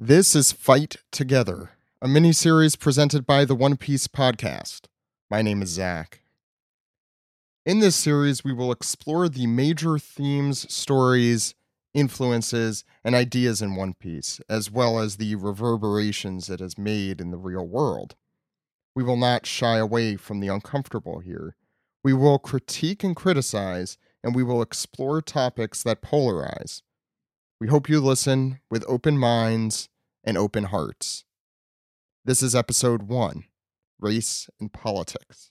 This 0.00 0.36
is 0.36 0.52
Fight 0.52 0.94
Together, 1.10 1.70
a 2.00 2.06
mini 2.06 2.30
series 2.30 2.76
presented 2.76 3.26
by 3.26 3.44
the 3.44 3.56
One 3.56 3.76
Piece 3.76 4.06
podcast. 4.06 4.82
My 5.28 5.42
name 5.42 5.60
is 5.60 5.70
Zach. 5.70 6.20
In 7.66 7.80
this 7.80 7.96
series, 7.96 8.44
we 8.44 8.52
will 8.52 8.70
explore 8.70 9.28
the 9.28 9.48
major 9.48 9.98
themes, 9.98 10.72
stories, 10.72 11.56
influences, 11.94 12.84
and 13.02 13.16
ideas 13.16 13.60
in 13.60 13.74
One 13.74 13.92
Piece, 13.92 14.40
as 14.48 14.70
well 14.70 15.00
as 15.00 15.16
the 15.16 15.34
reverberations 15.34 16.48
it 16.48 16.60
has 16.60 16.78
made 16.78 17.20
in 17.20 17.32
the 17.32 17.36
real 17.36 17.66
world. 17.66 18.14
We 18.94 19.02
will 19.02 19.16
not 19.16 19.46
shy 19.46 19.78
away 19.78 20.14
from 20.14 20.38
the 20.38 20.46
uncomfortable 20.46 21.18
here. 21.18 21.56
We 22.04 22.12
will 22.12 22.38
critique 22.38 23.02
and 23.02 23.16
criticize, 23.16 23.98
and 24.22 24.32
we 24.32 24.44
will 24.44 24.62
explore 24.62 25.20
topics 25.22 25.82
that 25.82 26.02
polarize. 26.02 26.82
We 27.60 27.66
hope 27.66 27.88
you 27.88 28.00
listen 28.00 28.60
with 28.70 28.84
open 28.86 29.18
minds 29.18 29.88
and 30.22 30.38
open 30.38 30.64
hearts. 30.64 31.24
This 32.24 32.40
is 32.40 32.54
episode 32.54 33.02
one 33.02 33.46
Race 33.98 34.48
and 34.60 34.72
Politics. 34.72 35.50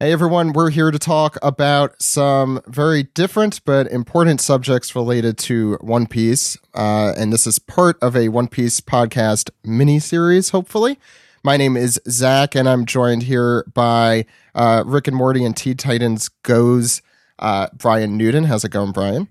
Hey 0.00 0.10
everyone, 0.10 0.52
we're 0.54 0.70
here 0.70 0.90
to 0.90 0.98
talk 0.98 1.36
about 1.40 2.02
some 2.02 2.62
very 2.66 3.04
different 3.04 3.64
but 3.64 3.86
important 3.92 4.40
subjects 4.40 4.96
related 4.96 5.38
to 5.38 5.74
One 5.80 6.08
Piece. 6.08 6.58
Uh, 6.74 7.12
and 7.16 7.32
this 7.32 7.46
is 7.46 7.60
part 7.60 7.96
of 8.02 8.16
a 8.16 8.28
One 8.28 8.48
Piece 8.48 8.80
podcast 8.80 9.50
mini 9.62 10.00
series, 10.00 10.50
hopefully. 10.50 10.98
My 11.44 11.56
name 11.56 11.76
is 11.76 12.00
Zach, 12.08 12.56
and 12.56 12.68
I'm 12.68 12.86
joined 12.86 13.22
here 13.22 13.64
by 13.72 14.26
uh, 14.52 14.82
Rick 14.84 15.06
and 15.06 15.16
Morty 15.16 15.44
and 15.44 15.56
Teen 15.56 15.76
Titans 15.76 16.28
Goes 16.42 17.02
uh, 17.40 17.68
Bryan 17.74 18.16
Newton. 18.16 18.44
How's 18.44 18.64
it 18.64 18.70
going, 18.70 18.92
Bryan? 18.92 19.28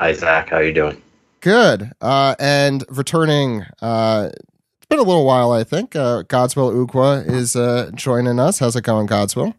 Hi, 0.00 0.12
Zach. 0.12 0.50
How 0.50 0.58
you 0.58 0.72
doing? 0.72 1.00
Good. 1.40 1.92
Uh, 2.00 2.34
and 2.38 2.84
returning, 2.88 3.64
uh, 3.82 4.30
it's 4.32 4.86
been 4.88 4.98
a 4.98 5.02
little 5.02 5.26
while, 5.26 5.52
I 5.52 5.64
think. 5.64 5.94
Uh, 5.96 6.22
Godswill 6.22 6.86
Ugwa 6.86 7.28
is 7.28 7.54
uh, 7.56 7.90
joining 7.94 8.38
us. 8.38 8.58
How's 8.60 8.76
it 8.76 8.82
going, 8.84 9.06
Godswill? 9.08 9.54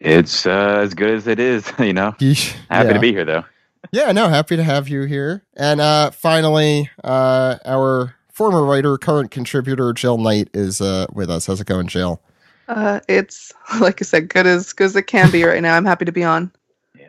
It's 0.00 0.46
uh, 0.46 0.78
as 0.82 0.94
good 0.94 1.10
as 1.10 1.26
it 1.26 1.40
is, 1.40 1.70
you 1.78 1.92
know. 1.92 2.12
Yeesh. 2.18 2.54
Happy 2.70 2.88
Yeah. 2.88 2.92
to 2.94 3.00
be 3.00 3.12
here, 3.12 3.24
though. 3.24 3.44
Yeah, 3.92 4.12
no, 4.12 4.28
happy 4.28 4.56
to 4.56 4.62
have 4.64 4.88
you 4.88 5.02
here. 5.02 5.44
And 5.56 5.80
uh, 5.80 6.10
finally, 6.10 6.90
uh, 7.04 7.56
our 7.64 8.14
former 8.32 8.64
writer, 8.64 8.96
current 8.98 9.30
contributor, 9.30 9.92
Jill 9.92 10.18
Knight, 10.18 10.48
is 10.54 10.80
uh, 10.80 11.06
with 11.12 11.30
us. 11.30 11.46
How's 11.46 11.60
it 11.60 11.66
going, 11.66 11.86
Jill? 11.88 12.20
Uh, 12.66 13.00
it's 13.08 13.52
like 13.80 14.00
I 14.00 14.04
said, 14.04 14.28
good 14.30 14.46
as 14.46 14.72
good 14.72 14.84
as 14.84 14.96
it 14.96 15.02
can 15.06 15.30
be 15.30 15.44
right 15.44 15.62
now. 15.62 15.76
I'm 15.76 15.84
happy 15.84 16.04
to 16.06 16.12
be 16.12 16.24
on. 16.24 16.50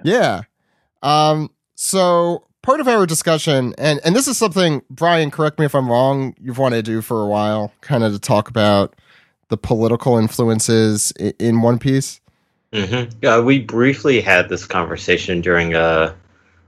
Yeah. 0.05 0.41
Um, 1.01 1.51
so 1.75 2.47
part 2.61 2.79
of 2.79 2.87
our 2.87 3.05
discussion, 3.05 3.73
and, 3.77 3.99
and 4.03 4.15
this 4.15 4.27
is 4.27 4.37
something, 4.37 4.81
Bryan, 4.89 5.31
correct 5.31 5.59
me 5.59 5.65
if 5.65 5.75
I'm 5.75 5.89
wrong, 5.89 6.35
you've 6.39 6.57
wanted 6.57 6.85
to 6.85 6.91
do 6.91 7.01
for 7.01 7.21
a 7.21 7.27
while, 7.27 7.73
kind 7.81 8.03
of 8.03 8.13
to 8.13 8.19
talk 8.19 8.49
about 8.49 8.95
the 9.49 9.57
political 9.57 10.17
influences 10.17 11.11
in, 11.19 11.33
in 11.39 11.61
One 11.61 11.79
Piece. 11.79 12.21
Mm-hmm. 12.71 13.25
Uh, 13.25 13.41
we 13.41 13.59
briefly 13.59 14.21
had 14.21 14.49
this 14.49 14.65
conversation 14.65 15.39
during 15.39 15.75
uh, 15.75 16.13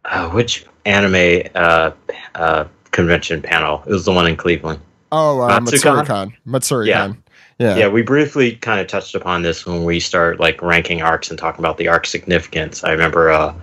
uh 0.05 0.29
which 0.29 0.65
anime 0.85 1.49
uh, 1.55 1.91
uh, 2.35 2.65
convention 2.91 3.41
panel? 3.41 3.83
It 3.85 3.91
was 3.91 4.05
the 4.05 4.11
one 4.11 4.27
in 4.27 4.35
Cleveland. 4.35 4.79
Oh, 5.11 5.41
uh, 5.41 5.59
Matsukan? 5.59 6.05
Matsuricon. 6.05 6.33
Matsuricon. 6.47 6.87
Yeah. 6.87 7.13
Yeah. 7.59 7.75
Yeah, 7.75 7.87
we 7.87 8.03
briefly 8.03 8.55
kind 8.57 8.79
of 8.79 8.87
touched 8.87 9.15
upon 9.15 9.41
this 9.41 9.65
when 9.65 9.83
we 9.83 9.99
start 9.99 10.39
like 10.39 10.61
ranking 10.61 11.01
arcs 11.01 11.29
and 11.29 11.39
talking 11.39 11.59
about 11.59 11.77
the 11.77 11.87
arc 11.87 12.05
significance. 12.05 12.83
I 12.83 12.91
remember 12.91 13.31
uh, 13.31 13.53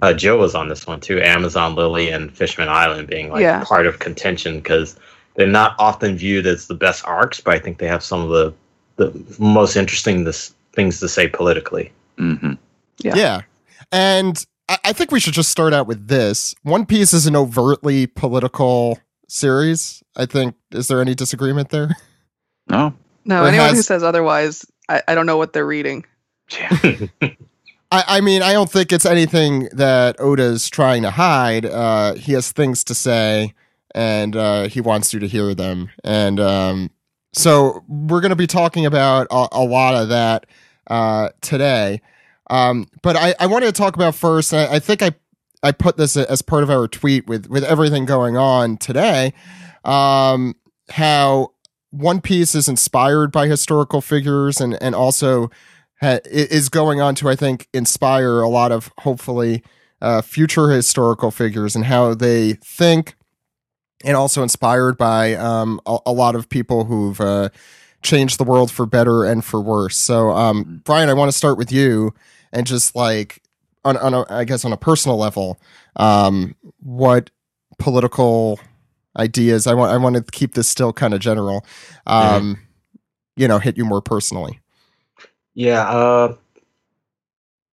uh, 0.00 0.12
Joe 0.14 0.38
was 0.38 0.54
on 0.54 0.68
this 0.68 0.86
one 0.86 1.00
too. 1.00 1.20
Amazon 1.20 1.74
Lily 1.74 2.08
and 2.08 2.34
Fishman 2.34 2.68
Island 2.68 3.08
being 3.08 3.30
like 3.30 3.42
Yeah. 3.42 3.62
part 3.64 3.86
of 3.86 3.98
contention 3.98 4.56
because 4.56 4.96
they're 5.34 5.46
not 5.46 5.76
often 5.78 6.16
viewed 6.16 6.46
as 6.46 6.66
the 6.66 6.74
best 6.74 7.04
arcs, 7.04 7.40
but 7.40 7.54
I 7.54 7.58
think 7.58 7.78
they 7.78 7.86
have 7.88 8.02
some 8.02 8.22
of 8.22 8.30
the 8.30 8.54
the 8.96 9.36
most 9.38 9.76
interesting 9.76 10.24
this, 10.24 10.54
things 10.74 11.00
to 11.00 11.08
say 11.08 11.26
politically. 11.28 11.92
hmm 12.18 12.52
Yeah. 12.98 13.14
Yeah. 13.16 13.40
And 13.90 14.44
I, 14.68 14.78
I 14.84 14.92
think 14.92 15.10
we 15.10 15.20
should 15.20 15.34
just 15.34 15.50
start 15.50 15.72
out 15.74 15.86
with 15.86 16.08
this. 16.08 16.54
One 16.62 16.86
Piece 16.86 17.12
is 17.12 17.26
an 17.26 17.36
overtly 17.36 18.06
political 18.06 18.98
series. 19.28 20.02
I 20.16 20.24
think. 20.26 20.54
Is 20.72 20.88
there 20.88 21.00
any 21.02 21.14
disagreement 21.14 21.68
there? 21.70 21.90
No. 22.68 22.94
No, 23.24 23.44
Or 23.44 23.48
anyone 23.48 23.74
who 23.74 23.82
says 23.82 24.02
otherwise, 24.02 24.64
I, 24.88 25.02
I 25.08 25.14
don't 25.14 25.26
know 25.26 25.36
what 25.36 25.52
they're 25.52 25.66
reading. 25.66 26.04
Yeah. 26.50 27.06
I, 27.92 28.04
I 28.08 28.20
mean, 28.20 28.42
I 28.42 28.52
don't 28.52 28.70
think 28.70 28.92
it's 28.92 29.04
anything 29.06 29.68
that 29.72 30.16
Oda's 30.18 30.68
trying 30.70 31.02
to 31.02 31.10
hide. 31.10 31.66
Uh, 31.66 32.14
he 32.14 32.32
has 32.32 32.50
things 32.50 32.82
to 32.84 32.94
say, 32.94 33.54
and 33.94 34.34
uh, 34.34 34.68
he 34.68 34.80
wants 34.80 35.12
you 35.12 35.20
to 35.20 35.28
hear 35.28 35.54
them. 35.54 35.90
And 36.02 36.40
um, 36.40 36.90
so 37.32 37.84
we're 37.88 38.22
going 38.22 38.30
to 38.30 38.36
be 38.36 38.46
talking 38.46 38.86
about 38.86 39.26
a, 39.30 39.48
a 39.52 39.62
lot 39.62 39.94
of 39.94 40.08
that 40.08 40.46
uh, 40.88 41.28
today. 41.42 42.00
Um, 42.48 42.88
but 43.02 43.16
I, 43.16 43.34
I 43.38 43.46
wanted 43.46 43.66
to 43.66 43.72
talk 43.72 43.94
about 43.94 44.14
first. 44.14 44.52
I, 44.54 44.74
I 44.74 44.78
think 44.78 45.02
I 45.02 45.12
I 45.62 45.72
put 45.72 45.96
this 45.96 46.16
as 46.16 46.42
part 46.42 46.62
of 46.62 46.70
our 46.70 46.88
tweet 46.88 47.26
with 47.26 47.46
with 47.46 47.62
everything 47.64 48.04
going 48.04 48.36
on 48.36 48.78
today. 48.78 49.32
Um, 49.84 50.54
how 50.90 51.52
One 51.92 52.20
Piece 52.20 52.54
is 52.54 52.68
inspired 52.68 53.30
by 53.30 53.46
historical 53.46 54.00
figures 54.00 54.60
and 54.60 54.80
and 54.82 54.94
also 54.94 55.50
ha- 56.00 56.20
is 56.24 56.68
going 56.68 57.00
on 57.00 57.14
to 57.16 57.28
I 57.28 57.36
think 57.36 57.68
inspire 57.72 58.40
a 58.40 58.48
lot 58.48 58.72
of 58.72 58.90
hopefully 58.98 59.62
uh, 60.00 60.20
future 60.20 60.70
historical 60.70 61.30
figures 61.30 61.76
and 61.76 61.84
how 61.84 62.14
they 62.14 62.54
think, 62.54 63.14
and 64.04 64.16
also 64.16 64.42
inspired 64.42 64.98
by 64.98 65.34
um, 65.34 65.80
a, 65.86 65.98
a 66.06 66.12
lot 66.12 66.34
of 66.34 66.48
people 66.48 66.84
who've 66.84 67.20
uh, 67.20 67.50
changed 68.02 68.38
the 68.38 68.44
world 68.44 68.70
for 68.70 68.84
better 68.84 69.24
and 69.24 69.44
for 69.44 69.60
worse. 69.60 69.96
So, 69.96 70.30
um, 70.30 70.82
Bryan, 70.84 71.08
I 71.08 71.14
want 71.14 71.30
to 71.30 71.36
start 71.36 71.56
with 71.56 71.70
you 71.70 72.12
and 72.52 72.66
just 72.66 72.96
like 72.96 73.42
on, 73.84 73.96
on 73.96 74.14
a, 74.14 74.24
I 74.28 74.44
guess 74.44 74.64
on 74.64 74.72
a 74.72 74.76
personal 74.76 75.16
level, 75.18 75.60
um, 75.96 76.56
what 76.80 77.30
political 77.78 78.58
ideas 79.18 79.66
I 79.66 79.74
want 79.74 79.92
I 79.92 79.96
want 79.96 80.16
to 80.16 80.22
keep 80.22 80.54
this 80.54 80.68
still 80.68 80.92
kind 80.92 81.14
of 81.14 81.20
general. 81.20 81.64
Um, 82.06 82.58
You 83.36 83.48
know, 83.48 83.58
hit 83.58 83.78
you 83.78 83.84
more 83.84 84.02
personally. 84.02 84.60
Yeah, 85.54 85.88
uh, 85.88 86.34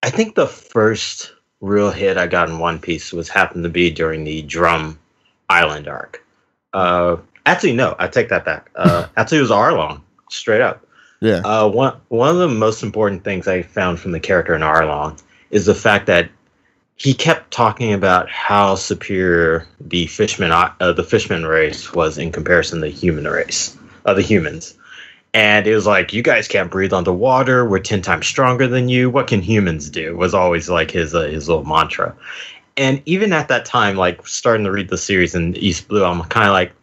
I 0.04 0.10
think 0.10 0.36
the 0.36 0.48
first 0.48 1.34
real 1.62 1.92
hit 1.92 2.18
I 2.18 2.28
got 2.28 2.50
in 2.50 2.60
One 2.60 2.80
Piece 2.80 3.12
was 3.12 3.30
happened 3.30 3.64
to 3.64 3.70
be 3.70 3.90
during 3.92 4.24
the 4.24 4.42
Drum 4.44 4.98
Island 5.50 5.88
arc. 5.88 6.26
Uh, 6.74 7.18
actually, 7.46 7.74
no, 7.74 7.96
I 8.00 8.08
take 8.08 8.30
that 8.30 8.46
back. 8.46 8.70
Uh, 8.76 9.08
actually, 9.18 9.40
it 9.40 9.42
was 9.42 9.52
Arlong, 9.52 10.02
straight 10.30 10.62
up. 10.62 10.86
Yeah. 11.22 11.42
Uh, 11.44 11.68
one 11.68 12.00
one 12.08 12.30
of 12.30 12.38
the 12.38 12.48
most 12.48 12.84
important 12.84 13.24
things 13.24 13.48
I 13.48 13.62
found 13.62 14.00
from 14.00 14.12
the 14.12 14.20
character 14.20 14.56
in 14.56 14.62
Arlong 14.62 15.22
is 15.52 15.66
the 15.66 15.76
fact 15.76 16.06
that 16.06 16.30
he 17.00 17.14
kept 17.14 17.52
talking 17.52 17.94
about 17.94 18.30
how 18.30 18.76
superior 18.76 19.66
the 19.80 20.06
fishman 20.08 20.52
uh, 20.52 20.92
the 20.92 21.04
fishman 21.04 21.46
race 21.46 21.94
was 21.94 22.18
in 22.18 22.32
comparison 22.32 22.82
to 22.82 22.88
the 22.88 22.92
human 22.92 23.26
race, 23.26 23.76
uh, 24.06 24.14
the 24.14 24.22
humans. 24.22 24.76
And 25.34 25.66
it 25.68 25.76
was 25.76 25.86
like, 25.86 26.12
you 26.12 26.24
guys 26.24 26.48
can't 26.48 26.72
breathe 26.72 26.92
underwater. 26.92 27.66
We're 27.66 27.80
ten 27.80 28.02
times 28.02 28.28
stronger 28.28 28.68
than 28.68 28.90
you. 28.90 29.10
What 29.10 29.28
can 29.28 29.42
humans 29.42 29.90
do? 29.90 30.18
Was 30.18 30.34
always 30.34 30.70
like 30.70 30.92
his 30.92 31.16
uh, 31.16 31.22
his 31.22 31.48
little 31.48 31.64
mantra. 31.64 32.16
And 32.76 33.02
even 33.06 33.32
at 33.32 33.48
that 33.48 33.64
time, 33.66 33.96
like 33.96 34.28
starting 34.28 34.66
to 34.66 34.72
read 34.72 34.90
the 34.90 34.98
series 34.98 35.36
in 35.36 35.56
East 35.56 35.88
Blue, 35.88 36.04
I'm 36.04 36.22
kind 36.24 36.48
of 36.48 36.54
like, 36.54 36.74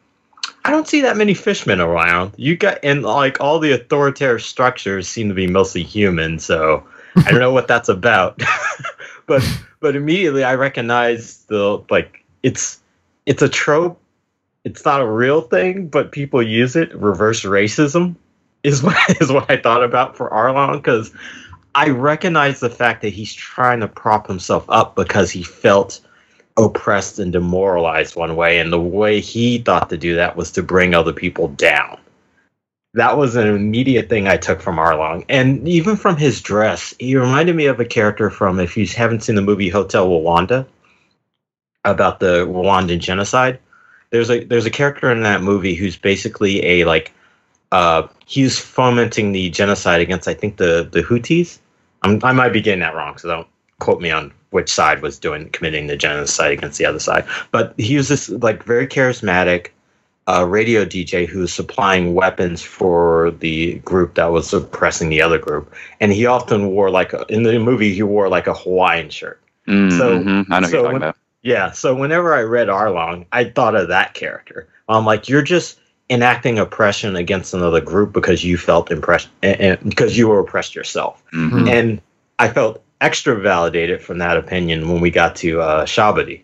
I 0.64 0.70
don't 0.70 0.88
see 0.88 1.02
that 1.02 1.16
many 1.16 1.34
fishmen 1.34 1.80
around. 1.80 2.32
You 2.36 2.56
got 2.56 2.78
and 2.82 3.02
like 3.02 3.38
all 3.40 3.58
the 3.58 3.72
authoritarian 3.72 4.40
structures 4.40 5.08
seem 5.08 5.28
to 5.28 5.34
be 5.34 5.46
mostly 5.46 5.82
human. 5.82 6.38
So 6.38 6.86
I 7.16 7.30
don't 7.30 7.40
know 7.40 7.52
what 7.52 7.68
that's 7.68 7.90
about. 7.90 8.40
but 9.26 9.42
but 9.86 9.94
immediately 9.94 10.42
I 10.42 10.56
recognize 10.56 11.44
the 11.44 11.80
like 11.90 12.24
it's 12.42 12.80
it's 13.24 13.40
a 13.40 13.48
trope. 13.48 14.00
It's 14.64 14.84
not 14.84 15.00
a 15.00 15.06
real 15.06 15.42
thing, 15.42 15.86
but 15.86 16.10
people 16.10 16.42
use 16.42 16.74
it. 16.74 16.92
Reverse 16.92 17.44
racism 17.44 18.16
is 18.64 18.82
what 18.82 18.96
is 19.20 19.30
what 19.30 19.48
I 19.48 19.58
thought 19.58 19.84
about 19.84 20.16
for 20.16 20.28
Arlong 20.30 20.78
because 20.78 21.12
I 21.76 21.90
recognize 21.90 22.58
the 22.58 22.68
fact 22.68 23.02
that 23.02 23.10
he's 23.12 23.32
trying 23.32 23.78
to 23.78 23.86
prop 23.86 24.26
himself 24.26 24.64
up 24.68 24.96
because 24.96 25.30
he 25.30 25.44
felt 25.44 26.00
oppressed 26.56 27.20
and 27.20 27.32
demoralized 27.32 28.16
one 28.16 28.34
way, 28.34 28.58
and 28.58 28.72
the 28.72 28.80
way 28.80 29.20
he 29.20 29.58
thought 29.58 29.88
to 29.90 29.96
do 29.96 30.16
that 30.16 30.36
was 30.36 30.50
to 30.50 30.64
bring 30.64 30.94
other 30.96 31.12
people 31.12 31.46
down. 31.46 31.96
That 32.96 33.18
was 33.18 33.36
an 33.36 33.46
immediate 33.46 34.08
thing 34.08 34.26
I 34.26 34.38
took 34.38 34.62
from 34.62 34.76
Arlong, 34.76 35.26
and 35.28 35.68
even 35.68 35.96
from 35.96 36.16
his 36.16 36.40
dress, 36.40 36.94
he 36.98 37.14
reminded 37.14 37.54
me 37.54 37.66
of 37.66 37.78
a 37.78 37.84
character 37.84 38.30
from 38.30 38.58
if 38.58 38.74
you 38.74 38.86
haven't 38.86 39.22
seen 39.22 39.34
the 39.34 39.42
movie 39.42 39.68
Hotel 39.68 40.08
Rwanda 40.08 40.66
about 41.84 42.20
the 42.20 42.46
Rwandan 42.46 43.00
genocide. 43.00 43.58
There's 44.10 44.30
a 44.30 44.44
there's 44.44 44.64
a 44.64 44.70
character 44.70 45.10
in 45.10 45.22
that 45.24 45.42
movie 45.42 45.74
who's 45.74 45.96
basically 45.96 46.64
a 46.64 46.84
like 46.86 47.12
uh, 47.70 48.08
he's 48.24 48.58
fomenting 48.58 49.32
the 49.32 49.50
genocide 49.50 50.00
against 50.00 50.26
I 50.26 50.32
think 50.32 50.56
the 50.56 50.88
the 50.90 51.02
Hutus. 51.02 51.58
I'm, 52.02 52.18
I 52.24 52.32
might 52.32 52.54
be 52.54 52.62
getting 52.62 52.80
that 52.80 52.94
wrong, 52.94 53.18
so 53.18 53.28
don't 53.28 53.48
quote 53.78 54.00
me 54.00 54.10
on 54.10 54.32
which 54.50 54.72
side 54.72 55.02
was 55.02 55.18
doing 55.18 55.50
committing 55.50 55.86
the 55.86 55.98
genocide 55.98 56.52
against 56.52 56.78
the 56.78 56.86
other 56.86 56.98
side. 56.98 57.26
But 57.50 57.74
he 57.76 57.96
was 57.96 58.08
this 58.08 58.30
like 58.30 58.62
very 58.62 58.86
charismatic 58.86 59.68
uh, 60.28 60.44
radio 60.48 60.84
DJ 60.84 61.26
who 61.26 61.40
was 61.40 61.52
supplying 61.52 62.14
weapons 62.14 62.62
for 62.62 63.30
the 63.38 63.74
group 63.80 64.14
that 64.14 64.26
was 64.26 64.52
oppressing 64.52 65.08
the 65.08 65.22
other 65.22 65.38
group, 65.38 65.72
and 66.00 66.12
he 66.12 66.26
often 66.26 66.68
wore 66.68 66.90
like 66.90 67.12
a, 67.12 67.24
in 67.28 67.42
the 67.44 67.58
movie 67.58 67.92
he 67.94 68.02
wore 68.02 68.28
like 68.28 68.46
a 68.46 68.54
Hawaiian 68.54 69.10
shirt. 69.10 69.40
Mm, 69.68 69.96
So- 69.96 70.18
mhm. 70.18 70.46
I 70.50 70.60
know 70.60 70.66
so 70.66 70.72
you're 70.72 70.82
talking 70.82 70.92
when- 70.94 71.02
about. 71.02 71.16
Yeah, 71.42 71.70
so 71.70 71.94
whenever 71.94 72.34
I 72.34 72.40
read 72.42 72.66
Arlong, 72.66 73.26
I 73.30 73.44
thought 73.44 73.76
of 73.76 73.86
that 73.88 74.14
character. 74.14 74.66
I'm 74.88 75.04
like, 75.06 75.28
you're 75.28 75.42
just 75.42 75.78
enacting 76.10 76.58
oppression 76.58 77.14
against 77.14 77.54
another 77.54 77.80
group 77.80 78.12
because 78.12 78.44
you 78.44 78.58
felt 78.58 78.90
impressed 78.90 79.28
and, 79.44 79.60
and 79.60 79.90
because 79.90 80.18
you 80.18 80.26
were 80.26 80.40
oppressed 80.40 80.74
yourself. 80.74 81.22
Mhm. 81.32 81.68
And 81.70 82.00
I 82.40 82.48
felt 82.48 82.82
extra 83.00 83.36
validated 83.40 84.00
from 84.02 84.18
that 84.18 84.36
opinion 84.36 84.88
when 84.90 85.00
we 85.00 85.10
got 85.12 85.36
to 85.36 85.60
uh, 85.60 85.84
Shabadi 85.84 86.40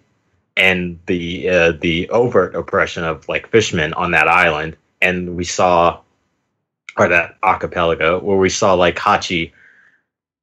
and 0.57 0.99
the 1.07 1.49
uh, 1.49 1.73
the 1.81 2.09
overt 2.11 2.55
oppression 2.55 3.05
of 3.05 3.29
like 3.29 3.49
fishermen 3.49 3.95
on 3.95 4.11
that 4.13 4.29
island, 4.29 4.77
and 5.01 5.37
we 5.37 5.45
saw 5.45 6.01
or 6.97 7.09
that 7.09 7.37
archipelago 7.43 8.19
where 8.21 8.37
we 8.37 8.51
saw 8.51 8.75
like 8.75 8.97
Hachi, 8.97 9.53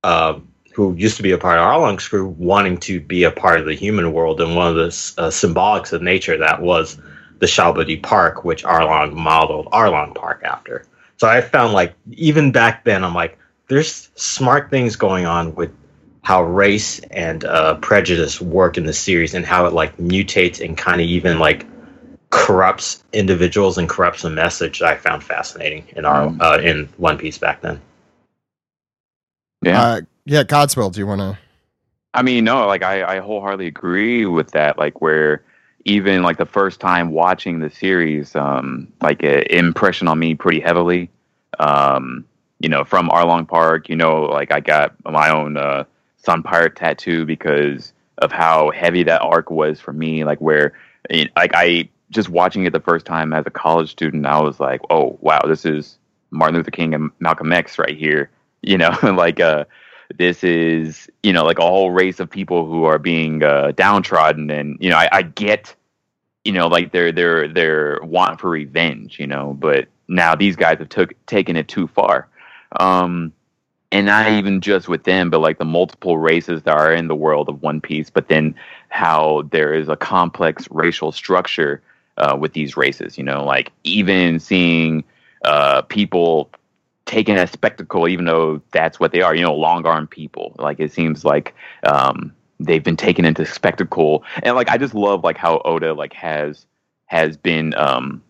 uh, 0.03 0.39
who 0.73 0.95
used 0.95 1.17
to 1.17 1.23
be 1.23 1.31
a 1.31 1.37
part 1.37 1.59
of 1.59 1.63
Arlong's 1.63 2.07
crew, 2.07 2.27
wanting 2.37 2.77
to 2.77 2.99
be 2.99 3.23
a 3.23 3.31
part 3.31 3.59
of 3.59 3.65
the 3.65 3.75
human 3.75 4.13
world, 4.13 4.41
and 4.41 4.55
one 4.55 4.67
of 4.67 4.75
the 4.75 4.87
uh, 5.17 5.29
symbolics 5.29 5.93
of 5.93 6.01
nature 6.01 6.37
that 6.37 6.61
was 6.61 6.99
the 7.39 7.45
Shabadi 7.45 8.01
Park, 8.01 8.43
which 8.43 8.63
Arlong 8.63 9.13
modeled 9.13 9.67
Arlong 9.67 10.15
Park 10.15 10.41
after. 10.43 10.85
So 11.17 11.27
I 11.27 11.41
found 11.41 11.73
like 11.73 11.93
even 12.11 12.51
back 12.51 12.83
then, 12.83 13.03
I'm 13.03 13.13
like, 13.13 13.37
there's 13.67 14.09
smart 14.15 14.69
things 14.69 14.95
going 14.95 15.25
on 15.25 15.53
with 15.55 15.71
how 16.23 16.43
race 16.43 16.99
and 17.11 17.43
uh, 17.45 17.75
prejudice 17.75 18.41
work 18.41 18.77
in 18.77 18.85
the 18.85 18.93
series 18.93 19.33
and 19.33 19.45
how 19.45 19.65
it 19.65 19.73
like 19.73 19.97
mutates 19.97 20.63
and 20.63 20.77
kind 20.77 21.01
of 21.01 21.07
even 21.07 21.39
like 21.39 21.65
corrupts 22.29 23.03
individuals 23.13 23.77
and 23.77 23.89
corrupts 23.89 24.21
the 24.21 24.29
message 24.29 24.79
that 24.79 24.87
I 24.87 24.95
found 24.95 25.23
fascinating 25.23 25.85
in 25.95 26.05
our 26.05 26.27
Mm. 26.27 26.41
uh, 26.41 26.59
in 26.61 26.89
One 26.97 27.17
Piece 27.17 27.37
back 27.37 27.61
then. 27.61 27.81
Yeah. 29.61 29.81
Uh, 29.81 30.01
yeah, 30.25 30.43
Godswill, 30.43 30.91
do 30.91 30.99
you 30.99 31.07
want 31.07 31.21
to? 31.21 31.37
I 32.13 32.21
mean, 32.21 32.43
no, 32.43 32.65
like 32.67 32.83
I, 32.83 33.17
I 33.17 33.19
wholeheartedly 33.19 33.67
agree 33.67 34.25
with 34.25 34.51
that. 34.51 34.77
Like 34.77 35.01
where 35.01 35.43
even 35.85 36.21
like 36.21 36.37
the 36.37 36.45
first 36.45 36.79
time 36.79 37.11
watching 37.11 37.59
the 37.59 37.69
series, 37.69 38.35
um, 38.35 38.91
like 39.01 39.23
it 39.23 39.49
impression 39.51 40.07
on 40.07 40.19
me 40.19 40.35
pretty 40.35 40.59
heavily. 40.59 41.09
Um, 41.59 42.25
you 42.59 42.69
know, 42.69 42.83
from 42.83 43.09
Arlong 43.09 43.47
Park, 43.47 43.89
you 43.89 43.95
know, 43.95 44.23
like 44.23 44.51
I 44.51 44.59
got 44.59 44.93
my 45.05 45.29
own 45.29 45.57
uh, 45.57 45.85
Sun 46.23 46.43
Pirate 46.43 46.75
tattoo 46.75 47.25
because 47.25 47.93
of 48.19 48.31
how 48.31 48.71
heavy 48.71 49.03
that 49.03 49.21
arc 49.21 49.49
was 49.49 49.79
for 49.79 49.93
me. 49.93 50.23
Like 50.23 50.39
where, 50.39 50.73
like 51.09 51.51
I 51.53 51.89
just 52.11 52.29
watching 52.29 52.65
it 52.65 52.73
the 52.73 52.79
first 52.79 53.05
time 53.05 53.33
as 53.33 53.45
a 53.45 53.51
college 53.51 53.91
student, 53.91 54.25
I 54.25 54.41
was 54.41 54.59
like, 54.59 54.81
oh 54.89 55.17
wow, 55.21 55.41
this 55.47 55.65
is 55.65 55.97
Martin 56.31 56.57
Luther 56.57 56.71
King 56.71 56.93
and 56.93 57.11
Malcolm 57.19 57.51
X 57.51 57.79
right 57.79 57.97
here. 57.97 58.29
You 58.61 58.77
know, 58.77 58.89
like 59.03 59.39
uh, 59.39 59.63
this 60.17 60.43
is 60.43 61.09
you 61.23 61.31
know 61.31 61.45
like 61.45 61.59
a 61.59 61.65
whole 61.65 61.91
race 61.91 62.19
of 62.19 62.29
people 62.29 62.65
who 62.65 62.83
are 62.83 62.99
being 62.99 63.41
uh, 63.41 63.71
downtrodden, 63.71 64.51
and 64.51 64.77
you 64.81 64.89
know 64.89 64.97
I, 64.97 65.07
I 65.13 65.21
get 65.21 65.73
you 66.43 66.51
know 66.51 66.67
like 66.67 66.91
their 66.91 67.13
their 67.13 67.47
their 67.47 68.01
want 68.03 68.41
for 68.41 68.49
revenge, 68.49 69.17
you 69.17 69.27
know, 69.27 69.55
but 69.57 69.87
now 70.09 70.35
these 70.35 70.57
guys 70.57 70.79
have 70.79 70.89
took 70.89 71.13
taken 71.25 71.55
it 71.55 71.69
too 71.69 71.87
far. 71.87 72.27
Um, 72.77 73.31
and 73.91 74.05
not 74.05 74.29
even 74.31 74.61
just 74.61 74.87
with 74.87 75.03
them, 75.03 75.29
but 75.29 75.39
like 75.39 75.57
the 75.57 75.65
multiple 75.65 76.17
races 76.17 76.63
that 76.63 76.77
are 76.77 76.93
in 76.93 77.07
the 77.07 77.15
world 77.15 77.49
of 77.49 77.61
One 77.61 77.81
Piece, 77.81 78.09
but 78.09 78.27
then 78.27 78.53
how 78.89 79.47
there 79.51 79.73
is 79.73 79.89
a 79.89 79.95
complex 79.95 80.67
racial 80.69 81.11
structure 81.11 81.81
uh, 82.17 82.37
with 82.39 82.53
these 82.53 82.77
races. 82.77 83.17
You 83.17 83.23
know, 83.23 83.43
like 83.43 83.71
even 83.83 84.39
seeing 84.39 85.03
uh, 85.43 85.81
people 85.83 86.51
taken 87.05 87.37
as 87.37 87.49
spectacle, 87.49 88.07
even 88.07 88.25
though 88.25 88.61
that's 88.71 88.99
what 88.99 89.11
they 89.11 89.21
are. 89.21 89.33
You 89.33 89.41
know, 89.41 89.55
long 89.55 89.85
arm 89.85 90.07
people. 90.07 90.55
Like 90.59 90.79
it 90.79 90.91
seems 90.91 91.25
like 91.25 91.55
um, 91.83 92.33
they've 92.59 92.83
been 92.83 92.97
taken 92.97 93.25
into 93.25 93.45
spectacle, 93.45 94.23
and 94.43 94.55
like 94.55 94.69
I 94.69 94.77
just 94.77 94.93
love 94.93 95.23
like 95.23 95.37
how 95.37 95.61
Oda 95.65 95.93
like 95.93 96.13
has 96.13 96.67
has 97.07 97.37
been 97.37 97.73
um, 97.75 98.21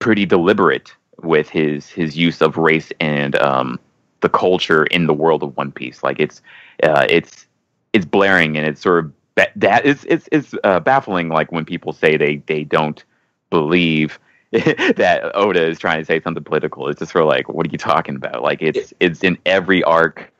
pretty 0.00 0.26
deliberate 0.26 0.92
with 1.22 1.48
his 1.48 1.88
his 1.88 2.16
use 2.16 2.42
of 2.42 2.56
race 2.56 2.90
and 2.98 3.36
um, 3.36 3.78
the 4.24 4.30
culture 4.30 4.86
in 4.86 5.06
the 5.06 5.14
world 5.14 5.44
of 5.44 5.56
One 5.56 5.70
Piece. 5.70 6.02
Like 6.02 6.18
it's 6.20 6.42
uh, 6.82 7.06
it's 7.08 7.46
it's 7.92 8.06
blaring 8.06 8.56
and 8.56 8.66
it's 8.66 8.80
sort 8.80 9.04
of 9.04 9.12
ba- 9.36 9.52
that 9.56 9.86
it's 9.86 10.04
it's 10.08 10.28
it's 10.32 10.54
uh, 10.64 10.80
baffling. 10.80 11.28
Like 11.28 11.52
when 11.52 11.64
people 11.64 11.92
say 11.92 12.16
they 12.16 12.36
they 12.46 12.64
don't 12.64 13.04
believe 13.50 14.18
that 14.52 15.30
Oda 15.34 15.66
is 15.66 15.78
trying 15.78 16.00
to 16.00 16.04
say 16.04 16.20
something 16.20 16.44
political. 16.44 16.88
It's 16.88 16.98
just 17.00 17.12
sort 17.12 17.22
of 17.24 17.28
like, 17.28 17.48
what 17.48 17.66
are 17.66 17.70
you 17.70 17.78
talking 17.78 18.16
about? 18.16 18.42
Like 18.42 18.62
it's 18.62 18.92
it's 19.00 19.22
in 19.22 19.38
every 19.46 19.82
arc. 19.84 20.32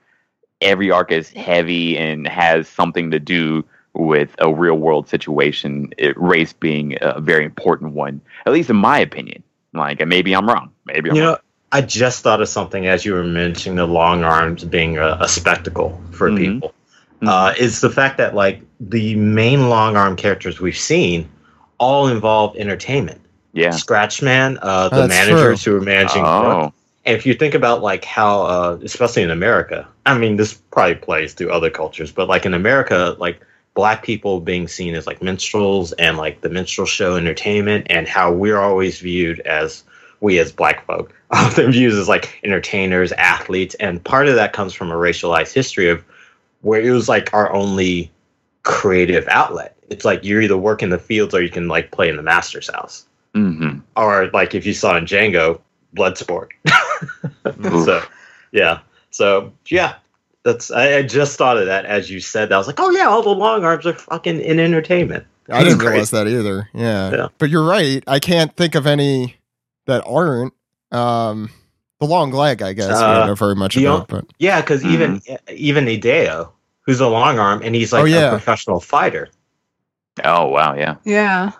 Every 0.61 0.91
arc 0.91 1.13
is 1.13 1.31
heavy 1.31 1.99
and 1.99 2.27
has 2.27 2.69
something 2.69 3.11
to 3.11 3.21
do 3.21 3.65
with 3.95 4.35
a 4.39 4.53
real 4.53 4.77
world 4.77 5.09
situation. 5.09 5.93
It, 5.99 6.17
race 6.21 6.53
being 6.53 6.97
a 7.03 7.21
very 7.21 7.45
important 7.45 7.93
one, 7.93 8.21
at 8.47 8.53
least 8.53 8.71
in 8.71 8.77
my 8.77 8.99
opinion. 8.99 9.43
Like, 9.75 10.07
maybe 10.07 10.35
I'm 10.35 10.49
wrong. 10.49 10.71
Maybe 10.87 11.11
I'm 11.11 11.17
You 11.17 11.23
wrong. 11.23 11.33
know, 11.33 11.39
I 11.75 11.81
just 11.81 12.23
thought 12.23 12.41
of 12.41 12.49
something 12.49 12.87
as 12.87 13.05
you 13.05 13.15
were 13.15 13.25
mentioning 13.25 13.75
the 13.77 13.87
long 13.87 14.23
arms 14.23 14.63
being 14.63 14.97
a, 14.97 15.17
a 15.21 15.29
spectacle 15.29 16.01
for 16.13 16.31
Mhm. 16.31 16.37
people. 16.39 16.75
Uh, 17.27 17.53
is 17.59 17.81
the 17.81 17.91
fact 17.91 18.17
that 18.19 18.35
like 18.35 18.63
the 18.79 19.17
main 19.17 19.69
long 19.69 19.97
arm 19.97 20.15
characters 20.15 20.61
we've 20.61 20.77
seen 20.77 21.29
all 21.79 22.07
involve 22.07 22.55
entertainment. 22.57 23.21
Yeah. 23.55 23.71
Scratchman, 23.71 24.57
uh, 24.63 24.89
the 24.89 24.97
Oh, 24.97 25.07
that's 25.07 25.29
managers 25.29 25.65
who 25.65 25.77
are 25.77 25.81
managing. 25.81 26.25
Oh. 26.25 26.73
And 27.05 27.17
if 27.17 27.27
you 27.27 27.35
think 27.35 27.55
about 27.55 27.83
like 27.83 28.05
how, 28.05 28.43
uh, 28.43 28.79
especially 28.85 29.23
in 29.23 29.31
America, 29.31 29.87
I 30.07 30.17
mean, 30.17 30.37
this 30.37 30.55
probably 30.55 30.95
plays 30.95 31.35
to 31.35 31.51
other 31.51 31.71
cultures, 31.71 32.13
but 32.13 32.29
like 32.29 32.47
in 32.47 32.55
America, 32.55 33.17
like 33.19 33.41
black 33.75 34.05
people 34.05 34.39
being 34.39 34.69
seen 34.69 34.95
as 34.95 35.07
like 35.09 35.21
minstrels 35.23 35.91
and 35.95 36.17
like 36.19 36.41
the 36.43 36.49
minstrel 36.49 36.87
show 36.87 37.17
entertainment, 37.17 37.89
and 37.91 38.07
how 38.07 38.31
we're 38.31 38.61
always 38.61 39.01
viewed 39.01 39.41
as 39.41 39.83
we 40.25 40.39
as 40.39 40.51
black 40.51 40.85
folk 40.87 41.15
often 41.31 41.71
viewed 41.71 41.93
as 41.93 42.09
like 42.09 42.41
entertainers, 42.43 43.13
athletes, 43.13 43.75
and 43.77 44.03
part 44.03 44.27
of 44.27 44.35
that 44.35 44.53
comes 44.53 44.75
from 44.75 44.91
a 44.91 44.95
racialized 44.95 45.53
history 45.53 45.89
of 45.89 46.05
where 46.63 46.81
it 46.81 46.91
was 46.91 47.09
like 47.09 47.33
our 47.33 47.53
only 47.53 48.11
creative 48.63 49.29
outlet. 49.29 49.77
It's 49.91 50.05
like 50.05 50.25
you're 50.25 50.41
either 50.41 50.57
work 50.57 50.83
in 50.83 50.91
the 50.91 50.99
fields 50.99 51.35
or 51.35 51.43
you 51.43 51.51
can 51.51 51.69
like 51.69 51.93
play 51.93 52.09
in 52.09 52.17
the 52.17 52.23
master's 52.23 52.69
house, 52.69 53.07
hmm 53.35 53.79
or 53.97 54.31
like 54.33 54.55
if 54.55 54.67
you 54.67 54.75
saw 54.75 54.97
in 54.97 55.05
Django, 55.05 55.61
blood 55.93 56.19
sport. 56.19 56.53
So 57.45 58.03
yeah 58.55 58.79
so 59.11 59.53
yeah 59.67 59.97
that's 60.45 60.71
I, 60.71 60.99
I 60.99 61.03
just 61.03 61.37
thought 61.37 61.59
of 61.59 61.67
that 61.67 61.85
as 61.85 62.11
you 62.11 62.21
said 62.21 62.49
that 62.49 62.55
i 62.55 62.59
was 62.59 62.67
like 62.67 62.81
oh 62.81 62.91
yeah 62.91 63.07
all 63.07 63.23
the 63.23 63.31
long 63.31 63.65
arms 63.65 63.85
are 63.85 63.93
fucking 63.93 64.41
in 64.41 64.59
entertainment 64.59 65.27
I 65.51 65.63
didn't 65.63 65.81
realize 65.81 66.11
that 66.13 66.27
either. 66.27 66.71
Yeah. 66.73 67.11
Yeah. 67.11 67.29
But 67.37 67.51
you're 67.51 67.67
right. 67.67 68.03
I 68.07 68.19
can't 68.19 68.57
think 68.57 68.75
of 68.75 68.87
any 68.87 69.37
that 69.87 70.03
aren't. 70.07 70.53
Um, 70.93 71.51
the 72.01 72.07
long 72.07 72.31
leg, 72.33 72.63
I 72.63 72.73
guess, 72.73 72.89
we 72.89 72.95
Uh, 72.95 73.19
don't 73.19 73.27
know 73.29 73.35
very 73.35 73.55
much 73.57 73.75
the 73.75 73.87
about. 73.87 74.09
But 74.09 74.27
yeah 74.39 74.61
because 74.61 74.85
even 74.85 75.21
even 75.51 75.87
Ideo, 75.87 76.51
who's 76.83 77.01
a 77.01 77.09
long 77.09 77.39
arm 77.39 77.63
and 77.65 77.75
he's 77.75 77.93
like 77.93 78.03
Oh, 78.03 78.07
yeah. 78.07 78.27
a 78.27 78.31
professional 78.31 78.81
fighter 78.81 79.29
Oh 80.25 80.47
wow, 80.49 80.75
yeah. 80.75 80.97
Yeah. 81.05 81.53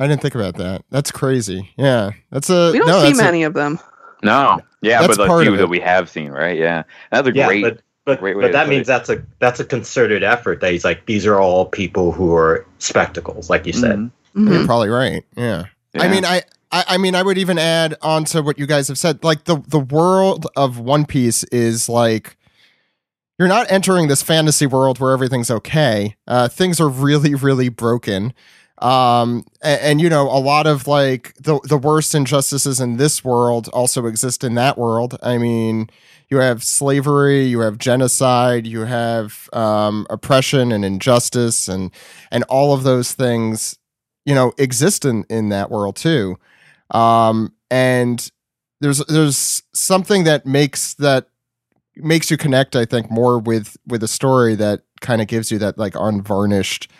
I 0.00 0.06
didn't 0.08 0.22
think 0.22 0.34
about 0.34 0.56
that. 0.56 0.84
That's 0.90 1.10
crazy. 1.10 1.70
Yeah. 1.76 2.10
That's 2.30 2.50
a. 2.50 2.70
We 2.72 2.78
don't 2.78 2.88
no, 2.88 3.00
see 3.00 3.06
that's 3.08 3.20
a- 3.20 3.22
many 3.24 3.42
of 3.44 3.54
them. 3.54 3.78
No, 4.22 4.60
yeah, 4.80 5.00
That's 5.02 5.16
but 5.16 5.22
the 5.24 5.28
part 5.28 5.42
few 5.44 5.52
of 5.52 5.58
that 5.58 5.66
we 5.68 5.80
have 5.80 6.08
seen, 6.08 6.30
right? 6.30 6.56
Yeah, 6.58 6.84
that's 7.10 7.28
a 7.28 7.34
yeah 7.34 7.46
great. 7.46 7.62
but 7.62 7.80
but, 8.06 8.20
great 8.20 8.36
but 8.40 8.52
that 8.52 8.68
means 8.68 8.82
it. 8.82 8.86
that's 8.86 9.08
a 9.10 9.22
that's 9.38 9.60
a 9.60 9.64
concerted 9.64 10.22
effort 10.22 10.60
that 10.60 10.72
he's 10.72 10.84
like 10.84 11.04
these 11.06 11.26
are 11.26 11.38
all 11.40 11.66
people 11.66 12.10
who 12.12 12.34
are 12.34 12.64
spectacles 12.78 13.50
like 13.50 13.66
you 13.66 13.72
said 13.72 13.98
Mhm. 13.98 14.10
Mhm. 14.36 14.52
You're 14.52 14.66
probably 14.66 14.88
right. 14.88 15.24
Yeah. 15.36 15.64
I 15.96 16.08
mean, 16.08 16.24
I, 16.24 16.42
I, 16.74 16.84
I 16.88 16.98
mean, 16.98 17.14
I 17.14 17.22
would 17.22 17.38
even 17.38 17.56
add 17.56 17.94
on 18.02 18.24
to 18.26 18.42
what 18.42 18.58
you 18.58 18.66
guys 18.66 18.88
have 18.88 18.98
said. 18.98 19.22
Like 19.22 19.44
the 19.44 19.62
the 19.68 19.78
world 19.78 20.48
of 20.56 20.80
One 20.80 21.06
Piece 21.06 21.44
is 21.44 21.88
like 21.88 22.36
you're 23.38 23.48
not 23.48 23.70
entering 23.70 24.08
this 24.08 24.24
fantasy 24.24 24.66
world 24.66 24.98
where 24.98 25.12
everything's 25.12 25.52
okay. 25.52 26.16
Uh, 26.26 26.48
things 26.48 26.80
are 26.80 26.88
really, 26.88 27.34
really 27.34 27.68
broken. 27.68 28.34
Um, 28.78 29.44
and, 29.62 29.80
and 29.80 30.00
you 30.00 30.10
know, 30.10 30.22
a 30.22 30.38
lot 30.40 30.66
of 30.66 30.88
like 30.88 31.34
the 31.34 31.60
the 31.62 31.78
worst 31.78 32.12
injustices 32.12 32.80
in 32.80 32.96
this 32.96 33.22
world 33.22 33.68
also 33.68 34.06
exist 34.06 34.42
in 34.42 34.56
that 34.56 34.76
world. 34.76 35.16
I 35.22 35.38
mean, 35.38 35.88
you 36.28 36.38
have 36.38 36.64
slavery, 36.64 37.44
you 37.44 37.60
have 37.60 37.78
genocide, 37.78 38.66
you 38.66 38.80
have 38.80 39.48
um, 39.52 40.08
oppression 40.10 40.72
and 40.72 40.84
injustice, 40.84 41.68
and 41.68 41.92
and 42.32 42.42
all 42.48 42.74
of 42.74 42.82
those 42.82 43.12
things 43.12 43.78
you 44.24 44.34
know 44.34 44.52
exist 44.58 45.04
in 45.04 45.24
in 45.30 45.50
that 45.50 45.70
world 45.70 45.94
too 45.94 46.36
um 46.90 47.52
and 47.70 48.30
there's 48.80 48.98
there's 49.06 49.62
something 49.74 50.24
that 50.24 50.46
makes 50.46 50.94
that 50.94 51.28
makes 51.96 52.30
you 52.30 52.36
connect 52.36 52.76
i 52.76 52.84
think 52.84 53.10
more 53.10 53.38
with 53.38 53.76
with 53.86 54.02
a 54.02 54.08
story 54.08 54.54
that 54.54 54.82
kind 55.00 55.20
of 55.20 55.28
gives 55.28 55.50
you 55.50 55.58
that 55.58 55.78
like 55.78 55.94
unvarnished 55.96 56.90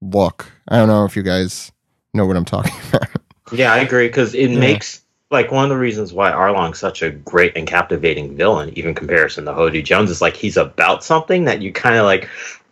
look. 0.00 0.50
I 0.68 0.76
don't 0.78 0.88
know 0.88 1.04
if 1.04 1.16
you 1.16 1.22
guys 1.22 1.72
know 2.14 2.26
what 2.26 2.36
I'm 2.36 2.44
talking 2.44 2.72
about. 2.88 3.08
Yeah, 3.52 3.72
I 3.72 3.78
agree 3.78 4.08
because 4.08 4.34
it 4.34 4.50
Yeah. 4.50 4.58
makes 4.58 5.02
like 5.30 5.50
one 5.50 5.64
of 5.64 5.70
the 5.70 5.76
reasons 5.78 6.12
why 6.12 6.30
Arlong's 6.30 6.78
such 6.78 7.02
a 7.02 7.10
great 7.10 7.56
and 7.56 7.66
captivating 7.66 8.36
villain, 8.36 8.70
even 8.76 8.94
comparison 8.94 9.44
to 9.44 9.52
Hody 9.52 9.84
Jones, 9.84 10.10
is 10.10 10.22
like 10.22 10.36
he's 10.36 10.56
about 10.56 11.04
something 11.04 11.44
that 11.44 11.60
you 11.62 11.72
kind 11.72 11.96
of 11.96 12.04
like, 12.04 12.28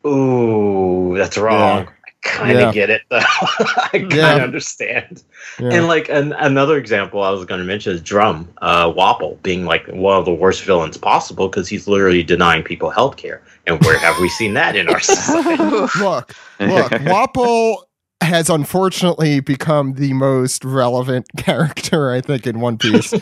ooh, 0.07 1.17
that's 1.17 1.37
wrong. 1.39 1.89
I 1.89 1.93
kind 2.37 2.53
of 2.53 2.61
Yeah. 2.61 2.73
get 2.73 2.91
it 2.91 3.03
though. 3.09 3.19
I 3.21 3.89
kind 3.93 4.05
of 4.05 4.13
Yeah. 4.13 4.35
understand. 4.37 5.23
Yeah. 5.59 5.71
And 5.73 5.87
like 5.89 6.09
an, 6.09 6.33
another 6.35 6.77
example 6.77 7.23
I 7.23 7.31
was 7.31 7.45
going 7.45 7.61
to 7.61 7.65
mention 7.67 7.93
is 7.93 8.01
Drum 8.03 8.49
uh, 8.63 8.93
Wapol 8.93 9.43
being 9.43 9.65
like 9.65 9.87
one 9.89 10.17
of 10.19 10.25
the 10.25 10.35
worst 10.35 10.63
villains 10.65 10.97
possible 10.97 11.49
because 11.49 11.69
he's 11.69 11.89
literally 11.89 12.23
denying 12.23 12.63
people 12.63 12.91
health 12.91 13.17
care. 13.17 13.43
And 13.67 13.83
where 13.85 13.99
have 13.99 14.19
we 14.21 14.29
seen 14.29 14.55
that 14.55 14.77
in 14.77 14.89
our 14.89 15.01
society? 15.13 15.63
look, 15.99 16.35
look, 16.61 16.93
Wapol 17.03 17.79
has 18.23 18.49
unfortunately 18.49 19.41
become 19.41 19.95
the 19.95 20.13
most 20.13 20.65
relevant 20.65 21.27
character, 21.37 22.11
I 22.11 22.21
think, 22.21 22.47
in 22.47 22.61
One 22.61 22.79
Piece. 22.79 23.13
Uh, 23.13 23.19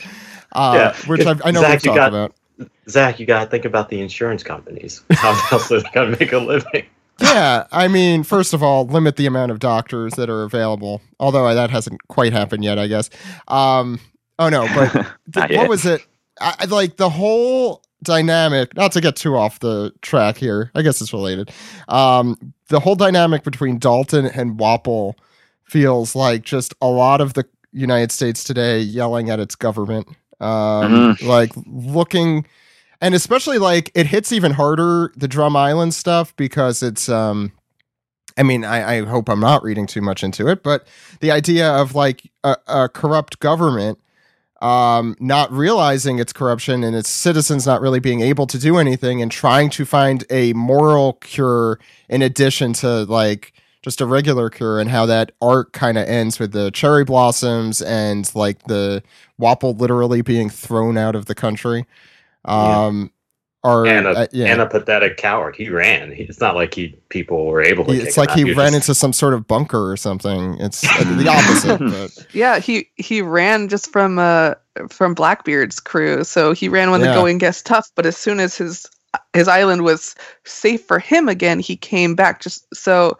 Yeah, 0.54 0.96
which 1.06 1.26
I've, 1.26 1.40
I 1.44 1.50
know 1.50 1.60
Zach, 1.62 1.70
we've 1.72 1.82
talked 1.82 1.96
got- 1.96 2.08
about. 2.08 2.34
Zach, 2.88 3.18
you 3.18 3.26
got 3.26 3.44
to 3.44 3.50
think 3.50 3.64
about 3.64 3.88
the 3.88 4.00
insurance 4.00 4.42
companies. 4.44 5.02
How 5.10 5.30
else 5.50 5.72
are 5.72 5.80
they 5.80 5.88
going 5.92 6.12
to 6.12 6.18
make 6.20 6.32
a 6.32 6.38
living? 6.38 6.84
Yeah, 7.20 7.66
I 7.70 7.88
mean, 7.88 8.24
first 8.24 8.54
of 8.54 8.62
all, 8.62 8.86
limit 8.86 9.16
the 9.16 9.26
amount 9.26 9.52
of 9.52 9.58
doctors 9.58 10.14
that 10.14 10.28
are 10.28 10.42
available. 10.42 11.00
Although 11.20 11.54
that 11.54 11.70
hasn't 11.70 12.06
quite 12.08 12.32
happened 12.32 12.64
yet, 12.64 12.78
I 12.78 12.86
guess. 12.86 13.10
Um, 13.48 14.00
oh 14.38 14.48
no, 14.48 14.66
but 14.74 15.50
what 15.52 15.68
was 15.68 15.86
it? 15.86 16.04
I, 16.40 16.64
like 16.64 16.96
the 16.96 17.10
whole 17.10 17.82
dynamic. 18.02 18.76
Not 18.76 18.92
to 18.92 19.00
get 19.00 19.16
too 19.16 19.36
off 19.36 19.60
the 19.60 19.92
track 20.02 20.36
here. 20.36 20.70
I 20.74 20.82
guess 20.82 21.00
it's 21.00 21.12
related. 21.12 21.50
Um, 21.88 22.54
the 22.68 22.80
whole 22.80 22.96
dynamic 22.96 23.44
between 23.44 23.78
Dalton 23.78 24.26
and 24.26 24.58
Wapol 24.58 25.14
feels 25.64 26.14
like 26.14 26.42
just 26.42 26.74
a 26.80 26.86
lot 26.88 27.20
of 27.20 27.34
the 27.34 27.44
United 27.72 28.12
States 28.12 28.44
today 28.44 28.80
yelling 28.80 29.30
at 29.30 29.40
its 29.40 29.54
government. 29.54 30.08
Um, 30.40 31.16
like 31.22 31.52
looking 31.66 32.46
and 33.00 33.14
especially 33.14 33.58
like 33.58 33.90
it 33.94 34.06
hits 34.06 34.32
even 34.32 34.52
harder 34.52 35.12
the 35.16 35.28
drum 35.28 35.56
island 35.56 35.94
stuff 35.94 36.34
because 36.36 36.82
it's 36.82 37.08
um 37.08 37.52
i 38.36 38.42
mean 38.42 38.64
i, 38.64 38.98
I 38.98 39.04
hope 39.04 39.28
i'm 39.28 39.40
not 39.40 39.62
reading 39.62 39.86
too 39.86 40.00
much 40.00 40.22
into 40.22 40.48
it 40.48 40.62
but 40.62 40.86
the 41.20 41.30
idea 41.30 41.70
of 41.70 41.94
like 41.94 42.30
a, 42.42 42.56
a 42.66 42.88
corrupt 42.88 43.38
government 43.40 43.98
um 44.62 45.16
not 45.20 45.52
realizing 45.52 46.18
its 46.18 46.32
corruption 46.32 46.84
and 46.84 46.94
its 46.96 47.10
citizens 47.10 47.66
not 47.66 47.80
really 47.80 48.00
being 48.00 48.20
able 48.20 48.46
to 48.46 48.58
do 48.58 48.76
anything 48.78 49.20
and 49.20 49.30
trying 49.30 49.68
to 49.70 49.84
find 49.84 50.24
a 50.30 50.52
moral 50.52 51.14
cure 51.14 51.78
in 52.08 52.22
addition 52.22 52.72
to 52.72 53.04
like 53.04 53.52
just 53.84 54.00
a 54.00 54.06
regular 54.06 54.48
cure 54.48 54.80
and 54.80 54.88
how 54.88 55.04
that 55.04 55.30
arc 55.42 55.74
kind 55.74 55.98
of 55.98 56.08
ends 56.08 56.38
with 56.38 56.52
the 56.52 56.70
cherry 56.70 57.04
blossoms 57.04 57.82
and 57.82 58.34
like 58.34 58.62
the 58.62 59.02
Wapol 59.38 59.78
literally 59.78 60.22
being 60.22 60.48
thrown 60.48 60.96
out 60.96 61.14
of 61.14 61.26
the 61.26 61.34
country. 61.34 61.84
Um, 62.44 63.10
or 63.62 63.86
And 63.86 64.06
a, 64.06 64.10
uh, 64.10 64.26
yeah, 64.30 64.46
and 64.52 64.60
a 64.60 64.66
pathetic 64.66 65.16
coward. 65.16 65.56
He 65.56 65.70
ran. 65.70 66.12
He, 66.12 66.24
it's 66.24 66.38
not 66.40 66.54
like 66.54 66.74
he 66.74 66.88
people 67.08 67.46
were 67.46 67.62
able 67.62 67.86
to. 67.86 67.92
He- 67.92 68.00
it's 68.00 68.18
like 68.18 68.28
out. 68.30 68.36
he 68.36 68.44
ran 68.44 68.72
just- 68.72 68.74
into 68.74 68.94
some 68.94 69.12
sort 69.14 69.32
of 69.32 69.46
bunker 69.48 69.90
or 69.90 69.96
something. 69.96 70.58
It's 70.60 70.84
uh, 70.84 71.04
the 71.16 71.28
opposite. 71.30 71.78
But 72.18 72.26
Yeah, 72.34 72.58
he 72.58 72.90
he 72.96 73.22
ran 73.22 73.68
just 73.68 73.90
from 73.90 74.18
uh 74.18 74.54
from 74.90 75.14
Blackbeard's 75.14 75.80
crew. 75.80 76.24
So 76.24 76.52
he 76.52 76.68
ran 76.68 76.90
when 76.90 77.00
Yeah. 77.00 77.08
the 77.08 77.14
going 77.14 77.38
gets 77.38 77.62
tough, 77.62 77.90
but 77.94 78.04
as 78.04 78.16
soon 78.18 78.38
as 78.38 78.54
his 78.56 78.86
his 79.32 79.48
island 79.48 79.82
was 79.82 80.14
safe 80.44 80.84
for 80.84 80.98
him 80.98 81.28
again, 81.28 81.58
he 81.58 81.76
came 81.76 82.14
back 82.14 82.40
just 82.42 82.66
so 82.74 83.16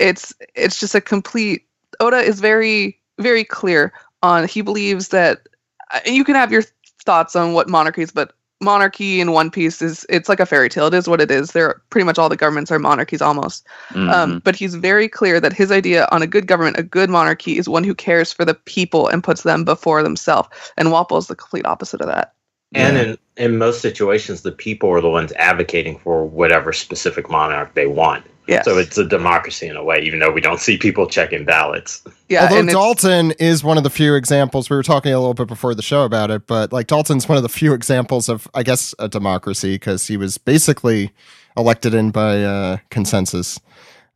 it's 0.00 0.34
it's 0.56 0.80
just 0.80 0.94
a 0.96 1.00
complete 1.00 1.66
Oda 2.00 2.18
is 2.18 2.40
very 2.40 2.98
very 3.20 3.44
clear 3.44 3.92
on 4.24 4.48
he 4.48 4.60
believes 4.60 5.08
that 5.08 5.46
uh, 5.94 6.00
you 6.04 6.24
can 6.24 6.34
have 6.34 6.50
your 6.50 6.62
thoughts 7.02 7.36
on 7.36 7.52
what 7.52 7.68
monarchies 7.68 8.10
but 8.12 8.32
monarchy 8.60 9.20
in 9.20 9.32
one 9.32 9.50
piece 9.50 9.82
is 9.82 10.06
it's 10.08 10.28
like 10.28 10.38
a 10.38 10.46
fairy 10.46 10.68
tale 10.68 10.86
it 10.86 10.94
is 10.94 11.08
what 11.08 11.20
it 11.20 11.32
is 11.32 11.50
there 11.50 11.82
pretty 11.90 12.04
much 12.04 12.16
all 12.16 12.28
the 12.28 12.36
governments 12.36 12.70
are 12.70 12.78
monarchies 12.78 13.20
almost 13.20 13.66
Mhm. 13.92 14.12
um, 14.12 14.42
but 14.44 14.54
he's 14.54 14.74
very 14.76 15.08
clear 15.08 15.40
that 15.40 15.52
his 15.52 15.72
idea 15.72 16.06
on 16.12 16.22
a 16.22 16.26
good 16.26 16.46
government, 16.46 16.78
a 16.78 16.82
good 16.82 17.10
monarchy, 17.10 17.58
is 17.58 17.68
one 17.68 17.84
who 17.84 17.94
cares 17.94 18.32
for 18.32 18.44
the 18.44 18.54
people 18.54 19.08
and 19.08 19.22
puts 19.24 19.42
them 19.42 19.64
before 19.64 20.02
themselves. 20.02 20.48
And 20.76 20.88
Wapol 20.88 21.18
is 21.18 21.26
the 21.26 21.34
complete 21.34 21.66
opposite 21.66 22.00
of 22.00 22.06
that. 22.06 22.34
And 22.74 22.96
Yeah. 22.96 23.02
in 23.02 23.18
in 23.36 23.58
most 23.58 23.80
situations, 23.82 24.42
the 24.42 24.52
people 24.52 24.88
are 24.90 25.00
the 25.00 25.10
ones 25.10 25.32
advocating 25.32 25.98
for 25.98 26.24
whatever 26.24 26.72
specific 26.72 27.28
monarch 27.30 27.74
they 27.74 27.86
want. 27.86 28.24
Yes. 28.48 28.64
So 28.64 28.76
it's 28.76 28.98
a 28.98 29.04
democracy 29.04 29.68
in 29.68 29.76
a 29.76 29.84
way, 29.84 30.00
even 30.02 30.18
though 30.18 30.30
we 30.32 30.40
don't 30.40 30.58
see 30.58 30.76
people 30.76 31.06
checking 31.06 31.44
ballots. 31.44 32.02
yeah, 32.28 32.48
although 32.48 32.66
Dalton 32.66 33.32
is 33.38 33.62
one 33.62 33.76
of 33.76 33.84
the 33.84 33.90
few 33.90 34.14
examples, 34.16 34.68
we 34.68 34.76
were 34.76 34.82
talking 34.82 35.12
a 35.12 35.18
little 35.18 35.34
bit 35.34 35.46
before 35.46 35.74
the 35.74 35.82
show 35.82 36.04
about 36.04 36.30
it, 36.30 36.46
but 36.46 36.72
like 36.72 36.88
Dalton's 36.88 37.28
one 37.28 37.36
of 37.36 37.42
the 37.44 37.48
few 37.48 37.72
examples 37.72 38.28
of, 38.28 38.48
I 38.54 38.64
guess, 38.64 38.94
a 38.98 39.08
democracy 39.08 39.74
because 39.74 40.06
he 40.08 40.16
was 40.16 40.38
basically 40.38 41.12
elected 41.56 41.94
in 41.94 42.10
by 42.10 42.42
uh, 42.42 42.76
consensus 42.90 43.60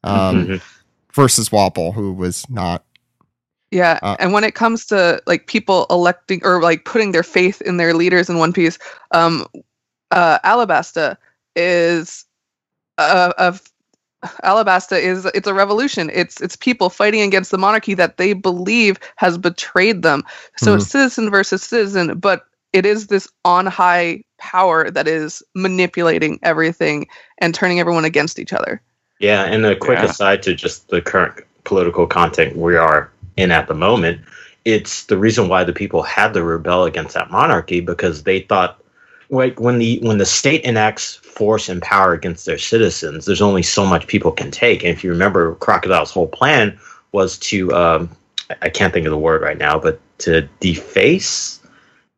um, 0.02 0.46
Mhm. 0.46 0.62
versus 1.12 1.48
Wapol, 1.50 1.94
who 1.94 2.12
was 2.12 2.48
not. 2.50 2.84
Yeah, 3.70 3.98
Uh, 4.02 4.16
and 4.18 4.32
when 4.32 4.44
it 4.44 4.54
comes 4.54 4.86
to 4.86 5.20
like 5.26 5.46
people 5.46 5.86
electing 5.90 6.40
or 6.44 6.60
like 6.62 6.84
putting 6.84 7.12
their 7.12 7.22
faith 7.24 7.60
in 7.62 7.76
their 7.76 7.94
leaders 7.94 8.28
in 8.28 8.38
One 8.38 8.52
Piece, 8.52 8.78
um, 9.12 9.46
uh, 10.10 10.38
Alabasta 10.44 11.16
is 11.56 12.24
uh, 12.98 13.32
of 13.38 13.62
Alabasta 14.44 15.00
is 15.00 15.24
it's 15.26 15.48
a 15.48 15.54
revolution. 15.54 16.10
It's 16.12 16.40
it's 16.40 16.56
people 16.56 16.90
fighting 16.90 17.22
against 17.22 17.50
the 17.50 17.58
monarchy 17.58 17.94
that 17.94 18.16
they 18.16 18.32
believe 18.32 18.98
has 19.16 19.38
betrayed 19.38 20.02
them. 20.02 20.22
So 20.56 20.74
it's 20.74 20.86
citizen 20.86 21.30
versus 21.30 21.62
citizen, 21.62 22.18
but 22.18 22.44
it 22.72 22.84
is 22.86 23.06
this 23.06 23.28
on 23.44 23.66
high 23.66 24.22
power 24.38 24.90
that 24.90 25.08
is 25.08 25.42
manipulating 25.54 26.38
everything 26.42 27.06
and 27.38 27.54
turning 27.54 27.80
everyone 27.80 28.04
against 28.04 28.38
each 28.38 28.52
other. 28.52 28.82
Yeah, 29.18 29.44
and 29.44 29.64
a 29.64 29.74
quick 29.76 29.98
Yeah. 29.98 30.06
aside 30.06 30.42
to 30.44 30.54
just 30.54 30.88
the 30.88 31.00
current 31.00 31.44
political 31.64 32.06
content 32.06 32.56
we 32.56 32.76
are 32.76 33.10
in 33.36 33.50
at 33.50 33.66
the 33.68 33.74
moment, 33.74 34.20
it's 34.64 35.04
the 35.04 35.16
reason 35.16 35.48
why 35.48 35.64
the 35.64 35.72
people 35.72 36.02
had 36.02 36.34
to 36.34 36.42
rebel 36.42 36.84
against 36.84 37.14
that 37.14 37.30
monarchy 37.30 37.80
because 37.80 38.24
they 38.24 38.40
thought 38.40 38.78
like 39.30 39.60
when 39.60 39.78
the 39.78 39.98
when 40.02 40.18
the 40.18 40.26
state 40.26 40.64
enacts 40.64 41.16
force 41.16 41.68
and 41.68 41.82
power 41.82 42.12
against 42.12 42.46
their 42.46 42.58
citizens, 42.58 43.26
there's 43.26 43.42
only 43.42 43.62
so 43.62 43.84
much 43.86 44.06
people 44.06 44.32
can 44.32 44.50
take. 44.50 44.82
And 44.82 44.92
if 44.92 45.02
you 45.04 45.10
remember, 45.10 45.54
Crocodile's 45.56 46.10
whole 46.10 46.28
plan 46.28 46.78
was 47.12 47.38
to 47.38 47.72
um, 47.74 48.10
I- 48.50 48.56
I 48.62 48.68
can't 48.68 48.92
think 48.92 49.06
of 49.06 49.10
the 49.10 49.18
word 49.18 49.42
right 49.42 49.58
now, 49.58 49.78
but 49.78 50.00
to 50.20 50.42
deface, 50.60 51.60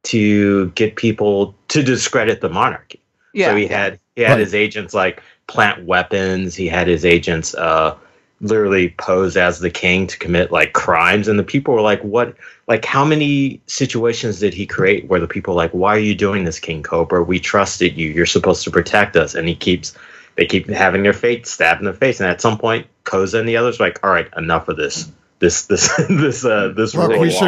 to 0.04 0.68
get 0.70 0.96
people 0.96 1.54
to 1.68 1.82
discredit 1.82 2.40
the 2.40 2.48
monarchy. 2.48 3.00
Yeah. 3.34 3.48
So 3.50 3.56
he 3.56 3.66
had 3.66 3.98
he 4.16 4.22
had 4.22 4.32
Right. 4.32 4.40
his 4.40 4.54
agents 4.54 4.94
like 4.94 5.22
plant 5.46 5.84
weapons. 5.86 6.54
He 6.54 6.66
had 6.68 6.86
his 6.86 7.04
agents 7.04 7.54
uh, 7.54 7.94
literally 8.40 8.90
pose 8.98 9.36
as 9.36 9.58
the 9.58 9.70
king 9.70 10.06
to 10.06 10.18
commit 10.18 10.50
like 10.50 10.72
crimes, 10.72 11.28
and 11.28 11.38
the 11.38 11.44
people 11.44 11.74
were 11.74 11.80
like, 11.80 12.02
"What? 12.02 12.34
Like, 12.66 12.84
how 12.84 13.04
many 13.04 13.60
situations 13.66 14.40
did 14.40 14.54
he 14.54 14.66
create 14.66 15.06
where 15.08 15.20
the 15.20 15.26
people 15.26 15.54
were 15.54 15.62
like, 15.62 15.72
why 15.72 15.96
are 15.96 16.00
you 16.00 16.14
doing 16.14 16.44
this, 16.44 16.60
King 16.60 16.82
Cobra? 16.82 17.22
We 17.22 17.40
trusted 17.40 17.96
you. 17.96 18.10
You're 18.10 18.26
supposed 18.26 18.64
to 18.64 18.70
protect 18.70 19.16
us." 19.16 19.34
And 19.34 19.48
he 19.48 19.54
keeps 19.54 19.94
they 20.36 20.46
keep 20.46 20.68
having 20.68 21.02
their 21.02 21.12
fate 21.12 21.46
stabbed 21.46 21.80
in 21.80 21.86
the 21.86 21.92
face, 21.92 22.20
and 22.20 22.28
at 22.28 22.40
some 22.40 22.58
point, 22.58 22.86
Koza 23.04 23.40
and 23.40 23.48
the 23.48 23.56
others 23.56 23.78
were 23.78 23.86
like, 23.86 24.04
"All 24.04 24.10
right, 24.10 24.28
enough 24.36 24.68
of 24.68 24.76
this." 24.76 25.10
This 25.40 25.66
this 25.66 25.94
this 26.08 26.44
uh 26.44 26.72
this 26.76 26.94
Well, 26.94 27.08
rule 27.08 27.18
should-. 27.30 27.42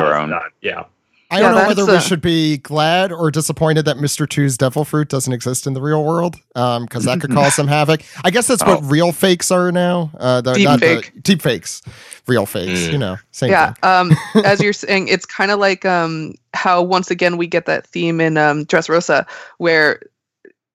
Yeah. 0.60 0.84
I 1.32 1.38
Yeah, 1.40 1.46
don't 1.46 1.54
know 1.62 1.68
whether 1.68 1.86
we 1.86 1.92
uh, 1.92 2.00
should 2.00 2.20
be 2.20 2.58
glad 2.58 3.12
or 3.12 3.30
disappointed 3.30 3.84
that 3.84 3.96
Mr. 3.98 4.28
Two's 4.28 4.58
Devil 4.58 4.84
Fruit 4.84 5.08
doesn't 5.08 5.32
exist 5.32 5.66
in 5.66 5.74
the 5.74 5.80
real 5.80 6.04
world, 6.04 6.36
because 6.54 7.04
that 7.04 7.20
could 7.20 7.30
cause 7.34 7.54
some 7.54 7.68
havoc. 7.68 8.02
I 8.24 8.30
guess 8.30 8.48
that's 8.48 8.64
what 8.64 8.78
Oh. 8.82 8.86
real 8.86 9.12
fakes 9.12 9.50
are 9.52 9.70
now. 9.70 10.10
Uh, 10.18 10.40
the, 10.40 10.54
Deep 10.54 10.64
not 10.64 10.80
the- 10.80 11.04
deep 11.22 11.40
fakes, 11.42 11.82
real 12.26 12.46
fakes. 12.46 12.80
Mm. 12.80 12.92
You 12.92 12.98
know, 12.98 13.16
same 13.30 13.50
yeah 13.50 13.72
thing. 13.74 13.90
um 13.90 14.12
as 14.44 14.60
you're 14.60 14.72
saying 14.72 15.06
it's 15.08 15.24
kind 15.26 15.50
of 15.52 15.60
like 15.60 15.84
um 15.84 16.34
how 16.54 16.82
once 16.82 17.10
again 17.12 17.36
we 17.36 17.46
get 17.46 17.66
that 17.66 17.86
theme 17.86 18.20
in 18.20 18.36
um 18.36 18.66
dressrosa 18.66 19.24
where 19.58 20.00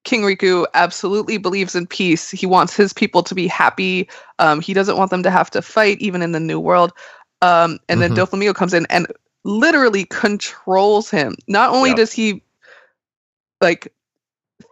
king 0.05 0.21
riku 0.21 0.65
absolutely 0.73 1.37
believes 1.37 1.75
in 1.75 1.85
peace 1.87 2.31
he 2.31 2.45
wants 2.45 2.75
his 2.75 2.93
people 2.93 3.23
to 3.23 3.33
be 3.35 3.47
happy 3.47 4.07
um 4.39 4.61
he 4.61 4.73
doesn't 4.73 4.97
want 4.97 5.09
them 5.11 5.23
to 5.23 5.29
have 5.31 5.49
to 5.49 5.61
fight 5.61 5.97
even 5.99 6.21
in 6.21 6.31
the 6.31 6.39
new 6.39 6.59
world 6.59 6.93
um 7.41 7.77
and 7.89 8.01
then 8.01 8.11
Mhm. 8.11 8.17
doflamingo 8.17 8.53
comes 8.55 8.73
in 8.73 8.85
and 8.89 9.07
literally 9.45 10.05
controls 10.05 11.09
him 11.09 11.35
not 11.47 11.69
only 11.69 11.91
Yep. 11.91 11.97
does 11.97 12.11
he 12.11 12.41
like 13.61 13.93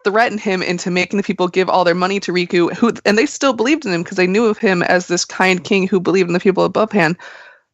threaten 0.04 0.38
him 0.38 0.62
into 0.62 0.92
making 0.92 1.18
the 1.18 1.24
people 1.24 1.48
give 1.48 1.70
all 1.70 1.84
their 1.84 1.96
money 1.96 2.20
to 2.22 2.32
Riku, 2.32 2.74
who 2.74 2.94
and 3.06 3.18
they 3.18 3.26
still 3.26 3.54
believed 3.54 3.86
in 3.86 3.94
him 3.94 4.04
because 4.04 4.18
they 4.18 4.28
knew 4.28 4.46
of 4.46 4.58
him 4.58 4.82
as 4.84 5.08
this 5.08 5.26
kind 5.26 5.64
king 5.64 5.88
who 5.88 6.00
believed 6.00 6.30
in 6.30 6.34
the 6.34 6.40
people 6.40 6.64
above 6.64 6.92
hand. 6.92 7.18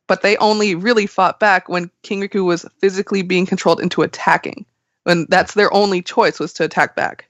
But 0.07 0.21
they 0.23 0.37
only 0.37 0.75
really 0.75 1.05
fought 1.05 1.39
back 1.39 1.69
when 1.69 1.91
King 2.03 2.21
Riku 2.21 2.43
was 2.43 2.65
physically 2.79 3.21
being 3.21 3.45
controlled 3.45 3.79
into 3.79 4.01
attacking. 4.01 4.65
When 5.03 5.27
that's 5.29 5.53
their 5.53 5.73
only 5.73 6.01
choice 6.01 6.39
was 6.39 6.53
to 6.53 6.63
attack 6.63 6.95
back. 6.95 7.28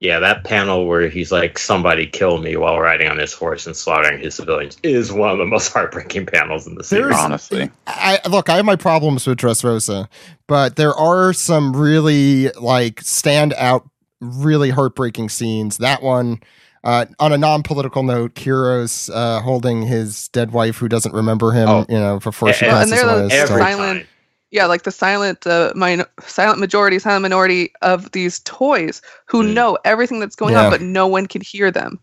Yeah, 0.00 0.18
that 0.20 0.44
panel 0.44 0.86
where 0.86 1.08
he's 1.10 1.30
like, 1.30 1.58
"Somebody 1.58 2.06
kill 2.06 2.38
me" 2.38 2.56
while 2.56 2.80
riding 2.80 3.06
on 3.08 3.18
his 3.18 3.34
horse 3.34 3.66
and 3.66 3.76
slaughtering 3.76 4.18
his 4.18 4.34
civilians 4.34 4.78
is 4.82 5.12
one 5.12 5.30
of 5.30 5.36
the 5.38 5.44
most 5.44 5.68
heartbreaking 5.74 6.24
panels 6.26 6.66
in 6.66 6.74
the 6.74 6.82
series. 6.84 7.04
There's- 7.10 7.20
honestly. 7.22 7.70
I 7.86 8.18
look, 8.28 8.48
I 8.48 8.56
have 8.56 8.64
my 8.64 8.76
problems 8.76 9.26
with 9.26 9.38
Dressrosa, 9.38 10.08
but 10.46 10.76
there 10.76 10.94
are 10.94 11.34
some 11.34 11.76
really 11.76 12.48
like 12.52 13.02
stand 13.02 13.52
out, 13.58 13.86
really 14.20 14.70
heartbreaking 14.70 15.28
scenes. 15.28 15.76
That 15.76 16.02
one, 16.02 16.40
uh, 16.82 17.04
on 17.18 17.34
a 17.34 17.38
non-political 17.38 18.02
note, 18.02 18.34
Kyros 18.34 19.10
uh, 19.14 19.42
holding 19.42 19.82
his 19.82 20.28
dead 20.28 20.50
wife 20.52 20.78
who 20.78 20.88
doesn't 20.88 21.12
remember 21.12 21.52
him, 21.52 21.68
Oh. 21.68 21.86
you 21.90 21.98
know, 21.98 22.18
before 22.20 22.54
she 22.54 22.64
Yeah, 22.64 22.80
and 22.80 22.90
passes 22.90 23.04
they're 23.04 23.10
away. 23.16 23.24
Every 23.34 23.46
still- 23.46 23.58
silent- 23.58 24.00
time. 24.00 24.06
Yeah, 24.50 24.66
like 24.66 24.82
the 24.84 24.90
silent 24.92 25.46
uh, 25.46 25.72
min- 25.76 26.04
silent 26.22 26.60
majority, 26.60 26.98
silent 26.98 27.22
minority 27.22 27.72
of 27.82 28.12
these 28.12 28.40
toys 28.40 29.02
who 29.26 29.44
Mm. 29.44 29.54
know 29.54 29.78
everything 29.84 30.20
that's 30.20 30.36
going 30.36 30.54
Yeah. 30.54 30.64
on, 30.64 30.70
but 30.70 30.82
no 30.82 31.06
one 31.06 31.26
can 31.26 31.42
hear 31.42 31.70
them. 31.70 32.00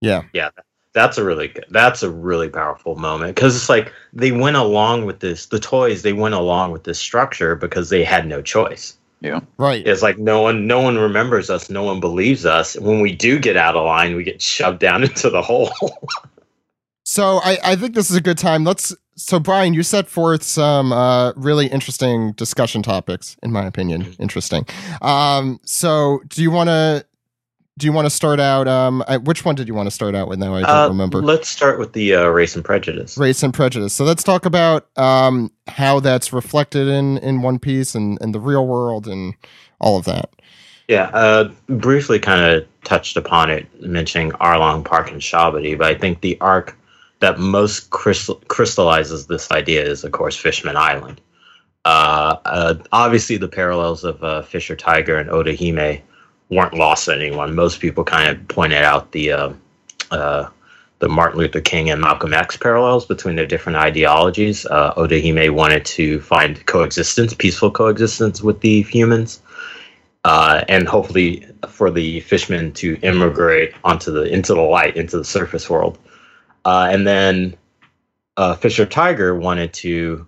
yeah, 0.00 0.22
yeah, 0.32 0.50
That's 0.92 1.18
a 1.18 1.24
really 1.24 1.48
good. 1.48 1.66
That's 1.70 2.02
a 2.02 2.10
really 2.10 2.48
powerful 2.48 2.96
moment 2.96 3.34
because 3.34 3.56
it's 3.56 3.68
like 3.68 3.92
they 4.12 4.32
went 4.32 4.56
along 4.56 5.06
with 5.06 5.20
this. 5.20 5.46
The 5.46 5.60
toys 5.60 6.02
they 6.02 6.12
went 6.14 6.34
along 6.34 6.72
with 6.72 6.84
this 6.84 6.98
structure 6.98 7.54
because 7.56 7.90
they 7.90 8.04
had 8.04 8.26
no 8.26 8.42
choice. 8.42 8.96
Yeah, 9.20 9.40
right. 9.58 9.86
It's 9.86 10.02
like 10.02 10.18
no 10.18 10.42
one, 10.42 10.66
no 10.66 10.80
one 10.80 10.98
remembers 10.98 11.50
us. 11.50 11.70
No 11.70 11.84
one 11.84 12.00
believes 12.00 12.46
us. 12.46 12.76
When 12.78 13.00
we 13.00 13.14
do 13.14 13.38
get 13.38 13.56
out 13.56 13.76
of 13.76 13.84
line, 13.84 14.16
we 14.16 14.24
get 14.24 14.42
shoved 14.42 14.80
down 14.80 15.04
into 15.08 15.30
the 15.30 15.42
hole. 15.42 15.70
So 17.04 17.38
I, 17.42 17.58
I 17.64 17.76
think 17.76 17.94
this 17.94 18.10
is 18.10 18.16
a 18.16 18.20
good 18.20 18.38
time. 18.38 18.64
Let's. 18.64 18.94
So 19.20 19.38
Bryan, 19.38 19.74
you 19.74 19.82
set 19.82 20.08
forth 20.08 20.42
some 20.42 20.92
uh, 20.92 21.32
really 21.32 21.66
interesting 21.66 22.32
discussion 22.32 22.82
topics, 22.82 23.36
in 23.42 23.52
my 23.52 23.66
opinion. 23.66 24.02
Mm-hmm. 24.02 24.22
Interesting. 24.22 24.66
Um, 25.02 25.60
so 25.64 26.20
do 26.28 26.42
you 26.42 26.50
want 26.50 26.68
to? 26.68 27.04
Do 27.78 27.86
you 27.86 27.92
want 27.92 28.04
to 28.06 28.10
start 28.10 28.40
out? 28.40 28.68
Um, 28.68 29.02
I, 29.08 29.16
which 29.16 29.44
one 29.44 29.54
did 29.54 29.66
you 29.66 29.72
want 29.74 29.86
to 29.86 29.90
start 29.90 30.14
out 30.14 30.28
with? 30.28 30.38
Now 30.38 30.54
I 30.54 30.60
don't 30.60 30.70
Uh, 30.70 30.88
remember. 30.88 31.22
Let's 31.22 31.48
start 31.48 31.78
with 31.78 31.94
the 31.94 32.14
uh, 32.14 32.26
race 32.26 32.54
and 32.54 32.62
prejudice. 32.62 33.16
race 33.16 33.42
and 33.42 33.54
prejudice. 33.54 33.94
So 33.94 34.04
let's 34.04 34.22
talk 34.22 34.44
about 34.44 34.88
um, 34.98 35.50
how 35.66 36.00
that's 36.00 36.30
reflected 36.32 36.88
in 36.88 37.16
in 37.18 37.40
One 37.40 37.58
Piece 37.58 37.94
and, 37.94 38.18
and 38.20 38.34
the 38.34 38.40
real 38.40 38.66
world 38.66 39.06
and 39.06 39.34
all 39.80 39.96
of 39.96 40.04
that. 40.04 40.28
Yeah, 40.88 41.04
uh, 41.14 41.50
briefly 41.68 42.18
kind 42.18 42.42
of 42.42 42.66
touched 42.84 43.16
upon 43.16 43.48
it, 43.50 43.66
mentioning 43.80 44.32
Arlong 44.32 44.84
Park 44.84 45.10
and 45.12 45.20
Shabadi, 45.20 45.78
but 45.78 45.86
I 45.86 45.94
think 45.94 46.20
the 46.20 46.36
arc 46.40 46.76
that 47.20 47.38
most 47.38 47.90
crystal- 47.90 48.42
crystallizes 48.48 49.26
this 49.26 49.50
idea 49.50 49.84
is, 49.84 50.04
of 50.04 50.12
course, 50.12 50.36
Fishman 50.36 50.76
Island. 50.76 51.20
Uh, 51.84 52.36
uh, 52.44 52.74
obviously, 52.92 53.36
the 53.36 53.48
parallels 53.48 54.04
of 54.04 54.22
uh, 54.22 54.42
Fisher 54.42 54.76
Tiger 54.76 55.16
and 55.16 55.30
Otohime 55.30 56.00
weren't 56.50 56.74
lost 56.74 57.08
on 57.08 57.20
anyone. 57.20 57.54
Most 57.54 57.80
people 57.80 58.04
kind 58.04 58.28
of 58.28 58.48
pointed 58.48 58.82
out 58.82 59.12
the 59.12 59.32
uh, 59.32 59.52
uh, 60.10 60.48
the 60.98 61.08
Martin 61.08 61.38
Luther 61.38 61.62
King 61.62 61.88
and 61.90 62.00
Malcolm 62.00 62.34
X 62.34 62.56
parallels 62.58 63.06
between 63.06 63.36
their 63.36 63.46
different 63.46 63.78
ideologies. 63.78 64.66
Uh, 64.66 64.92
Otohime 64.94 65.50
wanted 65.54 65.84
to 65.86 66.20
find 66.20 66.64
coexistence, 66.66 67.32
peaceful 67.32 67.70
coexistence 67.70 68.42
with 68.42 68.60
the 68.60 68.82
humans 68.82 69.40
uh, 70.24 70.64
and 70.68 70.86
hopefully 70.86 71.46
for 71.68 71.90
the 71.90 72.20
fishmen 72.20 72.72
to 72.72 72.98
immigrate 73.02 73.72
onto 73.84 74.12
the 74.12 74.22
into 74.22 74.54
the 74.54 74.60
light, 74.60 74.96
into 74.96 75.18
the 75.18 75.24
surface 75.24 75.70
world. 75.70 75.98
Uh, 76.64 76.88
and 76.90 77.06
then 77.06 77.56
uh, 78.36 78.54
Fisher 78.54 78.86
Tiger 78.86 79.34
wanted 79.34 79.72
to. 79.74 80.26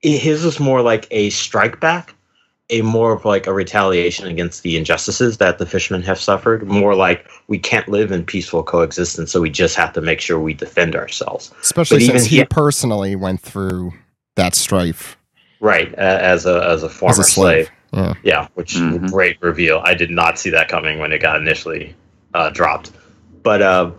His 0.00 0.44
was 0.44 0.60
more 0.60 0.80
like 0.80 1.06
a 1.10 1.30
strike 1.30 1.80
back, 1.80 2.14
a 2.70 2.82
more 2.82 3.12
of 3.12 3.24
like 3.24 3.46
a 3.48 3.52
retaliation 3.52 4.28
against 4.28 4.62
the 4.62 4.76
injustices 4.76 5.38
that 5.38 5.58
the 5.58 5.66
fishermen 5.66 6.02
have 6.02 6.20
suffered. 6.20 6.66
More 6.68 6.94
like 6.94 7.28
we 7.48 7.58
can't 7.58 7.88
live 7.88 8.12
in 8.12 8.24
peaceful 8.24 8.62
coexistence, 8.62 9.32
so 9.32 9.40
we 9.40 9.50
just 9.50 9.74
have 9.76 9.92
to 9.94 10.00
make 10.00 10.20
sure 10.20 10.38
we 10.38 10.54
defend 10.54 10.94
ourselves. 10.94 11.52
Especially 11.60 11.96
But 11.98 12.02
even 12.02 12.18
since 12.20 12.30
he 12.30 12.38
he- 12.38 12.44
personally 12.44 13.16
went 13.16 13.40
through 13.40 13.92
that 14.36 14.54
strife 14.54 15.16
Right, 15.60 15.92
uh, 15.98 16.00
as 16.00 16.46
a 16.46 16.62
as 16.68 16.84
a 16.84 16.88
former 16.88 17.10
as 17.10 17.18
a 17.18 17.24
slave. 17.24 17.66
slave. 17.66 17.70
Yeah. 17.92 18.14
Yeah, 18.22 18.48
which 18.54 18.74
Mhm. 18.76 19.10
great 19.10 19.38
reveal. 19.40 19.80
I 19.84 19.94
did 19.94 20.10
not 20.10 20.38
see 20.38 20.50
that 20.50 20.68
coming 20.68 20.98
when 21.00 21.10
it 21.10 21.20
got 21.20 21.40
initially 21.40 21.96
uh, 22.34 22.50
dropped. 22.50 22.92
But 23.42 23.62
uh, 23.62 23.90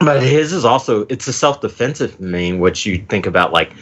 but 0.00 0.22
his 0.22 0.52
is 0.52 0.64
also 0.64 1.06
it's 1.08 1.26
a 1.28 1.32
self 1.32 1.60
defensive 1.60 2.20
mean, 2.20 2.58
which 2.60 2.86
you 2.86 2.98
think 2.98 3.26
about 3.26 3.52
like 3.52 3.72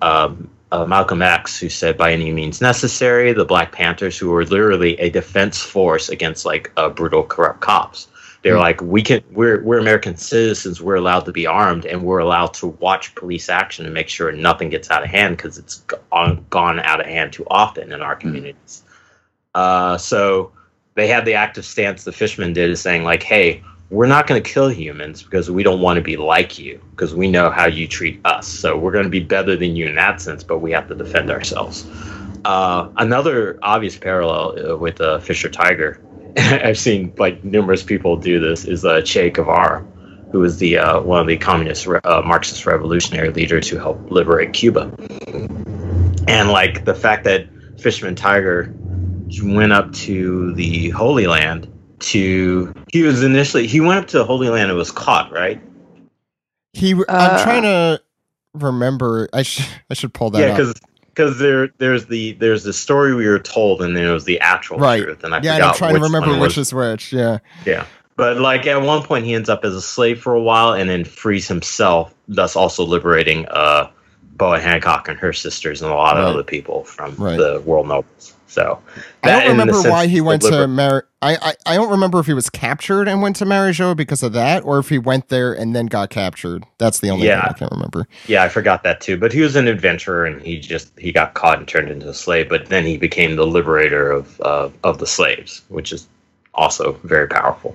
um, 0.00 0.48
uh, 0.70 0.84
Malcolm 0.86 1.22
X, 1.22 1.58
who 1.58 1.68
said 1.68 1.96
by 1.96 2.12
any 2.12 2.32
means 2.32 2.60
necessary. 2.60 3.32
The 3.32 3.44
Black 3.44 3.72
Panthers, 3.72 4.18
who 4.18 4.30
were 4.30 4.44
literally 4.44 4.98
a 4.98 5.10
defense 5.10 5.62
force 5.62 6.08
against 6.08 6.44
like 6.44 6.72
uh, 6.76 6.88
brutal, 6.88 7.24
corrupt 7.24 7.60
cops. 7.60 8.08
They're 8.42 8.56
Mm. 8.56 8.60
like, 8.60 8.80
we 8.82 9.02
can, 9.02 9.22
we're 9.30 9.62
we're 9.62 9.78
American 9.78 10.16
citizens. 10.16 10.82
We're 10.82 10.96
allowed 10.96 11.26
to 11.26 11.32
be 11.32 11.46
armed, 11.46 11.86
and 11.86 12.02
we're 12.02 12.18
allowed 12.18 12.54
to 12.54 12.66
watch 12.66 13.14
police 13.14 13.48
action 13.48 13.84
and 13.84 13.94
make 13.94 14.08
sure 14.08 14.32
nothing 14.32 14.68
gets 14.68 14.90
out 14.90 15.04
of 15.04 15.10
hand 15.10 15.36
because 15.36 15.58
it's 15.58 15.76
gone, 16.10 16.44
gone 16.50 16.80
out 16.80 17.00
of 17.00 17.06
hand 17.06 17.32
too 17.32 17.46
often 17.48 17.92
in 17.92 18.02
our 18.02 18.16
communities. 18.16 18.82
Uh, 19.54 19.96
so 19.96 20.50
they 20.94 21.06
had 21.06 21.24
the 21.24 21.34
active 21.34 21.64
stance 21.64 22.02
the 22.02 22.10
fishermen 22.12 22.52
did, 22.52 22.68
is 22.70 22.80
saying 22.80 23.04
like, 23.04 23.22
hey, 23.22 23.62
we're 23.92 24.06
not 24.06 24.26
going 24.26 24.42
to 24.42 24.50
kill 24.50 24.70
humans 24.70 25.22
because 25.22 25.50
we 25.50 25.62
don't 25.62 25.82
want 25.82 25.98
to 25.98 26.02
be 26.02 26.16
like 26.16 26.58
you 26.58 26.80
because 26.92 27.14
we 27.14 27.30
know 27.30 27.50
how 27.50 27.66
you 27.66 27.86
treat 27.86 28.18
us. 28.24 28.48
So 28.48 28.74
we're 28.78 28.90
going 28.90 29.04
to 29.04 29.10
be 29.10 29.20
better 29.20 29.54
than 29.54 29.76
you 29.76 29.86
in 29.86 29.96
that 29.96 30.18
sense, 30.18 30.42
but 30.42 30.60
we 30.60 30.72
have 30.72 30.88
to 30.88 30.94
defend 30.94 31.30
ourselves. 31.30 31.86
Uh, 32.46 32.88
another 32.96 33.58
obvious 33.62 33.98
parallel 33.98 34.72
uh, 34.72 34.76
with 34.78 34.98
uh, 35.02 35.18
Fisher 35.18 35.50
Tiger, 35.50 36.00
I've 36.38 36.78
seen 36.78 37.12
like 37.18 37.44
numerous 37.44 37.82
people 37.82 38.16
do 38.16 38.40
this, 38.40 38.64
is 38.64 38.82
uh, 38.82 39.02
Che 39.02 39.28
Guevara, 39.28 39.86
who 40.32 40.38
was 40.38 40.56
the 40.56 40.78
uh, 40.78 41.02
one 41.02 41.20
of 41.20 41.26
the 41.26 41.36
communist 41.36 41.86
uh, 41.86 42.22
Marxist 42.24 42.64
revolutionary 42.64 43.28
leaders 43.28 43.68
who 43.68 43.76
helped 43.76 44.10
liberate 44.10 44.54
Cuba. 44.54 44.90
And 46.28 46.48
like 46.48 46.86
the 46.86 46.94
fact 46.94 47.24
that 47.24 47.46
Fishman 47.78 48.14
Tiger 48.14 48.74
went 49.42 49.72
up 49.74 49.92
to 49.92 50.54
the 50.54 50.88
Holy 50.90 51.26
Land 51.26 51.68
to 52.02 52.72
he 52.92 53.02
was 53.02 53.22
initially 53.22 53.66
he 53.66 53.80
went 53.80 54.00
up 54.00 54.06
to 54.08 54.18
the 54.18 54.24
Holy 54.24 54.48
Land 54.48 54.70
and 54.70 54.78
was 54.78 54.90
caught, 54.90 55.32
right? 55.32 55.60
He. 56.72 56.92
I'm 56.92 57.02
Uh, 57.08 57.42
trying 57.42 57.62
to 57.62 58.02
remember. 58.54 59.28
I 59.32 59.42
should. 59.42 59.66
I 59.90 59.94
should 59.94 60.12
pull 60.14 60.30
that 60.30 60.40
yeah, 60.40 60.50
because 60.50 60.74
because 61.08 61.38
there 61.38 61.68
there's 61.78 62.06
the 62.06 62.32
there's 62.32 62.64
the 62.64 62.72
story 62.72 63.14
we 63.14 63.26
were 63.26 63.38
told 63.38 63.82
and 63.82 63.96
then 63.96 64.06
it 64.06 64.12
was 64.12 64.24
the 64.24 64.40
actual 64.40 64.78
Right. 64.78 65.02
truth, 65.02 65.24
and 65.24 65.34
I 65.34 65.40
Yeah, 65.42 65.54
forgot 65.54 65.68
I'm 65.72 65.78
trying 65.78 65.94
to 65.96 66.00
remember 66.00 66.38
which 66.38 66.58
is 66.58 66.72
which. 66.72 67.12
Yeah. 67.12 67.38
Yeah. 67.66 67.86
But 68.16 68.38
like 68.38 68.66
at 68.66 68.80
one 68.82 69.02
point 69.02 69.24
he 69.24 69.34
ends 69.34 69.48
up 69.48 69.64
as 69.64 69.74
a 69.74 69.82
slave 69.82 70.20
for 70.20 70.34
a 70.34 70.40
while 70.42 70.72
and 70.72 70.88
then 70.88 71.04
frees 71.04 71.48
himself, 71.48 72.14
thus 72.28 72.56
also 72.56 72.84
liberating 72.84 73.46
uh 73.50 73.90
Boa 74.36 74.58
Hancock 74.60 75.08
and 75.08 75.18
her 75.18 75.32
sisters 75.32 75.82
and 75.82 75.90
a 75.90 75.94
lot 75.94 76.16
of 76.16 76.24
other 76.24 76.42
people 76.42 76.84
from 76.84 77.14
Right. 77.16 77.36
the 77.36 77.60
world 77.66 77.86
nobles. 77.88 78.34
So 78.52 78.82
I 79.22 79.30
don't 79.30 79.46
remember 79.46 79.82
why 79.82 80.08
he 80.08 80.20
went 80.20 80.42
to 80.42 80.66
Mar. 80.68 81.08
I, 81.22 81.36
I 81.36 81.54
I 81.66 81.74
don't 81.76 81.90
remember 81.90 82.20
if 82.20 82.26
he 82.26 82.34
was 82.34 82.50
captured 82.50 83.08
and 83.08 83.22
went 83.22 83.36
to 83.36 83.46
Mary 83.46 83.72
Geoise 83.72 83.96
because 83.96 84.22
of 84.22 84.34
that, 84.34 84.62
or 84.64 84.78
if 84.78 84.90
he 84.90 84.98
went 84.98 85.28
there 85.30 85.54
and 85.54 85.74
then 85.74 85.86
got 85.86 86.10
captured. 86.10 86.64
That's 86.78 87.00
the 87.00 87.10
only 87.10 87.28
Yeah. 87.28 87.36
thing 87.36 87.46
I 87.48 87.54
can't 87.54 87.72
remember. 87.72 88.06
Yeah, 88.26 88.42
I 88.44 88.50
forgot 88.50 88.82
that 88.84 89.00
too. 89.00 89.16
But 89.16 89.32
he 89.32 89.40
was 89.40 89.56
an 89.56 89.68
adventurer, 89.68 90.26
and 90.26 90.42
he 90.42 90.58
just 90.60 90.98
he 90.98 91.12
got 91.12 91.34
caught 91.34 91.58
and 91.58 91.66
turned 91.66 91.88
into 91.90 92.08
a 92.10 92.14
slave. 92.14 92.48
But 92.50 92.66
then 92.66 92.84
he 92.84 92.98
became 92.98 93.36
the 93.36 93.46
liberator 93.46 94.10
of 94.10 94.40
uh, 94.42 94.70
of 94.84 94.98
the 94.98 95.06
slaves, 95.06 95.62
which 95.68 95.92
is 95.92 96.08
also 96.54 96.92
very 97.04 97.28
powerful. 97.28 97.74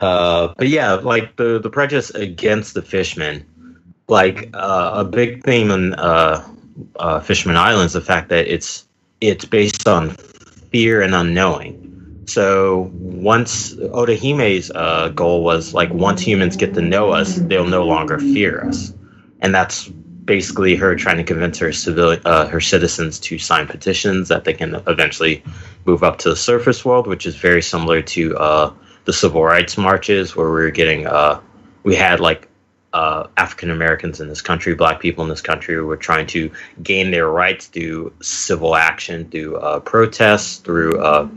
Uh, 0.00 0.54
but 0.58 0.68
yeah, 0.68 0.94
like 0.94 1.36
the 1.36 1.60
the 1.60 1.70
prejudice 1.70 2.10
against 2.10 2.74
the 2.74 2.82
fishmen, 2.82 3.46
like 4.08 4.50
uh, 4.54 4.92
a 4.96 5.04
big 5.04 5.44
theme 5.44 5.70
in 5.70 5.94
uh, 5.94 6.46
uh, 6.96 7.20
Fishman 7.20 7.56
Island 7.56 7.86
is 7.86 7.92
the 7.92 8.00
fact 8.00 8.28
that 8.28 8.46
it's 8.48 8.86
it's 9.20 9.44
based 9.44 9.86
on 9.88 10.10
fear 10.70 11.02
and 11.02 11.14
unknowing. 11.14 12.24
So 12.26 12.90
once 12.92 13.74
Otohime's 13.74 14.70
uh, 14.70 15.08
goal 15.08 15.42
was 15.42 15.74
like 15.74 15.92
once 15.92 16.20
humans 16.20 16.56
get 16.56 16.74
to 16.74 16.80
know 16.80 17.10
us, 17.10 17.36
they'll 17.36 17.66
no 17.66 17.84
longer 17.84 18.18
fear 18.18 18.64
us, 18.66 18.94
and 19.40 19.54
that's 19.54 19.88
basically 20.24 20.76
her 20.76 20.94
trying 20.94 21.16
to 21.16 21.24
convince 21.24 21.58
her 21.58 21.72
civil 21.72 22.16
uh, 22.24 22.46
her 22.46 22.60
citizens 22.60 23.18
to 23.20 23.38
sign 23.38 23.66
petitions 23.66 24.28
that 24.28 24.44
they 24.44 24.52
can 24.52 24.76
eventually 24.86 25.42
move 25.86 26.04
up 26.04 26.18
to 26.18 26.28
the 26.28 26.36
surface 26.36 26.84
world, 26.84 27.06
which 27.06 27.26
is 27.26 27.34
very 27.34 27.62
similar 27.62 28.00
to 28.02 28.36
uh, 28.36 28.72
the 29.06 29.12
civil 29.12 29.42
rights 29.42 29.76
marches 29.76 30.36
where 30.36 30.46
we 30.46 30.60
were 30.60 30.70
getting 30.70 31.06
uh, 31.06 31.40
we 31.82 31.96
had 31.96 32.20
like 32.20 32.49
uh, 32.92 33.28
African 33.36 33.70
Americans 33.70 34.20
in 34.20 34.28
this 34.28 34.42
country, 34.42 34.74
black 34.74 35.00
people 35.00 35.22
in 35.22 35.30
this 35.30 35.40
country 35.40 35.82
were 35.82 35.96
trying 35.96 36.26
to 36.28 36.50
gain 36.82 37.10
their 37.10 37.28
rights 37.28 37.66
through 37.66 38.12
civil 38.20 38.74
action, 38.74 39.30
through 39.30 39.56
uh, 39.56 39.80
protests, 39.80 40.56
through 40.58 41.00
uh, 41.00 41.28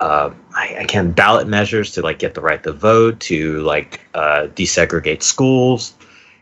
uh, 0.00 0.32
I, 0.54 0.76
I 0.80 0.84
can 0.84 1.12
ballot 1.12 1.46
measures 1.46 1.92
to 1.92 2.02
like 2.02 2.18
get 2.18 2.34
the 2.34 2.40
right 2.40 2.62
to 2.62 2.72
vote, 2.72 3.20
to 3.20 3.60
like 3.60 4.00
uh, 4.14 4.48
desegregate 4.54 5.22
schools. 5.22 5.92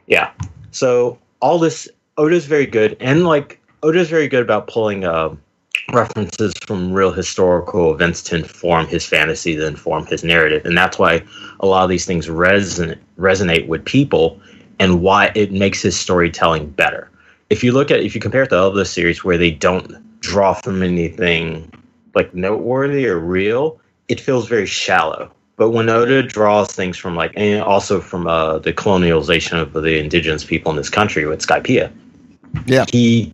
Yeah. 0.06 0.30
So 0.70 1.18
all 1.40 1.58
this 1.58 1.88
Oda's 2.16 2.46
very 2.46 2.66
good, 2.66 2.96
and 3.00 3.24
like 3.24 3.60
Oda's 3.82 4.08
very 4.08 4.28
good 4.28 4.42
about 4.42 4.68
pulling 4.68 5.04
uh, 5.04 5.34
references 5.92 6.52
from 6.66 6.92
real 6.92 7.12
historical 7.12 7.94
events 7.94 8.22
to 8.24 8.36
inform 8.36 8.86
his 8.86 9.06
fantasy, 9.06 9.56
to 9.56 9.66
inform 9.66 10.06
his 10.06 10.24
narrative, 10.24 10.64
and 10.64 10.76
that's 10.76 10.98
why 10.98 11.22
a 11.60 11.66
lot 11.66 11.84
of 11.84 11.90
these 11.90 12.04
things 12.06 12.26
resonate 12.26 12.98
resonate 13.18 13.66
with 13.66 13.84
people, 13.84 14.40
and 14.78 15.02
why 15.02 15.32
it 15.34 15.52
makes 15.52 15.82
his 15.82 15.98
storytelling 15.98 16.68
better. 16.70 17.10
If 17.50 17.64
you 17.64 17.72
look 17.72 17.90
at 17.90 18.00
if 18.00 18.14
you 18.14 18.20
compare 18.20 18.42
it 18.42 18.48
to 18.50 18.58
other 18.58 18.84
series 18.84 19.24
where 19.24 19.38
they 19.38 19.50
don't 19.50 20.20
draw 20.20 20.52
from 20.54 20.82
anything 20.82 21.72
like 22.14 22.34
noteworthy 22.34 23.06
or 23.06 23.18
real, 23.18 23.80
it 24.08 24.20
feels 24.20 24.48
very 24.48 24.66
shallow. 24.66 25.30
But 25.56 25.70
when 25.70 25.88
Oda 25.88 26.22
draws 26.22 26.72
things 26.72 26.96
from 26.96 27.16
like, 27.16 27.32
and 27.36 27.62
also 27.62 28.00
from 28.00 28.26
uh, 28.28 28.58
the 28.58 28.72
colonialization 28.72 29.60
of 29.60 29.72
the 29.72 29.98
indigenous 29.98 30.44
people 30.44 30.70
in 30.70 30.76
this 30.76 30.88
country 30.88 31.26
with 31.26 31.44
Skypiea, 31.44 31.90
Yeah. 32.66 32.84
he, 32.92 33.32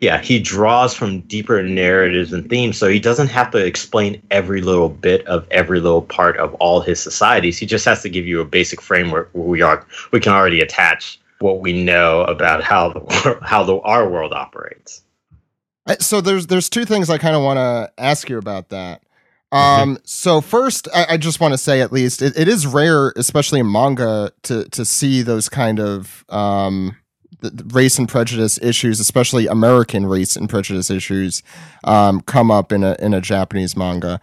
yeah, 0.00 0.20
he 0.20 0.38
draws 0.38 0.94
from 0.94 1.20
deeper 1.22 1.62
narratives 1.62 2.32
and 2.32 2.48
themes, 2.48 2.76
so 2.76 2.88
he 2.88 3.00
doesn't 3.00 3.28
have 3.28 3.50
to 3.52 3.58
explain 3.58 4.20
every 4.30 4.60
little 4.60 4.88
bit 4.88 5.26
of 5.26 5.46
every 5.50 5.80
little 5.80 6.02
part 6.02 6.36
of 6.36 6.52
all 6.54 6.80
his 6.80 7.00
societies. 7.00 7.58
He 7.58 7.66
just 7.66 7.84
has 7.84 8.02
to 8.02 8.08
give 8.08 8.26
you 8.26 8.40
a 8.40 8.44
basic 8.44 8.80
framework 8.80 9.30
where 9.32 9.46
we 9.46 9.62
are, 9.62 9.86
we 10.12 10.20
can 10.20 10.32
already 10.32 10.60
attach 10.60 11.20
what 11.38 11.60
we 11.60 11.72
know 11.72 12.22
about 12.22 12.62
how 12.62 12.90
the 12.90 13.38
how 13.42 13.62
the 13.62 13.78
our 13.80 14.08
world 14.08 14.32
operates. 14.32 15.02
So 16.00 16.20
there's 16.20 16.46
there's 16.46 16.70
two 16.70 16.84
things 16.84 17.10
I 17.10 17.18
kind 17.18 17.36
of 17.36 17.42
want 17.42 17.58
to 17.58 17.92
ask 18.02 18.28
you 18.28 18.38
about 18.38 18.70
that. 18.70 19.02
Um, 19.52 19.98
so 20.02 20.40
first, 20.40 20.88
I, 20.92 21.06
I 21.10 21.16
just 21.16 21.38
want 21.38 21.54
to 21.54 21.58
say 21.58 21.80
at 21.80 21.92
least 21.92 22.22
it, 22.22 22.36
it 22.36 22.48
is 22.48 22.66
rare, 22.66 23.12
especially 23.16 23.60
in 23.60 23.70
manga, 23.70 24.32
to 24.42 24.68
to 24.70 24.84
see 24.84 25.22
those 25.22 25.48
kind 25.48 25.78
of 25.78 26.24
um, 26.28 26.96
race 27.72 27.98
and 27.98 28.08
prejudice 28.08 28.58
issues, 28.62 29.00
especially 29.00 29.46
American 29.46 30.06
race 30.06 30.36
and 30.36 30.48
prejudice 30.48 30.90
issues, 30.90 31.42
um, 31.84 32.20
come 32.22 32.50
up 32.50 32.72
in 32.72 32.82
a 32.84 32.96
in 33.00 33.14
a 33.14 33.20
Japanese 33.20 33.76
manga. 33.76 34.20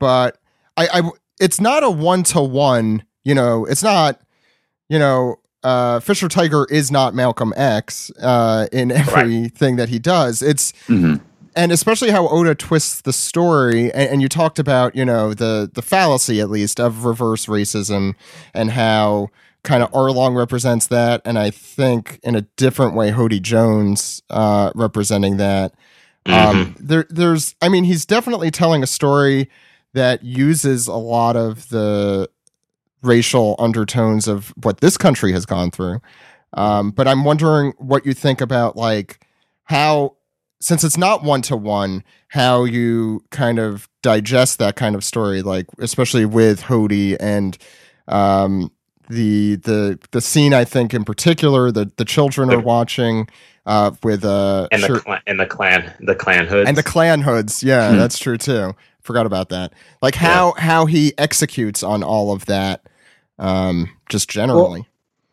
But 0.00 0.38
I, 0.76 0.88
I 0.92 1.10
it's 1.40 1.60
not 1.60 1.82
a 1.82 1.90
one 1.90 2.22
to 2.24 2.40
one. 2.40 3.04
You 3.24 3.34
know, 3.34 3.64
it's 3.64 3.82
not. 3.82 4.20
You 4.90 4.98
know, 4.98 5.36
uh, 5.62 5.98
Fisher 6.00 6.28
Tiger 6.28 6.66
is 6.70 6.90
not 6.90 7.14
Malcolm 7.14 7.54
X 7.56 8.10
uh, 8.20 8.66
in 8.70 8.90
everything 8.92 9.76
that 9.76 9.88
he 9.88 9.98
does. 9.98 10.42
It's 10.42 10.72
Mhm. 10.88 11.20
and 11.56 11.72
especially 11.72 12.10
how 12.10 12.28
Oda 12.28 12.54
twists 12.54 13.00
the 13.00 13.12
story, 13.14 13.90
and, 13.94 14.10
and 14.10 14.22
you 14.22 14.28
talked 14.28 14.58
about 14.58 14.94
you 14.94 15.04
know 15.06 15.32
the 15.32 15.70
the 15.72 15.80
fallacy 15.80 16.38
at 16.40 16.50
least 16.50 16.78
of 16.78 17.06
reverse 17.06 17.46
racism 17.46 18.14
and 18.52 18.72
how 18.72 19.28
kind 19.64 19.82
of 19.82 19.90
Arlong 19.90 20.36
represents 20.36 20.86
that, 20.88 21.22
and 21.24 21.38
I 21.38 21.50
think 21.50 22.20
in 22.22 22.36
a 22.36 22.42
different 22.42 22.94
way 22.94 23.10
Hody 23.10 23.42
Jones 23.42 24.22
uh, 24.30 24.70
representing 24.74 25.38
that. 25.38 25.74
Um, 26.26 26.74
there, 26.78 27.06
there's, 27.10 27.54
I 27.60 27.68
mean, 27.68 27.84
he's 27.84 28.06
definitely 28.06 28.50
telling 28.50 28.82
a 28.82 28.86
story 28.86 29.50
that 29.92 30.22
uses 30.22 30.86
a 30.86 30.94
lot 30.94 31.36
of 31.36 31.68
the 31.68 32.30
racial 33.02 33.56
undertones 33.58 34.26
of 34.28 34.54
what 34.62 34.80
this 34.80 34.96
country 34.96 35.32
has 35.32 35.44
gone 35.44 35.70
through. 35.70 36.00
Um, 36.54 36.90
but 36.90 37.08
I'm 37.08 37.24
wondering 37.24 37.74
what 37.78 38.06
you 38.06 38.14
think 38.14 38.40
about 38.40 38.76
like 38.76 39.26
how, 39.64 40.16
since 40.60 40.84
it's 40.84 40.96
not 40.96 41.22
one 41.22 41.42
to 41.42 41.56
one, 41.56 42.04
how 42.28 42.64
you 42.64 43.24
kind 43.30 43.58
of 43.58 43.88
digest 44.02 44.58
that 44.58 44.76
kind 44.76 44.94
of 44.94 45.04
story, 45.04 45.42
like 45.42 45.66
especially 45.78 46.24
with 46.24 46.62
Hody 46.62 47.16
and 47.20 47.58
um, 48.08 48.70
the 49.08 49.56
the 49.56 49.98
the 50.12 50.20
scene 50.20 50.54
I 50.54 50.64
think 50.64 50.94
in 50.94 51.04
particular 51.04 51.70
that 51.72 51.96
the 51.96 52.04
children 52.04 52.50
are 52.52 52.60
watching 52.60 53.28
uh, 53.66 53.92
with 54.02 54.24
uh 54.24 54.68
and 54.72 54.82
the 54.82 54.86
Shir- 54.86 55.00
clan, 55.00 55.20
and 55.26 55.40
the 55.40 55.46
clan 55.46 55.92
the 56.00 56.14
clan 56.14 56.46
hoods. 56.46 56.68
And 56.68 56.76
the 56.76 56.82
clan 56.82 57.20
hoods. 57.20 57.62
Yeah 57.62 57.90
Hmm. 57.92 57.98
that's 57.98 58.18
true 58.18 58.38
too. 58.38 58.74
Forgot 59.02 59.26
about 59.26 59.50
that. 59.50 59.72
Like 60.02 60.14
how 60.14 60.54
how 60.56 60.86
he 60.86 61.12
executes 61.18 61.82
on 61.82 62.02
all 62.02 62.32
of 62.32 62.46
that 62.46 62.82
um 63.38 63.90
just 64.08 64.28
generally. 64.30 64.86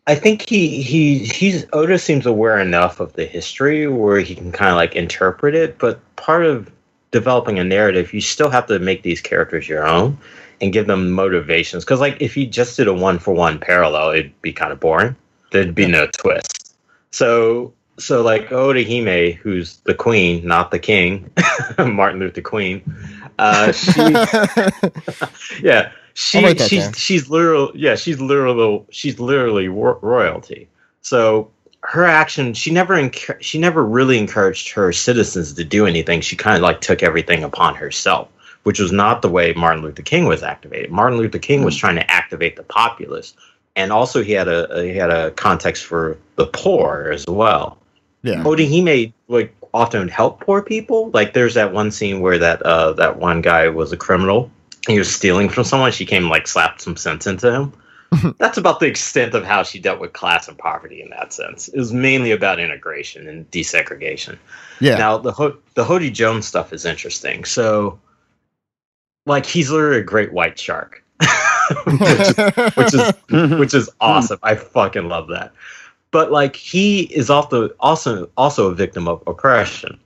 I 0.06 0.14
think 0.16 0.48
he 0.48 0.82
he 0.82 1.18
he's 1.20 1.64
Oda 1.72 1.98
seems 1.98 2.26
aware 2.26 2.58
enough 2.58 3.00
of 3.00 3.12
the 3.14 3.24
history 3.24 3.86
where 3.86 4.18
he 4.18 4.34
can 4.34 4.50
kind 4.52 4.70
of 4.70 4.76
like 4.76 4.96
interpret 4.96 5.54
it, 5.54 5.78
but 5.78 6.00
part 6.16 6.44
of 6.44 6.70
developing 7.12 7.58
a 7.58 7.64
narrative, 7.64 8.12
you 8.12 8.20
still 8.20 8.50
have 8.50 8.66
to 8.66 8.78
make 8.78 9.02
these 9.02 9.20
characters 9.20 9.68
your 9.68 9.86
own 9.86 10.18
and 10.62 10.72
give 10.72 10.86
them 10.86 11.10
motivations. 11.10 11.84
Because 11.84 12.00
like 12.00 12.16
if 12.20 12.36
you 12.36 12.46
just 12.46 12.76
did 12.76 12.88
a 12.88 12.94
one 12.94 13.18
for 13.18 13.34
one 13.34 13.58
parallel, 13.58 14.10
it'd 14.10 14.40
be 14.40 14.52
kind 14.52 14.72
of 14.72 14.80
boring. 14.80 15.16
There'd 15.50 15.74
be 15.74 15.86
no 15.86 16.06
twist. 16.16 16.74
So 17.10 17.74
so 17.98 18.22
like 18.22 18.48
Otohime, 18.48 19.34
who's 19.36 19.76
the 19.78 19.94
queen, 19.94 20.46
not 20.46 20.70
the 20.70 20.78
king, 20.78 21.30
Martin 21.78 22.20
Luther 22.20 22.40
Queen. 22.40 22.82
Uh, 23.38 23.72
she 23.72 24.00
yeah, 25.62 25.92
she 26.14 26.38
I'll 26.38 26.44
write 26.44 26.58
that 26.58 26.70
she's 26.70 26.84
down. 26.84 26.92
she's 26.94 27.28
literal 27.28 27.72
yeah 27.74 27.96
she's 27.96 28.20
literal 28.20 28.86
she's 28.90 29.18
literally 29.20 29.68
ro- 29.68 29.98
royalty. 30.00 30.68
So 31.02 31.50
her 31.80 32.04
action 32.04 32.54
she 32.54 32.70
never 32.70 32.94
enc- 32.94 33.42
she 33.42 33.58
never 33.58 33.84
really 33.84 34.16
encouraged 34.18 34.70
her 34.70 34.92
citizens 34.92 35.52
to 35.54 35.64
do 35.64 35.86
anything. 35.86 36.20
She 36.20 36.36
kind 36.36 36.56
of 36.56 36.62
like 36.62 36.80
took 36.80 37.02
everything 37.02 37.42
upon 37.42 37.74
herself, 37.74 38.28
which 38.64 38.78
was 38.78 38.92
not 38.92 39.22
the 39.22 39.28
way 39.28 39.52
Martin 39.54 39.82
Luther 39.82 40.02
King 40.02 40.26
was 40.26 40.42
activated. 40.42 40.90
Martin 40.90 41.18
Luther 41.18 41.38
King 41.38 41.64
was 41.64 41.76
trying 41.76 41.96
to 41.96 42.10
activate 42.10 42.56
the 42.56 42.62
populace, 42.62 43.34
and 43.76 43.92
also 43.92 44.22
he 44.22 44.32
had 44.32 44.48
a, 44.48 44.82
he 44.82 44.96
had 44.96 45.10
a 45.10 45.30
context 45.32 45.84
for 45.84 46.16
the 46.36 46.46
poor 46.46 47.10
as 47.12 47.26
well. 47.26 47.78
yeah 48.22 48.42
Otohime 48.44 49.12
like 49.28 49.54
often 49.74 50.08
help 50.08 50.40
poor 50.40 50.62
people. 50.62 51.10
Like 51.12 51.32
there's 51.32 51.54
that 51.54 51.72
one 51.72 51.90
scene 51.90 52.20
where 52.20 52.38
that 52.38 52.62
uh 52.62 52.92
that 52.94 53.18
one 53.18 53.40
guy 53.40 53.68
was 53.68 53.92
a 53.92 53.96
criminal. 53.96 54.50
He 54.86 54.98
was 54.98 55.12
stealing 55.12 55.48
from 55.48 55.64
someone. 55.64 55.92
She 55.92 56.04
came 56.04 56.28
like 56.28 56.46
slapped 56.46 56.80
some 56.82 56.96
sense 56.96 57.26
into 57.26 57.50
him. 57.52 57.72
That's 58.38 58.58
about 58.58 58.80
the 58.80 58.86
extent 58.86 59.32
of 59.34 59.44
how 59.44 59.62
she 59.62 59.78
dealt 59.78 59.98
with 59.98 60.12
class 60.12 60.46
and 60.46 60.58
poverty 60.58 61.00
in 61.00 61.08
that 61.10 61.32
sense. 61.32 61.68
It 61.68 61.78
was 61.78 61.92
mainly 61.94 62.30
about 62.30 62.60
integration 62.60 63.26
and 63.26 63.50
desegregation. 63.50 64.38
yeah 64.80 64.98
Now 64.98 65.16
the 65.18 65.32
Ho- 65.32 65.56
the 65.74 65.84
Hody 65.84 66.12
Jones 66.12 66.46
stuff 66.46 66.72
is 66.74 66.84
interesting. 66.84 67.44
So, 67.44 67.98
like, 69.26 69.46
he's 69.46 69.70
literally 69.70 69.98
a 69.98 70.04
great 70.04 70.32
white 70.32 70.58
shark, 70.58 71.02
which, 71.86 72.36
which 72.76 72.94
is 72.94 73.12
which 73.58 73.74
is 73.74 73.90
awesome. 74.00 74.38
I 74.42 74.54
fucking 74.54 75.08
love 75.08 75.28
that. 75.28 75.52
But 76.10 76.30
like 76.30 76.56
he 76.56 77.02
is 77.04 77.30
also 77.30 77.68
also 77.80 78.28
also 78.36 78.70
a 78.70 78.74
victim 78.74 79.08
of 79.08 79.22
oppression. 79.26 79.98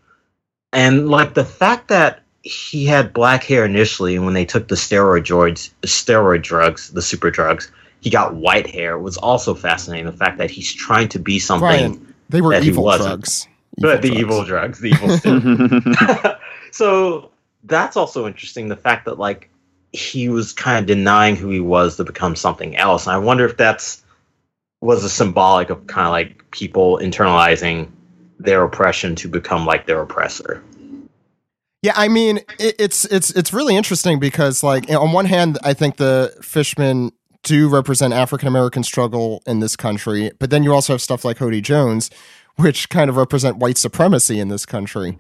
And 0.73 1.09
like 1.09 1.35
the 1.35 1.45
fact 1.45 1.89
that 1.89 2.21
he 2.43 2.85
had 2.85 3.13
black 3.13 3.43
hair 3.43 3.65
initially 3.65 4.15
and 4.15 4.25
when 4.25 4.35
they 4.35 4.45
took 4.45 4.69
the 4.69 4.77
steroid 4.77 5.25
drugs 5.25 5.75
steroid 5.83 6.43
drugs, 6.43 6.93
the 6.93 7.03
super 7.03 7.31
drugs, 7.31 7.73
he 8.01 8.11
got 8.11 8.37
white 8.37 8.69
hair 8.69 8.99
was 8.99 9.17
also 9.17 9.55
fascinating. 9.55 10.07
The 10.07 10.13
fact 10.13 10.39
that 10.39 10.51
he's 10.51 10.73
trying 10.73 11.09
to 11.09 11.19
be 11.19 11.41
something 11.41 11.67
Bryan, 11.67 12.15
they 12.29 12.41
were 12.41 12.51
that 12.53 12.63
he 12.63 12.69
evil 12.69 12.85
wasn't. 12.85 13.23
drugs 13.23 13.49
but 13.79 14.03
the 14.03 14.09
drugs. 14.09 14.21
evil 14.21 14.45
drugs, 14.45 14.79
the 14.81 14.89
evil 14.89 15.09
steroids. 15.09 16.39
so 16.73 17.31
that's 17.67 17.97
also 17.97 18.27
interesting. 18.27 18.69
The 18.69 18.77
fact 18.77 19.05
that 19.05 19.19
like 19.19 19.51
he 19.93 20.29
was 20.29 20.53
kind 20.53 20.79
of 20.79 20.87
denying 20.87 21.37
who 21.37 21.51
he 21.51 21.61
was 21.61 21.97
to 21.97 22.05
become 22.05 22.37
something 22.37 22.77
else, 22.77 23.07
and 23.07 23.15
I 23.15 23.19
wonder 23.19 23.45
if 23.45 23.57
that's 23.57 24.03
was 24.81 25.05
a 25.05 25.11
symbolic 25.11 25.71
of 25.71 25.87
kind 25.87 26.07
of 26.07 26.13
like 26.13 26.51
people 26.51 26.99
internalizing 26.99 27.89
their 28.39 28.63
oppression 28.63 29.15
to 29.17 29.29
become 29.29 29.65
like 29.65 29.87
their 29.87 30.01
oppressor. 30.01 30.63
Yeah, 31.83 31.93
I 31.95 32.09
mean, 32.09 32.39
it, 32.59 32.75
it's 32.79 33.05
it's 33.07 33.31
it's 33.31 33.53
really 33.53 33.77
interesting 33.77 34.19
because, 34.19 34.63
like, 34.63 34.91
on 34.91 35.13
one 35.13 35.27
hand, 35.27 35.59
I 35.63 35.73
think 35.73 35.97
the 35.97 36.35
fishmen 36.43 37.13
do 37.43 37.69
represent 37.69 38.13
African 38.13 38.49
American 38.49 38.83
struggle 38.83 39.43
in 39.47 39.61
this 39.61 39.77
country, 39.77 40.33
but 40.39 40.51
then 40.51 40.65
you 40.65 40.75
also 40.75 40.95
have 40.95 41.01
stuff 41.01 41.25
like 41.25 41.39
Hody 41.39 41.63
Jones, 41.63 42.11
which 42.57 42.89
kind 42.89 43.09
of 43.09 43.17
represent 43.17 43.59
white 43.59 43.79
supremacy 43.79 44.41
in 44.41 44.49
this 44.49 44.67
country. 44.67 45.19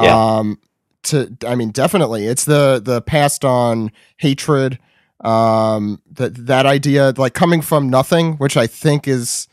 Yeah. 0.00 0.36
Um, 0.36 0.58
to 1.04 1.36
I 1.46 1.54
mean, 1.54 1.70
definitely, 1.70 2.26
it's 2.26 2.44
the 2.44 2.80
the 2.82 3.00
passed 3.02 3.44
on 3.44 3.90
hatred. 4.18 4.78
Um, 5.20 6.02
that 6.12 6.34
that 6.46 6.66
idea, 6.66 7.14
like 7.16 7.34
coming 7.34 7.62
from 7.62 7.88
nothing, 7.88 8.34
which 8.38 8.56
I 8.56 8.66
think 8.66 9.06
is, 9.06 9.46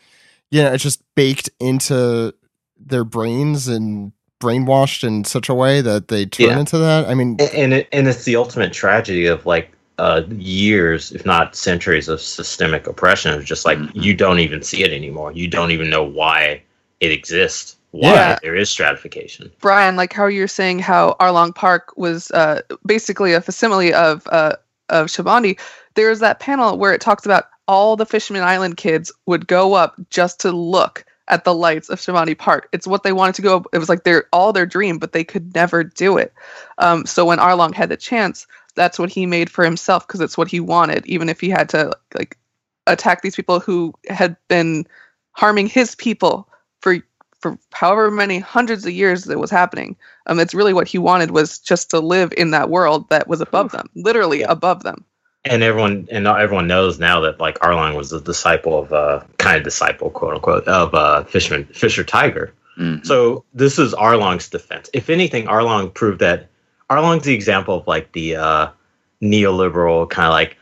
you 0.49 0.63
know, 0.63 0.73
it's 0.73 0.83
just 0.83 1.03
baked 1.15 1.49
into 1.59 2.33
their 2.79 3.03
brains 3.03 3.67
and 3.67 4.11
brainwashed 4.41 5.03
in 5.03 5.25
such 5.25 5.47
a 5.49 5.53
way 5.53 5.81
that 5.81 6.07
they 6.07 6.25
turn 6.25 6.47
Yeah. 6.47 6.59
into 6.59 6.77
that. 6.79 7.07
I 7.07 7.13
mean, 7.13 7.35
And 7.39 7.53
and, 7.53 7.73
it, 7.73 7.87
and 7.91 8.07
it's 8.07 8.23
the 8.23 8.35
ultimate 8.35 8.73
tragedy 8.73 9.25
of 9.27 9.45
like 9.45 9.71
uh, 9.99 10.21
years, 10.29 11.11
if 11.11 11.25
not 11.25 11.57
centuries, 11.57 12.07
of 12.07 12.21
systemic 12.21 12.87
oppression. 12.87 13.33
It's 13.37 13.47
just 13.47 13.65
like 13.65 13.77
Mhm. 13.77 13.91
you 13.93 14.13
don't 14.15 14.39
even 14.39 14.63
see 14.63 14.81
it 14.83 14.93
anymore. 14.93 15.33
You 15.33 15.47
don't 15.49 15.71
even 15.71 15.89
know 15.89 16.03
why 16.03 16.61
it 17.01 17.11
exists. 17.11 17.75
Why 17.91 18.13
Yeah. 18.13 18.39
there 18.41 18.55
is 18.55 18.69
stratification. 18.69 19.51
Bryan, 19.61 19.95
like 19.95 20.13
how 20.13 20.27
you're 20.27 20.47
saying 20.47 20.79
how 20.79 21.15
Arlong 21.19 21.53
Park 21.55 21.93
was 21.97 22.29
uh, 22.31 22.61
basically 22.85 23.33
a 23.33 23.41
facsimile 23.41 23.93
of 23.93 24.27
uh, 24.27 24.55
of 24.89 25.07
Shabandi. 25.07 25.59
There's 25.95 26.19
that 26.19 26.39
panel 26.39 26.77
where 26.77 26.93
it 26.93 27.01
talks 27.01 27.25
about 27.25 27.45
all 27.67 27.95
the 27.95 28.05
Fisherman 28.05 28.43
Island 28.43 28.77
kids 28.77 29.11
would 29.25 29.47
go 29.47 29.73
up 29.73 29.95
just 30.09 30.39
to 30.41 30.51
look 30.51 31.05
at 31.27 31.43
the 31.43 31.53
lights 31.53 31.89
of 31.89 31.99
Shivani 31.99 32.37
Park. 32.37 32.67
It's 32.71 32.87
what 32.87 33.03
they 33.03 33.11
wanted 33.13 33.35
to 33.35 33.41
go. 33.41 33.63
It 33.73 33.77
was 33.77 33.89
like 33.89 34.03
their 34.03 34.25
all 34.33 34.53
their 34.53 34.65
dream, 34.65 34.97
but 34.97 35.13
they 35.13 35.23
could 35.23 35.53
never 35.53 35.83
do 35.83 36.17
it. 36.17 36.33
Um, 36.79 37.05
so 37.05 37.25
when 37.25 37.37
Arlong 37.37 37.73
had 37.73 37.89
the 37.89 37.97
chance, 37.97 38.47
that's 38.75 38.97
what 38.99 39.09
he 39.09 39.25
made 39.25 39.49
for 39.49 39.63
himself 39.63 40.07
because 40.07 40.21
it's 40.21 40.37
what 40.37 40.47
he 40.47 40.59
wanted, 40.59 41.05
even 41.05 41.29
if 41.29 41.39
he 41.39 41.49
had 41.49 41.69
to 41.69 41.91
like 42.15 42.37
attack 42.87 43.21
these 43.21 43.35
people 43.35 43.59
who 43.59 43.93
had 44.09 44.35
been 44.47 44.85
harming 45.31 45.67
his 45.67 45.95
people 45.95 46.47
for 46.81 46.99
for 47.39 47.57
however 47.71 48.11
many 48.11 48.39
hundreds 48.39 48.85
of 48.85 48.91
years 48.91 49.27
it 49.29 49.39
was 49.39 49.51
happening. 49.51 49.95
Um, 50.27 50.39
it's 50.39 50.53
really 50.53 50.73
what 50.73 50.87
he 50.87 50.97
wanted 50.97 51.31
was 51.31 51.57
just 51.59 51.89
to 51.91 51.99
live 51.99 52.33
in 52.37 52.51
that 52.51 52.69
world 52.69 53.09
that 53.09 53.27
was 53.27 53.41
above 53.41 53.71
them, 53.71 53.89
literally 53.95 54.39
Yeah. 54.41 54.51
above 54.51 54.83
them. 54.83 55.05
and 55.45 55.63
everyone 55.63 56.05
and 56.11 56.27
everyone 56.27 56.67
knows 56.67 56.99
now 56.99 57.21
that 57.21 57.39
like 57.39 57.57
Arlong 57.59 57.95
was 57.95 58.11
a 58.11 58.19
disciple 58.19 58.77
of 58.77 58.91
uh 58.91 59.21
kind 59.37 59.55
of 59.57 59.63
disciple 59.63 60.09
quote 60.09 60.35
unquote 60.35 60.67
of 60.67 60.93
uh 60.93 61.23
Fisherman 61.23 61.63
Fisher 61.73 62.03
Tiger. 62.03 62.53
Mhm. 62.77 63.05
So 63.05 63.45
this 63.53 63.79
is 63.79 63.93
Arlong's 63.93 64.49
defense. 64.49 64.89
If 64.93 65.09
anything, 65.09 65.45
Arlong 65.47 65.93
proved 65.93 66.19
that 66.19 66.47
Arlong's 66.89 67.23
the 67.23 67.33
example 67.33 67.75
of 67.77 67.87
like 67.87 68.11
the 68.11 68.35
uh 68.35 68.67
neoliberal 69.23 70.09
kind 70.09 70.27
of 70.27 70.33
like 70.33 70.57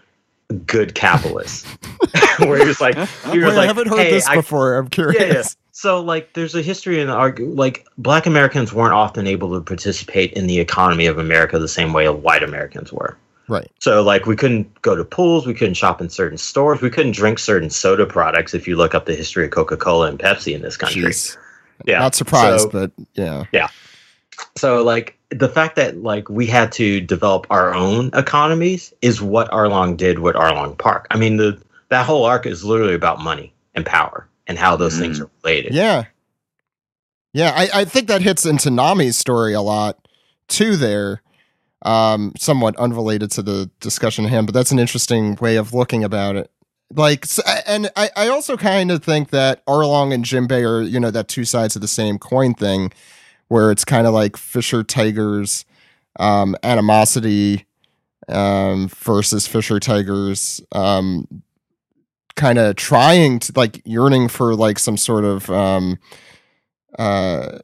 good 0.65 0.93
capitalist, 0.95 1.65
where 2.39 2.59
he 2.59 2.65
was 2.67 2.79
like 2.81 2.95
he 3.31 3.39
was 3.39 3.55
Wait, 3.55 3.57
I 3.57 3.65
haven't 3.65 3.87
heard 3.87 3.99
hey, 3.99 4.11
this 4.11 4.27
I 4.27 4.35
before. 4.35 4.75
I'm 4.77 4.87
curious. 4.89 5.19
yeah, 5.21 5.33
yeah. 5.33 5.43
So 5.77 6.01
like 6.01 6.33
there's 6.33 6.55
a 6.55 6.63
history 6.63 6.99
in 6.99 7.07
argue 7.07 7.51
like 7.51 7.85
black 7.99 8.25
Americans 8.25 8.73
weren't 8.73 8.95
often 8.95 9.27
able 9.27 9.53
to 9.53 9.61
participate 9.61 10.33
in 10.33 10.47
the 10.47 10.57
economy 10.59 11.05
of 11.05 11.19
America 11.19 11.59
the 11.59 11.67
same 11.67 11.93
way 11.93 12.09
white 12.09 12.41
Americans 12.41 12.91
were. 12.91 13.15
Right. 13.47 13.69
So 13.79 14.01
like 14.01 14.25
we 14.25 14.35
couldn't 14.35 14.81
go 14.81 14.95
to 14.95 15.05
pools, 15.05 15.45
we 15.45 15.53
couldn't 15.53 15.75
shop 15.75 16.01
in 16.01 16.09
certain 16.09 16.39
stores, 16.39 16.81
we 16.81 16.89
couldn't 16.89 17.11
drink 17.11 17.37
certain 17.37 17.69
soda 17.69 18.07
products 18.07 18.55
if 18.55 18.67
you 18.67 18.75
look 18.75 18.95
up 18.95 19.05
the 19.05 19.13
history 19.13 19.45
of 19.45 19.51
Coca-Cola 19.51 20.07
and 20.07 20.17
Pepsi 20.17 20.55
in 20.55 20.63
this 20.63 20.77
country. 20.77 21.03
Jeez. 21.03 21.37
Yeah. 21.85 21.99
Not 21.99 22.15
surprised, 22.15 22.63
So- 22.63 22.69
but 22.71 22.91
yeah 23.13 23.43
yeah. 23.51 23.67
So 24.55 24.81
like 24.81 25.15
the 25.29 25.47
fact 25.47 25.75
that 25.75 26.01
like 26.01 26.27
we 26.27 26.47
had 26.47 26.71
to 26.71 27.01
develop 27.01 27.45
our 27.51 27.75
own 27.75 28.09
economies 28.15 28.95
is 29.03 29.21
what 29.21 29.47
Arlong 29.51 29.95
did 29.95 30.17
with 30.17 30.35
Arlong 30.35 30.75
Park. 30.75 31.05
I 31.11 31.17
mean 31.19 31.37
the 31.37 31.61
that 31.89 32.07
whole 32.07 32.25
arc 32.25 32.47
is 32.47 32.63
literally 32.63 32.95
about 32.95 33.21
money 33.21 33.53
and 33.75 33.85
power 33.85 34.27
and 34.47 34.57
how 34.57 34.75
those 34.75 34.97
things 34.97 35.19
Mm. 35.19 35.23
are 35.23 35.29
related. 35.43 35.73
Yeah. 35.73 36.05
Yeah, 37.33 37.51
I, 37.55 37.69
I 37.81 37.85
think 37.85 38.07
that 38.07 38.21
hits 38.21 38.45
into 38.45 38.69
Nami's 38.69 39.17
story 39.17 39.53
a 39.53 39.61
lot 39.61 40.07
too 40.47 40.75
there. 40.75 41.21
Um, 41.83 42.33
somewhat 42.37 42.75
unrelated 42.77 43.29
to 43.31 43.43
the 43.43 43.69
discussion 43.81 44.25
at 44.25 44.31
hand, 44.31 44.47
but 44.47 44.53
that's 44.55 44.71
an 44.71 44.79
interesting 44.79 45.35
way 45.35 45.57
of 45.57 45.73
looking 45.75 46.03
about 46.03 46.35
it. 46.35 46.49
Like, 46.91 47.25
and 47.67 47.91
I, 47.95 48.09
I 48.15 48.27
also 48.29 48.57
kind 48.57 48.89
of 48.89 49.03
think 49.03 49.29
that 49.29 49.63
Arlong 49.67 50.11
and 50.11 50.25
Jimbei 50.25 50.67
are, 50.67 50.81
you 50.81 50.99
know, 50.99 51.11
that 51.11 51.27
two 51.27 51.45
sides 51.45 51.75
of 51.75 51.83
the 51.83 51.87
same 51.87 52.17
coin 52.17 52.55
thing, 52.55 52.91
where 53.49 53.71
it's 53.71 53.85
kind 53.85 54.07
of 54.07 54.13
like 54.13 54.37
Fisher 54.37 54.83
Tigers, 54.83 55.65
um, 56.19 56.55
animosity, 56.63 57.67
um, 58.27 58.87
versus 58.87 59.45
Fisher 59.45 59.79
Tigers, 59.79 60.59
um, 60.71 61.27
kind 62.37 62.57
of 62.57 62.75
trying 62.77 63.39
to 63.39 63.51
like 63.55 63.81
yearning 63.85 64.29
for 64.29 64.55
like 64.55 64.79
some 64.79 64.95
sort 64.95 65.25
of 65.25 65.49
um 65.49 65.97
uh 66.97 67.57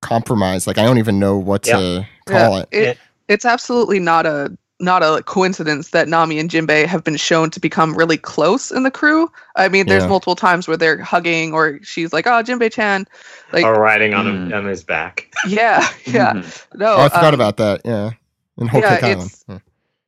compromise 0.00 0.66
like 0.66 0.76
i 0.78 0.82
don't 0.84 0.98
even 0.98 1.18
know 1.18 1.38
what 1.38 1.62
to 1.62 2.06
call 2.26 2.56
it 2.58 2.68
It, 2.72 2.98
it's 3.28 3.44
absolutely 3.44 3.98
not 4.00 4.26
a 4.26 4.54
not 4.80 5.04
a 5.04 5.22
coincidence 5.22 5.90
that 5.90 6.08
Nami 6.08 6.40
and 6.40 6.50
Jinbei 6.50 6.86
have 6.86 7.04
been 7.04 7.16
shown 7.16 7.50
to 7.50 7.60
become 7.60 7.94
really 7.96 8.16
close 8.16 8.72
in 8.72 8.82
the 8.82 8.90
crew. 8.90 9.30
I 9.54 9.68
mean, 9.68 9.86
there's 9.86 10.02
Yeah. 10.02 10.08
multiple 10.08 10.34
times 10.34 10.66
where 10.66 10.76
they're 10.76 11.00
hugging, 11.00 11.52
or 11.54 11.78
she's 11.84 12.12
like, 12.12 12.26
"Oh, 12.26 12.42
Jinbei 12.42 12.72
Chan," 12.72 13.06
like, 13.52 13.64
or 13.64 13.74
riding 13.74 14.12
on 14.12 14.26
him 14.26 14.48
Mm. 14.48 14.56
on 14.56 14.64
his 14.66 14.82
back. 14.82 15.32
yeah, 15.46 15.86
yeah. 16.04 16.32
Mhm. 16.32 16.64
No, 16.74 16.94
oh 16.96 17.00
i 17.02 17.08
forgot 17.08 17.26
um, 17.28 17.34
about 17.34 17.58
that 17.58 17.82
yeah 17.84 18.10
in 18.58 18.66
whole 18.66 18.80
yeah, 18.80 18.96
Cake 18.96 19.04
Island. 19.04 19.20
it's- 19.30 19.44
Yeah. 19.48 19.58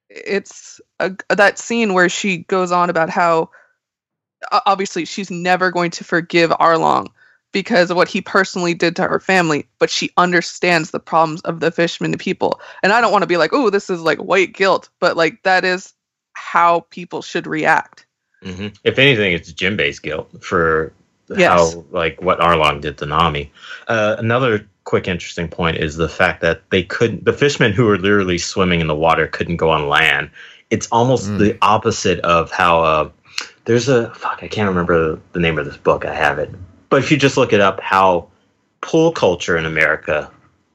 it's 0.09 0.81
a, 0.99 1.13
that 1.29 1.57
scene 1.61 1.95
where 1.95 2.09
she 2.09 2.39
goes 2.39 2.73
on 2.73 2.91
about 2.91 3.11
how 3.11 3.33
o- 3.43 3.51
obviously 4.67 5.05
she's 5.05 5.31
never 5.31 5.71
going 5.71 5.91
to 5.93 6.05
forgive 6.05 6.51
Arlong 6.51 7.09
because 7.53 7.91
of 7.91 7.97
what 7.97 8.09
he 8.09 8.21
personally 8.21 8.75
did 8.75 8.97
to 8.97 9.05
her 9.07 9.21
family, 9.21 9.67
but 9.79 9.89
she 9.91 10.11
understands 10.17 10.91
the 10.91 10.99
problems 11.01 11.41
of 11.43 11.61
the 11.61 11.71
Fishman 11.71 12.19
people. 12.19 12.61
And 12.83 12.93
I 12.93 13.01
don't 13.01 13.13
want 13.13 13.23
to 13.23 13.29
be 13.29 13.37
like, 13.37 13.53
oh, 13.53 13.71
this 13.71 13.91
is 13.91 14.01
like 14.01 14.19
white 14.19 14.53
guilt, 14.53 14.91
but 15.01 15.17
like 15.17 15.43
that 15.45 15.65
is 15.65 15.93
how 16.33 16.81
people 16.91 17.23
should 17.23 17.47
react. 17.47 18.07
hmm 18.43 18.69
If 18.83 18.99
anything, 18.99 19.33
it's 19.33 19.53
Jinbei's 19.53 19.99
guilt 20.01 20.43
for 20.43 20.93
Yes. 21.31 21.75
how 21.75 21.85
like 21.91 22.21
what 22.21 22.39
Arlong 22.41 22.83
did 22.83 22.99
to 22.99 23.07
Nami. 23.07 23.51
Uh, 23.89 24.17
another 24.19 24.69
quick 24.85 25.09
interesting 25.09 25.49
point 25.49 25.79
is 25.79 25.97
the 25.97 26.09
fact 26.09 26.43
that 26.43 26.69
they 26.71 26.83
couldn't. 26.83 27.25
The 27.25 27.33
fishmen 27.33 27.73
who 27.73 27.87
were 27.87 27.97
literally 27.97 28.37
swimming 28.37 28.81
in 28.81 28.89
the 28.89 28.95
water 28.95 29.27
couldn't 29.27 29.57
go 29.57 29.71
on 29.71 29.89
land. 29.89 30.31
It's 30.71 30.87
almost 30.93 31.31
Mm. 31.31 31.39
the 31.39 31.59
opposite 31.63 32.19
of 32.21 32.51
how. 32.51 32.83
Uh, 32.83 33.11
there's 33.65 33.89
a 33.89 34.15
fuck. 34.15 34.41
I 34.43 34.49
can't 34.49 34.69
remember 34.69 35.21
the 35.33 35.41
name 35.41 35.59
of 35.59 35.65
this 35.65 35.77
book. 35.77 36.05
I 36.05 36.15
have 36.15 36.39
it, 36.39 36.51
but 36.89 37.03
if 37.03 37.11
you 37.11 37.17
just 37.17 37.37
look 37.37 37.53
it 37.53 37.61
up, 37.61 37.81
how 37.81 38.29
pool 38.81 39.13
culture 39.13 39.57
in 39.57 39.65
America 39.67 40.31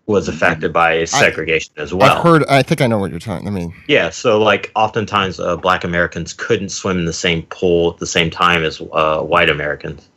was 0.10 0.28
affected 0.28 0.73
by 0.73 1.06
segregation 1.06 1.71
as 1.78 1.93
well. 1.93 2.17
i've 2.17 2.23
heard 2.23 2.43
i 2.49 2.63
think 2.63 2.82
i 2.82 2.88
know 2.88 2.97
what 2.97 3.12
you're 3.12 3.19
talking 3.19 3.47
i 3.47 3.52
mean 3.52 3.71
Yeah, 3.88 4.10
so 4.10 4.41
like 4.41 4.71
oftentimes 4.75 5.39
uh, 5.39 5.56
black 5.56 5.84
Americans 5.84 6.34
couldn't 6.34 6.69
swim 6.69 6.97
in 6.97 7.06
the 7.06 7.13
same 7.13 7.43
pool 7.43 7.91
at 7.91 7.99
the 7.99 8.08
same 8.08 8.32
time 8.32 8.63
as 8.63 8.82
uh, 8.91 9.21
white 9.21 9.52
Americans. 9.52 10.10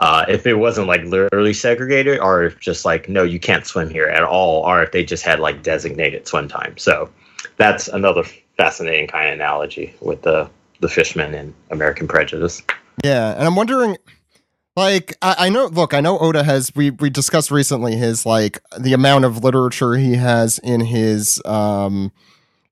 Uh, 0.00 0.24
if 0.28 0.48
it 0.48 0.54
wasn't 0.54 0.88
like 0.88 1.04
literally 1.04 1.52
segregated, 1.54 2.18
or 2.18 2.42
if 2.42 2.58
just 2.58 2.84
like 2.84 3.08
no, 3.08 3.22
you 3.22 3.38
can't 3.38 3.64
swim 3.64 3.88
here 3.88 4.08
at 4.08 4.24
all, 4.24 4.64
or 4.64 4.82
if 4.82 4.90
they 4.90 5.04
just 5.04 5.22
had 5.22 5.38
like 5.38 5.62
designated 5.62 6.26
swim 6.26 6.48
time. 6.48 6.76
So 6.76 7.08
that's 7.56 7.86
another 7.86 8.24
fascinating 8.56 9.06
kind 9.06 9.28
of 9.28 9.34
analogy 9.34 9.94
with 10.00 10.22
the 10.22 10.50
the 10.80 10.88
fishmen 10.88 11.34
and 11.34 11.54
American 11.70 12.08
prejudice. 12.08 12.62
Yeah, 13.04 13.32
and 13.34 13.44
I'm 13.46 13.56
wondering, 13.56 13.96
like, 14.76 15.16
I, 15.22 15.46
I 15.46 15.48
know. 15.48 15.66
Look, 15.66 15.94
I 15.94 16.00
know 16.00 16.18
Oda 16.18 16.42
has. 16.42 16.72
We 16.74 16.90
we 16.90 17.10
discussed 17.10 17.50
recently 17.50 17.96
his 17.96 18.26
like 18.26 18.60
the 18.78 18.92
amount 18.92 19.24
of 19.24 19.42
literature 19.44 19.94
he 19.94 20.14
has 20.14 20.58
in 20.58 20.80
his 20.80 21.40
um 21.44 22.12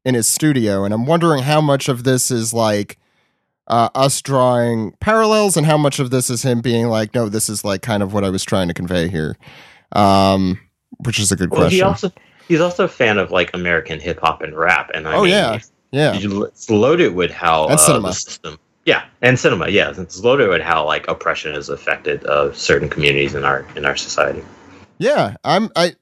in 0.05 0.15
his 0.15 0.29
studio, 0.29 0.85
and 0.85 0.93
I'm 0.95 1.07
wondering 1.07 1.43
how 1.43 1.61
much 1.61 1.89
of 1.89 2.05
this 2.05 2.31
is 2.31 2.53
like 2.55 2.99
uh, 3.67 3.89
us 3.95 4.23
drawing 4.23 4.93
parallels, 5.01 5.57
and 5.57 5.67
how 5.67 5.77
much 5.77 5.99
of 5.99 6.11
this 6.11 6.31
is 6.31 6.43
him 6.43 6.61
being 6.61 6.89
like, 6.89 7.15
no, 7.15 7.29
this 7.29 7.49
is 7.49 7.65
like 7.65 7.83
kind 7.83 8.03
of 8.03 8.13
what 8.13 8.25
I 8.25 8.31
was 8.31 8.45
trying 8.45 8.69
to 8.69 8.75
convey 8.75 9.09
here. 9.09 9.37
Um, 9.93 10.59
which 11.05 11.19
is 11.19 11.33
a 11.33 11.37
good 11.37 11.51
Well, 11.51 11.69
he 11.69 11.83
also 11.83 12.11
he's 12.49 12.61
also 12.61 12.85
a 12.85 12.89
fan 12.89 13.19
of 13.19 13.31
like 13.31 13.55
American 13.55 14.01
hip 14.01 14.21
hop 14.21 14.43
and 14.43 14.57
rap, 14.57 14.91
and 14.95 15.07
I 15.09 15.17
Oh, 15.17 15.23
mean, 15.23 15.31
yeah. 15.33 15.59
Yeah, 15.91 16.15
you- 16.15 16.45
it's 16.45 16.69
loaded 16.71 17.15
with 17.15 17.31
how 17.31 17.65
And 17.65 17.75
uh, 17.75 17.77
cinema. 17.79 18.13
system 18.13 18.59
yeah 18.85 19.05
and 19.23 19.39
cinema 19.39 19.69
yeah 19.69 19.93
it's 19.97 20.21
loaded 20.21 20.49
with 20.49 20.63
how 20.63 20.85
like 20.87 21.07
oppression 21.09 21.53
has 21.55 21.69
affected 21.69 22.25
uh, 22.25 22.53
certain 22.55 22.89
communities 22.89 23.35
in 23.35 23.45
our 23.45 23.67
in 23.77 23.85
our 23.85 23.97
society 23.97 24.43
Yeah, 24.99 25.37
I'm 25.45 25.71
I 25.77 25.95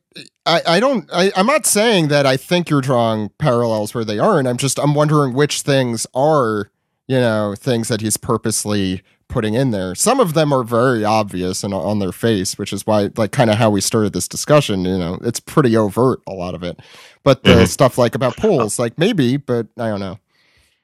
I, 0.47 0.61
I 0.67 0.81
don't 0.81 1.09
I, 1.13 1.33
I'm 1.37 1.47
not 1.47 1.67
saying 1.67 2.09
that 2.09 2.25
I 2.27 2.37
think 2.37 2.71
you're 2.71 2.81
drawing 2.81 3.31
parallels 3.39 3.95
where 3.95 4.05
they 4.05 4.19
aren't. 4.19 4.47
I'm 4.49 4.57
just 4.57 4.79
I'm 4.79 4.95
wondering 4.95 5.35
which 5.35 5.63
things 5.63 6.07
are, 6.15 6.71
you 7.09 7.19
know, 7.21 7.55
things 7.59 7.89
that 7.89 8.01
he's 8.01 8.17
purposely 8.17 9.03
putting 9.29 9.55
in 9.55 9.73
there. 9.73 9.95
Some 9.97 10.21
of 10.21 10.35
them 10.35 10.53
are 10.53 10.63
very 10.63 11.05
obvious 11.05 11.65
and 11.65 11.75
on 11.75 11.99
their 11.99 12.13
face, 12.13 12.57
which 12.57 12.73
is 12.73 12.87
why 12.87 13.11
like 13.17 13.33
kind 13.33 13.51
of 13.51 13.57
how 13.57 13.69
we 13.71 13.81
started 13.81 14.13
this 14.13 14.29
discussion, 14.29 14.85
you 14.85 14.97
know, 14.97 15.19
it's 15.23 15.41
pretty 15.41 15.77
overt 15.77 16.21
a 16.29 16.33
lot 16.33 16.55
of 16.55 16.63
it. 16.63 16.79
But 17.27 17.43
the 17.43 17.51
Mhm. 17.51 17.67
stuff 17.69 17.99
like 17.99 18.15
about 18.15 18.37
pools, 18.37 18.79
like 18.79 18.97
maybe, 18.99 19.37
but 19.37 19.67
I 19.77 19.89
don't 19.89 19.99
know. 19.99 20.21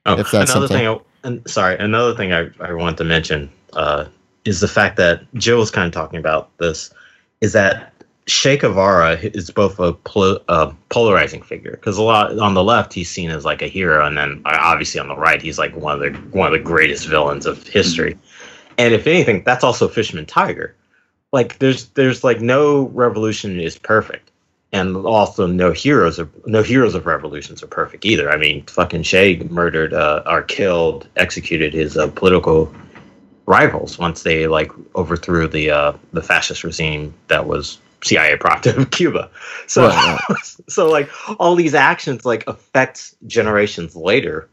oh 0.06 0.18
If 0.18 0.32
that's 0.32 0.50
another 0.50 0.66
something. 0.66 0.76
thing 0.76 0.88
I, 0.88 0.98
and 1.28 1.48
sorry 1.48 1.76
another 1.78 2.16
thing 2.16 2.32
I, 2.32 2.50
I 2.60 2.72
want 2.72 2.98
to 2.98 3.04
mention 3.04 3.48
uh, 3.74 4.06
is 4.44 4.58
the 4.58 4.66
fact 4.66 4.96
that 4.96 5.22
Jill 5.34 5.58
was 5.60 5.70
kind 5.70 5.86
of 5.86 5.92
talking 5.92 6.18
about 6.18 6.50
this 6.58 6.90
is 7.42 7.52
that 7.52 7.92
Che 8.26 8.56
Guevara 8.56 9.12
is 9.22 9.52
both 9.52 9.78
a 9.78 9.92
pol- 9.92 10.40
uh, 10.48 10.72
polarizing 10.88 11.42
figure 11.42 11.70
because 11.76 11.96
a 11.96 12.02
lot 12.02 12.36
on 12.40 12.54
the 12.54 12.64
left 12.64 12.92
he's 12.92 13.08
seen 13.08 13.30
as 13.30 13.44
like 13.44 13.62
a 13.62 13.68
hero, 13.68 14.04
and 14.04 14.18
then 14.18 14.42
uh, 14.44 14.56
obviously 14.60 14.98
on 15.00 15.06
the 15.06 15.14
right 15.16 15.40
he's 15.40 15.60
like 15.60 15.76
one 15.76 15.94
of 15.94 16.00
the 16.00 16.10
one 16.36 16.48
of 16.48 16.52
the 16.52 16.58
greatest 16.58 17.06
villains 17.06 17.46
of 17.46 17.64
history. 17.68 18.18
And 18.78 18.92
if 18.92 19.06
anything, 19.06 19.44
that's 19.44 19.62
also 19.62 19.86
Fishman 19.86 20.26
Tiger. 20.26 20.74
Like 21.32 21.58
there's 21.60 21.86
there's 21.90 22.24
like 22.24 22.40
no 22.40 22.88
revolution 22.88 23.60
is 23.60 23.78
perfect, 23.78 24.31
and 24.72 24.96
also 24.96 25.46
no 25.46 25.70
heroes 25.70 26.18
are 26.18 26.28
no 26.46 26.62
heroes 26.62 26.94
of 26.94 27.06
revolutions 27.06 27.62
are 27.62 27.66
perfect 27.66 28.04
either. 28.04 28.30
I 28.30 28.36
mean, 28.36 28.64
fucking 28.64 29.02
Che 29.02 29.46
murdered 29.50 29.92
uh, 29.92 30.22
or 30.26 30.42
killed, 30.42 31.06
executed 31.16 31.74
his 31.74 31.96
uh, 31.96 32.08
political 32.08 32.72
rivals 33.46 33.98
once 33.98 34.22
they 34.22 34.46
like 34.46 34.72
overthrew 34.94 35.46
the 35.46 35.70
uh, 35.70 35.92
the 36.12 36.22
fascist 36.22 36.64
regime 36.64 37.12
that 37.28 37.46
was 37.46 37.78
CIA 38.02 38.36
propped 38.36 38.66
of 38.78 38.90
Cuba. 38.90 39.30
So 39.66 39.88
Right, 39.88 40.18
so 40.68 40.88
like 40.88 41.10
all 41.38 41.54
these 41.54 41.74
actions 41.74 42.24
like 42.24 42.46
affect 42.46 43.14
generations 43.26 43.94
later. 43.94 44.48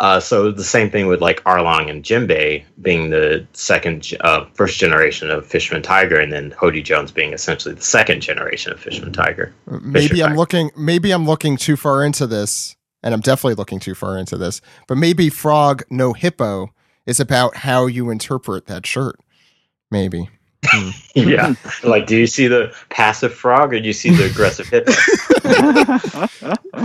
Uh, 0.00 0.18
so 0.18 0.50
the 0.50 0.64
same 0.64 0.90
thing 0.90 1.06
with 1.08 1.20
like 1.20 1.44
Arlong 1.44 1.90
and 1.90 2.02
Jimbei 2.02 2.64
being 2.80 3.10
the 3.10 3.46
second, 3.52 4.10
uh, 4.20 4.46
first 4.54 4.78
generation 4.78 5.30
of 5.30 5.46
Fishman 5.46 5.82
Tiger, 5.82 6.18
and 6.18 6.32
then 6.32 6.52
Hody 6.52 6.82
Jones 6.82 7.12
being 7.12 7.34
essentially 7.34 7.74
the 7.74 7.82
second 7.82 8.22
generation 8.22 8.72
of 8.72 8.80
Fishman 8.80 9.12
Tiger. 9.12 9.52
maybe 9.66 10.08
Fisher 10.08 10.14
I'm 10.24 10.30
Tiger. 10.30 10.36
looking 10.38 10.70
maybe 10.74 11.10
I'm 11.12 11.26
looking 11.26 11.58
too 11.58 11.76
far 11.76 12.02
into 12.02 12.26
this, 12.26 12.76
and 13.02 13.12
I'm 13.12 13.20
definitely 13.20 13.56
looking 13.56 13.78
too 13.78 13.94
far 13.94 14.16
into 14.16 14.38
this. 14.38 14.62
But 14.88 14.96
maybe 14.96 15.28
Frog 15.28 15.82
No 15.90 16.14
Hippo 16.14 16.68
is 17.04 17.20
about 17.20 17.56
how 17.56 17.86
you 17.86 18.08
interpret 18.08 18.66
that 18.66 18.86
shirt. 18.86 19.16
Maybe. 19.90 20.30
Hmm. 20.66 20.90
yeah, 21.14 21.54
like 21.84 22.06
do 22.06 22.16
you 22.16 22.26
see 22.26 22.46
the 22.46 22.74
passive 22.90 23.34
frog 23.34 23.72
or 23.72 23.80
do 23.80 23.86
you 23.86 23.92
see 23.92 24.10
the 24.10 24.26
aggressive 24.26 24.68
hippo? 24.68 24.92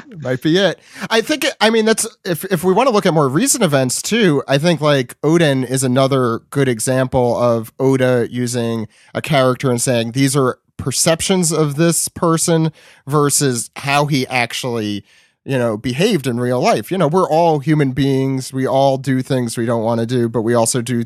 might 0.21 0.41
be 0.41 0.57
it. 0.57 0.79
I 1.09 1.21
think. 1.21 1.43
It, 1.43 1.55
I 1.59 1.69
mean, 1.69 1.85
that's 1.85 2.07
if 2.23 2.45
if 2.45 2.63
we 2.63 2.73
want 2.73 2.87
to 2.87 2.93
look 2.93 3.05
at 3.05 3.13
more 3.13 3.27
recent 3.29 3.63
events 3.63 4.01
too. 4.01 4.43
I 4.47 4.57
think 4.57 4.81
like 4.81 5.19
Oden 5.21 5.69
is 5.69 5.83
another 5.83 6.39
good 6.49 6.67
example 6.67 7.35
of 7.35 7.73
Oda 7.79 8.27
using 8.29 8.87
a 9.13 9.21
character 9.21 9.69
and 9.69 9.81
saying 9.81 10.11
these 10.13 10.35
are 10.35 10.59
perceptions 10.77 11.51
of 11.51 11.75
this 11.75 12.07
person 12.07 12.71
versus 13.07 13.69
how 13.77 14.05
he 14.05 14.27
actually 14.27 15.03
you 15.45 15.57
know 15.57 15.77
behaved 15.77 16.27
in 16.27 16.37
real 16.37 16.59
life 16.59 16.91
you 16.91 16.97
know 16.97 17.07
we're 17.07 17.29
all 17.29 17.59
human 17.59 17.93
beings 17.93 18.51
we 18.51 18.67
all 18.67 18.97
do 18.97 19.21
things 19.21 19.57
we 19.57 19.65
don't 19.65 19.83
want 19.83 20.01
to 20.01 20.05
do 20.05 20.27
but 20.27 20.41
we 20.41 20.53
also 20.53 20.81
do 20.81 21.05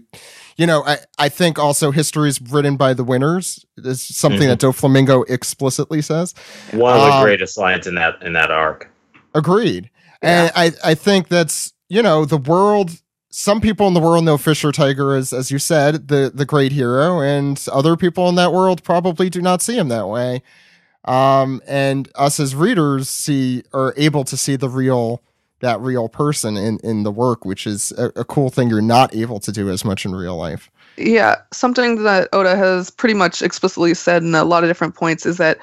you 0.60 0.68
know 0.68 0.84
i, 0.86 0.98
I 1.18 1.30
think 1.30 1.58
also 1.58 1.90
history 1.92 2.30
is 2.30 2.40
written 2.42 2.76
by 2.78 2.94
the 2.94 3.04
winners 3.04 3.66
it's 3.78 4.16
something 4.16 4.42
Mhm. 4.42 4.48
that 4.50 4.60
doflamingo 4.60 5.28
explicitly 5.30 6.02
says 6.04 6.36
One 6.72 6.94
of 6.96 7.02
the 7.02 7.12
Um, 7.14 7.24
greatest 7.24 7.58
lines 7.58 7.88
in 7.88 7.96
that 7.96 8.22
in 8.22 8.34
that 8.34 8.52
arc. 8.52 8.88
Agreed. 9.34 9.90
And 10.22 10.52
I, 10.56 10.72
I 10.84 10.96
think 10.96 11.28
that's, 11.30 11.74
you 11.88 12.02
know, 12.04 12.26
the 12.26 12.38
world 12.38 12.92
some 13.32 13.62
people 13.62 13.88
in 13.88 13.94
the 13.94 14.00
world 14.02 14.26
know 14.26 14.38
Fisher 14.38 14.72
Tiger 14.72 15.16
as 15.16 15.32
as 15.34 15.50
you 15.52 15.60
said, 15.60 16.08
the 16.10 16.32
the 16.34 16.46
great 16.46 16.72
hero, 16.74 17.22
and 17.22 17.64
other 17.72 17.96
people 17.96 18.28
in 18.28 18.36
that 18.36 18.52
world 18.52 18.84
probably 18.84 19.30
do 19.30 19.40
not 19.42 19.62
see 19.62 19.78
him 19.78 19.88
that 19.90 20.08
way. 20.10 20.42
Um, 21.06 21.62
and 21.68 22.10
us 22.16 22.40
as 22.40 22.54
readers 22.56 23.08
see 23.10 23.64
are 23.72 23.94
able 23.98 24.24
to 24.26 24.36
see 24.36 24.56
the 24.58 24.68
real 24.68 25.22
that 25.62 25.80
real 25.82 26.10
person 26.10 26.58
in 26.58 26.80
in 26.84 27.04
the 27.04 27.12
work, 27.12 27.46
which 27.46 27.68
is 27.68 27.92
a, 27.94 28.12
a 28.16 28.26
cool 28.26 28.50
thing 28.50 28.70
you're 28.70 28.82
not 28.82 29.14
able 29.16 29.40
to 29.40 29.52
do 29.52 29.70
as 29.70 29.84
much 29.84 30.06
in 30.06 30.16
real 30.16 30.38
life. 30.38 30.70
Yeah, 30.98 31.38
something 31.52 32.04
that 32.04 32.30
Oda 32.34 32.56
has 32.56 32.90
pretty 32.90 33.14
much 33.14 33.42
explicitly 33.42 33.94
said 33.94 34.24
in 34.24 34.36
a 34.36 34.44
lot 34.44 34.64
of 34.64 34.70
different 34.70 34.96
points 34.96 35.26
is 35.26 35.38
that 35.38 35.60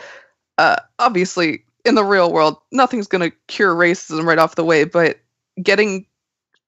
uh, 0.59 0.77
obviously 0.99 1.65
in 1.85 1.95
the 1.95 2.05
real 2.05 2.33
world, 2.33 2.57
nothing's 2.73 3.07
going 3.07 3.31
to 3.31 3.37
cure 3.47 3.75
racism 3.75 4.25
right 4.25 4.39
off 4.39 4.57
the 4.57 4.65
way, 4.65 4.85
but 4.85 5.21
getting 5.63 6.07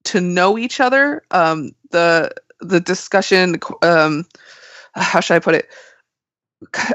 to 0.05 0.21
know 0.21 0.57
each 0.57 0.79
other, 0.79 1.23
um, 1.31 1.71
the 1.91 2.31
the 2.61 2.79
discussion, 2.79 3.59
um, 3.81 4.25
how 4.95 5.19
should 5.19 5.35
I 5.35 5.39
put 5.39 5.55
it? 5.55 5.69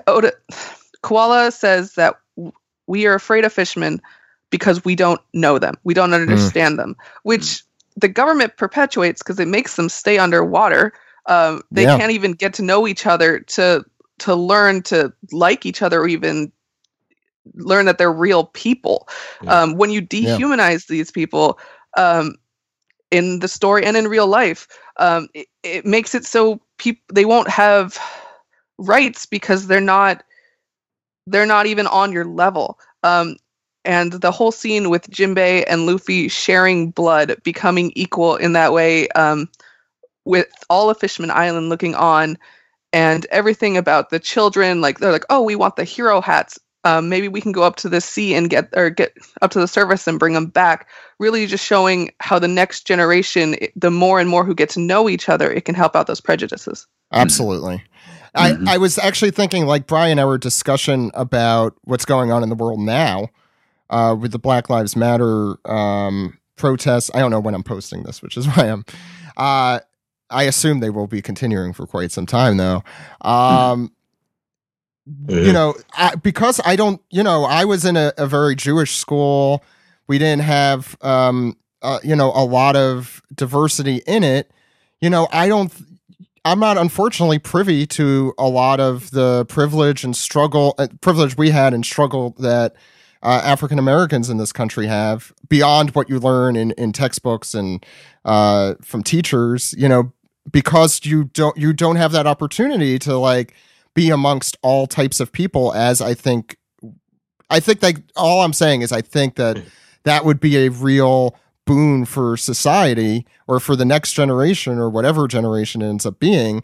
Oda 0.07 0.33
Koala 1.03 1.51
says 1.53 1.94
that 1.94 2.16
we 2.87 3.07
are 3.07 3.14
afraid 3.14 3.44
of 3.44 3.53
fishermen 3.53 4.01
because 4.54 4.84
we 4.84 4.94
don't 4.94 5.20
know 5.32 5.58
them, 5.58 5.74
we 5.82 5.94
don't 5.94 6.14
understand 6.14 6.78
them, 6.78 6.94
which 7.24 7.64
the 7.96 8.08
government 8.08 8.56
perpetuates 8.56 9.20
because 9.22 9.40
it 9.40 9.48
makes 9.48 9.74
them 9.74 9.88
stay 9.88 10.16
underwater. 10.16 10.92
Um, 11.26 11.62
they 11.72 11.86
Yeah. 11.86 11.96
can't 11.96 12.12
even 12.12 12.32
get 12.34 12.54
to 12.54 12.62
know 12.62 12.86
each 12.86 13.06
other 13.06 13.40
to 13.40 13.84
to 14.20 14.34
learn 14.36 14.82
to 14.82 15.12
like 15.32 15.66
each 15.66 15.82
other 15.82 16.00
or 16.00 16.06
even 16.06 16.52
learn 17.54 17.86
that 17.86 17.98
they're 17.98 18.12
real 18.12 18.44
people. 18.44 19.08
Yeah. 19.42 19.62
um, 19.62 19.76
when 19.76 19.90
you 19.90 20.00
dehumanize 20.02 20.86
these 20.86 21.10
people 21.10 21.58
um, 21.96 22.36
in 23.10 23.40
the 23.40 23.48
story 23.48 23.84
and 23.84 23.96
in 23.96 24.06
real 24.08 24.26
life 24.28 24.68
um, 24.98 25.28
it, 25.34 25.48
it 25.64 25.84
makes 25.84 26.14
it 26.14 26.24
so 26.24 26.60
people 26.78 27.02
they 27.12 27.24
won't 27.24 27.48
have 27.48 27.98
rights 28.78 29.26
because 29.26 29.66
they're 29.66 29.80
not 29.80 30.22
they're 31.26 31.46
not 31.46 31.66
even 31.66 31.86
on 31.86 32.12
your 32.12 32.24
level. 32.24 32.78
Um, 33.02 33.36
and 33.85 34.12
the 34.12 34.31
whole 34.31 34.53
scene 34.53 34.90
with 34.90 35.11
Jinbei 35.11 35.64
and 35.68 35.87
Luffy 35.87 36.29
sharing 36.29 36.90
blood, 36.90 37.37
becoming 37.42 37.92
equal 37.94 38.37
in 38.37 38.53
that 38.55 38.73
way, 38.73 39.09
um, 39.11 39.49
with 40.25 40.49
all 40.70 40.90
of 40.90 40.99
Fishman 40.99 41.31
Island 41.31 41.68
looking 41.68 41.94
on, 41.94 42.38
and 42.92 43.27
everything 43.27 43.77
about 43.77 44.11
the 44.11 44.18
children, 44.18 44.81
like 44.81 44.99
they're 44.99 45.12
like, 45.12 45.27
oh, 45.29 45.42
we 45.42 45.57
want 45.57 45.77
the 45.77 45.85
hero 45.85 46.20
hats. 46.20 46.59
Um, 46.85 47.09
maybe 47.09 47.29
we 47.29 47.40
can 47.40 47.53
go 47.53 47.62
up 47.62 47.77
to 47.77 47.88
the 47.88 48.01
sea 48.01 48.35
and 48.35 48.51
get 48.51 48.68
or 48.75 48.90
get 48.90 49.14
up 49.40 49.51
to 49.53 49.59
the 49.59 49.68
surface 49.68 50.07
and 50.07 50.18
bring 50.18 50.35
them 50.35 50.47
back. 50.47 50.88
Really, 51.18 51.47
just 51.47 51.64
showing 51.64 52.11
how 52.20 52.38
the 52.38 52.49
next 52.49 52.87
generation, 52.87 53.57
the 53.75 53.90
more 53.90 54.20
and 54.20 54.29
more 54.29 54.44
who 54.44 54.55
get 54.55 54.68
to 54.70 54.81
know 54.81 55.09
each 55.09 55.29
other, 55.29 55.51
it 55.51 55.64
can 55.64 55.75
help 55.75 55.97
out 55.97 56.07
those 56.07 56.20
prejudices. 56.20 56.87
Absolutely. 57.12 57.83
Mhm. 58.37 58.68
I, 58.68 58.75
I 58.75 58.79
was 58.79 58.99
actually 58.99 59.31
thinking, 59.31 59.64
like 59.64 59.87
Bryan, 59.87 60.18
our 60.18 60.37
discussion 60.37 61.11
about 61.14 61.75
what's 61.85 62.05
going 62.05 62.33
on 62.33 62.42
in 62.42 62.49
the 62.49 62.55
world 62.55 62.81
now 62.81 63.29
uh, 63.94 64.14
with 64.14 64.33
the 64.33 64.38
Black 64.38 64.68
Lives 64.68 64.96
Matter 64.96 65.57
um, 65.70 66.38
protests. 66.57 67.11
I 67.14 67.20
don't 67.20 67.30
know 67.30 67.40
when 67.40 67.54
I'm 67.54 67.62
posting 67.62 68.02
this, 68.02 68.20
which 68.22 68.37
is 68.37 68.46
why 68.57 68.64
I'm. 68.64 68.85
Uh, 69.37 69.80
I 70.30 70.44
assume 70.44 70.80
they 70.80 70.90
will 70.90 71.07
be 71.07 71.22
continuing 71.22 71.72
for 71.72 71.87
quite 71.87 72.11
some 72.11 72.26
time, 72.26 72.57
though. 72.57 72.83
Um, 73.20 73.92
You 75.28 75.52
know, 75.52 75.74
I, 75.92 76.14
because 76.16 76.61
I 76.64 76.76
don't, 76.76 77.00
you 77.11 77.22
know, 77.22 77.44
I 77.44 77.66
was 77.66 77.85
in 77.85 77.96
a, 77.96 78.12
a 78.16 78.26
very 78.26 78.54
Jewish 78.54 78.96
school. 78.96 79.62
We 80.07 80.18
didn't 80.18 80.42
have, 80.42 80.96
um, 81.02 81.57
uh, 81.83 81.98
you 82.02 82.16
know, 82.16 82.33
a 82.35 82.44
lot 82.44 82.74
of 82.74 83.22
diversity 83.35 84.02
in 84.07 84.24
it. 84.24 84.50
You 85.00 85.11
know, 85.11 85.28
I 85.30 85.48
don't 85.48 85.70
I'm 86.46 86.59
not 86.59 86.76
unfortunately 86.78 87.38
privy 87.38 87.87
to 87.87 88.35
a 88.38 88.48
lot 88.48 88.80
of 88.80 89.11
the 89.11 89.46
privilege 89.46 90.04
and 90.04 90.14
struggle, 90.14 90.74
uh, 90.78 90.88
privilege 91.00 91.37
we 91.37 91.50
had 91.50 91.72
and 91.72 91.85
struggle 91.85 92.35
that 92.38 92.74
uh, 93.24 93.40
African 93.42 93.78
Americans 93.78 94.28
in 94.28 94.37
this 94.37 94.52
country 94.52 94.87
have 94.87 95.32
beyond 95.48 95.90
what 95.94 96.08
you 96.08 96.18
learn 96.18 96.56
in, 96.56 96.72
in 96.72 96.92
textbooks 96.92 97.54
and 97.54 97.84
uh, 98.24 98.74
from 98.82 99.02
teachers. 99.02 99.74
You 99.76 99.88
know, 99.88 100.12
because 100.50 101.04
you 101.04 101.24
don't 101.24 101.56
you 101.56 101.72
don't 101.72 101.96
have 101.96 102.12
that 102.12 102.26
opportunity 102.26 102.98
to 103.00 103.16
like 103.16 103.54
be 103.94 104.10
amongst 104.10 104.56
all 104.62 104.87
types 104.87 105.20
of 105.20 105.32
people. 105.32 105.72
As 105.72 106.00
I 106.00 106.14
think, 106.14 106.58
I 107.50 107.60
think 107.60 107.80
that 107.80 108.02
all 108.14 108.42
I'm 108.42 108.52
saying 108.52 108.82
is 108.82 108.92
I 108.92 109.00
think 109.00 109.37
that 109.37 109.62
that 110.04 110.24
would 110.24 110.40
be 110.40 110.58
a 110.58 110.68
real 110.68 111.37
boon 111.64 112.04
for 112.04 112.37
society 112.37 113.26
or 113.46 113.58
for 113.58 113.74
the 113.74 113.87
next 113.87 114.12
generation 114.12 114.78
or 114.78 114.90
whatever 114.90 115.26
generation 115.26 115.80
it 115.80 115.88
ends 115.88 116.04
up 116.04 116.18
being 116.18 116.62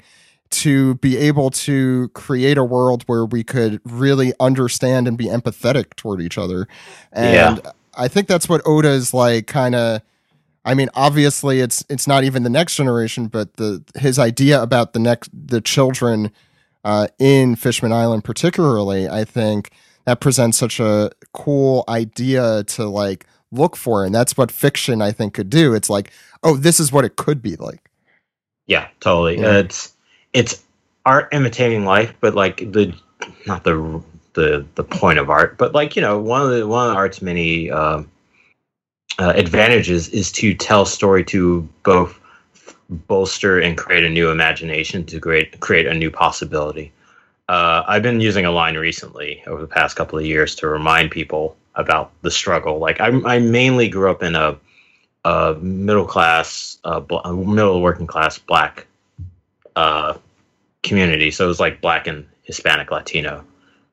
to 0.50 0.94
be 0.96 1.16
able 1.16 1.50
to 1.50 2.08
create 2.10 2.58
a 2.58 2.64
world 2.64 3.04
where 3.06 3.24
we 3.24 3.44
could 3.44 3.80
really 3.84 4.32
understand 4.40 5.06
and 5.06 5.16
be 5.16 5.26
empathetic 5.26 5.94
toward 5.96 6.20
each 6.20 6.36
other. 6.38 6.66
And 7.12 7.60
I 7.94 8.08
think 8.08 8.26
that's 8.26 8.48
what 8.48 8.60
Oda 8.66 8.88
is 8.88 9.14
like 9.14 9.46
kind 9.46 9.74
of 9.74 10.02
I 10.64 10.74
mean 10.74 10.88
obviously 10.94 11.60
it's 11.60 11.84
it's 11.88 12.06
not 12.06 12.24
even 12.24 12.42
the 12.42 12.50
next 12.50 12.76
generation 12.76 13.26
but 13.28 13.54
the 13.54 13.82
his 13.96 14.18
idea 14.18 14.62
about 14.62 14.92
the 14.92 14.98
next 14.98 15.30
the 15.32 15.60
children 15.60 16.30
uh, 16.84 17.08
in 17.18 17.56
Fishman 17.56 17.92
Island 17.92 18.24
particularly 18.24 19.08
I 19.08 19.24
think 19.24 19.70
that 20.04 20.20
presents 20.20 20.58
such 20.58 20.80
a 20.80 21.10
cool 21.32 21.84
idea 21.88 22.64
to 22.64 22.86
like 22.88 23.26
look 23.52 23.76
for 23.76 24.04
and 24.04 24.14
that's 24.14 24.36
what 24.36 24.52
fiction 24.52 25.02
i 25.02 25.10
think 25.10 25.34
could 25.34 25.50
do 25.50 25.74
it's 25.74 25.90
like 25.90 26.12
oh 26.44 26.54
this 26.56 26.78
is 26.78 26.92
what 26.92 27.04
it 27.04 27.16
could 27.16 27.42
be 27.42 27.56
like 27.56 27.90
Yeah, 28.70 28.86
totally. 29.00 29.40
Yeah. 29.40 29.48
Uh, 29.48 29.58
it's 29.58 29.96
it's 30.32 30.62
art 31.06 31.28
imitating 31.32 31.84
life, 31.84 32.14
but 32.20 32.34
like 32.34 32.58
the 32.58 32.94
not 33.46 33.64
the 33.64 34.02
the 34.34 34.66
the 34.74 34.84
point 34.84 35.18
of 35.18 35.30
art, 35.30 35.58
but 35.58 35.74
like 35.74 35.96
you 35.96 36.02
know 36.02 36.18
one 36.18 36.42
of 36.42 36.50
the 36.50 36.66
one 36.66 36.86
of 36.86 36.92
the 36.92 36.96
art's 36.96 37.22
many 37.22 37.70
um 37.70 38.10
uh, 39.18 39.32
advantages 39.36 40.08
is 40.08 40.32
to 40.32 40.54
tell 40.54 40.86
story 40.86 41.24
to 41.24 41.68
both 41.82 42.18
bolster 42.88 43.60
and 43.60 43.76
create 43.76 44.04
a 44.04 44.08
new 44.08 44.30
imagination 44.30 45.04
to 45.06 45.20
create 45.20 45.58
create 45.60 45.86
a 45.86 45.94
new 45.94 46.10
possibility. 46.10 46.92
Uh, 47.48 47.82
I've 47.86 48.02
been 48.02 48.20
using 48.20 48.46
a 48.46 48.50
line 48.50 48.76
recently 48.76 49.42
over 49.46 49.60
the 49.60 49.66
past 49.66 49.96
couple 49.96 50.18
of 50.18 50.24
years 50.24 50.54
to 50.56 50.68
remind 50.68 51.10
people 51.10 51.56
about 51.74 52.12
the 52.22 52.30
struggle. 52.30 52.78
Like 52.78 53.00
I, 53.00 53.08
I 53.24 53.38
mainly 53.40 53.88
grew 53.88 54.10
up 54.10 54.22
in 54.22 54.36
a 54.36 54.56
uh, 55.24 55.54
middle 55.60 56.06
class, 56.06 56.78
uh, 56.84 57.00
bl- 57.00 57.18
middle 57.32 57.82
working 57.82 58.06
class 58.06 58.38
black 58.38 58.86
uh, 59.76 60.14
community. 60.82 61.30
So 61.30 61.44
it 61.44 61.48
was 61.48 61.60
like 61.60 61.80
black 61.80 62.06
and 62.06 62.26
Hispanic, 62.42 62.90
Latino, 62.90 63.44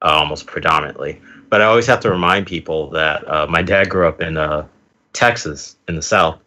uh, 0.01 0.05
almost 0.05 0.47
predominantly. 0.47 1.21
But 1.49 1.61
I 1.61 1.65
always 1.65 1.85
have 1.87 1.99
to 2.01 2.09
remind 2.09 2.47
people 2.47 2.89
that 2.91 3.27
uh, 3.27 3.47
my 3.47 3.61
dad 3.61 3.89
grew 3.89 4.07
up 4.07 4.21
in 4.21 4.37
uh, 4.37 4.65
Texas 5.13 5.75
in 5.87 5.95
the 5.95 6.01
South, 6.01 6.39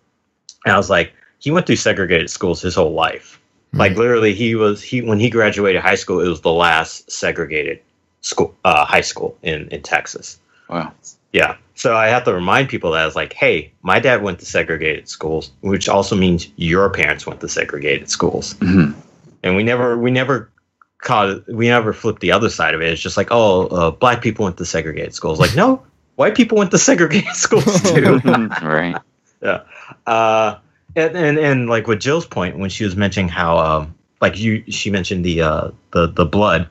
and 0.65 0.75
I 0.75 0.77
was 0.77 0.91
like, 0.91 1.13
he 1.39 1.51
went 1.51 1.67
through 1.67 1.77
segregated 1.77 2.31
schools 2.31 2.61
his 2.61 2.75
whole 2.75 2.93
life. 2.93 3.41
Like 3.73 3.97
literally, 3.97 4.35
he 4.35 4.57
was 4.57 4.83
he 4.83 5.01
when 5.01 5.21
he 5.21 5.31
graduated 5.31 5.81
high 5.81 5.95
school, 5.95 6.21
it 6.21 6.29
was 6.29 6.41
the 6.41 6.53
last 6.53 7.11
segregated 7.11 7.81
school, 8.21 8.55
uh, 8.65 8.85
high 8.85 9.01
school 9.01 9.39
in 9.43 9.69
in 9.69 9.83
Texas. 9.83 10.41
Wow. 10.69 10.93
Yeah. 11.33 11.57
So 11.77 11.97
I 11.97 12.09
have 12.09 12.25
to 12.25 12.35
remind 12.35 12.69
people 12.69 12.91
that 12.93 13.07
it's 13.07 13.17
like, 13.17 13.33
hey, 13.33 13.73
my 13.83 14.01
dad 14.01 14.23
went 14.23 14.41
to 14.41 14.45
segregated 14.45 15.09
schools, 15.09 15.53
which 15.61 15.89
also 15.89 16.17
means 16.17 16.49
your 16.57 16.91
parents 16.91 17.27
went 17.27 17.41
to 17.41 17.49
segregated 17.49 18.11
schools. 18.11 18.55
Mhm. 18.55 18.95
And 19.43 19.57
we 19.57 19.63
never 19.63 19.97
we 19.97 20.11
never 20.11 20.51
caught 20.99 21.31
it 21.31 21.49
we 21.49 21.69
never 21.69 21.93
flipped 21.93 22.21
the 22.21 22.33
other 22.33 22.51
side 22.51 22.75
of 22.75 22.83
it. 22.83 22.93
It's 22.93 23.01
just 23.01 23.17
like, 23.17 23.29
oh, 23.31 23.67
uh, 23.69 23.91
black 23.91 24.23
people 24.23 24.45
went 24.45 24.57
to 24.59 24.67
segregated 24.67 25.15
schools. 25.15 25.39
Like, 25.39 25.55
no, 25.55 25.83
white 26.17 26.35
people 26.35 26.59
went 26.59 26.71
to 26.73 26.79
segregated 26.79 27.35
schools 27.35 27.83
too. 27.93 28.19
right. 28.63 28.97
Yeah. 29.43 29.63
Uh, 30.07 30.57
and, 30.97 31.17
and 31.17 31.39
and 31.39 31.69
like 31.69 31.87
with 31.87 32.01
Jill's 32.01 32.27
point 32.27 32.59
when 32.59 32.71
she 32.71 32.85
was 32.85 32.97
mentioning 32.97 33.29
how 33.29 33.59
um 33.59 33.95
like 34.21 34.39
you 34.39 34.65
she 34.69 34.91
mentioned 34.91 35.25
the 35.25 35.43
uh 35.43 35.71
the 35.93 36.09
the 36.09 36.25
blood 36.25 36.69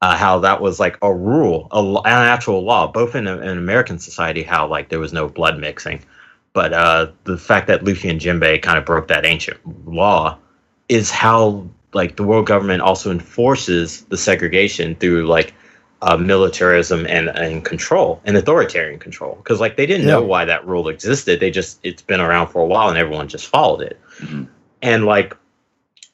uh, 0.00 0.16
how 0.16 0.40
that 0.40 0.60
was 0.60 0.80
like 0.80 0.98
a 1.02 1.14
rule 1.14 1.68
a, 1.70 1.80
an 1.80 2.26
actual 2.26 2.64
law 2.64 2.86
both 2.86 3.14
in, 3.14 3.26
in 3.26 3.58
American 3.58 3.98
society 3.98 4.42
how 4.42 4.66
like 4.66 4.88
there 4.88 4.98
was 4.98 5.12
no 5.12 5.28
blood 5.28 5.58
mixing 5.58 6.02
but 6.54 6.72
uh 6.72 7.06
the 7.24 7.38
fact 7.38 7.66
that 7.66 7.84
Luffy 7.84 8.08
and 8.08 8.20
Jinbei 8.20 8.60
kind 8.62 8.78
of 8.78 8.84
broke 8.84 9.08
that 9.08 9.24
ancient 9.24 9.58
law 9.86 10.38
is 10.88 11.10
how 11.10 11.66
like 11.94 12.16
the 12.16 12.22
world 12.22 12.46
government 12.46 12.82
also 12.82 13.10
enforces 13.10 14.02
the 14.04 14.16
segregation 14.16 14.94
through 14.96 15.26
like 15.26 15.54
uh, 16.02 16.16
militarism 16.16 17.06
and, 17.06 17.28
and 17.28 17.64
control 17.64 18.20
and 18.24 18.36
authoritarian 18.36 18.98
control. 18.98 19.36
Because 19.36 19.60
like 19.60 19.76
they 19.76 19.86
didn't 19.86 20.06
know 20.06 20.22
why 20.22 20.44
that 20.44 20.66
rule 20.66 20.88
existed. 20.88 21.38
They 21.40 21.50
just 21.50 21.78
it's 21.84 22.02
been 22.02 22.20
around 22.20 22.48
for 22.48 22.60
a 22.62 22.66
while 22.66 22.88
and 22.88 22.98
everyone 22.98 23.28
just 23.28 23.46
followed 23.46 23.82
it. 23.82 24.00
Mhm. 24.18 24.48
and 24.82 25.04
like 25.04 25.36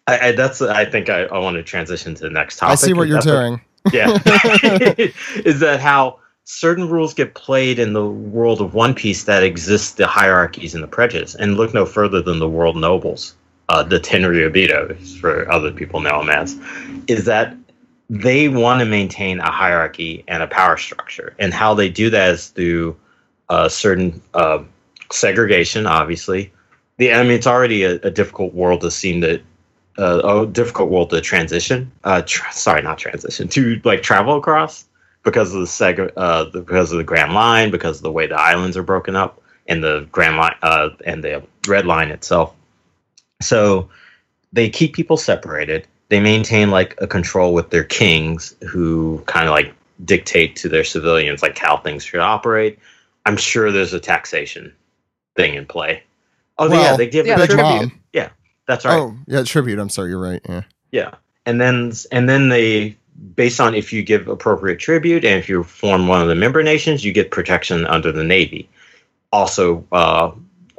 I, 0.07 0.29
I 0.29 0.33
that's 0.33 0.61
I 0.63 0.85
think 0.85 1.09
I, 1.09 1.23
I 1.25 1.39
want 1.39 1.57
to 1.57 1.63
transition 1.63 2.15
to 2.17 2.23
the 2.25 2.31
next 2.31 2.57
topic 2.59 2.73
I 2.73 2.75
see 2.77 2.93
what 2.93 3.09
you're 3.09 3.19
what- 3.19 3.25
doing. 3.25 3.61
yeah. 3.93 4.19
Is 5.45 5.61
that 5.61 5.79
how 5.81 6.19
certain 6.45 6.89
rules 6.89 7.15
get 7.15 7.35
played 7.35 7.79
in 7.79 7.93
the 7.93 8.07
world 8.07 8.61
of 8.61 8.75
one 8.75 8.95
piece 8.95 9.25
that 9.25 9.43
exists 9.43 9.93
the 9.93 10.07
hierarchies 10.07 10.75
and 10.75 10.83
the 10.83 10.89
prejudice 10.89 11.35
and 11.35 11.57
look 11.57 11.73
no 11.73 11.87
further 11.87 12.21
than 12.21 12.39
the 12.41 12.49
world 12.49 12.77
nobles 12.77 13.35
uh, 13.69 13.83
the 13.83 14.01
tenryubito 14.01 14.97
for 15.21 15.51
other 15.51 15.71
people 15.71 16.01
know 16.01 16.21
them 16.21 16.31
as 16.31 16.59
is 17.07 17.25
that 17.25 17.55
they 18.11 18.49
want 18.49 18.81
to 18.81 18.87
maintain 18.87 19.39
a 19.41 19.51
hierarchy 19.51 20.25
and 20.29 20.43
a 20.43 20.47
power 20.47 20.77
structure 20.77 21.35
and 21.39 21.53
how 21.53 21.75
they 21.75 21.89
do 21.89 22.09
that 22.11 22.31
is 22.31 22.49
through 22.49 22.97
uh, 23.49 23.69
certain 23.69 24.21
uh, 24.35 24.63
segregation 25.11 25.87
obviously 25.87 26.53
the 26.97 27.13
i 27.13 27.23
mean 27.23 27.33
it's 27.33 27.47
already 27.47 27.83
a, 27.83 27.95
a 27.97 28.11
difficult 28.11 28.55
world 28.55 28.81
to 28.81 28.91
seem 28.91 29.21
to 29.21 29.41
uh, 29.99 30.43
a 30.43 30.47
difficult 30.47 30.91
world 30.91 31.11
to 31.11 31.21
transition. 31.21 31.91
Uh, 32.05 32.23
tra- 32.25 32.53
sorry, 32.53 32.83
not 32.83 32.99
transition 32.99 33.49
to 33.49 33.81
like 33.85 34.03
travel 34.03 34.37
across 34.37 34.87
because 35.25 35.53
of 35.53 35.61
the 35.61 35.67
seg- 35.67 36.13
uh, 36.17 36.45
the, 36.45 36.61
because 36.61 36.93
of 36.93 36.99
the 36.99 37.05
Grand 37.05 37.35
Line, 37.35 37.71
because 37.71 37.97
of 37.97 38.03
the 38.03 38.13
way 38.13 38.27
the 38.27 38.41
islands 38.41 38.77
are 38.77 38.83
broken 38.83 39.17
up, 39.17 39.43
and 39.67 39.83
the 39.83 40.07
Grand 40.13 40.37
Line 40.37 40.55
uh, 40.63 40.91
and 41.05 41.25
the 41.25 41.43
Red 41.67 41.87
Line 41.87 42.11
itself. 42.11 42.55
So 43.41 43.89
they 44.53 44.69
keep 44.71 44.95
people 44.95 45.17
separated. 45.17 45.87
They 46.09 46.21
maintain 46.21 46.71
like 46.71 46.95
a 46.99 47.07
control 47.07 47.53
with 47.55 47.71
their 47.71 47.85
kings, 47.85 48.55
who 48.69 49.23
kind 49.27 49.47
of 49.47 49.53
like 49.53 49.75
dictate 50.05 50.57
to 50.57 50.69
their 50.69 50.85
civilians 50.85 51.43
like 51.43 51.59
how 51.59 51.77
things 51.77 52.05
should 52.05 52.21
operate. 52.21 52.79
I'm 53.27 53.37
sure 53.37 53.71
there's 53.71 53.93
a 53.93 54.01
taxation 54.01 54.73
thing 55.37 55.55
in 55.55 55.67
play. 55.67 56.03
Oh 56.59 56.73
yeah, 56.73 56.97
they 56.97 57.09
give 57.09 57.27
Yeah, 57.27 57.37
them 57.37 57.47
tribute. 57.47 57.63
Mom. 57.63 57.93
That's 58.69 58.85
right. 58.85 59.01
Oh, 59.01 59.17
yeah, 59.27 59.43
tribute. 59.45 59.79
I'm 59.79 59.89
sorry, 59.89 60.11
you're 60.11 60.21
right. 60.21 60.43
Yeah. 60.47 60.63
Yeah, 60.93 61.15
and 61.47 61.61
then 61.61 61.93
and 62.13 62.29
then 62.29 62.51
they 62.51 62.97
based 63.35 63.61
on 63.61 63.75
if 63.75 63.93
you 63.93 64.03
give 64.03 64.29
appropriate 64.29 64.79
tribute 64.79 65.25
and 65.25 65.39
if 65.39 65.49
you 65.49 65.65
form 65.65 66.07
one 66.07 66.21
of 66.21 66.29
the 66.29 66.35
member 66.35 66.63
nations, 66.63 67.05
you 67.05 67.13
get 67.13 67.31
protection 67.31 67.87
under 67.87 68.13
the 68.13 68.23
navy. 68.23 68.69
Also, 69.33 69.87
uh, 69.91 70.31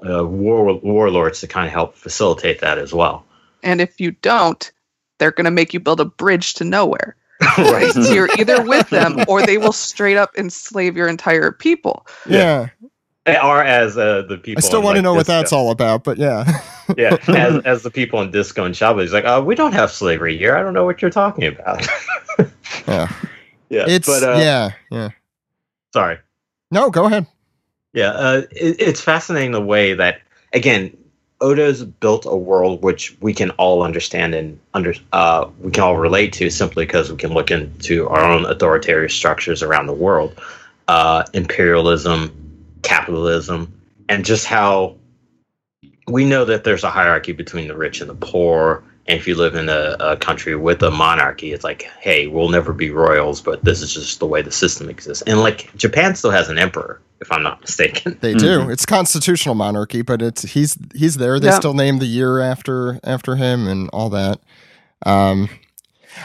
uh, 0.07 0.25
war 0.25 0.73
warlords 0.75 1.41
to 1.41 1.47
kind 1.47 1.67
of 1.67 1.73
help 1.73 1.95
facilitate 1.95 2.61
that 2.61 2.77
as 2.77 2.93
well. 2.93 3.25
And 3.63 3.81
if 3.81 3.99
you 3.99 4.11
don't, 4.11 4.71
they're 5.17 5.31
going 5.31 5.45
to 5.45 5.51
make 5.51 5.73
you 5.73 5.79
build 5.79 5.99
a 5.99 6.05
bridge 6.05 6.55
to 6.55 6.63
nowhere. 6.63 7.15
right. 7.57 7.91
So 7.91 8.11
you're 8.13 8.29
either 8.37 8.61
with 8.63 8.89
them 8.89 9.23
or 9.27 9.45
they 9.45 9.57
will 9.57 9.71
straight 9.71 10.17
up 10.17 10.37
enslave 10.37 10.97
your 10.97 11.07
entire 11.07 11.51
people. 11.51 12.05
Yeah. 12.27 12.69
Or 13.25 13.63
as 13.63 13.97
uh, 13.97 14.23
the 14.23 14.37
people. 14.37 14.59
I 14.59 14.61
still 14.61 14.79
in, 14.79 14.85
want 14.85 14.95
to 14.95 14.99
like, 14.99 15.03
know 15.03 15.13
what 15.13 15.19
Disco- 15.27 15.33
that's 15.33 15.53
all 15.53 15.71
about, 15.71 16.03
but 16.03 16.17
yeah. 16.17 16.61
Yeah, 16.97 17.17
as, 17.27 17.63
as 17.63 17.83
the 17.83 17.91
people 17.91 18.21
in 18.21 18.31
Disco 18.31 18.63
and 18.65 18.73
Shaba, 18.73 19.01
he's 19.01 19.13
like, 19.13 19.25
uh, 19.25 19.41
we 19.45 19.55
don't 19.55 19.73
have 19.73 19.91
slavery 19.91 20.37
here. 20.37 20.55
I 20.55 20.63
don't 20.63 20.73
know 20.73 20.85
what 20.85 21.01
you're 21.01 21.11
talking 21.11 21.45
about. 21.45 21.87
yeah. 22.87 23.11
yeah, 23.69 23.85
It's 23.87 24.07
but 24.07 24.23
uh, 24.23 24.37
yeah, 24.39 24.71
yeah. 24.89 25.09
sorry. 25.93 26.17
No, 26.71 26.89
go 26.89 27.05
ahead. 27.05 27.27
Yeah, 27.93 28.09
uh, 28.09 28.41
it, 28.51 28.79
it's 28.79 29.01
fascinating 29.01 29.51
the 29.51 29.61
way 29.61 29.93
that 29.93 30.21
again 30.53 30.95
Oda's 31.41 31.83
built 31.83 32.25
a 32.25 32.35
world 32.35 32.83
which 32.83 33.15
we 33.21 33.33
can 33.33 33.51
all 33.51 33.81
understand 33.81 34.35
and 34.35 34.59
under 34.73 34.93
uh, 35.13 35.49
we 35.59 35.71
can 35.71 35.83
all 35.83 35.97
relate 35.97 36.33
to 36.33 36.49
simply 36.49 36.85
because 36.85 37.11
we 37.11 37.17
can 37.17 37.33
look 37.33 37.51
into 37.51 38.07
our 38.09 38.21
own 38.21 38.45
authoritarian 38.45 39.09
structures 39.09 39.63
around 39.63 39.87
the 39.87 39.93
world, 39.93 40.39
uh, 40.87 41.23
imperialism, 41.33 42.77
capitalism, 42.83 43.73
and 44.09 44.25
just 44.25 44.45
how 44.45 44.95
we 46.07 46.25
know 46.25 46.45
that 46.45 46.63
there's 46.63 46.83
a 46.83 46.89
hierarchy 46.89 47.31
between 47.31 47.67
the 47.67 47.77
rich 47.77 48.01
and 48.01 48.09
the 48.09 48.15
poor. 48.15 48.83
And 49.07 49.17
if 49.17 49.27
you 49.27 49.35
live 49.35 49.55
in 49.55 49.69
a, 49.69 49.95
a 49.99 50.17
country 50.17 50.55
with 50.55 50.83
a 50.83 50.91
monarchy, 50.91 51.53
it's 51.53 51.63
like, 51.63 51.83
hey, 51.99 52.27
we'll 52.27 52.49
never 52.49 52.73
be 52.73 52.91
royals, 52.91 53.41
but 53.41 53.63
this 53.63 53.81
is 53.81 53.93
just 53.93 54.19
the 54.19 54.27
way 54.27 54.41
the 54.41 54.51
system 54.51 54.89
exists. 54.89 55.23
And 55.25 55.39
like 55.39 55.75
Japan 55.75 56.15
still 56.15 56.31
has 56.31 56.49
an 56.49 56.59
emperor, 56.59 56.99
if 57.21 57.31
I'm 57.31 57.43
not 57.43 57.61
mistaken. 57.61 58.17
They 58.21 58.33
do. 58.33 58.59
Mhm. 58.59 58.71
It's 58.71 58.85
constitutional 58.85 59.55
monarchy, 59.55 60.01
but 60.01 60.21
it's 60.21 60.43
he's 60.43 60.77
he's 60.95 61.15
there. 61.17 61.39
They 61.39 61.47
Yeah. 61.47 61.59
still 61.59 61.73
name 61.73 61.99
the 61.99 62.05
year 62.05 62.39
after 62.39 62.99
after 63.03 63.35
him 63.35 63.67
and 63.67 63.89
all 63.91 64.09
that. 64.11 64.39
Um, 65.05 65.49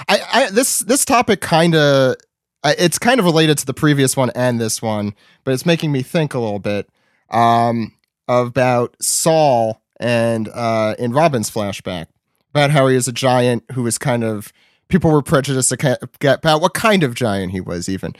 I, 0.09 0.21
I 0.33 0.51
this 0.51 0.81
this 0.81 1.05
topic 1.05 1.41
kind 1.41 1.75
of 1.75 2.17
it's 2.65 2.99
kind 2.99 3.19
of 3.21 3.27
related 3.27 3.59
to 3.59 3.67
the 3.67 3.75
previous 3.75 4.17
one 4.17 4.31
and 4.35 4.61
this 4.61 4.81
one, 4.81 5.15
but 5.45 5.53
it's 5.53 5.67
making 5.67 5.93
me 5.93 6.03
think 6.03 6.33
a 6.35 6.39
little 6.39 6.59
bit 6.59 6.89
um, 7.31 7.93
about 8.27 8.97
Saul 9.03 9.83
and 10.01 10.49
uh, 10.49 10.95
in 10.99 11.13
Robin's 11.13 11.51
flashback 11.51 12.07
about 12.51 12.71
how 12.71 12.87
he 12.89 12.97
is 12.97 13.07
a 13.09 13.13
giant 13.13 13.65
who 13.73 13.83
was 13.83 13.99
kind 13.99 14.25
of 14.25 14.53
people 14.89 15.11
were 15.11 15.23
prejudiced 15.23 15.69
to 15.71 15.77
get 16.21 16.39
about 16.39 16.61
what 16.63 16.73
kind 16.75 17.03
of 17.03 17.15
giant 17.15 17.53
he 17.53 17.61
was 17.61 17.89
even, 17.89 18.15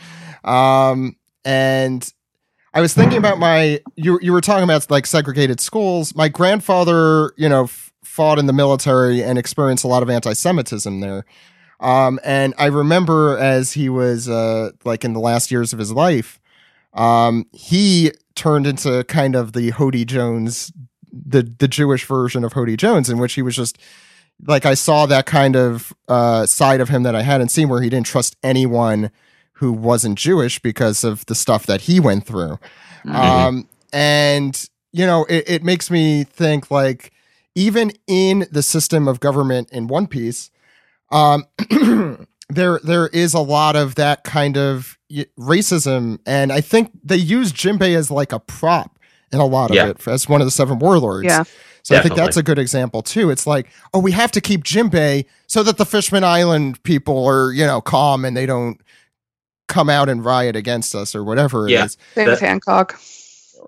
um, 0.45 1.17
and 1.45 2.13
I 2.75 2.81
was 2.81 2.93
thinking 2.93 3.19
about 3.19 3.39
my 3.39 3.81
you 3.95 4.19
you 4.21 4.33
were 4.33 4.41
talking 4.41 4.65
about 4.65 4.91
like 4.91 5.07
segregated 5.07 5.61
schools. 5.61 6.15
My 6.17 6.29
grandfather, 6.29 7.33
you 7.37 7.49
know, 7.49 7.65
f- 7.65 7.93
fought 8.03 8.39
in 8.39 8.47
the 8.47 8.53
military 8.53 9.23
and 9.23 9.39
experienced 9.39 9.85
a 9.85 9.89
lot 9.89 10.03
of 10.03 10.11
anti-Semitism 10.11 10.99
there. 10.99 11.25
Um, 11.79 12.19
and 12.25 12.53
I 12.59 12.67
remember 12.67 13.39
as 13.39 13.73
he 13.73 13.89
was 13.89 14.29
uh, 14.29 14.71
like 14.85 15.05
in 15.05 15.13
the 15.13 15.21
last 15.21 15.53
years 15.53 15.73
of 15.73 15.79
his 15.79 15.93
life, 15.93 16.41
um, 16.95 17.47
he 17.53 18.11
turned 18.35 18.67
into 18.67 19.05
kind 19.05 19.37
of 19.37 19.53
the 19.53 19.71
Hody 19.71 20.05
Jones, 20.05 20.73
the 21.13 21.43
the 21.43 21.69
Jewish 21.69 22.05
version 22.05 22.43
of 22.43 22.55
Hody 22.55 22.77
Jones, 22.77 23.09
in 23.09 23.19
which 23.19 23.35
he 23.35 23.43
was 23.43 23.55
just 23.55 23.79
like 24.49 24.67
I 24.67 24.75
saw 24.75 25.07
that 25.07 25.27
kind 25.27 25.55
of 25.55 25.93
uh, 26.09 26.45
side 26.47 26.81
of 26.81 26.89
him 26.89 27.05
that 27.05 27.15
I 27.15 27.23
hadn't 27.23 27.51
seen, 27.51 27.69
where 27.69 27.83
he 27.83 27.89
didn't 27.89 28.07
trust 28.07 28.35
anyone 28.43 29.13
who 29.55 29.73
wasn't 29.73 30.19
Jewish 30.19 30.59
because 30.61 31.05
of 31.05 31.25
the 31.27 31.35
stuff 31.35 31.67
that 31.67 31.83
he 31.83 32.01
went 32.01 32.27
through. 32.27 32.59
Mhm. 33.05 33.15
Um, 33.15 33.69
and 33.93 34.69
you 34.93 35.07
know, 35.07 35.25
it, 35.29 35.45
it 35.49 35.65
makes 35.65 35.91
me 35.91 36.25
think 36.25 36.71
like 36.71 37.13
even 37.57 37.93
in 38.07 38.47
the 38.51 38.63
system 38.63 39.09
of 39.09 39.21
government 39.21 39.69
in 39.73 39.87
One 39.89 40.07
Piece, 40.07 40.51
um, 41.11 41.45
there 42.49 42.81
there 42.83 43.09
is 43.09 43.35
a 43.35 43.41
lot 43.41 43.77
of 43.77 43.95
that 43.97 44.25
kind 44.25 44.57
of 44.57 44.99
racism, 45.39 46.19
and 46.27 46.53
I 46.53 46.61
think 46.61 46.91
they 47.05 47.17
use 47.17 47.53
Jinbei 47.53 47.97
as 47.97 48.11
like 48.11 48.33
a 48.33 48.41
prop 48.41 48.99
in 49.33 49.41
a 49.41 49.47
lot 49.47 49.71
of 49.71 49.77
Yeah. 49.77 49.89
it 49.89 50.07
as 50.09 50.29
one 50.29 50.41
of 50.41 50.47
the 50.47 50.51
seven 50.51 50.79
warlords. 50.79 51.27
Yeah. 51.27 51.45
So 51.83 51.95
I 51.97 52.01
think 52.01 52.15
that's 52.15 52.39
a 52.39 52.43
good 52.43 52.59
example 52.59 53.03
too. 53.03 53.29
It's 53.31 53.47
like, 53.47 53.67
oh, 53.93 53.99
we 53.99 54.13
have 54.13 54.33
to 54.33 54.41
keep 54.41 54.65
Jinbei 54.65 55.27
so 55.47 55.63
that 55.65 55.77
the 55.77 55.85
Fishman 55.85 56.25
Island 56.25 56.83
people 56.83 57.27
are, 57.27 57.53
you 57.53 57.67
know, 57.67 57.83
calm 57.83 58.25
and 58.25 58.35
they 58.35 58.47
don't 58.47 58.81
come 59.69 59.89
out 59.89 60.09
and 60.09 60.25
riot 60.25 60.57
against 60.57 60.95
us 60.95 61.15
or 61.15 61.25
whatever 61.25 61.67
it 61.67 61.73
Yeah. 61.73 61.85
is. 61.87 61.97
Same 62.15 62.27
That- 62.27 62.31
with 62.33 62.41
Hancock. 62.41 63.01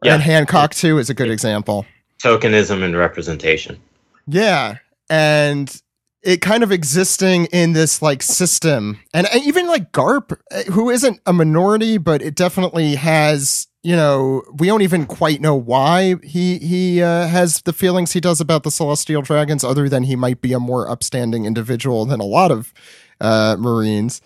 Yeah. 0.03 0.15
And 0.15 0.23
Hancock 0.23 0.75
too 0.75 0.99
is 0.99 1.09
a 1.11 1.15
good 1.15 1.31
example. 1.31 1.87
Tokenism 2.23 2.83
and 2.83 2.97
representation. 2.97 3.79
Yeah. 4.27 4.77
And 5.09 5.75
it 6.23 6.41
kind 6.41 6.63
of 6.63 6.73
existing 6.73 7.47
in 7.47 7.73
this 7.73 8.03
like 8.03 8.23
system. 8.23 8.99
And 9.15 9.27
and 9.33 9.43
even 9.45 9.67
like 9.69 9.93
Garp, 9.93 10.37
uh, 10.51 10.63
who 10.73 10.91
isn't 10.91 11.21
a 11.25 11.33
minority, 11.33 11.99
but 11.99 12.21
it 12.21 12.35
definitely 12.35 12.97
has, 12.97 13.69
you 13.83 13.95
know, 13.95 14.43
we 14.59 14.67
don't 14.67 14.83
even 14.83 15.07
quite 15.07 15.41
know 15.41 15.55
why 15.55 16.17
he 16.25 16.59
he 16.59 17.01
uh, 17.03 17.27
has 17.29 17.63
the 17.63 17.73
feelings 17.73 18.13
he 18.13 18.21
does 18.21 18.41
about 18.41 18.65
the 18.65 18.71
celestial 18.71 19.23
dragons 19.23 19.63
other 19.63 19.89
than 19.89 20.03
he 20.03 20.17
might 20.17 20.41
be 20.43 20.53
a 20.53 20.59
more 20.61 20.91
upstanding 20.91 21.45
individual 21.47 22.05
than 22.05 22.21
a 22.21 22.25
lot 22.25 22.51
of 22.51 22.75
uh 23.21 23.57
Marines. 23.59 24.21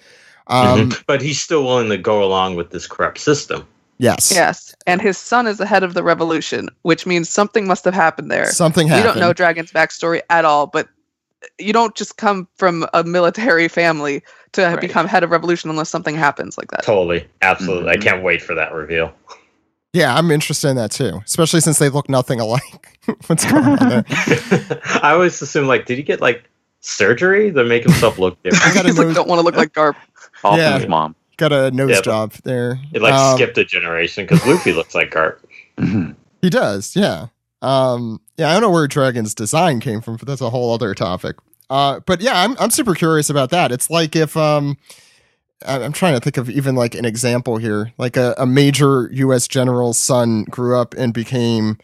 Um 0.50 0.90
Mhm. 0.90 1.02
but 1.06 1.22
he's 1.22 1.40
still 1.40 1.64
willing 1.64 1.88
to 1.90 1.98
go 1.98 2.22
along 2.22 2.56
with 2.56 2.70
this 2.70 2.86
corrupt 2.86 3.18
system. 3.18 3.66
Yes. 3.98 4.32
Yes, 4.34 4.74
and 4.86 5.00
his 5.02 5.18
son 5.18 5.46
is 5.46 5.58
the 5.58 5.66
head 5.66 5.82
of 5.82 5.92
the 5.94 6.02
revolution, 6.02 6.70
which 6.82 7.04
means 7.06 7.28
something 7.28 7.66
must 7.66 7.84
have 7.84 7.92
happened 7.94 8.30
there. 8.30 8.46
Something 8.50 8.86
we 8.86 8.92
happened. 8.94 9.14
don't 9.14 9.20
know 9.20 9.32
Dragon's 9.34 9.70
backstory 9.72 10.22
at 10.30 10.44
all, 10.46 10.66
but 10.66 10.88
you 11.58 11.72
don't 11.74 11.94
just 11.94 12.16
come 12.16 12.48
from 12.56 12.86
a 12.94 13.04
military 13.04 13.68
family 13.68 14.22
to 14.52 14.62
Right. 14.64 14.80
become 14.80 15.06
head 15.06 15.22
of 15.22 15.30
revolution 15.30 15.68
unless 15.70 15.90
something 15.90 16.16
happens 16.16 16.56
like 16.56 16.70
that. 16.70 16.82
Totally, 16.82 17.26
absolutely. 17.42 17.92
Mhm. 17.92 17.96
I 17.96 17.96
can't 17.98 18.22
wait 18.22 18.42
for 18.42 18.54
that 18.54 18.72
reveal. 18.72 19.12
Yeah, 19.92 20.14
I'm 20.16 20.30
interested 20.30 20.68
in 20.68 20.76
that 20.76 20.92
too, 20.92 21.20
especially 21.26 21.60
since 21.60 21.78
they 21.78 21.88
look 21.90 22.08
nothing 22.08 22.40
alike. 22.40 22.98
What's 23.26 23.44
going 23.44 23.64
on 23.64 23.88
there? 23.88 24.04
I 25.02 25.10
always 25.12 25.40
assume 25.42 25.66
like, 25.66 25.84
did 25.86 25.98
he 25.98 26.02
get 26.02 26.20
like 26.22 26.44
surgery 26.80 27.52
to 27.52 27.64
make 27.64 27.82
himself 27.82 28.18
look 28.18 28.42
different? 28.42 28.74
got 28.74 28.84
a 28.84 28.88
He's 28.88 28.98
like, 28.98 29.08
nose, 29.08 29.16
don't 29.16 29.28
want 29.28 29.40
to 29.40 29.44
look 29.44 29.56
like 29.56 29.72
Garp. 29.72 29.94
All 30.44 30.56
Yeah. 30.56 30.72
from 30.72 30.80
his 30.82 30.88
mom. 30.88 31.14
got 31.36 31.52
a 31.52 31.70
nose 31.70 31.90
Yeah, 31.90 32.00
job 32.02 32.32
there. 32.44 32.78
It 32.92 33.00
like 33.00 33.14
Um, 33.14 33.36
skipped 33.36 33.56
a 33.56 33.64
generation 33.64 34.26
because 34.26 34.44
Luffy 34.46 34.72
looks 34.74 34.94
like 34.94 35.10
Garp. 35.10 35.38
He 36.42 36.50
does, 36.50 36.94
yeah. 36.96 37.26
Um, 37.62 38.20
yeah, 38.36 38.48
I 38.50 38.52
don't 38.54 38.62
know 38.62 38.70
where 38.70 38.86
Dragon's 38.86 39.34
design 39.34 39.80
came 39.80 40.00
from, 40.00 40.16
but 40.16 40.26
that's 40.28 40.40
a 40.40 40.50
whole 40.50 40.72
other 40.74 40.94
topic. 40.94 41.36
Uh, 41.70 42.00
but 42.06 42.20
yeah, 42.20 42.42
I'm 42.42 42.56
I'm 42.58 42.70
super 42.70 42.94
curious 42.94 43.30
about 43.30 43.50
that. 43.50 43.70
It's 43.72 43.88
like 43.90 44.16
if 44.16 44.36
um, 44.36 44.76
I- 45.66 45.82
I'm 45.82 45.92
trying 45.92 46.14
to 46.14 46.20
think 46.20 46.36
of 46.36 46.50
even 46.50 46.74
like 46.74 46.94
an 46.94 47.04
example 47.04 47.58
here, 47.58 47.92
like 47.96 48.16
a, 48.16 48.34
a 48.38 48.46
major 48.46 49.08
U.S. 49.12 49.46
general's 49.46 49.98
son 49.98 50.44
grew 50.44 50.76
up 50.78 50.94
and 50.94 51.12
became 51.14 51.78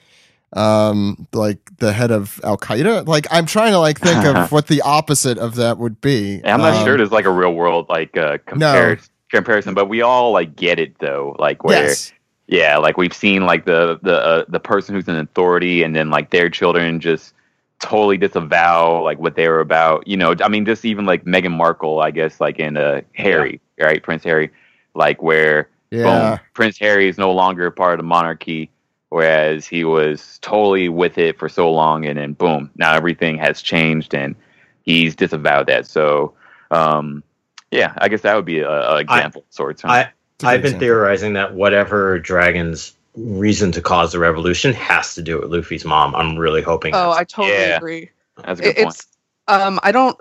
um 0.57 1.26
like 1.32 1.59
the 1.78 1.92
head 1.92 2.11
of 2.11 2.40
Al 2.42 2.57
Qaeda. 2.57 3.07
Like 3.07 3.26
I'm 3.30 3.46
trying 3.46 3.72
to 3.72 3.78
like 3.78 4.00
think 4.00 4.24
of 4.24 4.50
what 4.52 4.66
the 4.68 4.82
opposite 4.82 5.38
of 5.38 5.54
that 5.57 5.78
would 5.78 6.00
be. 6.00 6.36
And 6.36 6.48
I'm 6.48 6.61
not 6.61 6.74
Um, 6.76 6.84
sure 6.84 6.94
it 6.94 7.00
is 7.00 7.11
like 7.12 7.26
a 7.26 7.30
real 7.30 7.52
world 7.54 7.88
like 7.88 8.16
uh, 8.16 8.38
comparis- 8.38 9.11
comparison, 9.30 9.74
but 9.74 9.88
we 9.88 10.02
all 10.02 10.32
like 10.32 10.57
get 10.57 10.78
it 10.78 10.98
though. 10.98 11.36
Like 11.38 11.62
where 11.64 11.84
Yes. 11.84 12.12
yeah, 12.46 12.78
like 12.78 12.96
we've 12.96 13.14
seen 13.14 13.44
like 13.44 13.64
the 13.66 13.98
the 14.02 14.16
uh, 14.18 14.44
the 14.48 14.61
person 14.61 14.94
who's 14.94 15.09
in 15.09 15.16
authority, 15.16 15.82
and 15.82 15.94
then 15.94 16.11
like 16.11 16.30
their 16.30 16.48
children 16.48 17.00
just 17.00 17.34
totally 17.80 18.16
disavow 18.16 19.02
like 19.02 19.18
what 19.18 19.34
they 19.36 19.48
were 19.48 19.61
about. 19.61 20.07
You 20.09 20.16
know, 20.16 20.34
I 20.42 20.48
mean, 20.48 20.64
just 20.64 20.84
even 20.84 21.04
like 21.04 21.24
Meghan 21.24 21.52
Markle, 21.57 22.00
I 22.00 22.11
guess, 22.11 22.40
like 22.40 22.59
in 22.59 22.76
uh, 22.78 23.02
Harry, 23.14 23.61
right, 23.78 24.02
Prince 24.02 24.24
Harry, 24.24 24.50
like 24.94 25.20
where 25.22 25.68
Yeah. 25.90 26.04
boom, 26.36 26.40
Prince 26.54 26.78
Harry 26.78 27.09
is 27.09 27.18
no 27.18 27.32
longer 27.32 27.70
part 27.70 27.92
of 27.94 27.98
the 27.98 28.04
monarchy, 28.09 28.70
whereas 29.11 29.66
he 29.66 29.84
was 29.84 30.38
totally 30.42 30.88
with 30.88 31.18
it 31.18 31.38
for 31.38 31.48
so 31.48 31.70
long, 31.70 32.04
and 32.07 32.18
then 32.18 32.32
boom, 32.32 32.70
now 32.76 32.94
everything 32.94 33.38
has 33.38 33.62
changed, 33.62 34.14
and 34.14 34.34
he's 34.82 35.14
disavowed 35.16 35.66
that. 35.68 35.86
So, 35.86 36.34
um, 36.70 37.22
yeah, 37.70 37.94
I 37.98 38.09
guess 38.09 38.22
that 38.22 38.34
would 38.34 38.44
be 38.44 38.61
a, 38.61 38.70
a 38.70 38.96
example 38.98 39.42
of 39.48 39.54
sorts. 39.54 39.82
huh? 39.82 39.88
I 39.88 40.00
It's 40.00 40.09
a 40.09 40.46
good 40.46 40.48
I've 40.48 40.61
been 40.62 40.66
example. 40.68 40.80
theorizing 40.80 41.32
that 41.34 41.54
whatever 41.54 42.18
Dragon's 42.18 42.94
reason 43.16 43.72
to 43.72 43.80
cause 43.80 44.12
the 44.12 44.18
revolution 44.18 44.72
has 44.74 45.14
to 45.14 45.22
do 45.22 45.40
with 45.40 45.50
Luffy's 45.50 45.84
mom. 45.84 46.14
I'm 46.14 46.36
really 46.36 46.62
hoping. 46.62 46.94
Oh, 46.94 47.11
that's- 47.14 47.18
I 47.18 47.24
totally 47.24 47.54
Yeah. 47.57 47.76
agree. 47.76 48.11
That's 48.44 48.61
a 48.61 48.62
good 48.62 48.68
It- 48.70 48.76
point. 48.84 48.88
it's 48.94 49.07
um, 49.48 49.80
I 49.82 49.92
don't. 49.92 50.20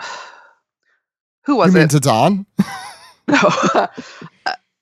Who 1.46 1.54
You 1.54 1.58
was 1.58 1.74
mean 1.74 1.84
it? 1.84 1.90
to 1.92 2.00
Don? 2.00 2.46
No, 3.28 3.36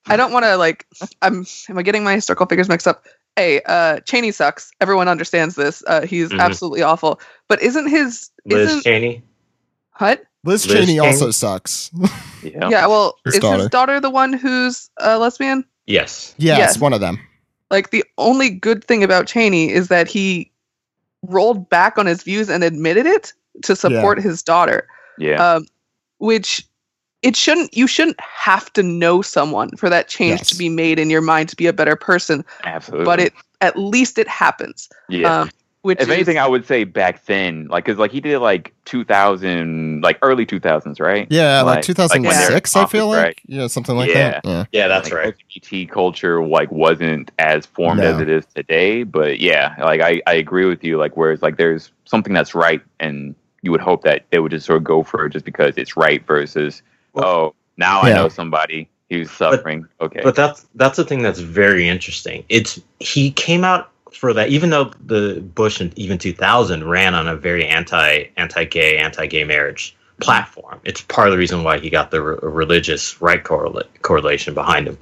I 0.05 0.15
don't 0.17 0.31
want 0.33 0.45
to 0.45 0.55
like. 0.57 0.85
I'm. 1.21 1.45
Am 1.69 1.77
I 1.77 1.81
getting 1.81 2.03
my 2.03 2.19
circle 2.19 2.45
figures 2.45 2.69
mixed 2.69 2.87
up? 2.87 3.05
Hey, 3.35 3.61
uh, 3.65 3.99
Cheney 4.01 4.31
sucks. 4.31 4.71
Everyone 4.79 5.07
understands 5.07 5.55
this. 5.55 5.83
Uh, 5.87 6.01
he's 6.05 6.29
Mhm. 6.29 6.39
absolutely 6.39 6.81
awful. 6.83 7.19
But 7.47 7.61
isn't 7.61 7.87
his 7.87 8.29
Liz 8.45 8.69
isn't 8.69 8.83
Cheney. 8.83 9.23
what? 9.97 10.23
Liz, 10.43 10.67
Liz 10.67 10.75
Cheney 10.75 10.85
Cheney? 10.97 10.99
also 10.99 11.31
sucks. 11.31 11.89
yeah. 12.43 12.69
Yeah. 12.69 12.87
Well, 12.87 13.17
His 13.25 13.35
is 13.35 13.39
daughter. 13.39 13.57
his 13.59 13.69
daughter 13.69 13.99
the 13.99 14.09
one 14.09 14.33
who's 14.33 14.89
a 14.97 15.17
lesbian? 15.17 15.65
Yes. 15.87 16.35
yes, 16.37 16.57
Yes. 16.59 16.77
one 16.79 16.93
of 16.93 16.99
them. 17.01 17.19
Like 17.71 17.89
the 17.91 18.03
only 18.17 18.49
good 18.51 18.83
thing 18.83 19.03
about 19.03 19.25
Cheney 19.27 19.71
is 19.71 19.87
that 19.87 20.07
he 20.07 20.51
rolled 21.23 21.69
back 21.69 21.97
on 21.97 22.05
his 22.05 22.21
views 22.23 22.49
and 22.49 22.63
admitted 22.63 23.05
it 23.05 23.33
to 23.63 23.75
support 23.75 24.21
his 24.21 24.43
daughter. 24.43 24.87
Yeah. 25.17 25.53
um, 25.55 25.65
which 26.17 26.65
it 27.23 27.35
shouldn't 27.35 27.75
you 27.75 27.87
shouldn't 27.87 28.19
have 28.21 28.71
to 28.73 28.83
know 28.83 29.21
someone 29.23 29.69
for 29.77 29.89
that 29.89 30.07
change 30.07 30.39
Yes. 30.41 30.49
to 30.49 30.55
be 30.57 30.69
made 30.69 30.99
in 30.99 31.09
your 31.09 31.21
mind 31.21 31.49
to 31.49 31.55
be 31.55 31.65
a 31.67 31.73
better 31.73 31.95
person 31.95 32.45
Absolutely. 32.63 33.05
but 33.05 33.19
it 33.19 33.33
at 33.61 33.77
least 33.77 34.17
it 34.19 34.27
happens 34.27 34.89
yeah. 35.09 35.41
um, 35.41 35.49
which 35.83 35.99
if 35.99 36.07
is, 36.07 36.13
anything, 36.13 36.37
I 36.37 36.47
would 36.47 36.65
say 36.65 36.85
back 36.85 37.25
then, 37.25 37.67
like, 37.67 37.83
cause 37.83 37.97
like 37.97 38.09
he 38.11 38.21
did 38.21 38.39
like 38.39 38.73
2000, 38.85 40.01
like 40.01 40.17
early 40.21 40.45
2000s, 40.45 40.99
right? 41.01 41.27
Yeah, 41.29 41.61
like, 41.61 41.75
Like- 41.77 41.83
2006, 41.83 42.75
like 42.75 42.85
I 42.85 42.89
feel 42.89 43.07
like. 43.09 43.41
they're 43.47 43.61
Yeah, 43.63 43.67
something 43.67 43.97
like 43.97 44.09
Yeah. 44.09 44.39
that. 44.41 44.45
Yeah. 44.45 44.65
Yeah, 44.71 44.87
that's 44.87 45.11
like, 45.11 45.19
right. 45.25 45.33
LGBT 45.51 45.89
culture 45.89 46.41
like 46.45 46.71
wasn't 46.71 47.31
as 47.37 47.65
formed 47.65 47.99
No. 47.99 48.13
as 48.15 48.21
it 48.21 48.29
is 48.29 48.45
today, 48.55 49.03
but 49.03 49.41
yeah, 49.41 49.75
like 49.79 49.99
I, 49.99 50.21
I 50.25 50.35
agree 50.35 50.65
with 50.65 50.85
you. 50.85 50.97
Like 50.97 51.17
whereas 51.17 51.41
like 51.41 51.57
there's 51.57 51.91
something 52.05 52.33
that's 52.33 52.55
right, 52.55 52.81
and 53.01 53.35
you 53.61 53.71
would 53.71 53.81
hope 53.81 54.03
that 54.03 54.23
they 54.31 54.39
would 54.39 54.51
just 54.51 54.65
sort 54.65 54.77
of 54.77 54.83
go 54.85 55.03
for 55.03 55.25
it 55.25 55.31
just 55.31 55.43
because 55.43 55.73
it's 55.77 55.97
right 55.97 56.25
versus 56.25 56.81
Well- 56.81 56.92
oh 57.15 57.53
now 57.77 58.01
I 58.01 58.13
know 58.13 58.29
somebody 58.29 58.89
who's 59.09 59.29
suffering. 59.31 59.87
okay, 60.01 60.21
But 60.23 60.35
that's 60.35 60.65
that's 60.75 60.97
the 60.97 61.03
thing 61.05 61.21
that's 61.21 61.39
very 61.39 61.87
interesting. 61.87 62.43
It's 62.49 62.79
he 62.99 63.31
came 63.31 63.63
out 63.63 63.91
for 64.11 64.31
that, 64.33 64.49
even 64.49 64.69
though 64.69 64.91
the 65.05 65.41
Bush 65.55 65.81
and 65.81 65.97
even 65.97 66.17
2000 66.17 66.87
ran 66.87 67.15
on 67.15 67.27
a 67.27 67.35
very 67.35 67.65
anti 67.67 68.25
anti 68.37 68.65
gay 68.65 68.97
anti 68.97 69.25
gay 69.27 69.43
marriage 69.43 69.95
platform. 70.21 70.79
It's 70.83 71.01
part 71.01 71.27
of 71.27 71.31
the 71.31 71.37
reason 71.37 71.63
why 71.63 71.79
he 71.79 71.89
got 71.89 72.11
the 72.11 72.21
re- 72.21 72.37
religious 72.43 73.19
right 73.21 73.43
correla- 73.43 73.87
correlation 74.03 74.53
behind 74.53 74.87
him. 74.87 74.97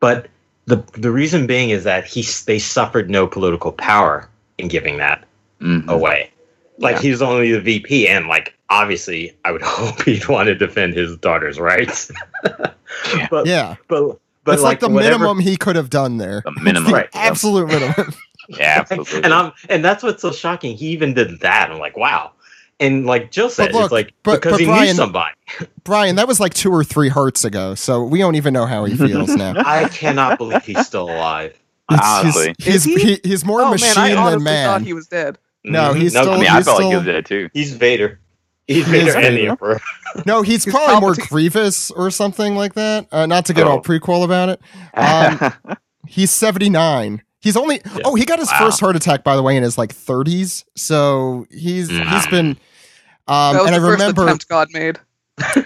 But 0.00 0.26
the 0.66 0.76
the 0.92 1.10
reason 1.10 1.46
being 1.46 1.70
is 1.70 1.84
that 1.84 2.04
he 2.04 2.22
they 2.46 2.58
suffered 2.58 3.08
no 3.08 3.26
political 3.26 3.72
power 3.72 4.28
in 4.58 4.68
giving 4.68 4.96
that 4.98 5.24
Mhm. 5.60 5.88
away. 5.88 6.30
Like 6.80 6.96
Yeah. 6.96 7.02
he's 7.02 7.22
only 7.22 7.52
the 7.52 7.60
VP, 7.60 8.08
and 8.08 8.26
like 8.26 8.54
obviously, 8.68 9.36
I 9.44 9.52
would 9.52 9.62
hope 9.64 10.02
he'd 10.02 10.26
want 10.28 10.46
to 10.48 10.54
defend 10.54 10.94
his 10.94 11.16
daughter's 11.18 11.58
rights. 11.60 12.10
Yeah. 12.44 12.72
But 13.30 13.46
Yeah. 13.46 13.76
but 13.88 14.18
but 14.44 14.54
it's 14.54 14.62
like, 14.62 14.80
the 14.80 14.88
whatever- 14.88 15.18
minimum 15.18 15.38
he 15.40 15.56
could 15.56 15.76
have 15.76 15.90
done 15.90 16.16
there. 16.16 16.42
the 16.44 16.50
minimum, 16.62 16.90
The 16.90 16.96
Right. 16.96 17.08
absolute 17.14 17.68
minimum. 17.68 18.12
yeah, 18.48 18.78
absolutely. 18.80 19.22
and 19.22 19.32
I'm 19.34 19.52
and 19.68 19.84
that's 19.84 20.02
what's 20.02 20.22
so 20.22 20.32
shocking. 20.32 20.76
He 20.76 20.86
even 20.88 21.14
did 21.14 21.40
that. 21.40 21.70
I'm 21.70 21.78
like, 21.78 21.96
wow. 21.96 22.32
And 22.80 23.04
like 23.06 23.30
Jill 23.30 23.50
said, 23.50 23.72
look, 23.74 23.84
it's 23.84 23.92
like 23.92 24.12
but- 24.22 24.36
because 24.36 24.52
but 24.52 24.60
he 24.60 24.66
knew 24.66 24.72
Bryan- 24.72 24.96
somebody. 24.96 25.34
Bryan, 25.84 26.16
that 26.16 26.26
was 26.26 26.40
like 26.40 26.54
two 26.54 26.72
or 26.72 26.82
three 26.82 27.08
hearts 27.10 27.44
ago, 27.44 27.74
so 27.74 28.02
we 28.02 28.18
don't 28.18 28.34
even 28.34 28.52
know 28.54 28.64
how 28.66 28.84
he 28.86 28.96
feels 28.96 29.28
now. 29.36 29.52
I 29.56 29.88
cannot 29.88 30.38
believe 30.38 30.64
he's 30.64 30.84
still 30.86 31.04
alive. 31.10 31.54
Honestly. 31.90 32.54
he's, 32.58 32.66
he's, 32.66 32.74
Is 32.74 32.84
he? 32.84 33.14
he- 33.14 33.20
he's 33.24 33.44
more 33.44 33.62
oh 33.62 33.70
machine 33.70 33.88
man 33.96 33.98
i 33.98 34.20
honestly 34.20 34.44
than 34.44 34.64
thought 34.64 34.78
man. 34.80 34.84
he 34.84 34.92
was 34.94 35.06
dead 35.08 35.38
No, 35.64 35.92
Mhm. 35.92 36.00
he's 36.00 36.16
I 36.16 36.22
still- 36.22 36.38
mean, 36.38 36.48
I 36.48 36.56
he's 36.56 36.64
felt 36.64 36.80
like 36.80 36.88
he 36.90 36.96
was 36.96 37.04
dead 37.04 37.26
too. 37.26 37.48
he's 37.52 37.72
Vader. 37.74 38.20
He's 38.66 38.86
He 38.86 38.98
is 38.98 39.14
Vader 39.14 39.18
and 39.26 39.36
the 39.36 39.48
Emperor. 39.48 39.80
no, 40.26 40.42
he's, 40.42 40.64
He's 40.64 40.72
probably 40.72 41.00
more 41.00 41.14
grievous 41.28 41.90
or 41.90 42.10
something 42.10 42.54
like 42.56 42.74
that. 42.74 43.06
Uh, 43.12 43.26
not 43.26 43.44
to 43.46 43.52
get 43.52 43.66
all 43.66 43.78
Oh. 43.78 43.82
prequel 43.82 44.24
about 44.24 44.48
it. 44.48 44.60
Um, 44.94 45.76
He's 46.06 46.30
79. 46.30 47.22
He's 47.40 47.56
only 47.56 47.80
Yeah. 47.84 48.02
oh 48.04 48.14
he 48.16 48.24
got 48.24 48.38
his 48.38 48.50
Wow. 48.52 48.58
first 48.58 48.80
heart 48.80 48.96
attack 48.96 49.22
by 49.24 49.34
the 49.36 49.42
way 49.42 49.56
in 49.56 49.62
his 49.62 49.78
like 49.78 49.94
30s. 49.94 50.64
So 50.76 51.46
he's 51.50 51.88
he's 51.88 52.26
been 52.26 52.56
um 53.28 53.54
that 53.54 53.60
was 53.62 53.66
and 53.66 53.74
I 53.74 53.78
the 53.78 53.86
first 53.86 54.00
remember 54.00 54.22
attempt 54.24 54.48
god 54.48 54.68
made 54.72 54.98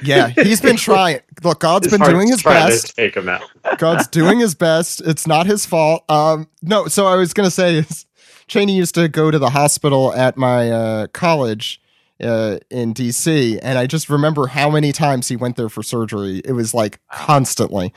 yeah 0.03 0.29
he's 0.29 0.61
been 0.61 0.77
trying. 0.77 1.19
Look, 1.43 1.59
God's 1.61 1.89
been 1.89 2.01
doing 2.01 2.29
his 2.29 2.43
best. 2.43 2.89
to 2.89 2.95
take 2.95 3.17
him 3.17 3.29
out. 3.29 3.43
God's 3.79 4.07
doing 4.07 4.39
his 4.39 4.55
best. 4.55 5.01
It's 5.05 5.27
not 5.27 5.47
his 5.47 5.67
fault. 5.67 6.05
Um, 6.09 6.47
no, 6.63 6.87
so 6.87 7.07
I 7.07 7.17
was 7.17 7.33
gonna 7.35 7.51
say 7.51 7.79
is 7.79 8.07
Cheney 8.47 8.77
used 8.77 8.95
to 8.97 9.09
go 9.09 9.31
to 9.31 9.39
the 9.39 9.51
hospital 9.51 10.13
at 10.15 10.37
my 10.37 10.71
uh, 10.71 11.07
college 11.09 11.81
uh, 12.23 12.59
in 12.71 12.95
DC, 12.95 13.59
and 13.63 13.79
I 13.79 13.87
just 13.87 14.09
remember 14.09 14.47
how 14.47 14.71
many 14.71 14.93
times 14.93 15.29
he 15.29 15.37
went 15.37 15.57
there 15.57 15.69
for 15.69 15.83
surgery. 15.83 16.41
It 16.45 16.53
was 16.53 16.75
like 16.75 17.01
constantly. 17.11 17.93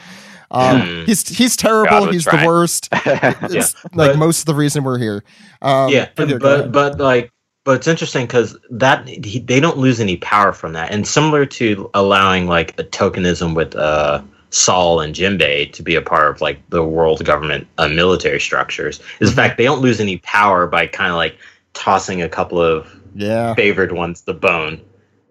Um, 0.49 0.81
Hmm. 0.81 1.03
He's 1.05 1.27
he's 1.27 1.55
terrible. 1.57 2.05
was 2.07 2.15
He's 2.15 2.25
the 2.25 2.43
worst. 2.45 2.87
It's 2.93 3.75
like 3.93 4.11
but- 4.13 4.17
most 4.17 4.39
of 4.39 4.45
the 4.45 4.55
reason 4.55 4.83
we're 4.83 4.97
here. 4.97 5.23
Um, 5.61 5.89
yeah, 5.89 6.07
but 6.15 6.29
yeah, 6.29 6.37
go 6.37 6.63
but 6.63 6.71
but 6.71 6.99
like 6.99 7.31
but 7.65 7.75
it's 7.77 7.87
interesting 7.87 8.25
because 8.25 8.57
that 8.69 9.05
he, 9.09 9.39
they 9.39 9.59
don't 9.59 9.77
lose 9.77 9.99
any 9.99 10.15
power 10.17 10.53
from 10.53 10.71
that, 10.73 10.89
and 10.91 11.05
similar 11.05 11.45
to 11.45 11.89
allowing 11.93 12.47
like 12.47 12.79
a 12.79 12.83
tokenism 12.85 13.55
with 13.55 13.75
uh, 13.75 14.21
Saul 14.49 15.01
and 15.01 15.13
Jinbei 15.13 15.71
to 15.73 15.83
be 15.83 15.95
a 15.95 16.01
part 16.01 16.33
of 16.33 16.41
like 16.41 16.57
the 16.69 16.83
world 16.83 17.23
government 17.25 17.67
uh, 17.77 17.87
military 17.89 18.39
structures 18.39 18.99
is 19.19 19.29
Mhm. 19.29 19.31
the 19.31 19.35
fact 19.35 19.57
they 19.57 19.65
don't 19.65 19.81
lose 19.81 19.99
any 19.99 20.17
power 20.17 20.67
by 20.67 20.87
kind 20.87 21.11
of 21.11 21.17
like 21.17 21.35
tossing 21.73 22.21
a 22.21 22.29
couple 22.29 22.61
of 22.61 22.87
yeah, 23.15 23.53
favored 23.55 23.91
ones 23.91 24.21
the 24.21 24.33
bone. 24.33 24.81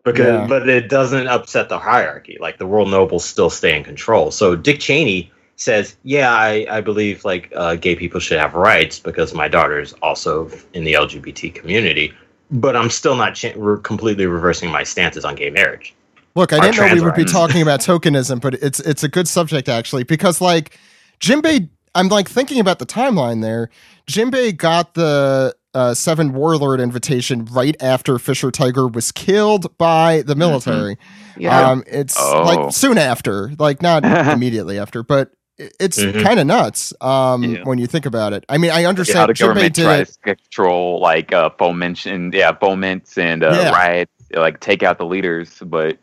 Because, 0.05 0.27
Yeah. 0.27 0.47
but 0.47 0.69
it 0.69 0.89
doesn't 0.89 1.27
upset 1.27 1.69
the 1.69 1.79
hierarchy. 1.81 2.37
Like 2.41 2.59
the 2.59 2.67
world 2.67 2.89
nobles 2.91 3.25
still 3.25 3.51
stay 3.51 3.77
in 3.77 3.83
control. 3.83 4.31
So 4.31 4.55
Dick 4.55 4.79
Cheney 4.79 5.33
says, 5.57 5.97
"Yeah, 6.05 6.33
I, 6.33 6.67
I 6.71 6.81
believe 6.81 7.25
like 7.25 7.51
uh, 7.57 7.75
gay 7.75 7.97
people 7.97 8.21
should 8.21 8.39
have 8.39 8.55
rights 8.55 9.01
because 9.01 9.35
my 9.35 9.49
daughter's 9.49 9.95
also 10.03 10.49
in 10.75 10.85
the 10.85 10.93
LGBT 10.93 11.53
community, 11.55 12.13
but 12.53 12.77
I'm 12.77 12.91
still 12.91 13.17
not 13.17 13.35
cha- 13.35 13.53
re- 13.57 13.81
completely 13.83 14.27
reversing 14.27 14.71
my 14.71 14.85
stances 14.85 15.25
on 15.25 15.35
gay 15.35 15.51
marriage." 15.51 15.93
Look, 16.37 16.53
I 16.53 16.61
didn't 16.61 16.77
know 16.77 16.95
we 16.95 17.01
would 17.01 17.15
be 17.17 17.25
talking 17.41 17.63
about 17.63 17.81
tokenism, 17.81 18.41
but 18.41 18.55
it's 18.55 18.79
it's 18.81 19.03
a 19.03 19.09
good 19.09 19.27
subject 19.27 19.69
actually 19.69 20.05
because 20.05 20.41
like 20.41 20.79
Jinbei 21.21 21.69
I'm 21.95 22.09
like 22.09 22.29
thinking 22.29 22.61
about 22.61 22.79
the 22.79 22.87
timeline 22.87 23.41
there. 23.43 23.71
Jinbei 24.07 24.55
got 24.57 24.95
the 24.95 25.55
uh, 25.73 25.95
Seven 25.95 26.33
Warlord 26.35 26.79
invitation 26.81 27.47
right 27.47 27.75
after 27.83 28.19
Fisher 28.19 28.51
Tiger 28.51 28.87
was 28.87 29.11
killed 29.13 29.77
by 29.79 30.23
the 30.23 30.35
military. 30.35 30.97
Yeah. 31.39 31.71
Um, 31.71 31.85
it's 31.87 32.17
Oh. 32.19 32.43
like 32.45 32.73
soon 32.73 32.99
after, 32.99 33.53
like 33.59 33.81
not 33.83 34.05
immediately 34.33 34.79
after, 34.79 35.03
but 35.03 35.33
i- 35.61 35.71
it's 35.81 35.99
Mhm. 35.99 36.23
kind 36.23 36.39
of 36.41 36.47
nuts 36.47 36.93
um, 37.03 37.43
Yeah. 37.45 37.61
when 37.65 37.79
you 37.79 37.87
think 37.87 38.05
about 38.07 38.33
it. 38.35 38.45
I 38.49 38.57
mean, 38.59 38.71
I 38.71 38.83
how 38.83 38.89
understand 38.91 39.29
the 39.31 39.35
Jinbei 39.35 39.39
government 39.39 39.75
did 39.75 39.83
tries 39.85 40.17
to 40.17 40.35
control 40.35 41.01
like 41.01 41.33
uh 41.33 41.49
foments 41.59 42.05
and 42.07 42.33
yeah 42.35 42.53
foments 42.53 43.17
and 43.19 43.43
uh, 43.43 43.51
Yeah. 43.53 43.71
riots 43.71 44.13
like 44.35 44.61
take 44.61 44.83
out 44.83 44.99
the 44.99 45.07
leaders 45.07 45.63
but 45.65 45.97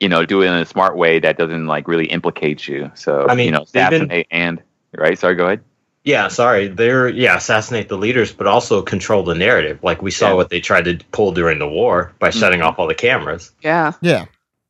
you 0.00 0.08
know 0.08 0.24
do 0.24 0.42
it 0.42 0.46
in 0.46 0.54
a 0.54 0.66
smart 0.66 0.96
way 0.96 1.18
that 1.20 1.38
doesn't 1.38 1.66
like 1.66 1.86
really 1.86 2.06
implicate 2.06 2.66
you 2.66 2.90
so 2.94 3.26
I 3.28 3.34
mean, 3.34 3.46
you 3.46 3.52
know 3.52 3.64
they've 3.72 3.90
been- 3.90 4.24
and 4.30 4.62
right 4.96 5.18
sorry 5.18 5.34
go 5.36 5.46
ahead 5.46 5.60
Yeah, 6.02 6.28
sorry. 6.28 6.68
They're 6.68 7.08
yeah, 7.10 7.36
assassinate 7.36 7.90
the 7.90 7.98
leaders, 7.98 8.32
but 8.32 8.46
also 8.46 8.80
control 8.80 9.22
the 9.22 9.34
narrative. 9.34 9.80
Like 9.82 10.00
we 10.00 10.10
saw 10.10 10.28
Yeah. 10.28 10.34
what 10.40 10.48
they 10.48 10.58
tried 10.58 10.86
to 10.86 10.98
pull 11.12 11.32
during 11.32 11.58
the 11.58 11.68
war 11.68 12.12
by 12.18 12.30
shutting 12.30 12.60
Mhm. 12.60 12.64
off 12.64 12.78
all 12.78 12.86
the 12.88 12.94
cameras. 12.94 13.52
yeah. 13.62 13.92
Yeah, 14.00 14.24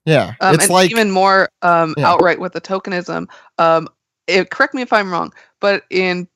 yeah. 0.04 0.34
Um, 0.40 0.54
it's 0.56 0.64
and 0.64 0.72
like 0.74 0.90
even 0.90 1.12
more 1.12 1.48
um, 1.62 1.94
Yeah. 1.96 2.08
outright 2.10 2.40
with 2.40 2.52
the 2.52 2.60
tokenism. 2.60 3.28
Um, 3.58 3.86
it, 4.26 4.50
correct 4.50 4.74
me 4.74 4.82
if 4.82 4.92
I'm 4.92 5.12
wrong, 5.12 5.32
but 5.60 5.84
in 5.88 6.26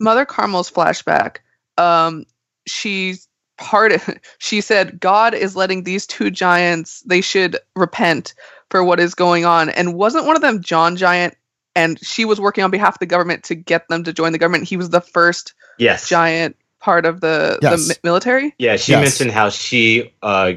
Mother 0.00 0.24
Carmel's 0.24 0.70
flashback, 0.70 1.36
um, 1.76 2.24
she's 2.66 3.28
part. 3.60 3.92
She 4.38 4.60
said 4.60 4.98
God 4.98 5.34
is 5.34 5.54
letting 5.54 5.84
these 5.84 6.06
two 6.06 6.30
giants. 6.30 7.02
They 7.02 7.20
should 7.20 7.56
repent 7.76 8.34
for 8.70 8.82
what 8.82 8.98
is 8.98 9.14
going 9.14 9.44
on. 9.44 9.68
And 9.68 9.94
wasn't 9.94 10.26
one 10.26 10.34
of 10.34 10.42
them 10.42 10.60
John 10.62 10.96
Giant? 10.96 11.36
And 11.76 12.04
she 12.04 12.24
was 12.24 12.40
working 12.40 12.64
on 12.64 12.70
behalf 12.70 12.94
of 12.96 12.98
the 12.98 13.06
government 13.06 13.44
to 13.44 13.54
get 13.54 13.86
them 13.88 14.02
to 14.04 14.12
join 14.12 14.32
the 14.32 14.38
government. 14.38 14.64
He 14.64 14.76
was 14.76 14.90
the 14.90 15.00
first 15.00 15.54
Yes. 15.78 16.08
giant 16.08 16.56
part 16.80 17.06
of 17.06 17.20
the, 17.20 17.58
Yes. 17.62 17.86
the 17.88 17.98
military. 18.02 18.54
Yeah, 18.58 18.76
she 18.76 18.92
Yes. 18.92 19.02
mentioned 19.02 19.30
how 19.30 19.50
she 19.50 20.12
uh 20.22 20.54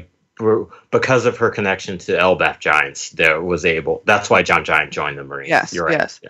because 0.90 1.26
of 1.26 1.36
her 1.36 1.48
connection 1.50 1.96
to 1.98 2.12
Elbaf 2.12 2.58
giants, 2.58 3.10
there 3.10 3.40
was 3.40 3.64
able. 3.64 4.02
That's 4.04 4.28
why 4.28 4.42
John 4.42 4.64
Giant 4.64 4.92
joined 4.92 5.16
the 5.16 5.22
Marines. 5.22 5.48
Yes, 5.50 5.72
You're 5.72 5.84
right. 5.84 5.92
yes. 5.92 6.20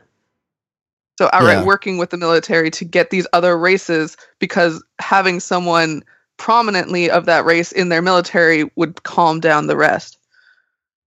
So 1.19 1.31
outright 1.33 1.59
Yeah. 1.59 1.65
working 1.65 1.97
with 1.97 2.11
the 2.11 2.19
military 2.19 2.71
to 2.73 2.85
get 2.85 3.09
these 3.11 3.27
other 3.33 3.57
races 3.57 4.17
because 4.41 4.83
having 4.99 5.41
someone 5.41 6.03
prominently 6.37 7.11
of 7.11 7.27
that 7.27 7.45
race 7.45 7.73
in 7.73 7.89
their 7.89 8.03
military 8.03 8.71
would 8.77 9.03
calm 9.03 9.41
down 9.41 9.67
the 9.67 9.77
rest. 9.77 10.19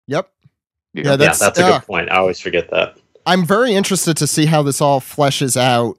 yep. 0.07 0.31
Yeah. 0.93 1.03
Yeah, 1.03 1.11
Yeah, 1.11 1.15
that's, 1.17 1.39
that's, 1.39 1.59
a 1.59 1.65
uh, 1.65 1.79
good 1.79 1.85
point. 1.85 2.09
I 2.09 2.17
always 2.17 2.39
forget 2.39 2.71
that. 2.71 2.97
I'm 3.25 3.45
very 3.45 3.73
interested 3.73 4.17
to 4.17 4.25
see 4.25 4.45
how 4.45 4.63
this 4.63 4.81
all 4.81 4.99
fleshes 4.99 5.55
out 5.55 5.97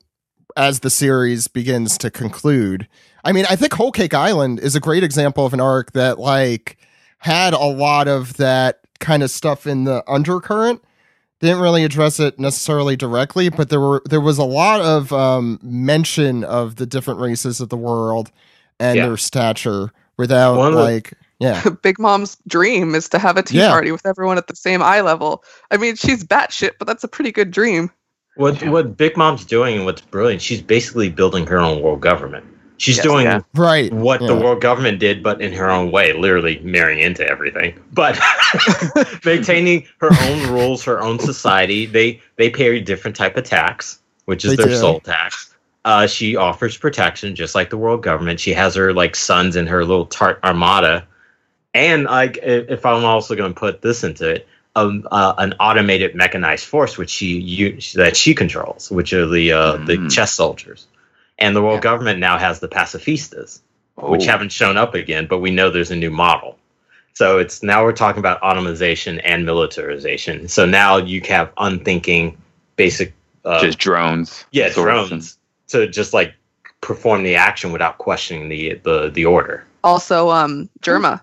as 0.56 0.80
the 0.80 0.90
series 0.90 1.46
begins 1.46 1.96
to 1.98 2.10
conclude. 2.10 2.88
I 3.24 3.32
mean, 3.32 3.44
I 3.48 3.54
think 3.54 3.74
Whole 3.74 3.92
Cake 3.92 4.14
Island 4.14 4.58
is 4.60 4.74
a 4.74 4.80
great 4.80 5.04
example 5.04 5.46
of 5.46 5.52
an 5.52 5.60
arc 5.60 5.92
that 5.92 6.18
like 6.18 6.78
had 7.18 7.52
a 7.52 7.64
lot 7.64 8.08
of 8.08 8.36
that 8.38 8.80
kind 8.98 9.22
of 9.22 9.30
stuff 9.30 9.66
in 9.66 9.84
the 9.84 10.02
undercurrent. 10.08 10.82
Didn't 11.40 11.60
really 11.60 11.84
address 11.84 12.18
it 12.18 12.38
necessarily 12.40 12.96
directly, 12.96 13.48
but 13.48 13.68
there 13.68 13.80
were 13.80 14.02
there 14.08 14.20
was 14.20 14.38
a 14.38 14.44
lot 14.44 14.80
of 14.80 15.12
um, 15.12 15.60
mention 15.62 16.42
of 16.42 16.76
the 16.76 16.86
different 16.86 17.20
races 17.20 17.60
of 17.60 17.68
the 17.68 17.76
world 17.76 18.32
and 18.80 18.96
Yeah. 18.96 19.06
their 19.06 19.16
stature 19.16 19.90
without 20.16 20.56
One 20.56 20.68
of 20.68 20.74
the- 20.74 20.82
like 20.82 21.12
yeah 21.40 21.62
Big 21.82 21.98
Mom's 21.98 22.36
dream 22.46 22.94
is 22.94 23.08
to 23.10 23.18
have 23.18 23.36
a 23.36 23.42
tea 23.42 23.58
Yeah. 23.58 23.68
party 23.70 23.92
with 23.92 24.06
everyone 24.06 24.38
at 24.38 24.46
the 24.48 24.56
same 24.56 24.82
eye 24.82 25.00
level. 25.00 25.44
I 25.70 25.76
mean, 25.76 25.96
she's 25.96 26.24
batshit, 26.24 26.72
but 26.78 26.86
that's 26.88 27.04
a 27.04 27.08
pretty 27.08 27.32
good 27.32 27.50
dream. 27.50 27.90
What 28.36 28.60
Yeah. 28.62 28.70
what 28.70 28.96
Big 28.96 29.16
Mom's 29.16 29.44
doing 29.44 29.76
and 29.76 29.84
what's 29.84 30.00
brilliant, 30.00 30.42
she's 30.42 30.62
basically 30.62 31.08
building 31.10 31.46
her 31.46 31.58
own 31.58 31.80
world 31.82 32.00
government. 32.00 32.44
She's 32.80 32.96
Yes, 32.98 33.04
doing 33.06 33.24
yeah. 33.26 33.40
right 33.56 33.92
what 33.92 34.20
the 34.20 34.36
world 34.36 34.60
government 34.60 35.00
did, 35.00 35.20
but 35.20 35.40
in 35.40 35.52
her 35.52 35.68
own 35.68 35.90
way, 35.90 36.12
literally 36.12 36.60
marrying 36.62 37.00
into 37.00 37.28
everything. 37.28 37.74
But 37.92 38.16
maintaining 39.24 39.84
her 40.00 40.10
own 40.22 40.52
rules, 40.52 40.84
her 40.84 41.00
own 41.00 41.18
society. 41.18 41.86
They 41.86 42.20
they 42.36 42.50
pay 42.50 42.76
a 42.76 42.80
different 42.80 43.16
type 43.16 43.36
of 43.36 43.44
tax, 43.44 43.98
which 44.26 44.44
is 44.44 44.52
They 44.52 44.56
their 44.56 44.66
do. 44.72 44.76
soul 44.76 45.00
tax. 45.00 45.47
Uh, 45.84 46.06
she 46.06 46.36
offers 46.36 46.76
protection, 46.76 47.34
just 47.34 47.54
like 47.54 47.70
the 47.70 47.78
world 47.78 48.02
government. 48.02 48.40
She 48.40 48.52
has 48.54 48.74
her 48.74 48.92
like 48.92 49.16
sons 49.16 49.56
in 49.56 49.66
her 49.68 49.84
little 49.84 50.06
tart 50.06 50.40
armada, 50.44 51.06
and 51.72 52.04
like 52.04 52.38
if 52.42 52.84
I'm 52.84 53.04
also 53.04 53.34
going 53.36 53.54
to 53.54 53.58
put 53.58 53.80
this 53.80 54.04
into 54.04 54.28
it, 54.28 54.48
um, 54.76 55.06
uh, 55.10 55.34
an 55.38 55.54
automated 55.60 56.14
mechanized 56.14 56.66
force, 56.66 56.98
which 56.98 57.10
she 57.10 57.38
you, 57.38 57.78
that 57.94 58.16
she 58.16 58.34
controls, 58.34 58.90
which 58.90 59.12
are 59.12 59.26
the 59.26 59.52
uh, 59.52 59.72
the 59.86 59.96
Mm. 59.98 60.10
chess 60.10 60.32
soldiers, 60.34 60.86
and 61.38 61.54
the 61.56 61.62
world 61.62 61.76
Yeah. 61.76 61.80
government 61.90 62.18
now 62.20 62.38
has 62.38 62.60
the 62.60 62.68
pacifistas 62.68 63.60
which 64.00 64.22
Oh. 64.28 64.30
haven't 64.30 64.52
shown 64.52 64.76
up 64.76 64.94
again, 64.94 65.26
but 65.26 65.38
we 65.38 65.50
know 65.50 65.70
there's 65.70 65.90
a 65.90 65.96
new 65.96 66.10
model. 66.10 66.56
So 67.14 67.38
it's 67.38 67.62
now 67.62 67.82
we're 67.82 67.92
talking 67.92 68.20
about 68.20 68.40
automation 68.42 69.18
and 69.20 69.44
militarization. 69.44 70.48
So 70.48 70.66
now 70.66 70.98
you 70.98 71.20
have 71.28 71.50
unthinking 71.58 72.36
basic, 72.76 73.12
uh, 73.44 73.60
just 73.60 73.78
drones 73.78 74.44
yeah, 74.52 74.68
drones 74.68 75.37
to 75.68 75.86
just 75.88 76.12
like 76.12 76.34
perform 76.80 77.22
the 77.22 77.34
action 77.34 77.72
without 77.72 77.98
questioning 77.98 78.48
the 78.48 78.74
the 78.84 79.10
the 79.10 79.24
order. 79.24 79.64
Also, 79.84 80.30
um, 80.30 80.68
Germa. 80.80 81.20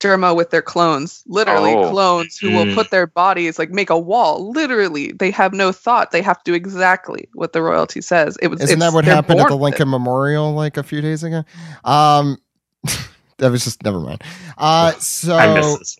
Germa 0.00 0.34
with 0.34 0.50
their 0.50 0.62
clones, 0.62 1.22
literally 1.28 1.74
Oh. 1.74 1.88
clones 1.90 2.36
who 2.36 2.50
will 2.50 2.64
Mm. 2.64 2.74
put 2.74 2.90
their 2.90 3.06
bodies 3.06 3.56
like 3.56 3.70
make 3.70 3.88
a 3.88 3.96
wall. 3.98 4.50
Literally, 4.50 5.12
they 5.12 5.30
have 5.30 5.52
no 5.52 5.70
thought. 5.70 6.10
They 6.10 6.22
have 6.22 6.38
to 6.42 6.50
do 6.50 6.54
exactly 6.54 7.28
what 7.34 7.52
the 7.52 7.62
royalty 7.62 8.00
says. 8.00 8.36
It 8.42 8.48
was. 8.48 8.60
Isn't 8.62 8.80
that 8.80 8.92
what 8.92 9.04
happened 9.04 9.38
at 9.38 9.44
the 9.44 9.50
born 9.50 9.60
it. 9.60 9.62
Lincoln 9.62 9.88
Memorial 9.90 10.54
like 10.54 10.76
a 10.76 10.82
few 10.82 11.00
days 11.00 11.22
ago? 11.22 11.44
Um, 11.84 12.36
that 13.38 13.52
was 13.52 13.62
just 13.62 13.84
never 13.84 14.00
mind. 14.00 14.24
Uh, 14.58 14.90
so 14.94 15.36
I 15.36 15.54
miss 15.54 15.78
this. 15.78 15.96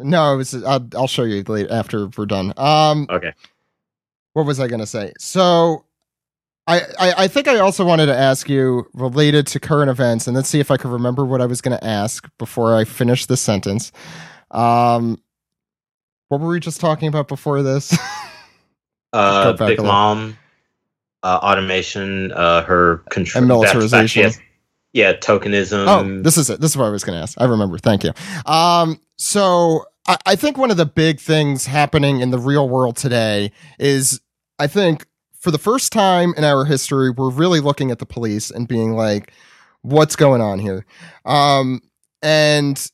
no, 0.00 0.34
it 0.34 0.36
was. 0.36 0.62
I'll, 0.62 0.86
I'll 0.94 1.06
show 1.08 1.22
you 1.24 1.42
later 1.48 1.72
after 1.72 2.08
we're 2.08 2.26
done. 2.26 2.52
Um, 2.58 3.06
Okay. 3.08 3.32
what 4.34 4.44
was 4.44 4.60
I 4.60 4.68
going 4.68 4.80
to 4.80 4.86
say? 4.86 5.14
So. 5.18 5.85
I, 6.68 6.80
I, 6.98 7.14
I 7.18 7.28
think 7.28 7.46
I 7.46 7.58
also 7.58 7.84
wanted 7.84 8.06
to 8.06 8.16
ask 8.16 8.48
you 8.48 8.86
related 8.94 9.46
to 9.48 9.60
current 9.60 9.90
events, 9.90 10.26
and 10.26 10.34
let's 10.34 10.48
see 10.48 10.60
if 10.60 10.70
I 10.70 10.76
can 10.76 10.90
remember 10.90 11.24
what 11.24 11.40
I 11.40 11.46
was 11.46 11.60
going 11.60 11.78
to 11.78 11.84
ask 11.84 12.28
before 12.38 12.76
I 12.76 12.84
finish 12.84 13.26
this 13.26 13.40
sentence. 13.40 13.92
Um, 14.50 15.20
what 16.28 16.40
were 16.40 16.48
we 16.48 16.60
just 16.60 16.80
talking 16.80 17.08
about 17.08 17.28
before 17.28 17.62
this? 17.62 17.96
Uh, 19.12 19.52
Big. 19.54 19.80
Mom, 19.80 20.36
uh, 21.22 21.38
automation, 21.42 22.32
uh, 22.32 22.62
her 22.64 22.98
control, 23.08 23.40
And 23.40 23.48
militarization. 23.48 24.32
Yeah, 24.92 25.14
tokenism. 25.14 25.86
Oh, 25.88 26.22
this 26.22 26.36
is 26.36 26.50
it. 26.50 26.60
This 26.60 26.72
is 26.72 26.76
what 26.76 26.86
I 26.86 26.90
was 26.90 27.02
going 27.02 27.16
to 27.16 27.22
ask. 27.22 27.40
I 27.40 27.44
remember. 27.44 27.78
Thank 27.78 28.04
you. 28.04 28.12
Um, 28.44 29.00
so 29.16 29.86
I, 30.06 30.18
I 30.26 30.36
think 30.36 30.58
one 30.58 30.70
of 30.70 30.76
the 30.76 30.86
big 30.86 31.18
things 31.20 31.64
happening 31.64 32.20
in 32.20 32.30
the 32.30 32.38
real 32.38 32.68
world 32.68 32.96
today 32.96 33.52
is 33.78 34.20
I 34.58 34.66
think 34.66 35.06
for 35.46 35.52
the 35.52 35.58
first 35.58 35.92
time 35.92 36.34
in 36.36 36.42
our 36.42 36.64
history, 36.64 37.08
we're 37.08 37.30
really 37.30 37.60
looking 37.60 37.92
at 37.92 38.00
the 38.00 38.04
police 38.04 38.50
and 38.50 38.66
being 38.66 38.94
like, 38.94 39.32
what's 39.82 40.16
going 40.16 40.40
on 40.40 40.58
here? 40.58 40.84
Um, 41.24 41.82
and 42.20 42.90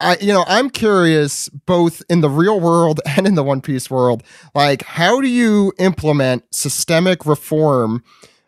I, 0.00 0.16
you 0.20 0.32
know, 0.32 0.44
I'm 0.48 0.68
curious 0.68 1.48
both 1.48 2.02
in 2.10 2.22
the 2.22 2.28
real 2.28 2.58
world 2.58 3.00
and 3.16 3.24
in 3.24 3.36
the 3.36 3.44
One 3.44 3.60
Piece 3.60 3.88
world, 3.88 4.24
like, 4.52 4.82
how 4.82 5.20
do 5.20 5.28
you 5.28 5.72
implement 5.78 6.42
systemic 6.52 7.24
reform? 7.24 8.02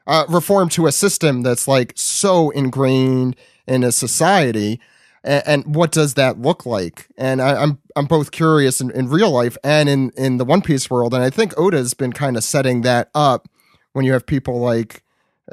uh, 0.08 0.24
reform 0.28 0.68
to 0.70 0.86
a 0.88 0.92
system 0.92 1.42
that's 1.42 1.68
like 1.68 1.92
so 1.94 2.50
ingrained 2.50 3.36
in 3.68 3.84
a 3.84 3.92
society 3.92 4.80
and, 5.28 5.42
and 5.46 5.74
what 5.76 5.92
does 5.92 6.14
that 6.14 6.40
look 6.40 6.64
like? 6.66 7.06
And 7.18 7.42
I, 7.42 7.62
i'm 7.62 7.78
i'm 7.94 8.06
both 8.06 8.30
curious 8.30 8.80
in, 8.80 8.90
in 8.92 9.08
real 9.08 9.30
life 9.30 9.56
and 9.62 9.88
in 9.88 10.10
in 10.16 10.38
the 10.38 10.44
one 10.44 10.62
piece 10.62 10.88
world 10.90 11.12
and 11.12 11.22
i 11.22 11.30
think 11.30 11.52
oda's 11.58 11.94
been 11.94 12.12
kind 12.12 12.36
of 12.36 12.44
setting 12.44 12.82
that 12.82 13.10
up 13.14 13.48
when 13.92 14.04
you 14.04 14.12
have 14.12 14.26
people 14.26 14.60
like 14.60 15.02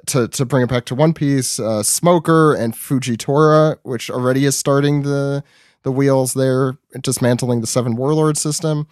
to 0.05 0.27
to 0.27 0.45
bring 0.45 0.63
it 0.63 0.69
back 0.69 0.85
to 0.85 0.95
one 0.95 1.13
piece 1.13 1.59
uh, 1.59 1.83
smoker 1.83 2.53
and 2.53 2.73
fujitora 2.73 3.77
which 3.83 4.09
already 4.09 4.45
is 4.45 4.57
starting 4.57 5.01
the 5.01 5.43
the 5.83 5.91
wheels 5.91 6.33
there 6.33 6.77
dismantling 7.01 7.61
the 7.61 7.67
seven 7.67 7.95
warlord 7.95 8.37
system. 8.37 8.87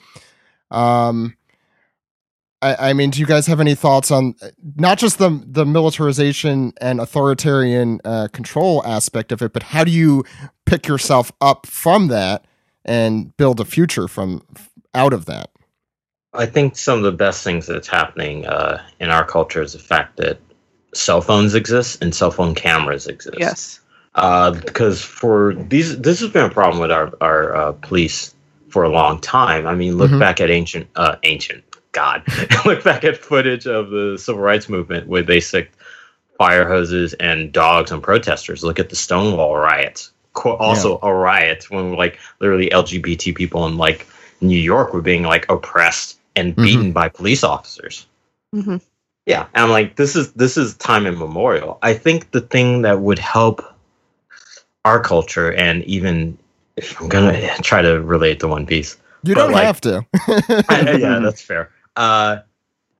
Um 0.70 1.36
I, 2.64 2.90
I 2.90 2.94
mean, 2.94 3.10
do 3.10 3.20
you 3.20 3.26
guys 3.26 3.46
have 3.48 3.60
any 3.60 3.76
thoughts 3.76 4.10
on 4.10 4.36
not 4.76 4.98
just 4.98 5.18
the 5.20 5.44
the 5.46 5.66
militarization 5.66 6.72
and 6.80 7.02
authoritarian 7.02 8.00
uh, 8.06 8.30
control 8.32 8.82
aspect 8.86 9.32
of 9.34 9.42
it, 9.42 9.52
but 9.52 9.64
how 9.64 9.84
do 9.84 9.92
you 9.92 10.24
pick 10.66 10.88
yourself 10.88 11.32
up 11.42 11.66
from 11.66 12.08
that 12.08 12.46
and 12.86 13.36
build 13.38 13.60
a 13.60 13.66
future 13.66 14.08
from 14.08 14.44
out 14.94 15.14
of 15.14 15.26
that? 15.26 15.50
I 16.34 16.46
think 16.46 16.78
some 16.78 16.98
of 16.98 17.04
the 17.04 17.12
best 17.12 17.44
things 17.44 17.68
that's 17.68 17.88
happening 17.88 18.46
uh, 18.46 18.82
in 19.00 19.10
our 19.10 19.26
culture 19.26 19.62
is 19.62 19.74
the 19.74 19.80
fact 19.80 20.18
that 20.18 20.40
cell 20.94 21.22
phones 21.22 21.54
exist 21.56 22.02
and 22.02 22.14
cell 22.14 22.32
phone 22.32 22.56
cameras 22.56 23.08
exist. 23.08 23.38
Yes. 23.40 23.80
Uh, 24.16 24.52
because 24.52 25.02
for 25.02 25.56
these, 25.56 26.00
this 26.00 26.20
has 26.20 26.30
been 26.30 26.46
a 26.46 26.50
problem 26.54 26.80
with 26.82 26.92
our 26.92 27.12
our 27.20 27.56
uh, 27.56 27.72
police 27.74 28.34
for 28.70 28.84
a 28.84 28.90
long 28.90 29.20
time. 29.20 29.66
I 29.68 29.74
mean, 29.76 29.98
look 29.98 30.12
Mhm. 30.12 30.20
back 30.20 30.40
at 30.42 30.50
ancient 30.52 30.88
uh, 30.96 31.16
ancient 31.24 31.64
God, 31.94 32.24
look 32.66 32.84
back 32.84 33.04
at 33.04 33.18
footage 33.18 33.66
of 33.68 33.90
the 33.90 34.18
civil 34.20 34.42
rights 34.42 34.70
movement 34.70 35.08
where 35.08 35.24
they 35.24 35.40
sicked 35.40 35.76
fire 36.38 36.68
hoses 36.68 37.14
and 37.16 37.52
dogs 37.52 37.92
on 37.92 38.02
protesters. 38.02 38.64
Look 38.64 38.80
at 38.80 38.90
the 38.90 38.96
Stonewall 38.96 39.56
riots. 39.56 40.12
Co- 40.34 40.56
Also, 40.58 41.00
a 41.02 41.14
riot 41.14 41.70
when 41.70 41.94
like 41.94 42.20
literally 42.40 42.70
LGBT 42.70 43.36
people 43.36 43.66
in 43.68 43.78
like 43.78 44.08
New 44.42 44.58
York 44.60 44.94
were 44.94 45.02
being 45.02 45.24
like 45.24 45.46
oppressed 45.50 46.18
and 46.36 46.56
Mhm. 46.56 46.64
beaten 46.64 46.92
by 46.92 47.10
police 47.10 47.44
officers. 47.44 48.08
Mhm. 48.56 48.82
Yeah, 49.26 49.46
and 49.54 49.64
I'm 49.66 49.70
like, 49.70 49.96
this 49.96 50.16
is 50.16 50.32
this 50.34 50.58
is 50.58 50.74
time 50.76 51.06
immemorial. 51.06 51.78
I 51.82 51.94
think 51.94 52.32
the 52.32 52.42
thing 52.42 52.82
that 52.82 53.00
would 53.00 53.20
help 53.20 53.64
our 54.86 55.00
culture, 55.00 55.52
and 55.54 55.84
even 55.86 56.38
if 56.76 57.00
I'm 57.00 57.08
gonna 57.10 57.40
try 57.62 57.82
to 57.82 58.02
relate 58.02 58.40
to 58.42 58.48
One 58.48 58.66
Piece, 58.66 58.98
You 59.24 59.36
don't 59.36 59.52
like- 59.52 59.66
have 59.66 59.82
to. 59.82 60.06
yeah, 60.28 61.20
that's 61.24 61.42
fair. 61.42 61.70
Uh, 61.96 62.40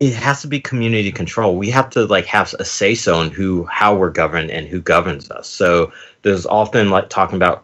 it 0.08 0.14
has 0.14 0.42
to 0.42 0.48
be 0.48 0.60
community 0.60 1.12
control. 1.12 1.56
We 1.56 1.70
have 1.72 1.90
to 1.92 2.06
like 2.06 2.26
have 2.26 2.54
a 2.60 2.66
say 2.66 2.96
so 2.96 3.22
in 3.22 3.32
who, 3.32 3.66
how 3.66 3.96
we're 3.96 4.10
governed, 4.10 4.52
and 4.52 4.68
who 4.68 4.82
governs 4.82 5.32
us. 5.32 5.48
So 5.48 5.92
there's 6.24 6.46
often 6.46 6.90
like 6.90 7.10
talking 7.10 7.36
about 7.36 7.64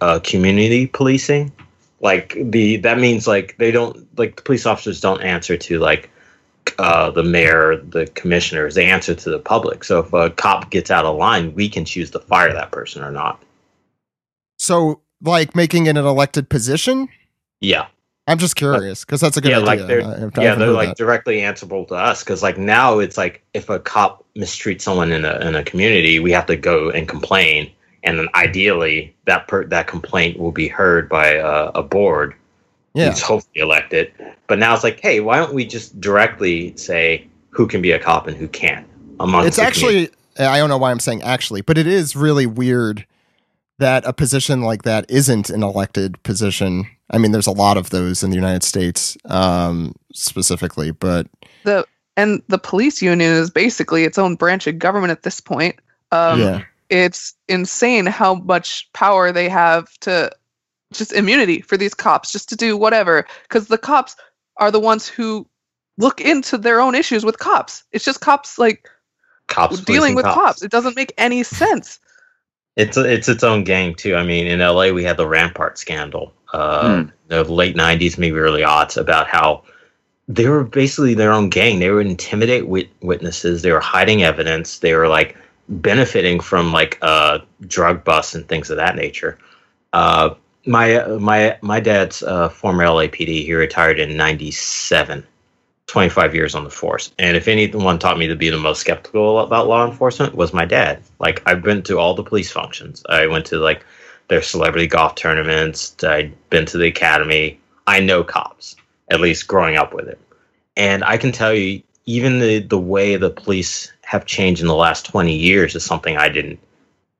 uh, 0.00 0.20
community 0.22 0.86
policing. 0.86 1.52
Like 2.00 2.36
the 2.38 2.76
that 2.78 2.98
means 2.98 3.26
like 3.26 3.56
they 3.58 3.70
don't 3.70 4.06
like 4.18 4.36
the 4.36 4.42
police 4.42 4.66
officers 4.66 5.00
don't 5.00 5.22
answer 5.22 5.56
to 5.56 5.78
like 5.78 6.10
uh, 6.78 7.10
the 7.10 7.22
mayor, 7.22 7.76
the 7.76 8.06
commissioners. 8.14 8.74
They 8.74 8.86
answer 8.86 9.14
to 9.14 9.30
the 9.30 9.38
public. 9.38 9.84
So 9.84 10.00
if 10.00 10.12
a 10.12 10.30
cop 10.30 10.70
gets 10.70 10.90
out 10.90 11.04
of 11.04 11.16
line, 11.16 11.54
we 11.54 11.68
can 11.68 11.84
choose 11.84 12.10
to 12.12 12.18
fire 12.20 12.52
that 12.52 12.72
person 12.72 13.02
or 13.02 13.10
not. 13.10 13.42
so, 14.58 15.02
like 15.22 15.54
making 15.54 15.86
it 15.86 15.96
an 15.96 16.06
elected 16.06 16.48
position. 16.48 17.08
Yeah. 17.60 17.88
I'm 18.30 18.38
just 18.38 18.56
curious 18.56 19.04
because 19.04 19.20
that's 19.20 19.36
a 19.36 19.40
good 19.40 19.50
yeah, 19.50 19.56
idea. 19.58 19.66
like 19.66 19.86
they're 19.86 20.02
I- 20.02 20.42
yeah, 20.42 20.54
they're 20.54 20.70
like 20.70 20.90
that. 20.90 20.96
directly 20.96 21.42
answerable 21.42 21.84
to 21.86 21.94
us 21.94 22.22
because 22.22 22.42
like 22.42 22.58
now 22.58 22.98
it's 22.98 23.18
like 23.18 23.42
if 23.54 23.68
a 23.68 23.78
cop 23.80 24.24
mistreats 24.36 24.82
someone 24.82 25.12
in 25.12 25.24
a 25.24 25.38
in 25.40 25.54
a 25.56 25.64
community, 25.64 26.20
we 26.20 26.30
have 26.32 26.46
to 26.46 26.56
go 26.56 26.90
and 26.90 27.08
complain, 27.08 27.70
and 28.04 28.18
then 28.18 28.28
ideally 28.34 29.14
that 29.26 29.48
per- 29.48 29.66
that 29.66 29.86
complaint 29.86 30.38
will 30.38 30.52
be 30.52 30.68
heard 30.68 31.08
by 31.08 31.34
a, 31.34 31.70
a 31.74 31.82
board 31.82 32.34
yeah. 32.94 33.10
who's 33.10 33.20
hopefully 33.20 33.60
elected. 33.60 34.12
But 34.46 34.58
now 34.58 34.74
it's 34.74 34.84
like, 34.84 35.00
hey, 35.00 35.20
why 35.20 35.36
don't 35.36 35.54
we 35.54 35.64
just 35.64 36.00
directly 36.00 36.76
say 36.76 37.26
who 37.50 37.66
can 37.66 37.82
be 37.82 37.90
a 37.92 37.98
cop 37.98 38.26
and 38.26 38.36
who 38.36 38.48
can't? 38.48 38.86
Amongst 39.18 39.48
It's 39.48 39.56
the 39.56 39.70
community? 39.70 40.04
actually 40.04 40.46
I 40.46 40.58
don't 40.58 40.68
know 40.68 40.78
why 40.78 40.90
I'm 40.90 41.00
saying 41.00 41.22
actually, 41.22 41.62
but 41.62 41.76
it 41.76 41.86
is 41.86 42.14
really 42.16 42.46
weird 42.46 43.06
that 43.78 44.04
a 44.06 44.12
position 44.12 44.60
like 44.62 44.82
that 44.82 45.06
isn't 45.10 45.50
an 45.50 45.62
elected 45.62 46.22
position. 46.22 46.86
I 47.10 47.18
mean, 47.18 47.32
there's 47.32 47.46
a 47.46 47.52
lot 47.52 47.76
of 47.76 47.90
those 47.90 48.22
in 48.22 48.30
the 48.30 48.36
United 48.36 48.62
States, 48.62 49.16
um, 49.26 49.94
specifically, 50.12 50.92
but 50.92 51.26
the 51.64 51.84
and 52.16 52.42
the 52.48 52.58
police 52.58 53.02
union 53.02 53.32
is 53.32 53.50
basically 53.50 54.04
its 54.04 54.18
own 54.18 54.36
branch 54.36 54.66
of 54.66 54.78
government 54.78 55.10
at 55.10 55.22
this 55.22 55.40
point. 55.40 55.76
Um, 56.12 56.40
yeah, 56.40 56.62
It's 56.88 57.34
insane 57.48 58.06
how 58.06 58.34
much 58.36 58.88
power 58.92 59.32
they 59.32 59.48
have 59.48 59.92
to 60.00 60.30
just 60.92 61.12
immunity 61.12 61.60
for 61.60 61.76
these 61.76 61.94
cops, 61.94 62.32
just 62.32 62.48
to 62.50 62.56
do 62.56 62.76
whatever. 62.76 63.26
Because 63.42 63.68
the 63.68 63.78
cops 63.78 64.16
are 64.56 64.70
the 64.70 64.80
ones 64.80 65.08
who 65.08 65.46
look 65.98 66.20
into 66.20 66.58
their 66.58 66.80
own 66.80 66.94
issues 66.94 67.24
with 67.24 67.38
cops. 67.38 67.84
It's 67.92 68.04
just 68.04 68.20
cops 68.20 68.58
like 68.58 68.88
cops 69.48 69.80
dealing 69.80 70.14
with 70.14 70.24
cops. 70.24 70.62
It 70.62 70.70
doesn't 70.70 70.96
make 70.96 71.12
any 71.18 71.42
sense. 71.42 72.00
It's 72.76 72.96
it's 72.96 73.28
its 73.28 73.44
own 73.44 73.64
gang 73.64 73.94
too. 73.94 74.16
I 74.16 74.24
mean, 74.24 74.46
in 74.46 74.60
LA 74.60 74.90
we 74.90 75.04
had 75.04 75.16
the 75.16 75.26
Rampart 75.26 75.78
scandal, 75.78 76.32
uh, 76.52 77.04
the 77.28 77.44
late 77.44 77.76
'90s, 77.76 78.18
maybe 78.18 78.36
early 78.36 78.62
aughts, 78.62 78.96
about 78.96 79.28
how 79.28 79.62
they 80.28 80.48
were 80.48 80.64
basically 80.64 81.14
their 81.14 81.32
own 81.32 81.48
gang. 81.50 81.78
They 81.78 81.90
would 81.90 82.06
intimidate 82.06 82.68
wit- 82.68 82.90
witnesses. 83.00 83.62
They 83.62 83.72
were 83.72 83.80
hiding 83.80 84.22
evidence. 84.22 84.78
They 84.78 84.94
were 84.94 85.08
like 85.08 85.36
benefiting 85.68 86.40
from 86.40 86.72
like 86.72 86.98
uh, 87.02 87.40
drug 87.66 88.04
busts 88.04 88.34
and 88.34 88.46
things 88.48 88.70
of 88.70 88.76
that 88.76 88.96
nature. 88.96 89.38
Uh, 89.92 90.34
my 90.66 91.04
my 91.18 91.58
my 91.62 91.80
dad's 91.80 92.22
uh, 92.22 92.48
former 92.48 92.84
LAPD. 92.84 93.44
He 93.44 93.54
retired 93.54 93.98
in 93.98 94.16
'97. 94.16 95.26
25 95.90 96.36
years 96.36 96.54
on 96.54 96.62
the 96.62 96.70
force. 96.70 97.12
And 97.18 97.36
if 97.36 97.48
anyone 97.48 97.98
taught 97.98 98.16
me 98.16 98.28
to 98.28 98.36
be 98.36 98.48
the 98.48 98.56
most 98.56 98.78
skeptical 98.78 99.40
about 99.40 99.66
law 99.66 99.84
enforcement 99.84 100.36
was 100.36 100.52
my 100.52 100.64
dad. 100.64 101.02
Like 101.18 101.42
I've 101.46 101.62
been 101.62 101.82
to 101.82 101.98
all 101.98 102.14
the 102.14 102.22
police 102.22 102.52
functions. 102.52 103.02
I 103.08 103.26
went 103.26 103.44
to 103.46 103.58
like 103.58 103.84
their 104.30 104.42
celebrity 104.42 104.86
golf 104.86 105.16
tournaments. 105.16 105.94
I'd 106.02 106.32
been 106.48 106.64
to 106.66 106.78
the 106.78 106.86
academy. 106.86 107.60
I 107.86 108.00
know 108.00 108.24
cops, 108.24 108.76
at 109.08 109.20
least 109.20 109.46
growing 109.46 109.76
up 109.76 109.92
with 109.92 110.08
it. 110.08 110.18
And 110.76 111.04
I 111.04 111.18
can 111.18 111.32
tell 111.32 111.52
you 111.52 111.82
even 112.06 112.38
the 112.38 112.60
the 112.60 112.78
way 112.78 113.16
the 113.16 113.30
police 113.30 113.92
have 114.02 114.24
changed 114.24 114.62
in 114.62 114.68
the 114.68 114.74
last 114.74 115.04
20 115.06 115.36
years 115.36 115.74
is 115.74 115.84
something 115.84 116.16
I 116.16 116.30
didn't 116.30 116.60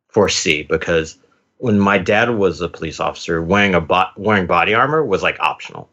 foresee 0.08 0.62
because 0.62 1.18
when 1.58 1.78
my 1.78 1.98
dad 1.98 2.30
was 2.30 2.60
a 2.62 2.68
police 2.68 3.00
officer, 3.00 3.42
wearing 3.42 3.74
a 3.74 3.80
bo- 3.80 4.10
wearing 4.16 4.46
body 4.46 4.72
armor 4.72 5.04
was 5.04 5.22
like 5.22 5.38
optional 5.40 5.90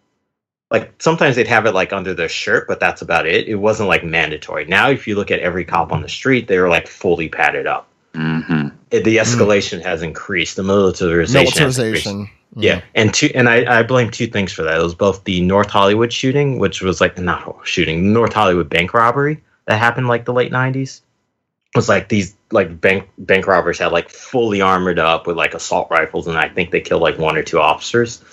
like 0.70 1.02
sometimes 1.02 1.36
they'd 1.36 1.48
have 1.48 1.66
it 1.66 1.74
like 1.74 1.94
under 1.94 2.14
their 2.14 2.30
shirt, 2.30 2.68
but 2.68 2.80
that's 2.80 3.02
about 3.02 3.26
it. 3.26 3.48
It 3.48 3.56
wasn't 3.56 3.90
like 3.90 4.04
mandatory. 4.04 4.66
Now, 4.66 4.90
if 4.90 5.08
you 5.08 5.16
look 5.16 5.32
at 5.32 5.40
every 5.40 5.64
cop 5.64 5.92
on 5.92 6.02
the 6.02 6.10
street, 6.10 6.48
they're 6.48 6.70
like 6.70 6.88
fully 6.88 7.30
padded 7.30 7.68
up. 7.68 7.88
Hmm 8.18 8.70
It, 8.90 9.04
the 9.04 9.18
escalation 9.18 9.82
has 9.84 10.02
increased. 10.02 10.56
The 10.56 10.64
militarization. 10.64 11.62
Has 11.62 11.78
increased. 11.78 12.08
militarization. 12.08 12.30
Yeah, 12.56 12.82
and 12.96 13.14
two, 13.14 13.30
and 13.36 13.48
I, 13.48 13.80
I 13.80 13.84
blame 13.84 14.10
two 14.10 14.26
things 14.26 14.52
for 14.52 14.64
that. 14.64 14.80
It 14.80 14.84
was 14.84 14.96
both 14.96 15.24
the 15.26 15.42
North 15.42 15.70
Hollywood 15.70 16.12
shooting, 16.12 16.58
which 16.58 16.82
was 16.82 17.00
like 17.00 17.18
not 17.20 17.60
shooting, 17.64 18.06
the 18.06 18.10
North 18.10 18.34
Hollywood 18.34 18.70
bank 18.70 18.96
robbery 18.96 19.44
that 19.66 19.78
happened 19.78 20.08
like 20.08 20.26
the 20.26 20.34
late 20.34 20.52
'90s. 20.52 21.02
It 21.76 21.78
was 21.78 21.90
like 21.90 22.10
these 22.10 22.36
like 22.50 22.82
bank 22.82 23.10
bank 23.20 23.46
robbers 23.46 23.78
had 23.78 23.92
like 23.92 24.10
fully 24.10 24.62
armored 24.62 24.98
up 24.98 25.28
with 25.28 25.38
like 25.38 25.54
assault 25.54 25.90
rifles, 25.92 26.26
and 26.26 26.38
I 26.38 26.50
think 26.50 26.72
they 26.72 26.82
killed 26.82 27.04
like 27.04 27.20
one 27.20 27.38
or 27.38 27.44
two 27.44 27.60
officers. 27.60 28.24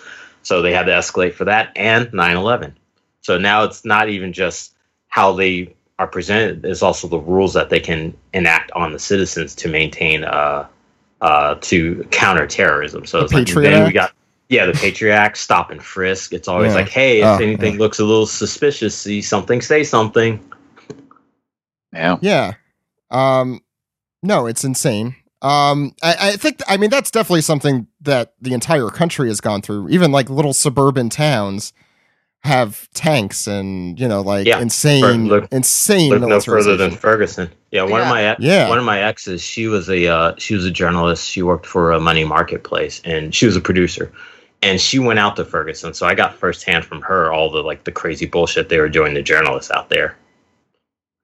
So 0.42 0.62
they 0.62 0.72
had 0.72 0.86
to 0.86 0.92
escalate 0.92 1.34
for 1.34 1.44
that 1.46 1.72
and 1.76 2.06
9/11. 2.06 2.74
So 3.20 3.36
now 3.36 3.64
it's 3.64 3.84
not 3.84 4.08
even 4.08 4.32
just 4.32 4.72
how 5.08 5.32
they 5.32 5.74
are 5.98 6.06
presented; 6.06 6.64
is 6.64 6.82
also 6.82 7.06
the 7.08 7.18
rules 7.18 7.54
that 7.54 7.70
they 7.70 7.80
can 7.80 8.14
enact 8.32 8.70
on 8.72 8.92
the 8.92 8.98
citizens 8.98 9.54
to 9.56 9.68
maintain 9.68 10.24
uh 10.24 10.66
uh 11.20 11.54
to 11.60 12.04
counter 12.10 12.46
terrorism. 12.46 13.06
So 13.06 13.18
The 13.18 13.24
it's 13.24 13.32
like 13.32 13.46
Patriot 13.46 13.70
then 13.70 13.86
we 13.86 13.92
got 13.92 14.12
yeah 14.48 14.66
the 14.66 14.72
Patriot 14.72 15.14
Act, 15.14 15.38
stop 15.38 15.70
and 15.70 15.82
frisk. 15.82 16.32
It's 16.32 16.48
always 16.48 16.72
Yeah. 16.72 16.80
like, 16.80 16.88
hey, 16.88 17.20
if 17.20 17.26
Oh, 17.26 17.36
anything 17.42 17.74
yeah. 17.74 17.80
looks 17.80 17.98
a 18.00 18.04
little 18.04 18.26
suspicious, 18.26 18.96
see 18.96 19.22
something, 19.22 19.60
say 19.60 19.84
something. 19.84 20.40
Yeah. 21.92 22.18
Yeah. 22.20 22.52
Um, 23.10 23.60
no, 24.22 24.46
it's 24.46 24.64
insane. 24.64 25.14
Um, 25.42 25.94
I, 26.02 26.16
I 26.20 26.36
think, 26.36 26.60
I 26.66 26.76
mean, 26.76 26.90
that's 26.90 27.10
definitely 27.10 27.42
something 27.42 27.86
that 28.00 28.34
the 28.40 28.54
entire 28.54 28.88
country 28.88 29.28
has 29.28 29.40
gone 29.40 29.62
through. 29.62 29.90
Even 29.90 30.10
like 30.10 30.28
little 30.30 30.54
suburban 30.54 31.10
towns 31.10 31.72
have 32.44 32.88
tanks 32.92 33.46
and, 33.46 33.98
you 33.98 34.06
know, 34.06 34.20
like 34.20 34.46
Yeah. 34.46 34.60
insane, 34.60 35.28
Look- 35.28 35.48
insane 35.50 36.10
Look 36.10 36.20
no 36.28 36.40
further 36.40 36.76
than. 36.76 36.90
Ferguson. 36.90 37.50
Yeah, 37.70 37.82
one 37.84 38.02
of 38.02 38.06
my 38.08 38.22
ex- 38.22 38.40
Yeah. 38.40 38.68
one 38.68 38.78
of 38.78 38.84
my 38.84 39.02
exes, 39.02 39.40
she 39.42 39.66
was 39.66 39.88
a 39.88 40.06
uh, 40.06 40.34
she 40.38 40.54
was 40.54 40.64
a 40.66 40.70
journalist. 40.70 41.28
She 41.28 41.42
worked 41.42 41.64
for 41.66 41.90
a 41.92 41.98
money 41.98 42.24
marketplace, 42.24 43.00
and 43.04 43.34
she 43.34 43.46
was 43.46 43.56
a 43.56 43.60
producer. 43.60 44.12
And 44.62 44.80
she 44.80 44.98
went 44.98 45.18
out 45.18 45.36
to 45.36 45.44
Ferguson, 45.44 45.92
so 45.94 46.06
I 46.06 46.14
got 46.14 46.34
firsthand 46.34 46.84
from 46.84 47.00
her 47.02 47.32
all 47.32 47.50
the 47.50 47.62
like 47.62 47.84
the 47.84 47.92
crazy 47.92 48.26
bullshit 48.26 48.68
they 48.68 48.78
were 48.78 48.88
doing 48.88 49.14
to 49.14 49.22
journalists 49.22 49.70
out 49.70 49.88
there. 49.88 50.16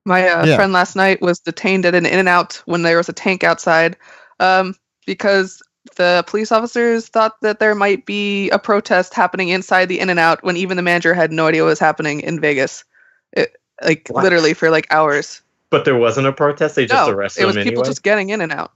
My 0.07 0.27
uh, 0.29 0.47
Yeah. 0.47 0.57
friend 0.57 0.73
last 0.73 0.97
night 0.97 1.21
was 1.21 1.39
detained 1.39 1.85
at 1.85 1.95
an 1.95 2.07
In 2.07 2.19
and 2.19 2.29
Out 2.29 2.63
when 2.65 2.83
there 2.83 2.97
was 2.97 3.09
a 3.11 3.13
tank 3.13 3.45
outside 3.45 3.97
um, 4.41 4.75
because 5.07 5.63
the 5.97 6.25
police 6.27 6.53
officers 6.53 7.09
thought 7.09 7.41
that 7.43 7.59
there 7.59 7.75
might 7.75 8.07
be 8.07 8.51
a 8.51 8.59
protest 8.59 9.15
happening 9.15 9.49
inside 9.49 9.87
the 9.87 9.99
In 10.01 10.11
and 10.11 10.19
Out 10.21 10.43
when 10.45 10.57
even 10.57 10.77
the 10.77 10.83
manager 10.83 11.15
had 11.15 11.33
no 11.33 11.47
idea 11.47 11.63
what 11.63 11.69
was 11.71 11.79
happening 11.79 12.21
in 12.21 12.41
Vegas. 12.41 12.85
It, 13.33 13.57
like 13.83 14.07
What? 14.09 14.23
literally 14.25 14.55
for 14.55 14.71
like 14.71 14.87
hours. 14.91 15.43
But 15.71 15.85
there 15.85 15.97
wasn't 15.97 16.27
a 16.27 16.33
protest; 16.33 16.75
they 16.75 16.85
just 16.87 17.09
no, 17.09 17.15
arrested 17.15 17.43
it 17.43 17.47
was 17.47 17.57
him 17.57 17.63
people 17.63 17.79
anyway. 17.83 17.89
just 17.89 18.03
getting 18.03 18.31
in 18.31 18.41
and 18.41 18.53
out. 18.53 18.73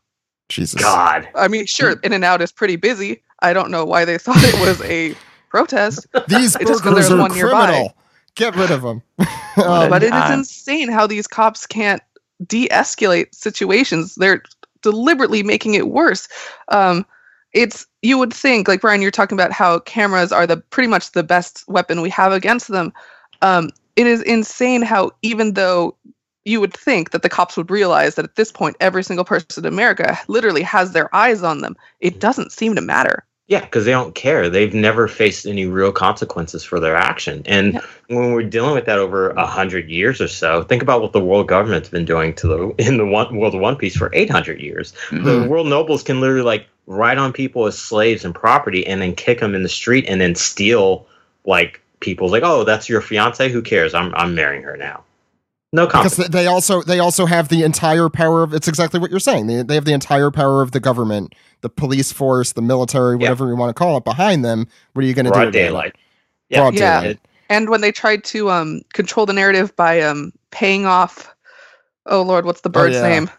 Jesus. 0.48 0.80
God, 0.80 1.28
I 1.34 1.48
mean, 1.48 1.66
sure, 1.66 1.94
hmm. 1.96 2.04
In 2.04 2.12
and 2.12 2.24
Out 2.24 2.40
is 2.40 2.52
pretty 2.52 2.76
busy. 2.76 3.22
I 3.42 3.52
don't 3.52 3.70
know 3.70 3.84
why 3.84 4.04
they 4.04 4.16
thought 4.24 4.42
it 4.42 4.58
was 4.60 4.80
a 4.82 5.14
protest, 5.50 6.06
These 6.28 6.56
It's 6.56 6.70
just 6.70 6.82
'cause 6.82 6.82
burglars 6.82 7.08
there's 7.08 7.10
are 7.10 7.22
one 7.22 7.32
nearby. 7.32 7.66
criminal. 7.66 7.96
Get 8.36 8.54
rid 8.56 8.70
of 8.70 8.82
them. 8.82 9.02
a 9.18 9.26
but 9.56 10.02
it 10.02 10.12
is 10.14 10.30
insane 10.30 10.88
how 10.88 11.06
these 11.06 11.26
cops 11.26 11.66
can't 11.66 12.02
de-escalate 12.46 13.34
situations. 13.34 14.14
They're 14.16 14.42
deliberately 14.84 15.42
making 15.42 15.74
it 15.74 15.88
worse. 15.88 16.28
Um, 16.68 17.04
it's 17.52 17.86
you 18.02 18.18
would 18.18 18.32
think, 18.32 18.68
like 18.68 18.80
Bryan, 18.80 19.02
you're 19.02 19.10
talking 19.10 19.36
about 19.36 19.52
how 19.52 19.80
cameras 19.80 20.32
are 20.32 20.46
the 20.46 20.58
pretty 20.58 20.88
much 20.88 21.12
the 21.12 21.22
best 21.22 21.64
weapon 21.68 22.00
we 22.00 22.10
have 22.10 22.32
against 22.32 22.68
them. 22.68 22.92
Um, 23.42 23.70
it 23.96 24.06
is 24.06 24.22
insane 24.22 24.82
how 24.82 25.10
even 25.22 25.54
though 25.54 25.96
you 26.44 26.60
would 26.60 26.74
think 26.74 27.10
that 27.10 27.22
the 27.22 27.28
cops 27.28 27.56
would 27.56 27.70
realize 27.70 28.16
that 28.16 28.24
at 28.24 28.36
this 28.36 28.52
point 28.52 28.76
every 28.80 29.02
single 29.02 29.24
person 29.24 29.64
in 29.64 29.72
America 29.72 30.18
literally 30.28 30.62
has 30.62 30.92
their 30.92 31.14
eyes 31.14 31.42
on 31.42 31.60
them, 31.60 31.76
it 32.00 32.20
doesn't 32.20 32.52
seem 32.52 32.74
to 32.74 32.80
matter. 32.80 33.24
Yeah, 33.46 33.60
because 33.60 33.84
they 33.84 33.90
don't 33.90 34.14
care. 34.14 34.48
They've 34.48 34.72
never 34.72 35.06
faced 35.06 35.44
any 35.44 35.66
real 35.66 35.92
consequences 35.92 36.64
for 36.64 36.80
their 36.80 36.96
action. 36.96 37.42
And 37.44 37.74
Yeah. 37.74 37.80
when 38.08 38.32
we're 38.32 38.42
dealing 38.44 38.74
with 38.74 38.86
that 38.86 38.98
over 38.98 39.30
a 39.30 39.44
hundred 39.46 39.90
years 39.90 40.20
or 40.22 40.28
so, 40.28 40.62
think 40.62 40.80
about 40.82 41.02
what 41.02 41.12
the 41.12 41.20
world 41.20 41.46
government's 41.46 41.90
been 41.90 42.06
doing 42.06 42.32
to 42.36 42.46
the 42.46 42.74
in 42.78 42.96
the 42.96 43.04
one, 43.04 43.36
world 43.36 43.54
of 43.54 43.60
One 43.60 43.76
Piece 43.76 43.96
for 43.96 44.08
eight 44.14 44.30
hundred 44.30 44.60
years. 44.60 44.94
Mhm. 45.10 45.24
The 45.24 45.48
world 45.48 45.66
nobles 45.66 46.02
can 46.02 46.20
literally 46.22 46.42
like 46.42 46.66
ride 46.86 47.18
on 47.18 47.32
people 47.34 47.66
as 47.66 47.78
slaves 47.78 48.24
and 48.24 48.34
property, 48.34 48.86
and 48.86 49.02
then 49.02 49.14
kick 49.14 49.40
them 49.40 49.54
in 49.54 49.62
the 49.62 49.68
street, 49.68 50.06
and 50.08 50.20
then 50.20 50.34
steal 50.34 51.06
like 51.44 51.80
people's 52.00 52.32
like, 52.32 52.42
oh, 52.44 52.64
that's 52.64 52.88
your 52.88 53.00
fiance. 53.02 53.50
Who 53.50 53.60
cares? 53.60 53.92
I'm 53.94 54.14
I'm 54.14 54.34
marrying 54.34 54.62
her 54.62 54.76
now. 54.78 55.04
No 55.74 55.86
because 55.86 56.16
they 56.16 56.46
also 56.46 56.82
they 56.82 57.00
also 57.00 57.26
have 57.26 57.48
the 57.48 57.62
entire 57.64 58.08
power 58.08 58.42
of 58.44 58.54
it's 58.54 58.68
exactly 58.68 59.00
what 59.00 59.10
you're 59.10 59.20
saying 59.20 59.48
they, 59.48 59.62
they 59.62 59.74
have 59.74 59.84
the 59.86 59.92
entire 59.92 60.30
power 60.30 60.62
of 60.62 60.72
the 60.72 60.80
government 60.80 61.34
the 61.62 61.68
police 61.70 62.12
force 62.12 62.52
the 62.52 62.62
military 62.62 63.16
Yeah. 63.16 63.22
whatever 63.30 63.48
you 63.48 63.56
want 63.56 63.70
to 63.70 63.74
call 63.74 63.96
it 63.98 64.04
behind 64.04 64.44
them 64.44 64.68
what 64.94 65.04
are 65.04 65.08
you 65.08 65.14
going 65.14 65.26
to 65.26 65.32
do 65.32 65.34
Broad 65.34 65.48
about 65.48 65.56
it? 65.56 65.58
daylight. 65.64 65.96
Broad 66.50 66.74
Yeah. 66.74 67.00
daylight. 67.00 67.20
And 67.50 67.68
when 67.70 67.80
they 67.82 67.92
tried 67.92 68.24
to 68.24 68.50
um, 68.50 68.82
control 68.94 69.26
the 69.26 69.32
narrative 69.34 69.74
by 69.76 70.00
um, 70.00 70.32
paying 70.50 70.86
off, 70.86 71.34
oh 72.06 72.22
Lord, 72.22 72.46
what's 72.46 72.62
the 72.62 72.70
bird's 72.70 72.96
yeah. 72.96 73.08
name? 73.08 73.30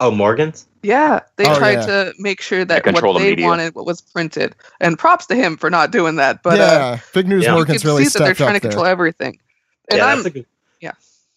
Oh, 0.00 0.10
Morgans. 0.10 0.66
Yeah, 0.82 1.20
they 1.36 1.46
Oh, 1.46 1.56
tried 1.58 1.80
yeah. 1.80 1.86
to 1.86 2.14
make 2.18 2.40
sure 2.42 2.64
that 2.64 2.84
what 2.84 2.94
the 3.14 3.18
they 3.20 3.30
media. 3.30 3.46
wanted 3.46 3.74
what 3.74 3.86
was 3.86 4.00
printed. 4.00 4.54
And 4.80 4.98
props 4.98 5.26
to 5.26 5.34
him 5.36 5.56
for 5.56 5.70
not 5.70 5.92
doing 5.92 6.16
that. 6.16 6.42
But 6.42 6.60
uh, 6.60 6.64
yeah 6.64 6.98
big 7.14 7.28
news 7.28 7.44
Yeah. 7.44 7.50
you 7.50 7.54
morgans 7.54 7.82
can 7.82 7.88
really 7.90 8.04
see 8.04 8.10
that 8.14 8.24
they're 8.24 8.34
stepped 8.34 8.38
trying 8.38 8.52
to 8.54 8.56
up 8.56 8.62
there 8.62 8.70
control 8.70 8.86
everything. 8.86 9.38
And 9.90 9.98
yeah, 9.98 10.06
I'm 10.06 10.18
that's 10.18 10.26
a 10.26 10.30
good. 10.30 10.46
yeah. 10.80 10.92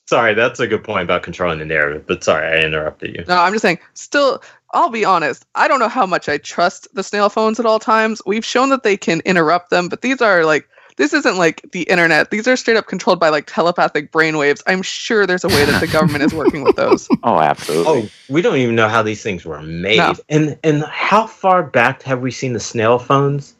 Sorry, 0.07 0.33
that's 0.35 0.59
a 0.59 0.67
good 0.67 0.83
point 0.83 1.03
about 1.03 1.23
controlling 1.23 1.59
the 1.59 1.65
narrative. 1.65 2.05
But 2.07 2.23
sorry, 2.23 2.45
I 2.47 2.63
interrupted 2.63 3.15
you. 3.15 3.23
no, 3.27 3.37
I'm 3.37 3.53
just 3.53 3.63
saying. 3.63 3.79
Still, 3.95 4.41
I'll 4.73 4.89
be 4.89 5.03
honest. 5.03 5.45
I 5.55 5.67
don't 5.67 5.79
know 5.79 5.87
how 5.89 6.05
much 6.05 6.29
I 6.29 6.37
trust 6.37 6.87
the 6.93 7.03
snail 7.03 7.29
phones 7.29 7.59
at 7.59 7.65
all 7.65 7.79
times. 7.79 8.21
We've 8.25 8.45
shown 8.45 8.69
that 8.69 8.83
they 8.83 8.97
can 8.97 9.21
interrupt 9.25 9.71
them, 9.71 9.87
but 9.89 10.01
these 10.01 10.21
are 10.21 10.45
like 10.45 10.67
this 10.97 11.11
isn't 11.13 11.37
like 11.37 11.61
the 11.71 11.83
internet. 11.83 12.29
These 12.31 12.47
are 12.47 12.55
straight 12.55 12.77
up 12.77 12.87
controlled 12.87 13.19
by 13.19 13.29
like 13.29 13.47
telepathic 13.47 14.11
brainwaves. 14.11 14.61
I'm 14.67 14.81
sure 14.81 15.25
there's 15.25 15.43
a 15.43 15.49
way 15.49 15.65
that 15.65 15.81
the 15.81 15.87
government 15.87 16.23
is 16.23 16.33
working 16.33 16.63
with 16.63 16.75
those. 16.75 17.09
Oh, 17.23 17.39
absolutely. 17.39 17.91
Oh, 18.03 18.09
we 18.29 18.43
don't 18.43 18.57
even 18.57 18.75
know 18.75 18.87
how 18.87 19.01
these 19.01 19.23
things 19.23 19.43
were 19.45 19.61
made. 19.63 19.97
No. 19.97 20.13
And 20.29 20.57
and 20.63 20.83
how 20.83 21.25
far 21.25 21.63
back 21.63 22.03
have 22.03 22.21
we 22.21 22.29
seen 22.29 22.53
the 22.53 22.59
snail 22.59 22.99
phones? 22.99 23.55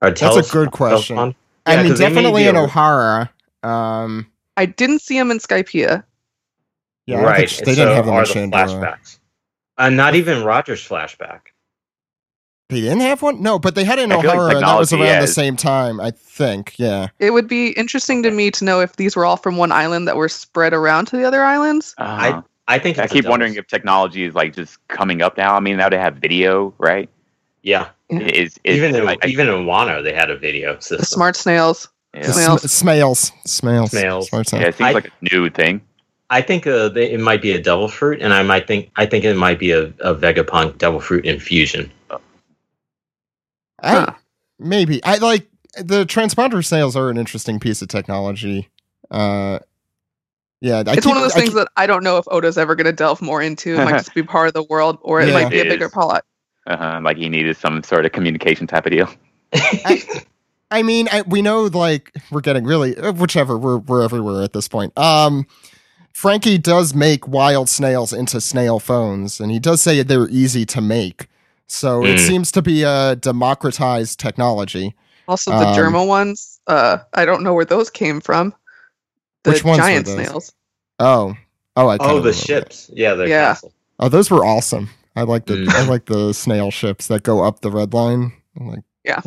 Or 0.00 0.10
That's 0.10 0.48
a 0.48 0.52
good 0.52 0.70
question. 0.70 1.16
telephone? 1.16 1.34
i 1.66 1.74
Yeah, 1.74 1.82
mean 1.82 1.90
'cause 1.92 1.98
they 1.98 2.08
may 2.08 2.14
definitely 2.14 2.46
in 2.46 2.54
ohara 2.56 3.28
um 3.62 4.26
I 4.56 4.66
didn't 4.66 5.00
see 5.00 5.16
him 5.16 5.30
in 5.30 5.38
Skypiea. 5.38 6.04
yeah 7.06 7.20
right. 7.20 7.48
think 7.48 7.64
they 7.66 7.74
so 7.74 7.84
didn't 7.84 7.96
have 7.96 8.06
them 8.06 8.14
are 8.14 8.22
in 8.22 8.50
the 8.50 8.56
Shandora. 8.56 8.68
flashbacks. 8.98 9.18
Uh, 9.78 9.88
not 9.90 10.14
even 10.14 10.44
Roger's 10.44 10.86
flashback. 10.86 11.40
He 12.68 12.80
didn't 12.80 13.00
have 13.00 13.20
one 13.20 13.42
no 13.42 13.58
but 13.58 13.74
they 13.74 13.84
had 13.84 13.98
it 13.98 14.02
in 14.04 14.12
I 14.12 14.20
feel 14.22 14.30
like 14.30 14.38
ohara 14.38 14.54
and 14.54 14.62
that 14.62 14.78
was 14.78 14.88
technology, 14.90 15.10
around 15.12 15.20
the 15.20 15.26
same 15.28 15.56
time 15.56 16.00
i 16.00 16.10
think 16.10 16.72
yeah 16.78 17.08
It 17.18 17.32
would 17.32 17.46
be 17.46 17.72
interesting 17.72 18.22
to 18.22 18.30
me 18.30 18.50
to 18.50 18.64
know 18.64 18.80
if 18.80 18.96
these 18.96 19.14
were 19.14 19.26
all 19.26 19.36
from 19.36 19.58
one 19.58 19.70
island 19.72 20.08
that 20.08 20.16
were 20.16 20.28
spread 20.30 20.72
around 20.72 21.04
to 21.08 21.16
the 21.18 21.24
other 21.24 21.42
islands. 21.42 21.94
Uh-huh. 21.98 22.40
I 22.68 22.78
think 22.78 22.98
I 22.98 23.06
keep 23.08 23.26
wondering 23.26 23.56
if 23.56 23.66
technology 23.66 24.24
is 24.24 24.34
like 24.34 24.54
just 24.54 24.78
coming 24.88 25.20
up 25.20 25.36
now. 25.36 25.54
I 25.54 25.60
mean, 25.60 25.76
now 25.76 25.90
they 25.90 25.98
have 25.98 26.16
video, 26.16 26.72
right? 26.78 27.10
Yeah, 27.62 27.88
Yeah. 28.08 28.20
Is, 28.20 28.58
is 28.64 28.76
even 28.76 28.94
in 28.94 29.06
I- 29.06 29.18
I- 29.22 29.26
even 29.26 29.48
in 29.48 29.66
Wano 29.66 30.02
they 30.02 30.14
had 30.14 30.30
a 30.30 30.38
video 30.38 30.74
system. 30.76 30.98
The 30.98 31.06
smart 31.06 31.36
snails. 31.36 31.88
Yeah. 32.14 32.26
The 32.26 32.32
Snails. 32.32 32.62
sm- 32.62 32.88
smails 32.88 33.32
smails 33.46 33.90
Smails. 33.90 34.24
Smart 34.24 34.52
Yeah, 34.52 34.60
it 34.68 34.74
seems 34.76 34.88
I- 34.88 34.92
like 34.92 35.06
a 35.06 35.34
new 35.34 35.48
thing. 35.50 35.80
I 36.30 36.40
think 36.40 36.66
uh, 36.66 36.88
they, 36.88 37.10
it 37.12 37.20
might 37.20 37.42
be 37.42 37.52
a 37.52 37.60
devil 37.60 37.88
fruit, 37.88 38.22
and 38.22 38.32
I 38.32 38.42
might 38.42 38.66
think 38.66 38.90
I 38.96 39.04
think 39.04 39.24
it 39.24 39.36
might 39.36 39.58
be 39.58 39.70
a, 39.72 39.88
a 40.00 40.14
Vegapunk 40.14 40.78
devil 40.78 40.98
fruit 40.98 41.26
infusion. 41.26 41.90
I, 42.10 42.18
Huh. 43.82 44.06
maybe 44.58 45.02
i 45.04 45.16
like 45.18 45.48
the 45.76 46.04
transponder 46.04 46.64
snails 46.64 46.94
are 46.94 47.10
an 47.10 47.16
interesting 47.18 47.58
piece 47.58 47.82
of 47.82 47.88
technology 47.88 48.68
uh 49.10 49.58
yeah 50.60 50.76
I 50.86 50.92
it's 50.92 50.94
keep- 51.00 51.06
one 51.06 51.16
of 51.16 51.22
those 51.24 51.32
I 51.32 51.40
things 51.40 51.48
keep- 51.50 51.56
that 51.58 51.68
I 51.76 51.86
don't 51.86 52.04
know 52.04 52.16
if 52.18 52.24
Oda's 52.28 52.56
ever 52.58 52.76
going 52.76 52.86
to 52.86 52.92
delve 52.92 53.20
more 53.20 53.42
into. 53.42 53.74
It 53.74 53.84
might 53.84 53.90
just 53.98 54.14
be 54.14 54.22
part 54.22 54.46
of 54.48 54.54
the 54.54 54.62
world, 54.62 54.98
or 55.02 55.20
it 55.20 55.28
Yeah. 55.28 55.34
might 55.34 55.50
be 55.50 55.58
a 55.60 55.64
bigger 55.64 55.86
is. 55.86 55.92
plot. 55.92 56.24
Uh-huh. 56.68 57.00
Like 57.02 57.16
he 57.16 57.28
needed 57.28 57.56
some 57.56 57.82
sort 57.82 58.06
of 58.06 58.12
communication 58.12 58.66
type 58.68 58.86
of 58.86 58.92
deal. 58.92 59.10
I 59.52 60.00
mean, 60.80 61.08
I, 61.12 61.20
we 61.22 61.42
know 61.42 61.64
like 61.64 62.10
we're 62.30 62.40
getting 62.40 62.64
really 62.64 62.96
uh, 62.96 63.12
whichever 63.12 63.58
we're 63.58 63.76
we're 63.76 64.02
everywhere 64.02 64.42
at 64.42 64.54
this 64.54 64.68
point. 64.68 64.96
Um, 64.98 65.46
Frankie 66.14 66.56
does 66.56 66.94
make 66.94 67.28
wild 67.28 67.68
snails 67.68 68.12
into 68.14 68.40
snail 68.40 68.78
phones, 68.78 69.38
and 69.40 69.50
he 69.50 69.58
does 69.58 69.82
say 69.82 70.02
they're 70.02 70.28
easy 70.30 70.64
to 70.66 70.80
make. 70.80 71.26
So 71.66 72.04
it 72.04 72.16
Mm. 72.16 72.26
seems 72.26 72.52
to 72.52 72.62
be 72.62 72.82
a 72.82 73.16
democratized 73.16 74.18
technology. 74.18 74.94
Also, 75.28 75.50
the 75.50 75.68
Um, 75.68 75.74
Germa 75.74 76.06
ones. 76.06 76.60
Uh, 76.66 76.98
I 77.14 77.24
don't 77.24 77.42
know 77.42 77.52
where 77.54 77.64
those 77.64 77.90
came 77.90 78.20
from. 78.20 78.54
The 79.44 79.50
Which 79.52 79.64
ones 79.64 79.78
were 79.78 79.84
giant 79.84 80.06
those? 80.06 80.14
snails. 80.14 80.52
Oh, 80.98 81.34
oh, 81.76 81.88
I 81.88 81.96
oh, 82.00 82.06
the 82.06 82.14
remember. 82.14 82.32
ships. 82.32 82.90
Yeah, 82.92 83.14
the 83.14 83.28
Yeah. 83.28 83.48
castle. 83.54 83.72
Oh, 83.98 84.08
those 84.08 84.30
were 84.30 84.44
awesome. 84.44 84.90
I 85.16 85.22
like 85.22 85.46
the 85.46 85.54
Mm. 85.54 85.74
I 85.74 85.82
like 85.84 86.06
the 86.06 86.32
snail 86.34 86.70
ships 86.70 87.06
that 87.08 87.22
go 87.22 87.42
up 87.42 87.60
the 87.60 87.70
red 87.70 87.92
line. 87.94 88.32
I'm 88.58 88.68
like, 88.68 88.80
Yeah, 89.04 89.20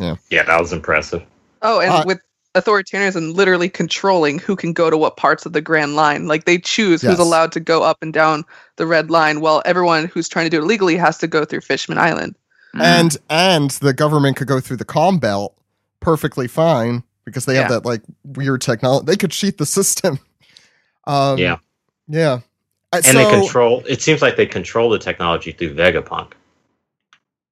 that 0.44 0.60
was 0.60 0.72
impressive. 0.72 1.22
Oh, 1.66 1.80
and 1.80 1.90
Uh, 1.92 2.04
with 2.06 2.20
authoritarianism 2.54 3.34
literally 3.34 3.68
controlling 3.68 4.38
who 4.38 4.56
can 4.56 4.72
go 4.72 4.88
to 4.88 4.96
what 4.96 5.18
parts 5.18 5.44
of 5.44 5.52
the 5.52 5.60
Grand 5.60 5.94
Line. 5.94 6.26
Like 6.26 6.46
they 6.46 6.56
choose 6.58 7.02
Yes. 7.02 7.10
who's 7.10 7.18
allowed 7.18 7.52
to 7.52 7.60
go 7.60 7.82
up 7.82 7.98
and 8.00 8.12
down 8.14 8.44
the 8.76 8.86
red 8.86 9.10
line, 9.10 9.40
while 9.42 9.60
everyone 9.66 10.06
who's 10.06 10.28
trying 10.28 10.46
to 10.46 10.50
do 10.50 10.62
it 10.62 10.66
legally 10.66 10.96
has 10.96 11.18
to 11.18 11.26
go 11.26 11.44
through 11.44 11.60
Fishman 11.60 11.98
Island. 11.98 12.34
Mm. 12.74 12.82
and 12.82 13.16
and 13.30 13.70
the 13.72 13.92
government 13.94 14.36
could 14.36 14.48
go 14.48 14.60
through 14.60 14.76
the 14.78 14.84
calm 14.84 15.18
belt 15.18 15.54
perfectly 16.00 16.46
fine 16.48 17.02
because 17.24 17.44
they 17.46 17.56
have 17.56 17.70
that 17.70 17.84
like 17.84 18.02
weird 18.24 18.60
technology. 18.60 19.04
They 19.06 19.16
could 19.16 19.30
cheat 19.32 19.58
the 19.58 19.66
system. 19.78 20.18
Um, 21.06 21.38
Yeah. 21.38 21.56
yeah. 22.08 22.40
Uh, 22.92 22.96
And 22.96 23.04
so, 23.04 23.12
they 23.12 23.30
control. 23.40 23.82
It 23.88 24.00
seems 24.02 24.22
like 24.22 24.36
they 24.36 24.46
control 24.46 24.90
the 24.90 24.98
technology 24.98 25.52
through 25.52 25.74
Vegapunk. 25.74 26.32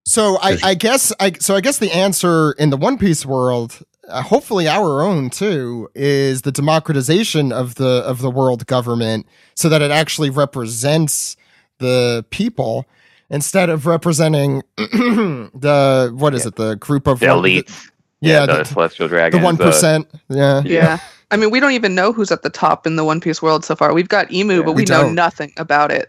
so 0.07 0.39
I, 0.43 0.59
I 0.63 0.75
guess 0.75 1.13
I 1.19 1.33
so 1.33 1.55
I 1.57 1.61
guess 1.61 1.79
the 1.79 1.91
answer 1.93 2.53
in 2.53 2.71
the 2.71 2.77
One 2.77 2.99
Piece 2.99 3.25
world, 3.25 3.81
hopefully 4.11 4.69
our 4.69 5.03
own 5.03 5.31
too, 5.31 5.89
is 5.95 6.43
the 6.43 6.53
democratization 6.53 7.53
of 7.53 7.77
the 7.77 8.03
of 8.07 8.21
the 8.21 8.31
world 8.31 8.67
government, 8.67 9.27
so 9.55 9.69
that 9.69 9.83
it 9.83 9.91
actually 9.91 10.31
represents 10.31 11.37
the 11.79 12.25
people 12.31 12.87
instead 13.31 13.71
of 13.71 13.87
representing 13.87 14.63
the 14.77 16.13
what 16.17 16.35
is 16.35 16.47
it 16.47 16.57
the 16.57 16.77
group 16.77 17.07
of 17.07 17.21
the 17.21 17.29
one- 17.29 17.39
elites. 17.43 17.89
yeah, 18.21 18.47
the, 18.47 18.55
the- 18.59 18.65
celestial 18.65 19.09
the 19.09 19.15
dragons. 19.17 19.43
one 19.43 19.57
percent. 19.57 20.09
Yeah, 20.29 20.63
Yeah. 20.65 20.99
I 21.31 21.37
mean, 21.37 21.51
we 21.51 21.59
don't 21.59 21.73
even 21.73 21.95
know 21.97 22.13
who's 22.13 22.31
at 22.31 22.43
the 22.43 22.51
top 22.51 22.87
in 22.87 22.95
the 22.97 23.03
One 23.05 23.21
Piece 23.21 23.43
world 23.43 23.65
so 23.65 23.75
far. 23.75 23.93
We've 23.93 24.09
got 24.09 24.29
Imu, 24.29 24.59
Yeah. 24.59 24.63
but 24.63 24.73
We 24.73 24.83
we, 24.83 24.85
know 24.85 25.03
don't. 25.05 25.15
nothing 25.17 25.53
about 25.57 25.91
it 25.91 26.09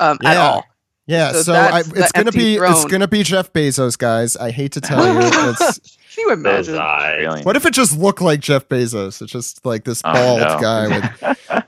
um, 0.00 0.18
at 0.22 0.36
all. 0.36 0.66
yeah. 1.06 1.32
So 1.32 1.42
So, 1.42 1.54
I, 1.54 1.78
it's 1.80 2.12
gonna 2.12 2.26
empty 2.26 2.38
be 2.38 2.56
it's 2.56 2.84
gonna 2.84 3.08
be 3.08 3.22
Jeff 3.22 3.52
Bezos, 3.54 3.96
guys. 3.96 4.36
I 4.36 4.50
hate 4.50 4.72
to 4.72 4.80
tell 4.82 5.02
you, 5.06 5.20
it's 5.22 5.96
Can 6.16 6.28
you 6.30 6.36
Those 6.42 6.68
imagine? 6.68 6.78
eyes. 6.78 7.44
What 7.44 7.56
if 7.56 7.64
it 7.66 7.74
just 7.74 7.96
looked 7.98 8.20
like 8.22 8.40
Jeff 8.40 8.68
Bezos? 8.68 9.20
It's 9.22 9.30
just 9.30 9.64
like 9.64 9.84
this 9.84 10.00
Oh, 10.04 10.12
bald 10.12 10.40
no. 10.40 10.58
guy 10.60 10.88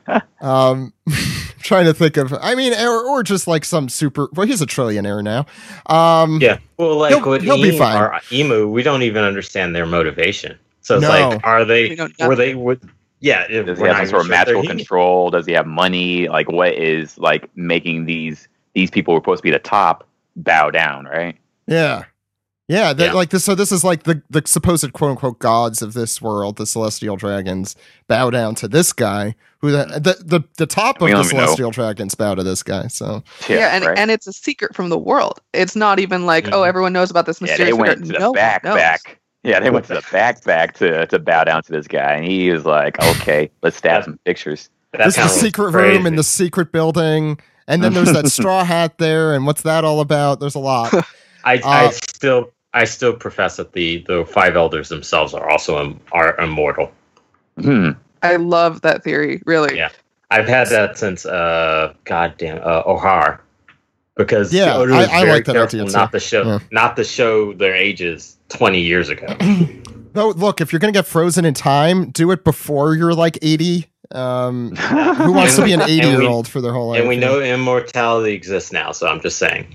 with 0.08 0.22
um 0.42 0.92
trying 1.62 1.84
to 1.84 1.92
think 1.94 2.16
of 2.16 2.32
I 2.40 2.54
mean 2.54 2.72
or, 2.72 3.06
or 3.08 3.22
just 3.22 3.46
like 3.46 3.64
some 3.64 3.88
super 3.88 4.28
well 4.32 4.46
he's 4.46 4.62
a 4.62 4.66
trillionaire 4.66 5.22
now. 5.22 5.46
Um 5.86 6.40
Yeah. 6.40 6.58
Well, 6.78 6.96
like 6.96 7.14
He'll- 7.14 7.28
with 7.28 7.42
he'll 7.42 7.56
be 7.62 7.70
Imu, 7.72 7.78
fine. 7.78 8.02
or 8.02 8.10
Imu, 8.30 8.70
we 8.70 8.82
don't 8.82 9.02
even 9.02 9.22
understand 9.22 9.76
their 9.76 9.86
motivation. 9.86 10.58
So 10.80 10.94
it's 10.96 11.02
No. 11.02 11.08
like, 11.10 11.40
are 11.44 11.64
they? 11.66 11.90
We 11.90 12.26
Were 12.26 12.34
they? 12.34 12.54
Would 12.54 12.80
yeah. 13.20 13.44
if- 13.50 13.66
Does 13.66 13.76
he 13.78 13.82
we're 13.82 13.88
have 13.88 13.98
not 13.98 14.06
some 14.06 14.08
sort 14.08 14.20
of 14.22 14.26
sure 14.26 14.34
if 14.34 14.38
magical 14.46 14.62
control? 14.62 15.30
Does 15.30 15.44
he 15.44 15.52
have 15.52 15.66
money? 15.66 16.28
Like, 16.28 16.50
what 16.50 16.72
is 16.72 17.18
like 17.18 17.50
making 17.54 18.06
these 18.06 18.48
these 18.74 18.90
people 18.90 19.12
who 19.12 19.18
are 19.18 19.20
supposed 19.20 19.40
to 19.40 19.42
be 19.42 19.50
the 19.50 19.58
top 19.58 20.06
bow 20.36 20.70
down? 20.70 21.04
Right? 21.04 21.36
yeah. 21.66 22.04
Yeah, 22.68 22.92
Yeah. 22.96 23.12
like 23.14 23.30
this 23.30 23.44
so 23.44 23.54
this 23.54 23.72
is 23.72 23.82
like 23.82 24.02
the 24.02 24.22
the 24.28 24.42
supposed 24.44 24.92
quote 24.92 25.10
unquote 25.12 25.38
gods 25.38 25.80
of 25.80 25.94
this 25.94 26.20
world, 26.20 26.56
the 26.56 26.66
celestial 26.66 27.16
dragons, 27.16 27.74
bow 28.08 28.28
down 28.30 28.54
to 28.56 28.68
this 28.68 28.92
guy 28.92 29.34
who 29.60 29.70
the 29.70 29.86
the 29.98 30.22
the, 30.22 30.44
the 30.58 30.66
top 30.66 31.00
of 31.00 31.08
the 31.08 31.14
don't 31.14 31.22
know. 31.24 31.28
celestial 31.28 31.70
dragons 31.70 32.14
bow 32.14 32.34
to 32.34 32.42
this 32.42 32.62
guy. 32.62 32.86
So 32.88 33.22
Yeah, 33.48 33.74
and, 33.74 33.84
right? 33.86 33.98
and 33.98 34.10
it's 34.10 34.26
a 34.26 34.32
secret 34.34 34.76
from 34.76 34.90
the 34.90 34.98
world. 34.98 35.40
It's 35.54 35.74
not 35.76 35.98
even 35.98 36.26
like, 36.26 36.48
oh, 36.48 36.60
Mhm. 36.62 36.68
everyone 36.68 36.92
knows 36.92 37.10
about 37.10 37.24
this 37.26 37.40
yeah, 37.40 37.46
mysterious 37.46 37.68
they 37.74 37.80
went 37.80 37.90
figure. 38.00 38.06
to 38.06 38.12
the 38.12 38.18
no 38.18 38.30
one 38.30 38.34
back 38.36 38.62
back. 38.62 39.18
Yeah, 39.44 39.60
they 39.60 39.70
went 39.70 39.86
to 39.86 39.94
the 39.94 40.04
back 40.12 40.44
back 40.44 40.74
to 40.74 41.06
to 41.06 41.18
bow 41.18 41.44
down 41.44 41.62
to 41.62 41.72
this 41.72 41.86
guy, 41.86 42.12
and 42.14 42.26
he 42.26 42.50
was 42.50 42.66
like, 42.66 43.00
"Okay, 43.02 43.50
let's 43.62 43.76
stab 43.78 44.04
some 44.04 44.18
pictures." 44.26 44.68
That 44.92 45.04
this 45.06 45.16
is 45.16 45.22
the 45.24 45.28
secret 45.28 45.72
crazy. 45.72 45.96
room 45.96 46.06
in 46.06 46.16
the 46.16 46.22
secret 46.22 46.70
building. 46.72 47.38
And 47.66 47.82
then 47.84 47.92
there's 47.92 48.12
that 48.12 48.28
straw 48.30 48.64
hat 48.64 48.98
there, 48.98 49.34
and 49.34 49.46
what's 49.46 49.62
that 49.62 49.84
all 49.84 50.00
about? 50.00 50.40
There's 50.40 50.54
a 50.54 50.58
lot. 50.58 50.92
I, 51.44 51.60
I 51.64 51.86
Uh, 51.86 51.90
still 51.92 52.50
I 52.78 52.84
still 52.84 53.12
profess 53.12 53.56
that 53.56 53.72
the 53.72 54.04
the 54.06 54.24
five 54.24 54.56
elders 54.56 54.88
themselves 54.88 55.34
are 55.34 55.48
also 55.50 55.80
im- 55.84 56.00
are 56.12 56.36
immortal. 56.38 56.92
Hmm. 57.60 57.90
I 58.22 58.36
love 58.36 58.80
that 58.82 59.04
theory, 59.04 59.42
really. 59.46 59.76
Yeah. 59.76 59.90
I've 60.30 60.48
had 60.48 60.68
that 60.68 60.98
since 60.98 61.24
uh 61.26 61.92
goddamn 62.04 62.60
uh, 62.62 62.82
Ohara 62.84 63.40
because 64.16 64.52
Yeah, 64.52 64.76
Oda 64.76 64.92
I- 64.94 65.20
I 65.20 65.22
like 65.24 65.44
that 65.46 65.52
careful 65.54 65.80
idea, 65.80 65.86
too. 65.86 65.92
not 65.98 66.12
to 66.12 66.20
show 66.20 66.42
Yeah. 66.44 66.58
not 66.70 66.96
to 66.96 67.04
show 67.04 67.52
their 67.54 67.74
ages 67.74 68.36
20 68.50 68.80
years 68.80 69.08
ago. 69.08 69.26
No, 70.14 70.30
look, 70.30 70.60
if 70.60 70.72
you're 70.72 70.80
gonna 70.80 70.92
get 70.92 71.06
frozen 71.06 71.44
in 71.44 71.54
time, 71.54 72.10
do 72.10 72.30
it 72.32 72.42
before 72.42 72.94
you're 72.94 73.14
like 73.14 73.38
80. 73.42 73.86
Um, 74.10 74.74
who 74.74 75.32
wants 75.32 75.54
to 75.56 75.62
be 75.64 75.72
an 75.74 75.82
80 75.94 75.94
year 75.94 76.22
old 76.22 76.48
for 76.48 76.60
their 76.60 76.72
whole 76.72 76.88
life? 76.88 76.98
and 77.00 77.08
we 77.08 77.16
know 77.16 77.40
immortality 77.40 78.32
exists 78.32 78.72
now, 78.72 78.90
so 78.90 79.06
I'm 79.06 79.20
just 79.20 79.36
saying. 79.38 79.66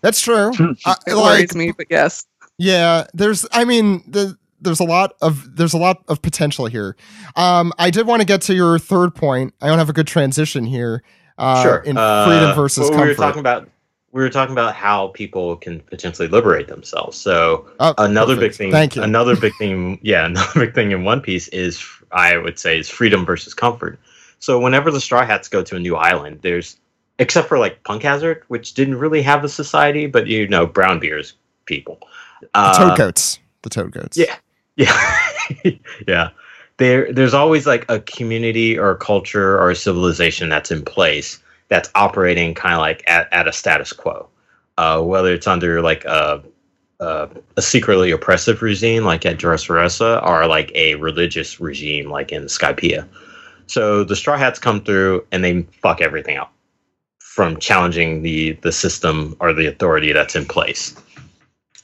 that's 0.00 0.20
true. 0.20 0.50
I- 0.86 0.96
It 1.06 1.14
like, 1.14 1.24
worries 1.24 1.54
me, 1.54 1.72
but 1.72 1.86
yes. 1.90 2.24
Yeah, 2.58 3.06
there's. 3.14 3.46
I 3.52 3.64
mean, 3.64 4.04
the, 4.06 4.36
there's 4.60 4.80
a 4.80 4.84
lot 4.84 5.14
of 5.20 5.56
there's 5.56 5.74
a 5.74 5.78
lot 5.78 6.02
of 6.08 6.22
potential 6.22 6.66
here. 6.66 6.96
Um, 7.36 7.72
I 7.78 7.90
did 7.90 8.06
want 8.06 8.20
to 8.20 8.26
get 8.26 8.42
to 8.42 8.54
your 8.54 8.78
third 8.78 9.14
point. 9.14 9.54
I 9.60 9.66
don't 9.66 9.78
have 9.78 9.90
a 9.90 9.92
good 9.94 10.06
transition 10.06 10.64
here. 10.64 11.02
Uh, 11.38 11.62
sure. 11.62 11.76
In 11.78 11.96
Uh, 11.96 12.26
freedom 12.26 12.54
versus 12.54 12.82
well, 12.82 12.90
comfort. 12.90 13.04
We 13.04 13.08
were 13.08 13.14
talking 13.14 13.40
about 13.40 13.68
we 14.12 14.20
were 14.22 14.28
talking 14.30 14.52
about 14.52 14.74
how 14.74 15.08
people 15.08 15.56
can 15.56 15.80
potentially 15.80 16.28
liberate 16.28 16.68
themselves. 16.68 17.16
So 17.16 17.66
Oh, 17.80 17.94
another 17.98 18.36
big 18.36 18.54
thing. 18.54 18.70
Thank 18.70 18.94
you. 18.96 19.02
Another 19.02 19.36
big 19.36 19.54
thing. 19.58 19.98
Yeah, 20.02 20.26
another 20.26 20.60
big 20.66 20.74
thing 20.74 20.92
in 20.92 21.04
One 21.04 21.20
Piece 21.20 21.48
is 21.48 21.82
I 22.12 22.36
would 22.36 22.58
say 22.58 22.78
is 22.78 22.88
freedom 22.88 23.24
versus 23.24 23.54
comfort. 23.54 23.98
So 24.38 24.58
whenever 24.60 24.90
the 24.90 25.00
Straw 25.00 25.24
Hats 25.24 25.48
go 25.48 25.62
to 25.62 25.76
a 25.76 25.80
new 25.80 25.96
island, 25.96 26.40
there's 26.42 26.76
except 27.18 27.48
for 27.48 27.58
like 27.58 27.82
Punk 27.84 28.02
Hazard, 28.02 28.42
which 28.48 28.74
didn't 28.74 28.96
really 28.96 29.22
have 29.22 29.44
a 29.44 29.48
society, 29.48 30.06
but 30.06 30.26
you 30.26 30.46
know, 30.48 30.66
brown 30.66 31.00
beers 31.00 31.34
people. 31.64 31.98
The 32.42 32.48
Uh. 32.54 32.78
The 33.62 33.70
toad 33.70 33.92
goats. 33.92 34.16
Yeah. 34.16 34.36
Yeah. 34.74 35.18
yeah. 36.08 36.30
There 36.78 37.12
there's 37.12 37.34
always 37.34 37.66
like 37.66 37.84
a 37.90 38.00
community 38.00 38.78
or 38.78 38.92
a 38.92 38.96
culture 38.96 39.58
or 39.58 39.70
a 39.70 39.76
civilization 39.76 40.48
that's 40.48 40.70
in 40.70 40.82
place 40.82 41.42
that's 41.68 41.90
operating 41.94 42.54
kind 42.54 42.74
of 42.74 42.80
like 42.80 43.04
at, 43.06 43.28
at 43.32 43.46
a 43.46 43.52
status 43.52 43.92
quo. 43.92 44.28
Uh, 44.78 45.02
whether 45.02 45.34
it's 45.34 45.46
under 45.46 45.82
like 45.82 46.06
a, 46.06 46.42
a 47.00 47.28
a 47.58 47.62
secretly 47.62 48.10
oppressive 48.12 48.62
regime 48.62 49.04
like 49.04 49.26
at 49.26 49.36
Dressrosa 49.36 50.24
or 50.26 50.46
like 50.46 50.72
a 50.74 50.94
religious 50.94 51.60
regime 51.60 52.08
like 52.08 52.32
in 52.32 52.44
Skypiea. 52.44 53.06
So 53.66 54.04
the 54.04 54.16
Straw 54.16 54.38
Hats 54.38 54.58
come 54.58 54.82
through 54.82 55.26
and 55.32 55.44
they 55.44 55.62
fuck 55.82 56.00
everything 56.00 56.38
up 56.38 56.52
from 57.18 57.58
challenging 57.58 58.22
the 58.22 58.52
the 58.62 58.72
system 58.72 59.36
or 59.40 59.52
the 59.52 59.66
authority 59.66 60.12
that's 60.12 60.34
in 60.34 60.46
place. 60.46 60.94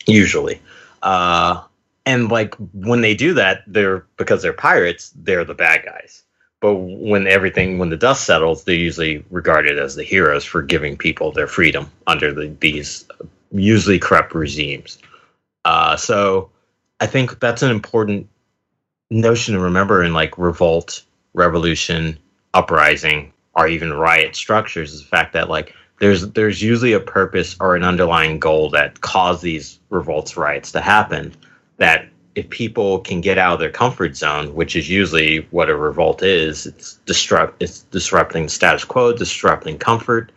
Usually. 0.09 0.61
Uh, 1.03 1.63
and 2.09 2.31
like 2.31 2.55
when 2.73 3.03
they 3.03 3.15
do 3.15 3.35
that 3.35 3.63
they're 3.67 4.07
because 4.17 4.43
they're 4.43 4.53
pirates 4.53 5.13
they're 5.17 5.45
the 5.45 5.55
bad 5.55 5.85
guys 5.85 6.25
but 6.61 6.75
when 6.75 7.27
everything 7.27 7.79
when 7.79 7.91
the 7.91 7.97
dust 7.97 8.25
settles 8.25 8.65
they're 8.65 8.75
usually 8.75 9.25
regarded 9.31 9.79
as 9.79 9.95
the 9.95 10.03
heroes 10.03 10.45
for 10.45 10.63
giving 10.63 10.97
people 10.97 11.31
their 11.31 11.47
freedom 11.47 11.91
under 12.07 12.33
the, 12.33 12.49
these 12.61 13.07
usually 13.53 13.99
corrupt 13.99 14.35
regimes 14.35 14.99
uh, 15.65 15.97
so 15.97 16.51
i 17.01 17.07
think 17.07 17.39
that's 17.41 17.63
an 17.63 17.71
important 17.71 18.27
notion 19.11 19.55
to 19.55 19.61
remember 19.61 20.03
in 20.03 20.13
like 20.15 20.37
revolt 20.39 21.03
revolution 21.35 22.19
uprising 22.55 23.33
or 23.55 23.69
even 23.69 23.93
riot 23.93 24.35
structures 24.35 24.95
is 24.95 25.03
the 25.03 25.09
fact 25.09 25.35
that 25.35 25.51
like 25.51 25.75
there's 26.01 26.29
there's 26.31 26.63
usually 26.63 26.93
a 26.93 27.01
purpose 27.01 27.57
or 27.61 27.77
an 27.77 27.85
underlying 27.85 28.39
goal 28.39 28.71
that 28.71 29.01
caused 29.01 29.43
these 29.43 29.78
revolts 29.91 30.36
riots 30.36 30.72
to 30.72 30.80
happen 30.80 31.34
that 31.78 32.09
if 32.34 32.49
people 32.51 33.01
can 33.01 33.20
get 33.20 33.36
out 33.36 33.55
of 33.55 33.61
their 33.61 33.70
comfort 33.70 34.16
zone, 34.16 34.55
which 34.55 34.76
is 34.76 34.89
usually 34.89 35.39
what 35.51 35.68
a 35.68 35.76
revolt 35.76 36.22
is, 36.22 36.66
it's 36.66 36.95
disrupt 37.07 37.61
it's 37.61 37.80
disrupting 37.84 38.45
the 38.45 38.51
status 38.51 38.84
quo, 38.84 39.12
disrupting 39.12 39.78
comfort, 39.78 40.30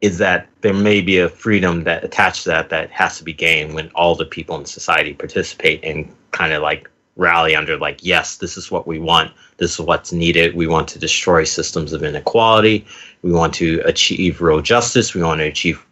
is 0.00 0.18
that 0.18 0.48
there 0.60 0.74
may 0.74 1.00
be 1.00 1.18
a 1.18 1.28
freedom 1.28 1.84
that 1.84 2.04
attached 2.04 2.44
to 2.44 2.50
that 2.50 2.68
that 2.68 2.90
has 2.90 3.18
to 3.18 3.24
be 3.24 3.32
gained 3.32 3.74
when 3.74 3.90
all 3.94 4.14
the 4.14 4.24
people 4.24 4.56
in 4.56 4.64
society 4.64 5.12
participate 5.12 5.82
and 5.82 6.14
kind 6.30 6.52
of 6.52 6.62
like 6.62 6.88
rally 7.16 7.56
under 7.56 7.76
like, 7.76 7.98
yes, 8.02 8.36
this 8.36 8.56
is 8.56 8.70
what 8.70 8.86
we 8.86 8.98
want, 8.98 9.32
this 9.56 9.72
is 9.72 9.80
what's 9.80 10.12
needed. 10.12 10.54
We 10.54 10.66
want 10.66 10.88
to 10.90 10.98
destroy 10.98 11.44
systems 11.44 11.92
of 11.92 12.02
inequality, 12.02 12.86
we 13.22 13.32
want 13.32 13.54
to 13.54 13.82
achieve 13.84 14.40
real 14.40 14.62
justice, 14.62 15.14
we 15.14 15.22
want 15.22 15.40
to 15.40 15.46
achieve 15.46 15.84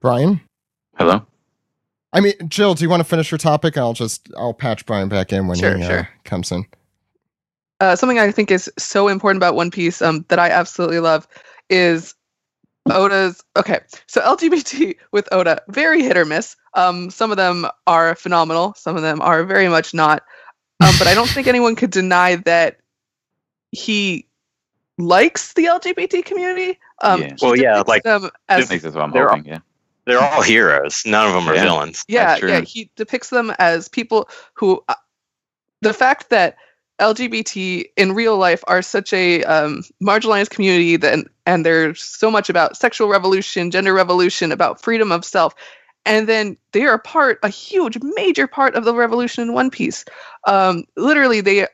Bryan. 0.00 0.40
Hello. 0.98 1.24
I 2.12 2.20
mean, 2.20 2.32
Jill, 2.48 2.74
do 2.74 2.82
you 2.82 2.88
want 2.90 3.00
to 3.00 3.04
finish 3.04 3.30
your 3.30 3.38
topic? 3.38 3.76
I'll 3.76 3.92
just 3.92 4.28
I'll 4.36 4.54
patch 4.54 4.86
Bryan 4.86 5.08
back 5.08 5.32
in 5.32 5.46
when 5.46 5.58
Sure, 5.58 5.76
he 5.76 5.84
uh, 5.84 6.04
comes 6.24 6.50
in. 6.50 6.64
uh, 7.80 7.94
something 7.96 8.18
I 8.18 8.30
think 8.30 8.50
is 8.50 8.70
so 8.78 9.08
important 9.08 9.38
about 9.38 9.54
One 9.54 9.70
Piece 9.70 10.00
um, 10.00 10.24
that 10.28 10.38
I 10.38 10.48
absolutely 10.50 11.00
love 11.00 11.28
is 11.68 12.14
Oda's. 12.90 13.42
Okay, 13.56 13.80
so 14.06 14.20
LGBT 14.22 14.96
with 15.12 15.28
Oda, 15.32 15.60
very 15.68 16.02
hit 16.02 16.16
or 16.16 16.24
miss. 16.24 16.56
Um, 16.74 17.10
some 17.10 17.30
of 17.30 17.36
them 17.36 17.66
are 17.86 18.14
phenomenal, 18.14 18.74
some 18.76 18.96
of 18.96 19.02
them 19.02 19.20
are 19.20 19.44
very 19.44 19.68
much 19.68 19.92
not. 19.92 20.22
Um, 20.80 20.94
but 20.98 21.06
I 21.06 21.14
don't 21.14 21.28
think 21.28 21.46
anyone 21.48 21.76
could 21.76 21.90
deny 21.90 22.36
that 22.36 22.78
he 23.72 24.26
likes 24.98 25.52
the 25.52 25.64
LGBT 25.64 26.24
community. 26.24 26.78
Um, 27.02 27.20
Yeah. 27.22 27.34
Well, 27.42 27.56
yeah, 27.56 27.72
depicts 27.78 27.88
like, 27.88 28.02
them 28.04 28.30
At 28.48 28.60
as 28.60 28.70
least 28.70 28.84
that's 28.84 28.94
what 28.94 29.04
I'm 29.04 29.10
They're 29.10 29.28
hoping. 29.28 29.44
Yeah. 29.44 29.58
They're 30.06 30.20
all 30.20 30.42
heroes. 30.42 31.02
None 31.04 31.26
of 31.26 31.34
them 31.34 31.48
are 31.48 31.54
Yeah. 31.54 31.62
villains. 31.64 32.04
yeah 32.08 32.26
That's 32.26 32.42
yeah 32.42 32.60
he 32.60 32.90
depicts 32.96 33.30
them 33.30 33.52
as 33.58 33.88
people 33.88 34.28
who 34.54 34.82
uh, 34.88 34.94
the 35.82 35.92
fact 35.92 36.30
that 36.30 36.56
lgbt 37.00 37.84
in 37.96 38.12
real 38.12 38.38
life 38.38 38.64
are 38.68 38.80
such 38.80 39.12
a 39.12 39.44
um, 39.44 39.82
marginalized 40.02 40.50
community 40.50 40.96
that 40.96 41.26
and 41.44 41.66
there's 41.66 42.02
so 42.02 42.30
much 42.30 42.48
about 42.48 42.76
sexual 42.76 43.08
revolution 43.08 43.70
gender 43.70 43.92
revolution 43.92 44.50
about 44.52 44.80
freedom 44.82 45.12
of 45.12 45.24
self 45.24 45.54
and 46.06 46.28
then 46.28 46.56
they 46.72 46.82
are 46.86 46.98
part 46.98 47.38
a 47.42 47.48
huge 47.48 47.98
major 48.16 48.46
part 48.46 48.74
of 48.74 48.84
the 48.84 48.94
revolution 48.94 49.42
in 49.42 49.52
one 49.52 49.70
piece 49.70 50.04
um, 50.46 50.84
literally 50.96 51.42
they 51.42 51.66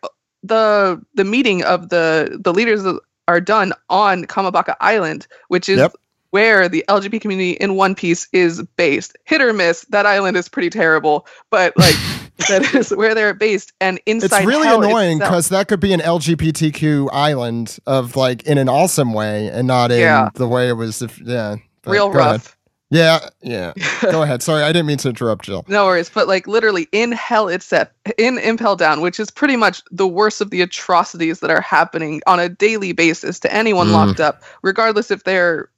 the 0.43 1.01
the 1.15 1.25
meeting 1.25 1.63
of 1.63 1.91
the 1.91 2.39
the 2.43 2.53
leaders 2.53 2.83
are 3.29 3.41
done 3.41 3.73
on 3.91 4.25
kamabaka 4.25 4.75
island 4.81 5.29
which 5.49 5.69
is 5.69 5.79
Yep. 5.79 5.95
Where 6.33 6.69
the 6.69 6.85
LGBT 6.89 7.21
community 7.21 7.53
in 7.53 7.77
One 7.77 7.95
Piece 7.95 8.27
is 8.33 8.63
based. 8.77 9.17
Hit 9.25 9.41
or 9.41 9.53
miss, 9.53 9.83
that 9.91 10.05
island 10.07 10.37
is 10.37 10.49
pretty 10.49 10.69
terrible, 10.71 11.27
but 11.51 11.73
like 11.79 11.95
that 12.49 12.75
is 12.75 12.91
where 12.91 13.15
they're 13.15 13.33
based. 13.35 13.73
And 13.81 14.01
inside, 14.07 14.39
It's 14.39 14.47
really 14.47 14.67
annoying 14.69 15.19
because 15.19 15.49
that 15.51 15.69
could 15.69 15.81
be 15.81 15.93
an 15.93 16.01
LGBTQ 16.01 17.11
island 17.13 17.79
of 17.87 18.17
like 18.17 18.43
in 18.45 18.59
an 18.59 18.69
awesome 18.69 19.13
way 19.13 19.49
and 19.49 19.67
not 19.67 19.91
in 19.93 20.01
Yeah. 20.01 20.31
the 20.35 20.49
way 20.49 20.69
it 20.69 20.73
was. 20.73 21.03
If 21.03 21.21
yeah, 21.21 21.57
but 21.83 21.91
real 21.93 22.09
go 22.11 22.19
ahead. 22.19 22.33
rough. 22.33 22.57
Yeah, 22.91 23.21
yeah. 23.41 23.73
Go 24.03 24.23
ahead. 24.23 24.43
Sorry, 24.43 24.63
I 24.63 24.67
didn't 24.71 24.85
mean 24.85 24.99
to 24.99 25.09
interrupt, 25.09 25.47
Jill. 25.47 25.65
No 25.67 25.87
worries, 25.87 26.11
but 26.11 26.29
like 26.29 26.47
literally 26.47 26.89
in 26.93 27.11
hell 27.13 27.49
itself, 27.49 27.89
in 28.19 28.37
Impel 28.37 28.77
Down, 28.77 29.01
which 29.01 29.19
is 29.19 29.31
pretty 29.31 29.57
much 29.57 29.81
the 29.91 30.07
worst 30.07 30.43
of 30.43 30.51
the 30.51 30.61
atrocities 30.61 31.41
that 31.41 31.51
are 31.51 31.63
happening 31.63 32.21
on 32.27 32.39
a 32.39 32.51
daily 32.51 32.93
basis 32.93 33.41
to 33.41 33.51
anyone 33.55 33.87
Mm. 33.87 33.93
locked 33.93 34.21
up, 34.21 34.43
regardless 34.61 35.11
if 35.11 35.25
they're 35.25 35.71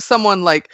someone 0.00 0.42
like 0.44 0.70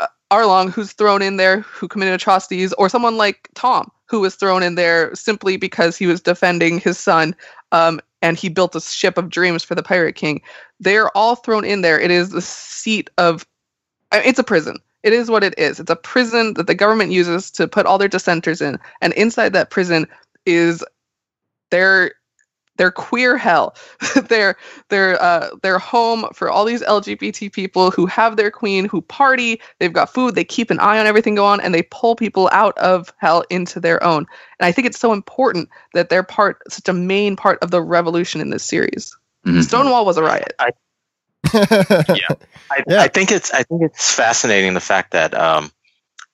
uh, 0.00 0.06
Arlong 0.30 0.70
who's 0.70 0.92
thrown 0.92 1.22
in 1.22 1.36
there 1.36 1.60
who 1.60 1.88
committed 1.88 2.14
atrocities, 2.14 2.72
or 2.74 2.88
someone 2.88 3.16
like 3.16 3.48
Tom 3.54 3.90
who 4.06 4.20
was 4.20 4.34
thrown 4.34 4.62
in 4.62 4.74
there 4.74 5.14
simply 5.14 5.56
because 5.56 5.96
he 5.96 6.06
was 6.06 6.20
defending 6.20 6.78
his 6.78 6.98
son. 6.98 7.34
Um, 7.72 8.00
and 8.22 8.38
he 8.38 8.48
built 8.48 8.74
a 8.74 8.80
ship 8.80 9.18
of 9.18 9.28
dreams 9.28 9.62
for 9.62 9.74
the 9.74 9.82
Pirate 9.82 10.14
King. 10.14 10.40
They're 10.80 11.14
all 11.16 11.36
thrown 11.36 11.64
in 11.64 11.82
there. 11.82 12.00
It 12.00 12.10
is 12.10 12.30
the 12.30 12.40
seat 12.40 13.10
of, 13.18 13.46
it's 14.12 14.38
a 14.38 14.44
prison. 14.44 14.78
It 15.02 15.12
is 15.12 15.30
what 15.30 15.44
it 15.44 15.54
is. 15.58 15.78
It's 15.78 15.90
a 15.90 15.96
prison 15.96 16.54
that 16.54 16.66
the 16.66 16.74
government 16.74 17.12
uses 17.12 17.50
to 17.52 17.68
put 17.68 17.84
all 17.84 17.98
their 17.98 18.08
dissenters 18.08 18.62
in, 18.62 18.78
and 19.02 19.12
inside 19.12 19.52
that 19.52 19.68
prison 19.68 20.06
is 20.46 20.82
their 21.70 22.12
their 22.76 22.90
queer 22.90 23.36
hell, 23.36 23.76
their 24.28 24.56
their 24.88 25.20
uh, 25.22 25.50
their 25.62 25.78
home 25.78 26.26
for 26.32 26.50
all 26.50 26.64
these 26.64 26.82
LGBT 26.82 27.52
people 27.52 27.90
who 27.90 28.06
have 28.06 28.36
their 28.36 28.50
queen, 28.50 28.86
who 28.86 29.00
party. 29.00 29.60
They've 29.78 29.92
got 29.92 30.12
food. 30.12 30.34
They 30.34 30.44
keep 30.44 30.70
an 30.70 30.80
eye 30.80 30.98
on 30.98 31.06
everything 31.06 31.34
going 31.36 31.60
on, 31.60 31.60
and 31.60 31.74
they 31.74 31.82
pull 31.82 32.16
people 32.16 32.48
out 32.52 32.76
of 32.78 33.12
hell 33.18 33.44
into 33.50 33.80
their 33.80 34.02
own. 34.02 34.26
And 34.58 34.66
I 34.66 34.72
think 34.72 34.86
it's 34.86 34.98
so 34.98 35.12
important 35.12 35.68
that 35.92 36.08
they're 36.08 36.22
part, 36.22 36.60
such 36.72 36.88
a 36.88 36.92
main 36.92 37.36
part 37.36 37.62
of 37.62 37.70
the 37.70 37.82
revolution 37.82 38.40
in 38.40 38.50
this 38.50 38.64
series. 38.64 39.16
Mhm. 39.46 39.62
Stonewall 39.62 40.04
was 40.06 40.16
a 40.16 40.22
riot. 40.22 40.54
I, 40.58 40.70
Yeah. 42.86 43.02
I 43.02 43.08
think 43.08 43.30
it's 43.30 43.52
I 43.52 43.62
think 43.62 43.82
it's 43.82 44.10
fascinating 44.12 44.74
the 44.74 44.80
fact 44.80 45.12
that 45.12 45.34
um, 45.34 45.70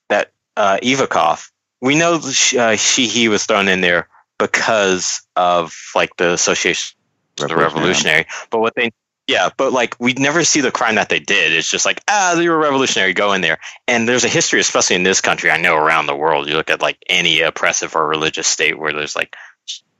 that 0.08 0.32
uh, 0.56 0.78
Ivankov, 0.82 1.50
we 1.80 1.96
know 1.96 2.20
sh- 2.20 2.54
uh, 2.54 2.76
she 2.76 3.06
he 3.08 3.28
was 3.28 3.44
thrown 3.44 3.68
in 3.68 3.80
there 3.80 4.08
because 4.40 5.22
of 5.36 5.76
like 5.94 6.16
the 6.16 6.32
association 6.32 6.96
with 7.38 7.50
the 7.50 7.56
Revolutionary. 7.56 8.24
revolutionary. 8.24 8.26
But 8.50 8.60
what 8.60 8.74
they 8.74 8.90
yeah, 9.28 9.50
but 9.56 9.72
like 9.72 9.94
we 10.00 10.14
never 10.14 10.42
see 10.42 10.60
the 10.60 10.72
crime 10.72 10.96
that 10.96 11.08
they 11.08 11.20
did. 11.20 11.52
It's 11.52 11.70
just 11.70 11.86
like 11.86 12.02
ah, 12.08 12.34
they 12.36 12.48
were 12.48 12.58
revolutionary. 12.58 13.12
Go 13.12 13.32
in 13.32 13.42
there. 13.42 13.58
And 13.86 14.08
there's 14.08 14.24
a 14.24 14.28
history, 14.28 14.58
especially 14.58 14.96
in 14.96 15.04
this 15.04 15.20
country. 15.20 15.52
I 15.52 15.58
know 15.58 15.76
around 15.76 16.06
the 16.06 16.16
world, 16.16 16.48
you 16.48 16.56
look 16.56 16.70
at 16.70 16.82
like 16.82 16.98
any 17.08 17.40
oppressive 17.42 17.94
or 17.94 18.08
religious 18.08 18.48
state 18.48 18.76
where 18.76 18.92
there's 18.92 19.14
like 19.14 19.36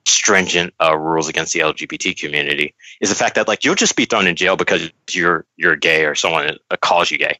stringent 0.05 0.75
uh, 0.83 0.97
rules 0.97 1.29
against 1.29 1.53
the 1.53 1.61
LGBT 1.61 2.19
community 2.19 2.75
is 3.01 3.11
the 3.11 3.15
fact 3.15 3.37
that 3.37 3.47
like 3.47 3.65
you'll 3.65 3.77
just 3.77 3.95
be 3.95 4.07
thrown 4.07 4.27
in 4.27 4.35
jail 4.35 4.57
because 4.57 4.91
you're 5.11 5.45
you're 5.57 5.77
gay 5.77 6.07
or 6.07 6.17
someone 6.17 6.57
uh, 6.71 6.77
calls 6.81 7.11
you 7.11 7.19
gay, 7.19 7.39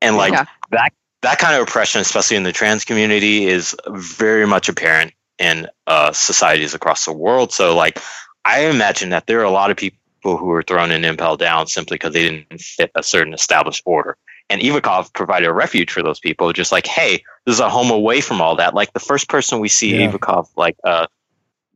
and 0.00 0.16
like 0.16 0.32
yeah, 0.32 0.46
that 0.70 0.92
that 1.20 1.38
kind 1.38 1.56
of 1.56 1.68
oppression, 1.68 2.00
especially 2.00 2.38
in 2.38 2.42
the 2.42 2.52
trans 2.52 2.86
community, 2.86 3.46
is 3.46 3.76
very 3.86 4.46
much 4.46 4.70
apparent 4.70 5.12
in 5.38 5.68
uh, 5.86 6.12
societies 6.12 6.74
across 6.74 7.04
the 7.04 7.12
world. 7.12 7.52
So, 7.52 7.76
like, 7.76 8.00
I 8.44 8.66
imagine 8.66 9.10
that 9.10 9.26
there 9.26 9.40
are 9.40 9.44
a 9.44 9.50
lot 9.50 9.70
of 9.70 9.76
people 9.76 9.98
who 10.22 10.46
were 10.46 10.62
thrown 10.62 10.90
in 10.90 11.04
Impel 11.04 11.36
Down 11.36 11.66
simply 11.66 11.96
because 11.96 12.12
they 12.12 12.28
didn't 12.28 12.60
fit 12.60 12.90
a 12.94 13.02
certain 13.02 13.34
established 13.34 13.82
order. 13.86 14.16
And 14.50 14.60
Ivankov 14.62 15.12
provided 15.12 15.46
a 15.46 15.52
refuge 15.52 15.90
for 15.90 16.02
those 16.02 16.20
people, 16.20 16.52
just 16.52 16.72
like, 16.72 16.86
hey, 16.86 17.22
this 17.44 17.56
is 17.56 17.60
a 17.60 17.68
home 17.68 17.90
away 17.90 18.20
from 18.20 18.40
all 18.40 18.56
that. 18.56 18.74
Like 18.74 18.92
the 18.92 19.00
first 19.00 19.28
person 19.28 19.60
we 19.60 19.68
see 19.68 19.94
Yeah. 19.94 20.10
Ivankov 20.10 20.48
like 20.56 20.76
uh, 20.84 21.06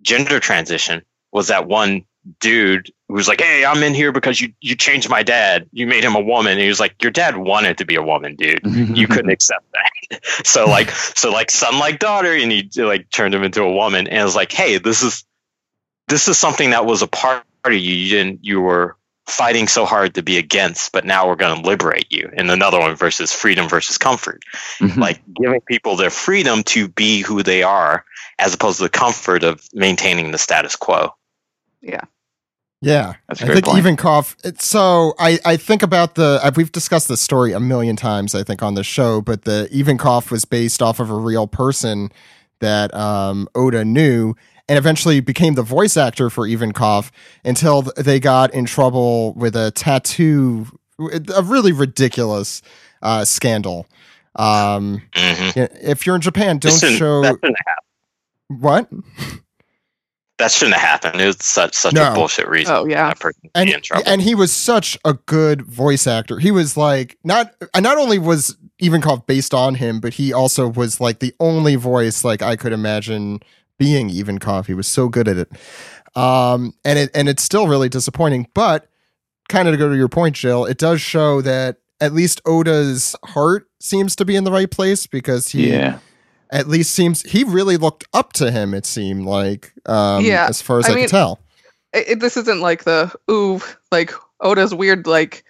gender 0.01 0.41
transition 0.41 1.03
was 1.33 1.49
that 1.49 1.67
one 1.69 2.05
dude 2.41 2.93
who's 3.09 3.29
like, 3.29 3.41
hey, 3.41 3.65
I'm 3.65 3.83
in 3.83 3.95
here 3.95 4.13
because 4.13 4.41
you 4.41 4.53
you 4.61 4.77
changed 4.77 5.09
my 5.09 5.23
dad. 5.23 5.69
You 5.73 5.87
made 5.87 6.05
him 6.05 6.15
a 6.15 6.21
woman. 6.21 6.53
And 6.53 6.61
he 6.61 6.69
was 6.69 6.81
like, 6.81 7.03
your 7.03 7.13
dad 7.13 7.37
wanted 7.37 7.79
to 7.79 7.85
be 7.85 7.97
a 7.97 8.03
woman, 8.03 8.37
dude 8.37 8.61
you 8.97 9.07
couldn't 9.07 9.31
accept 9.31 9.65
that. 9.73 10.25
so 10.47 10.67
like 10.67 10.91
so 10.91 11.31
like 11.31 11.51
son 11.51 11.79
like 11.79 11.99
daughter, 11.99 12.33
and 12.33 12.51
he 12.51 12.69
like 12.77 13.11
turned 13.11 13.35
him 13.35 13.43
into 13.43 13.63
a 13.63 13.73
woman, 13.73 14.07
and 14.07 14.25
was 14.25 14.37
like, 14.37 14.53
hey, 14.53 14.79
this 14.79 15.03
is 15.03 15.25
this 16.09 16.29
is 16.29 16.39
something 16.39 16.71
that 16.71 16.87
was 16.87 17.03
a 17.03 17.07
part 17.07 17.45
of 17.65 17.73
you. 17.73 17.79
You 17.79 18.11
didn't 18.11 18.41
you 18.43 18.61
were 18.61 18.97
fighting 19.27 19.69
so 19.69 19.85
hard 19.85 20.15
to 20.15 20.23
be 20.23 20.37
against, 20.37 20.93
but 20.93 21.05
now 21.05 21.29
we're 21.29 21.37
going 21.37 21.63
to 21.63 21.69
liberate 21.69 22.11
you. 22.11 22.29
And 22.37 22.51
another 22.51 22.81
one 22.81 22.97
versus 22.97 23.33
freedom 23.33 23.69
versus 23.69 23.97
comfort, 23.97 24.43
like 24.97 25.23
giving 25.41 25.61
people 25.61 25.97
their 25.97 26.11
freedom 26.11 26.65
to 26.65 26.89
be 26.89 27.21
who 27.21 27.43
they 27.43 27.63
are, 27.63 28.05
as 28.39 28.53
opposed 28.53 28.79
to 28.79 28.85
the 28.85 28.89
comfort 28.89 29.45
of 29.45 29.67
maintaining 29.73 30.33
the 30.33 30.39
status 30.39 30.77
quo. 30.77 31.15
Yeah, 32.81 33.15
That's 33.29 33.41
a 33.43 33.45
I 33.45 33.47
great 33.47 33.55
think 33.55 33.67
point. 33.67 33.85
Ivankov. 33.85 34.61
So 34.61 35.15
I 35.19 35.39
I 35.45 35.57
think 35.57 35.83
about 35.83 36.17
the 36.17 36.53
we've 36.57 36.73
discussed 36.73 37.09
this 37.09 37.21
story 37.21 37.53
a 37.53 37.61
million 37.61 37.97
times 37.97 38.35
I 38.35 38.43
think 38.43 38.63
on 38.63 38.75
the 38.75 38.85
show, 38.85 39.21
but 39.21 39.43
the 39.45 39.69
Ivankov 39.73 40.31
was 40.31 40.45
based 40.45 40.83
off 40.83 40.99
of 41.01 41.11
a 41.11 41.15
real 41.17 41.47
person 41.47 42.11
that 42.61 42.93
um, 42.95 43.49
Oda 43.55 43.85
knew, 43.85 44.35
and 44.69 44.79
eventually 44.79 45.21
became 45.21 45.55
the 45.55 45.63
voice 45.63 45.97
actor 45.97 46.29
for 46.31 46.47
Ivankov 46.47 47.11
until 47.45 47.83
they 47.83 48.19
got 48.21 48.53
in 48.53 48.65
trouble 48.65 49.33
with 49.35 49.55
a 49.57 49.71
tattoo, 49.73 50.67
a 50.99 51.43
really 51.43 51.73
ridiculous 51.73 52.63
uh, 53.03 53.25
scandal. 53.25 53.87
Um, 54.37 55.03
hmm 55.15 55.51
if 55.55 56.07
you're 56.07 56.17
in 56.17 56.21
Japan, 56.23 56.59
don't 56.59 56.81
That 56.81 56.91
show 56.91 57.23
shouldn't 57.23 57.57
happen. 57.67 57.81
what. 58.49 58.89
That 60.39 60.51
shouldn't 60.51 60.77
have 60.77 60.89
happened. 61.03 61.21
It 61.21 61.27
was 61.27 61.37
such 61.41 61.75
such 61.75 61.93
No. 61.95 62.11
a 62.11 62.15
bullshit 62.15 62.49
reason. 62.49 62.75
Oh 62.75 62.85
yeah. 62.87 63.13
That 63.15 63.33
and 63.55 63.71
in 63.71 63.81
trouble. 63.83 64.05
and 64.07 64.21
he 64.23 64.35
was 64.35 64.53
such 64.53 64.99
a 65.05 65.15
good 65.15 65.63
voice 65.63 66.07
actor. 66.07 66.39
He 66.39 66.51
was 66.51 66.77
like 66.77 67.19
not 67.23 67.53
and 67.75 67.83
not 67.85 67.99
only 67.99 68.19
was 68.19 68.57
Ivankov 68.83 69.27
based 69.27 69.55
on 69.55 69.77
him, 69.77 70.01
but 70.01 70.15
he 70.15 70.33
also 70.33 70.69
was 70.69 71.01
like 71.01 71.21
the 71.21 71.35
only 71.39 71.77
voice 71.77 72.25
like 72.25 72.43
I 72.43 72.57
could 72.57 72.73
imagine 72.73 73.41
being 73.79 74.09
Ivankov. 74.11 74.67
He 74.67 74.75
was 74.75 74.89
so 74.89 75.09
good 75.09 75.29
at 75.29 75.37
it. 75.37 75.53
Um 76.17 76.75
and 76.85 76.99
it 76.99 77.11
and 77.15 77.29
it's 77.29 77.43
still 77.43 77.69
really 77.69 77.89
disappointing, 77.89 78.49
but 78.55 78.89
kind 79.49 79.69
of 79.69 79.75
to 79.75 79.79
go 79.79 79.89
to 79.91 79.97
your 79.97 80.09
point, 80.09 80.35
Jill, 80.35 80.65
it 80.65 80.79
does 80.79 81.01
show 81.01 81.41
that 81.43 81.77
at 82.01 82.13
least 82.15 82.41
Oda's 82.47 83.15
heart 83.27 83.69
seems 83.81 84.17
to 84.17 84.25
be 84.25 84.35
in 84.35 84.45
the 84.45 84.51
right 84.53 84.71
place 84.71 85.07
because 85.07 85.49
he 85.49 85.71
yeah. 85.71 85.99
At 86.53 86.69
least 86.69 86.95
seems 86.95 87.23
he 87.23 87.43
really 87.45 87.77
looked 87.79 88.05
up 88.15 88.33
to 88.35 88.53
him, 88.53 88.75
it 88.75 88.87
seemed 88.87 89.25
like. 89.27 89.73
Um 89.87 90.25
Yeah, 90.25 90.47
as 90.49 90.63
far 90.63 90.79
as 90.79 90.89
I 90.89 90.93
I, 90.93 90.95
mean, 90.95 91.05
could 91.05 91.11
tell. 91.11 91.41
it, 91.93 92.09
it- 92.11 92.21
this 92.21 92.37
isn't 92.37 92.61
like 92.61 92.85
the 92.85 93.13
ooh 93.31 93.61
like 93.91 94.13
Oda's 94.41 94.75
weird 94.75 95.07
like 95.07 95.45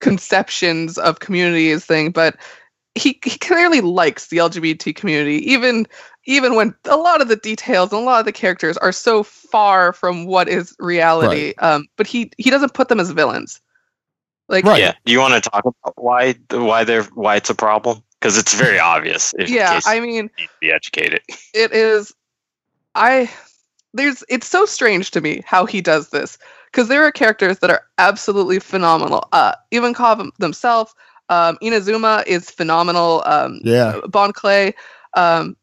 conceptions 0.00 0.98
of 0.98 1.20
communities 1.20 1.84
thing, 1.84 2.10
but 2.10 2.36
he 2.94 3.20
he 3.24 3.38
clearly 3.38 3.80
likes 3.80 4.28
the 4.28 4.38
LGBT 4.38 4.94
community, 4.96 5.36
even 5.52 5.86
even 6.24 6.54
when 6.56 6.74
a 6.86 6.96
lot 6.96 7.20
of 7.22 7.28
the 7.28 7.36
details 7.36 7.92
and 7.92 8.02
a 8.02 8.04
lot 8.04 8.20
of 8.20 8.26
the 8.26 8.32
characters 8.32 8.76
are 8.78 8.92
so 8.92 9.22
far 9.22 9.92
from 9.92 10.26
what 10.26 10.48
is 10.48 10.74
reality. 10.78 11.54
Um, 11.58 11.86
but 11.96 12.06
he 12.06 12.30
he 12.38 12.50
doesn't 12.50 12.74
put 12.74 12.88
them 12.88 13.00
as 13.00 13.10
villains. 13.10 13.60
Like 14.48 14.64
Right. 14.64 14.80
Yeah. 14.80 14.94
Do 15.04 15.12
you 15.12 15.20
want 15.20 15.34
to 15.42 15.50
talk 15.50 15.64
about 15.64 15.94
why 15.96 16.34
why 16.50 16.84
they're 16.84 17.04
why 17.04 17.36
it's 17.36 17.50
a 17.50 17.54
problem? 17.54 18.02
Because 18.20 18.36
it's 18.38 18.54
very 18.54 18.78
obvious. 18.80 19.34
If 19.38 19.48
in 19.48 19.54
yeah, 19.54 19.74
case 19.74 19.86
I 19.86 20.00
mean 20.00 20.30
need 20.38 20.46
to 20.46 20.48
be 20.60 20.70
educated. 20.72 21.22
it 21.54 21.72
is 21.72 22.12
i 22.94 23.30
there's 23.94 24.24
it's 24.28 24.46
so 24.48 24.64
strange 24.66 25.10
to 25.12 25.20
me 25.20 25.42
how 25.46 25.64
he 25.66 25.80
does 25.80 26.10
this 26.10 26.38
because 26.70 26.88
there 26.88 27.04
are 27.04 27.12
characters 27.12 27.58
that 27.60 27.70
are 27.70 27.82
absolutely 27.98 28.58
phenomenal 28.58 29.28
uh 29.32 29.54
Ivankov 29.72 30.30
themselves 30.38 30.94
um 31.28 31.56
inazuma 31.62 32.26
is 32.26 32.50
phenomenal 32.50 33.22
um 33.26 33.60
Yeah. 33.64 34.00
bon 34.08 34.32
clay 34.32 34.74
um 35.16 35.56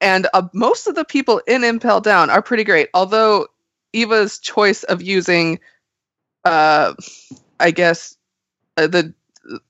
and 0.00 0.26
uh, 0.34 0.42
most 0.54 0.86
of 0.88 0.94
the 0.94 1.04
people 1.04 1.40
in 1.46 1.62
impel 1.64 2.00
down 2.00 2.30
are 2.30 2.42
pretty 2.42 2.64
great 2.64 2.88
although 2.94 3.46
eva's 3.92 4.38
choice 4.38 4.82
of 4.84 5.02
using 5.02 5.60
uh 6.44 6.94
i 7.60 7.70
guess 7.70 8.16
uh, 8.76 8.86
the 8.86 9.14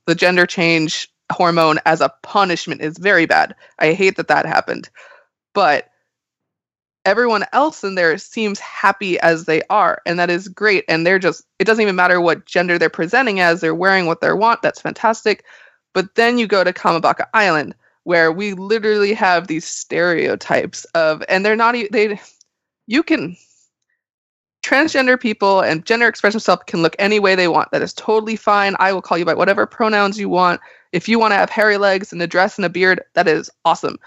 the 0.06 0.14
gender 0.14 0.46
change 0.46 1.11
hormone 1.32 1.78
as 1.86 2.00
a 2.00 2.12
punishment 2.22 2.80
is 2.80 2.98
very 2.98 3.26
bad. 3.26 3.54
I 3.78 3.92
hate 3.92 4.16
that 4.16 4.28
that 4.28 4.46
happened. 4.46 4.88
But 5.54 5.88
everyone 7.04 7.44
else 7.52 7.82
in 7.82 7.94
there 7.94 8.16
seems 8.18 8.60
happy 8.60 9.18
as 9.20 9.44
they 9.44 9.60
are 9.70 10.00
and 10.06 10.18
that 10.18 10.30
is 10.30 10.46
great 10.46 10.84
and 10.88 11.04
they're 11.04 11.18
just 11.18 11.44
it 11.58 11.64
doesn't 11.64 11.82
even 11.82 11.96
matter 11.96 12.20
what 12.20 12.46
gender 12.46 12.78
they're 12.78 12.88
presenting 12.88 13.40
as 13.40 13.60
they're 13.60 13.74
wearing 13.74 14.06
what 14.06 14.20
they 14.20 14.32
want 14.32 14.62
that's 14.62 14.80
fantastic. 14.80 15.44
But 15.94 16.14
then 16.14 16.38
you 16.38 16.46
go 16.46 16.64
to 16.64 16.72
kamabaka 16.72 17.26
island 17.34 17.74
where 18.04 18.32
we 18.32 18.54
literally 18.54 19.14
have 19.14 19.46
these 19.46 19.64
stereotypes 19.64 20.84
of 20.94 21.22
and 21.28 21.44
they're 21.44 21.56
not 21.56 21.74
they 21.90 22.20
you 22.86 23.02
can 23.02 23.36
transgender 24.62 25.20
people 25.20 25.60
and 25.60 25.84
gender 25.84 26.06
expression 26.06 26.40
self 26.40 26.64
can 26.66 26.82
look 26.82 26.96
any 26.98 27.18
way 27.18 27.34
they 27.34 27.48
want. 27.48 27.70
That 27.72 27.82
is 27.82 27.92
totally 27.92 28.36
fine. 28.36 28.76
I 28.78 28.92
will 28.92 29.02
call 29.02 29.18
you 29.18 29.24
by 29.24 29.34
whatever 29.34 29.66
pronouns 29.66 30.18
you 30.18 30.28
want. 30.28 30.60
If 30.92 31.08
you 31.08 31.18
want 31.18 31.32
to 31.32 31.36
have 31.36 31.50
hairy 31.50 31.78
legs 31.78 32.12
and 32.12 32.22
a 32.22 32.26
dress 32.26 32.56
and 32.58 32.64
a 32.64 32.70
beard 32.70 33.02
that 33.14 33.28
is 33.28 33.50
awesome. 33.64 33.98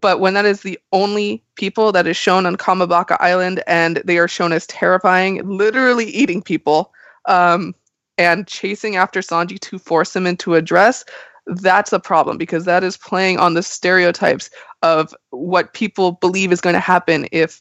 But 0.00 0.20
when 0.20 0.34
that 0.34 0.44
is 0.44 0.60
the 0.62 0.78
only 0.92 1.42
people 1.56 1.92
that 1.92 2.06
is 2.06 2.16
shown 2.16 2.46
on 2.46 2.56
Kamabaka 2.56 3.16
Island 3.20 3.62
and 3.66 3.96
they 4.04 4.18
are 4.18 4.28
shown 4.28 4.52
as 4.52 4.66
terrifying, 4.66 5.46
literally 5.48 6.06
eating 6.06 6.42
people, 6.42 6.92
um, 7.26 7.74
and 8.18 8.46
chasing 8.46 8.96
after 8.96 9.20
Sanji 9.20 9.58
to 9.60 9.78
force 9.78 10.14
him 10.14 10.26
into 10.26 10.54
a 10.54 10.62
dress, 10.62 11.04
that's 11.46 11.92
a 11.92 11.98
problem 11.98 12.36
because 12.36 12.66
that 12.66 12.84
is 12.84 12.96
playing 12.96 13.38
on 13.38 13.54
the 13.54 13.62
stereotypes 13.62 14.50
of 14.82 15.14
what 15.30 15.72
people 15.72 16.12
believe 16.12 16.52
is 16.52 16.60
going 16.60 16.74
to 16.74 16.80
happen 16.80 17.26
if 17.32 17.60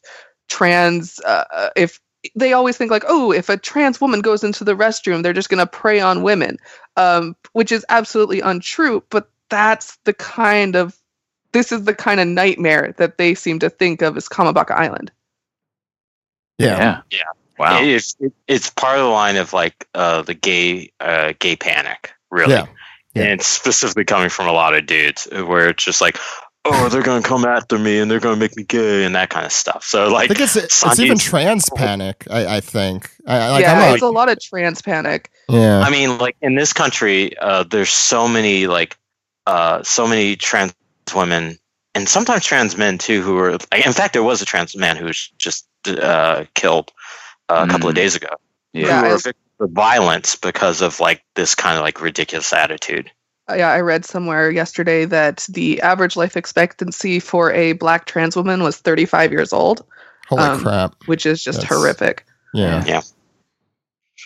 trans, 0.50 1.20
uh, 1.22 1.70
if 1.76 2.00
they 2.36 2.54
always 2.54 2.78
think 2.78 2.92
like, 2.92 3.06
oh, 3.08 3.32
if 3.32 3.50
a 3.50 3.58
trans 3.58 4.02
woman 4.02 4.22
goes 4.22 4.44
into 4.44 4.64
the 4.64 4.76
restroom, 4.76 5.24
they're 5.24 5.34
just 5.34 5.50
going 5.50 5.60
to 5.60 5.68
prey 5.68 6.00
on 6.00 6.24
women, 6.24 6.58
um, 6.98 7.36
which 7.54 7.72
is 7.72 7.86
absolutely 7.90 8.42
untrue. 8.42 9.04
But 9.10 9.30
that's 9.50 9.98
the 10.04 10.14
kind 10.14 10.76
of 10.76 10.98
this 11.52 11.72
is 11.72 11.84
the 11.84 11.96
kind 11.96 12.20
of 12.20 12.28
nightmare 12.28 12.94
that 12.98 13.18
they 13.18 13.36
seem 13.36 13.60
to 13.60 13.70
think 13.70 14.02
of 14.02 14.18
as 14.18 14.28
Kamabaka 14.28 14.72
Island. 14.72 15.12
Yeah. 16.58 17.02
Yeah. 17.10 17.20
Wow. 17.58 17.82
It's 17.82 18.16
it's 18.48 18.70
part 18.70 18.98
of 18.98 19.06
the 19.06 19.10
line 19.10 19.38
of 19.38 19.54
like 19.54 19.88
uh, 19.94 20.22
the 20.22 20.34
gay 20.34 20.92
uh, 21.00 21.34
gay 21.40 21.56
panic, 21.56 22.14
really. 22.30 22.54
Yeah. 22.54 22.68
Yeah. 23.14 23.24
And 23.24 23.32
it's 23.40 23.48
specifically 23.48 24.06
coming 24.06 24.30
from 24.30 24.48
a 24.48 24.52
lot 24.52 24.76
of 24.76 24.86
dudes 24.86 25.28
where 25.32 25.70
it's 25.70 25.84
just 25.84 26.00
like, 26.00 26.18
oh, 26.66 26.90
they're 26.90 27.02
gonna 27.04 27.22
come 27.24 27.46
after 27.46 27.78
me 27.80 28.00
and 28.00 28.10
they're 28.10 28.20
gonna 28.20 28.36
make 28.36 28.56
me 28.56 28.64
gay 28.64 29.04
and 29.06 29.16
that 29.16 29.30
kind 29.30 29.46
of 29.46 29.52
stuff. 29.52 29.84
So 29.84 30.06
I 30.06 30.10
like, 30.10 30.28
think 30.30 30.42
it's, 30.42 30.56
it's 30.56 31.00
even 31.00 31.18
trans 31.18 31.70
panic. 31.76 32.26
I, 32.30 32.58
I 32.58 32.62
think. 32.62 33.10
I, 33.26 33.38
I- 33.38 33.50
like, 33.52 33.62
yeah, 33.62 33.74
I'm 33.74 33.94
it's 33.94 34.02
not, 34.02 34.08
a 34.08 34.12
lot 34.12 34.30
of 34.30 34.40
trans 34.42 34.82
panic. 34.82 35.32
yeah. 35.50 35.80
I 35.80 35.90
mean, 35.90 36.18
like 36.18 36.36
in 36.42 36.56
this 36.56 36.74
country, 36.74 37.38
uh, 37.38 37.64
there's 37.64 37.92
so 37.92 38.28
many 38.28 38.68
like 38.68 38.98
uh, 39.48 39.84
so 39.84 40.08
many 40.08 40.36
trans 40.36 40.74
women 41.16 41.58
and 41.96 42.08
sometimes 42.08 42.46
trans 42.46 42.78
men 42.78 42.98
too 43.00 43.22
who 43.22 43.34
were. 43.36 43.50
In 43.52 43.94
fact, 43.94 44.14
there 44.14 44.24
was 44.24 44.42
a 44.42 44.46
trans 44.46 44.76
man 44.76 44.96
who 44.96 45.06
was 45.06 45.30
just 45.38 45.68
uh, 45.88 46.46
killed 46.54 46.92
uh, 47.50 47.66
a 47.68 47.72
couple 47.72 47.90
of 47.90 47.94
Mm. 47.94 47.98
days 47.98 48.16
ago. 48.16 48.28
Yeah. 48.74 48.88
Yeah, 48.88 49.02
who 49.02 49.08
were 49.10 49.18
victims 49.18 49.36
of 49.60 49.72
violence 49.72 50.36
because 50.36 50.82
of 50.82 51.00
like 51.00 51.24
this 51.36 51.56
kind 51.56 51.78
of 51.78 51.82
like 51.84 52.00
ridiculous 52.02 52.54
attitude. 52.54 53.10
Yeah, 53.56 53.70
I 53.70 53.82
read 53.82 54.06
somewhere 54.06 54.50
yesterday 54.52 55.06
that 55.06 55.46
the 55.50 55.82
average 55.82 56.16
life 56.16 56.38
expectancy 56.38 57.20
for 57.20 57.52
a 57.52 57.74
black 57.74 58.06
trans 58.06 58.36
woman 58.36 58.64
was 58.64 58.78
35 58.78 59.32
years 59.32 59.54
old, 59.54 59.86
Holy 60.28 60.42
um, 60.44 60.62
crap. 60.62 60.96
which 61.06 61.26
is 61.26 61.44
just 61.44 61.62
That's- 61.62 61.78
horrific. 61.78 62.26
Yeah. 62.54 62.84
Yeah, 62.86 63.02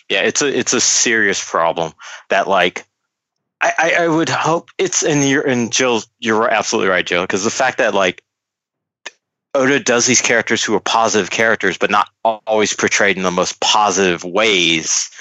yeah. 0.10 0.22
it's 0.22 0.42
a 0.42 0.48
it's 0.48 0.74
a 0.74 0.80
serious 0.80 1.44
problem 1.44 1.92
that 2.30 2.48
like 2.48 2.86
I, 3.60 3.74
I, 3.78 4.04
I 4.04 4.08
would 4.08 4.30
hope 4.30 4.70
it's 4.78 5.04
and 5.04 5.24
you're 5.28 5.46
and 5.46 5.72
Jill 5.74 6.02
you're 6.20 6.50
absolutely 6.50 6.90
right, 6.90 7.06
Jill, 7.06 7.24
because 7.24 7.44
the 7.44 7.50
fact 7.50 7.80
that 7.80 7.94
like 7.94 8.24
Oda 9.54 9.80
does 9.80 10.06
these 10.06 10.22
characters 10.22 10.64
who 10.64 10.74
are 10.76 10.80
positive 10.80 11.30
characters, 11.30 11.78
but 11.78 11.92
not 11.92 12.10
always 12.24 12.74
portrayed 12.74 13.18
in 13.18 13.24
the 13.24 13.30
most 13.32 13.60
positive 13.60 14.24
ways, 14.24 15.12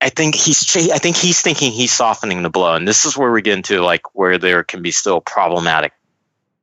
I 0.00 0.08
think 0.10 0.34
he's 0.34 0.64
cha- 0.64 0.94
I 0.94 0.98
think 0.98 1.16
he's 1.16 1.40
thinking 1.42 1.72
he's 1.72 1.92
softening 1.92 2.42
the 2.42 2.50
blow, 2.50 2.74
and 2.74 2.86
this 2.88 3.04
is 3.04 3.16
where 3.16 3.30
we 3.30 3.42
get 3.42 3.56
into 3.56 3.82
like 3.82 4.14
where 4.14 4.38
there 4.38 4.64
can 4.64 4.82
be 4.82 4.92
still 4.92 5.20
problematic 5.20 5.92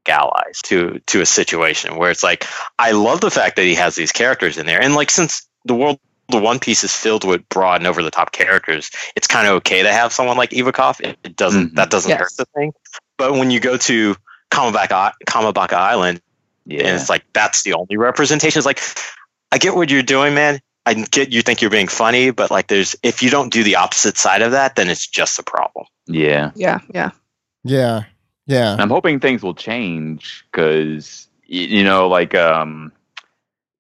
allies 0.08 0.62
to 0.64 1.00
to 1.08 1.22
a 1.22 1.26
situation 1.26 1.98
where 1.98 2.12
it's 2.12 2.24
like 2.24 2.46
I 2.80 2.92
love 2.92 3.20
the 3.22 3.30
fact 3.32 3.58
that 3.58 3.64
he 3.66 3.76
has 3.76 3.96
these 3.96 4.12
characters 4.12 4.58
in 4.58 4.66
there, 4.66 4.82
and 4.82 4.96
like 4.96 5.12
since 5.12 5.48
the 5.66 5.76
world 5.76 6.00
the 6.30 6.40
One 6.40 6.60
Piece 6.60 6.84
is 6.84 6.94
filled 6.96 7.24
with 7.26 7.48
broad 7.48 7.80
and 7.82 7.88
over 7.88 8.04
the 8.04 8.12
top 8.12 8.32
characters, 8.34 8.92
it's 9.16 9.28
kind 9.28 9.48
of 9.48 9.54
okay 9.58 9.84
to 9.84 9.92
have 9.92 10.12
someone 10.12 10.36
like 10.38 10.50
Ivankov. 10.52 11.00
It, 11.02 11.18
it 11.24 11.36
doesn't 11.36 11.72
Mhm. 11.72 11.76
that 11.76 11.90
doesn't 11.90 12.10
Yes. 12.10 12.20
hurt 12.20 12.32
the 12.38 12.46
thing. 12.56 12.74
But 13.18 13.34
when 13.34 13.52
you 13.52 13.60
go 13.60 13.78
to 13.78 14.16
Kamabaka, 14.52 14.92
I- 14.92 15.14
Kamabaka 15.26 15.74
Island, 15.74 16.22
and 16.70 16.82
it's 16.82 17.10
like 17.10 17.24
that's 17.34 17.64
the 17.64 17.74
only 17.74 17.98
representation. 17.98 18.60
It's 18.60 18.66
like 18.66 18.82
I 19.52 19.58
get 19.58 19.76
what 19.76 19.90
you're 19.90 20.04
doing, 20.04 20.34
man. 20.34 20.60
I 20.88 20.94
get 20.94 21.32
you 21.34 21.42
think 21.42 21.62
you're 21.62 21.70
being 21.72 21.88
funny, 21.90 22.32
but 22.32 22.50
like 22.50 22.68
there's 22.68 22.96
if 23.04 23.22
you 23.22 23.30
don't 23.30 23.52
do 23.52 23.64
the 23.64 23.76
opposite 23.76 24.18
side 24.18 24.42
of 24.42 24.52
that, 24.52 24.76
then 24.76 24.90
it's 24.90 25.06
just 25.06 25.38
a 25.40 25.44
problem. 25.44 25.86
Yeah. 26.08 26.52
Yeah, 26.56 26.80
yeah. 26.94 27.12
Yeah. 27.64 28.04
Yeah. 28.46 28.76
I'm 28.80 28.90
hoping 28.90 29.20
things 29.20 29.44
will 29.44 29.54
change 29.56 30.46
because 30.52 31.28
you 31.46 31.84
know, 31.84 32.08
like 32.08 32.34
um, 32.36 32.92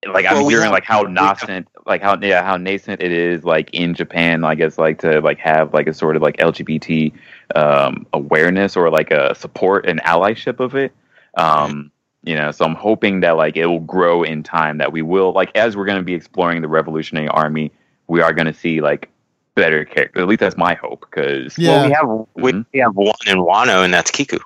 like 0.05 0.25
I'm 0.25 0.35
Well, 0.35 0.45
we 0.45 0.53
hearing 0.53 0.65
have- 0.65 0.73
like 0.73 0.83
how 0.83 1.05
we- 1.05 1.11
nascent, 1.11 1.67
like 1.85 2.01
how 2.01 2.17
yeah, 2.21 2.43
how 2.43 2.57
nascent 2.57 3.01
it 3.01 3.11
is, 3.11 3.43
like 3.43 3.69
in 3.73 3.93
Japan. 3.93 4.43
I 4.43 4.55
guess 4.55 4.77
like 4.77 4.99
to 4.99 5.21
like 5.21 5.39
have 5.39 5.73
like 5.73 5.87
a 5.87 5.93
sort 5.93 6.15
of 6.17 6.21
like 6.21 6.37
LGBT 6.37 7.13
um 7.55 8.05
awareness 8.13 8.75
or 8.75 8.89
like 8.89 9.11
a 9.11 9.33
support 9.35 9.85
and 9.85 10.01
allyship 10.03 10.59
of 10.59 10.75
it. 10.75 10.91
Um, 11.37 11.91
you 12.27 12.35
know, 12.35 12.51
so 12.51 12.65
I'm 12.65 12.75
hoping 12.75 13.21
that 13.21 13.37
like 13.37 13.55
it 13.55 13.65
will 13.67 13.79
grow 13.79 14.23
in 14.23 14.43
time. 14.43 14.77
That 14.77 14.91
we 14.91 15.01
will 15.01 15.31
like 15.31 15.55
as 15.55 15.77
we're 15.77 15.85
going 15.85 15.97
to 15.97 16.03
be 16.03 16.13
exploring 16.13 16.61
the 16.61 16.67
Revolutionary 16.67 17.27
Army, 17.29 17.71
we 18.07 18.21
are 18.21 18.33
going 18.33 18.47
to 18.47 18.53
see 18.53 18.81
like 18.81 19.09
better 19.55 19.85
characters. 19.85 20.21
At 20.21 20.27
least 20.27 20.39
that's 20.41 20.57
my 20.57 20.73
hope. 20.75 21.01
Because 21.09 21.57
Yeah. 21.57 21.71
Well, 21.71 21.85
we 21.85 21.91
have 21.93 22.27
we, 22.35 22.65
we 22.73 22.79
have 22.79 22.95
one 22.95 23.15
in 23.27 23.37
Wano, 23.37 23.83
and 23.83 23.93
that's 23.93 24.11
Kiku. 24.11 24.39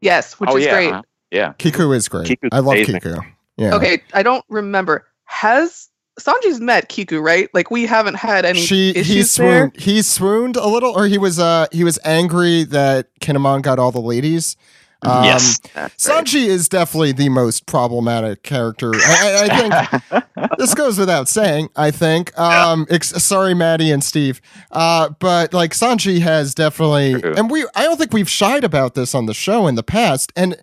Yes, 0.00 0.38
which 0.38 0.50
oh 0.50 0.56
is 0.56 0.64
yeah, 0.66 0.72
great. 0.72 0.92
uh, 0.92 1.02
yeah. 1.30 1.52
Kiku 1.58 1.92
is 1.92 2.08
great. 2.08 2.28
Kiku's 2.28 2.50
I 2.52 2.58
love 2.58 2.74
amazing. 2.74 3.00
Kiku. 3.00 3.16
Yeah. 3.56 3.74
Okay, 3.74 4.02
I 4.12 4.22
don't 4.22 4.44
remember. 4.48 5.06
Has 5.24 5.88
Sanji's 6.20 6.60
met 6.60 6.88
Kiku, 6.88 7.20
right? 7.20 7.48
Like 7.54 7.70
we 7.70 7.86
haven't 7.86 8.14
had 8.14 8.44
any 8.44 8.60
She 8.60 8.92
he 8.92 9.00
issues 9.00 9.34
there. 9.36 9.70
swooned 9.70 9.80
he 9.80 10.02
swooned 10.02 10.56
a 10.56 10.66
little 10.66 10.92
or 10.96 11.06
he 11.06 11.18
was 11.18 11.38
uh 11.38 11.66
he 11.72 11.82
was 11.84 11.98
angry 12.04 12.64
that 12.64 13.08
Kinemon 13.20 13.62
got 13.62 13.78
all 13.78 13.90
the 13.90 14.00
ladies. 14.00 14.56
Um, 15.04 15.24
yes, 15.24 15.58
That's 15.74 16.08
right. 16.08 16.24
Sanji 16.24 16.46
is 16.46 16.68
definitely 16.68 17.12
the 17.12 17.28
most 17.28 17.66
problematic 17.66 18.42
character. 18.42 18.92
I, 18.94 18.98
I, 19.00 19.44
I 19.44 19.90
think 20.20 20.24
this 20.58 20.74
goes 20.74 20.98
without 20.98 21.28
saying. 21.28 21.68
I 21.76 21.90
think. 21.90 22.36
Um, 22.38 22.86
ex- 22.90 23.22
sorry, 23.22 23.54
Maddie 23.54 23.90
and 23.90 24.02
Steve. 24.02 24.40
Uh, 24.70 25.10
but 25.18 25.52
like 25.52 25.72
Sanji 25.72 26.20
has 26.20 26.54
definitely, 26.54 27.20
True. 27.20 27.34
and 27.36 27.50
we. 27.50 27.66
I 27.74 27.84
don't 27.84 27.96
think 27.98 28.12
we've 28.12 28.30
shied 28.30 28.64
about 28.64 28.94
this 28.94 29.14
on 29.14 29.26
the 29.26 29.34
show 29.34 29.66
in 29.66 29.74
the 29.74 29.82
past, 29.82 30.32
and 30.36 30.56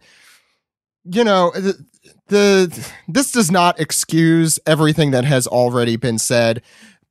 you 1.06 1.24
know 1.24 1.52
the. 1.56 1.86
The 2.28 2.92
this 3.10 3.34
does 3.34 3.52
not 3.52 3.78
excuse 3.78 4.58
everything 4.66 5.12
that 5.12 5.26
has 5.26 5.48
already 5.48 5.98
been 5.98 6.18
said, 6.18 6.62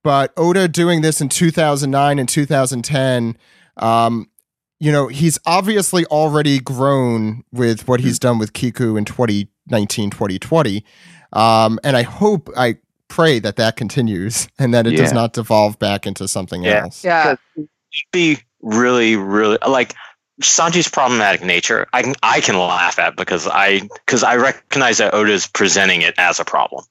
but 0.03 0.33
Oda 0.35 0.67
doing 0.67 1.03
this 1.03 1.21
in 1.21 1.29
2009 1.29 2.19
and 2.19 2.27
2010, 2.27 3.37
um, 3.77 4.30
you 4.81 4.91
know, 4.91 5.09
he's 5.09 5.39
obviously 5.47 6.05
already 6.07 6.59
grown 6.59 7.45
with 7.53 7.87
what 7.87 8.01
he's 8.01 8.19
done 8.19 8.39
with 8.39 8.53
Kiku 8.55 8.97
in 8.97 9.05
2019, 9.05 10.11
2020. 10.11 10.85
Um, 11.33 11.79
and 11.85 11.97
I 11.97 12.03
hope, 12.03 12.49
I 12.57 12.77
pray 13.09 13.39
that 13.41 13.57
that 13.57 13.77
continues 13.77 14.49
and 14.59 14.73
that 14.75 14.87
it 14.87 14.97
does 14.97 15.13
not 15.13 15.35
devolve 15.35 15.79
back 15.79 16.07
into 16.07 16.27
something 16.27 16.65
Yeah. 16.65 16.85
else. 16.85 17.05
Yeah, 17.05 17.37
be 18.13 18.39
really, 18.63 19.17
really 19.17 19.59
like 19.67 19.95
Sanji's 20.43 20.89
problematic 20.89 21.43
nature. 21.43 21.87
I 21.93 22.03
can 22.03 22.15
I 22.23 22.41
can 22.41 22.57
laugh 22.57 22.99
at 22.99 23.15
because 23.17 23.47
I 23.47 23.81
because 24.07 24.23
I 24.23 24.37
recognize 24.37 24.97
that 24.99 25.13
Oda's 25.13 25.47
presenting 25.47 26.01
it 26.01 26.15
as 26.17 26.41
a 26.41 26.45
problem. 26.47 26.85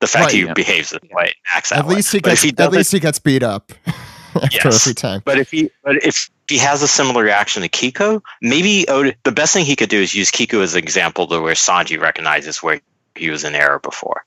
The 0.00 0.06
fact 0.06 0.26
Right. 0.26 0.34
he 0.34 0.40
Yeah. 0.44 0.54
behaves 0.54 0.90
this 0.90 1.00
way, 1.12 1.34
acts 1.54 1.68
that 1.70 1.80
At 1.80 1.86
way. 1.86 1.96
least 1.96 2.12
he 2.12 2.20
gets, 2.20 2.40
he 2.42 2.54
at 2.56 2.72
least 2.72 2.92
he 2.92 3.00
gets 3.00 3.18
beat 3.18 3.42
up 3.42 3.72
after 4.42 4.58
Yes. 4.68 4.86
every 4.86 4.94
time. 4.94 5.22
But 5.24 5.38
if 5.38 5.50
he 5.50 5.70
but 5.82 5.96
if 6.04 6.30
he 6.48 6.58
has 6.58 6.82
a 6.82 6.88
similar 6.88 7.22
reaction 7.22 7.62
to 7.62 7.68
Kiku, 7.68 8.20
maybe 8.42 8.86
Oda, 8.88 9.14
the 9.24 9.32
best 9.32 9.52
thing 9.54 9.64
he 9.64 9.76
could 9.76 9.88
do 9.88 10.00
is 10.00 10.14
use 10.14 10.30
Kiku 10.30 10.60
as 10.62 10.74
an 10.74 10.82
example 10.82 11.26
to 11.28 11.40
where 11.40 11.54
Sanji 11.54 12.00
recognizes 12.00 12.62
where 12.62 12.80
he 13.14 13.30
was 13.30 13.44
in 13.44 13.54
error 13.54 13.78
before. 13.78 14.24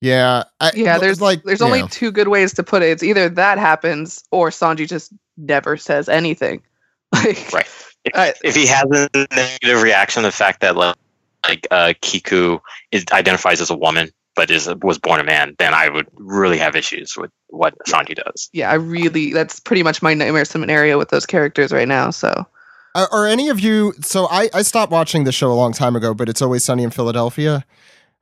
Yeah. 0.00 0.44
I, 0.58 0.72
yeah. 0.74 0.98
There's 0.98 1.20
like, 1.20 1.44
there's 1.44 1.60
yeah. 1.60 1.66
only 1.66 1.86
two 1.88 2.10
good 2.10 2.26
ways 2.28 2.54
to 2.54 2.64
put 2.64 2.82
it. 2.82 2.88
It's 2.90 3.02
either 3.04 3.28
that 3.30 3.58
happens 3.58 4.24
or 4.32 4.50
Sanji 4.50 4.88
just 4.88 5.12
never 5.36 5.76
says 5.76 6.08
anything. 6.08 6.62
Like, 7.14 7.52
Right. 7.52 7.66
If, 8.04 8.12
I- 8.16 8.34
if 8.42 8.56
he 8.56 8.66
has 8.66 8.84
a 8.90 9.08
negative 9.36 9.82
reaction 9.82 10.22
to 10.22 10.28
the 10.28 10.32
fact 10.32 10.62
that 10.62 10.74
like, 10.76 10.96
like 11.46 11.66
uh, 11.70 11.92
Kiku 12.00 12.58
is 12.90 13.04
identifies 13.12 13.60
as 13.60 13.70
a 13.70 13.76
woman 13.76 14.10
but 14.36 14.50
is 14.50 14.68
was 14.82 14.98
born 14.98 15.20
a 15.20 15.24
man, 15.24 15.54
then 15.58 15.74
I 15.74 15.88
would 15.88 16.06
really 16.14 16.58
have 16.58 16.74
issues 16.76 17.14
with 17.16 17.30
what 17.48 17.74
Sanji 17.88 18.14
does. 18.14 18.48
yeah, 18.52 18.70
I 18.70 18.74
really 18.74 19.32
that's 19.32 19.60
pretty 19.60 19.82
much 19.82 20.02
my 20.02 20.14
nightmare 20.14 20.44
scenario 20.44 20.98
with 20.98 21.10
those 21.10 21.26
characters 21.26 21.72
right 21.72 21.88
now. 21.88 22.10
So 22.10 22.46
Are, 22.94 23.08
are 23.12 23.26
any 23.26 23.48
of 23.50 23.60
you? 23.60 23.92
So 24.00 24.26
I 24.30 24.48
I 24.54 24.62
stopped 24.62 24.90
watching 24.92 25.24
the 25.24 25.32
show 25.32 25.50
a 25.52 25.54
long 25.54 25.72
time 25.72 25.96
ago, 25.96 26.14
but 26.14 26.28
it's 26.28 26.40
always 26.42 26.64
sunny 26.64 26.82
in 26.82 26.90
Philadelphia. 26.90 27.64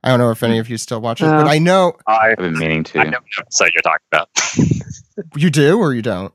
I 0.03 0.09
don't 0.09 0.19
know 0.19 0.31
if 0.31 0.41
any 0.41 0.57
of 0.57 0.67
you 0.67 0.77
still 0.77 0.99
watch 0.99 1.21
it, 1.21 1.25
No. 1.25 1.43
but 1.43 1.47
I 1.47 1.59
know 1.59 1.93
I 2.07 2.31
I've 2.31 2.37
been 2.37 2.57
meaning 2.57 2.83
to. 2.85 2.99
I 2.99 3.03
know 3.03 3.19
what 3.19 3.39
episode 3.39 3.69
you're 3.73 3.81
talking 3.83 4.07
about. 4.11 4.29
you 5.37 5.49
do 5.51 5.77
or 5.79 5.93
you 5.93 6.01
don't. 6.01 6.33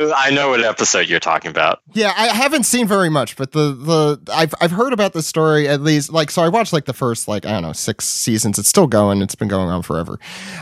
I 0.00 0.30
know 0.30 0.50
what 0.50 0.64
episode 0.64 1.08
you're 1.08 1.20
talking 1.20 1.50
about. 1.50 1.82
Yeah, 1.92 2.12
I 2.16 2.28
haven't 2.28 2.64
seen 2.64 2.86
very 2.86 3.10
much, 3.10 3.36
but 3.36 3.52
the 3.52 3.72
the 3.72 4.32
I've 4.32 4.54
I've 4.60 4.70
heard 4.70 4.92
about 4.92 5.12
the 5.12 5.22
story 5.22 5.68
at 5.68 5.82
least. 5.82 6.10
Like, 6.10 6.30
so 6.30 6.42
I 6.42 6.48
watched 6.48 6.72
like 6.72 6.86
the 6.86 6.94
first 6.94 7.28
like 7.28 7.44
I 7.44 7.52
don't 7.52 7.62
know 7.62 7.72
six 7.72 8.06
seasons. 8.06 8.58
It's 8.58 8.68
still 8.68 8.86
going. 8.86 9.20
It's 9.20 9.34
been 9.34 9.48
going 9.48 9.68
on 9.68 9.82
forever. 9.82 10.18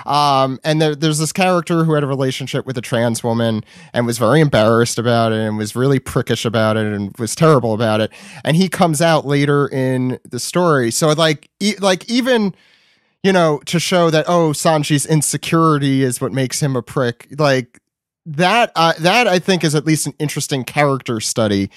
Um, 0.07 0.59
and 0.65 0.83
there, 0.83 0.95
there's 0.95 1.19
this 1.19 1.33
character 1.33 1.85
who 1.85 1.95
had 1.95 2.03
a 2.03 2.07
relationship 2.07 2.67
with 2.67 2.77
a 2.77 2.81
trans 2.81 3.23
woman 3.23 3.65
and 3.93 4.07
was 4.07 4.19
very 4.19 4.41
embarrassed 4.41 4.99
about 4.99 5.33
it 5.33 5.39
and 5.39 5.57
was 5.57 5.77
really 5.77 6.01
prickish 6.01 6.45
about 6.45 6.77
it 6.77 6.93
and 6.93 7.17
was 7.19 7.35
terrible 7.37 7.75
about 7.75 8.01
it. 8.01 8.13
And 8.45 8.57
he 8.57 8.69
comes 8.69 9.01
out 9.01 9.25
later 9.25 9.69
in 9.69 10.19
the 10.29 10.41
story. 10.41 10.91
So 10.91 11.09
like 11.13 11.49
e- 11.61 11.77
like 11.79 12.11
even 12.11 12.55
you 13.23 13.33
know 13.33 13.61
to 13.67 13.79
show 13.79 14.11
that 14.11 14.25
oh 14.29 14.51
Sanji's 14.51 15.07
insecurity 15.07 16.03
is 16.03 16.21
what 16.21 16.33
makes 16.33 16.61
him 16.61 16.75
a 16.75 16.83
prick. 16.83 17.29
Like 17.39 17.81
that 18.37 18.73
uh, 18.77 18.93
that 19.01 19.27
I 19.27 19.39
think 19.39 19.65
is 19.65 19.75
at 19.75 19.87
least 19.87 20.07
an 20.07 20.15
interesting 20.19 20.65
character 20.65 21.21
study 21.21 21.71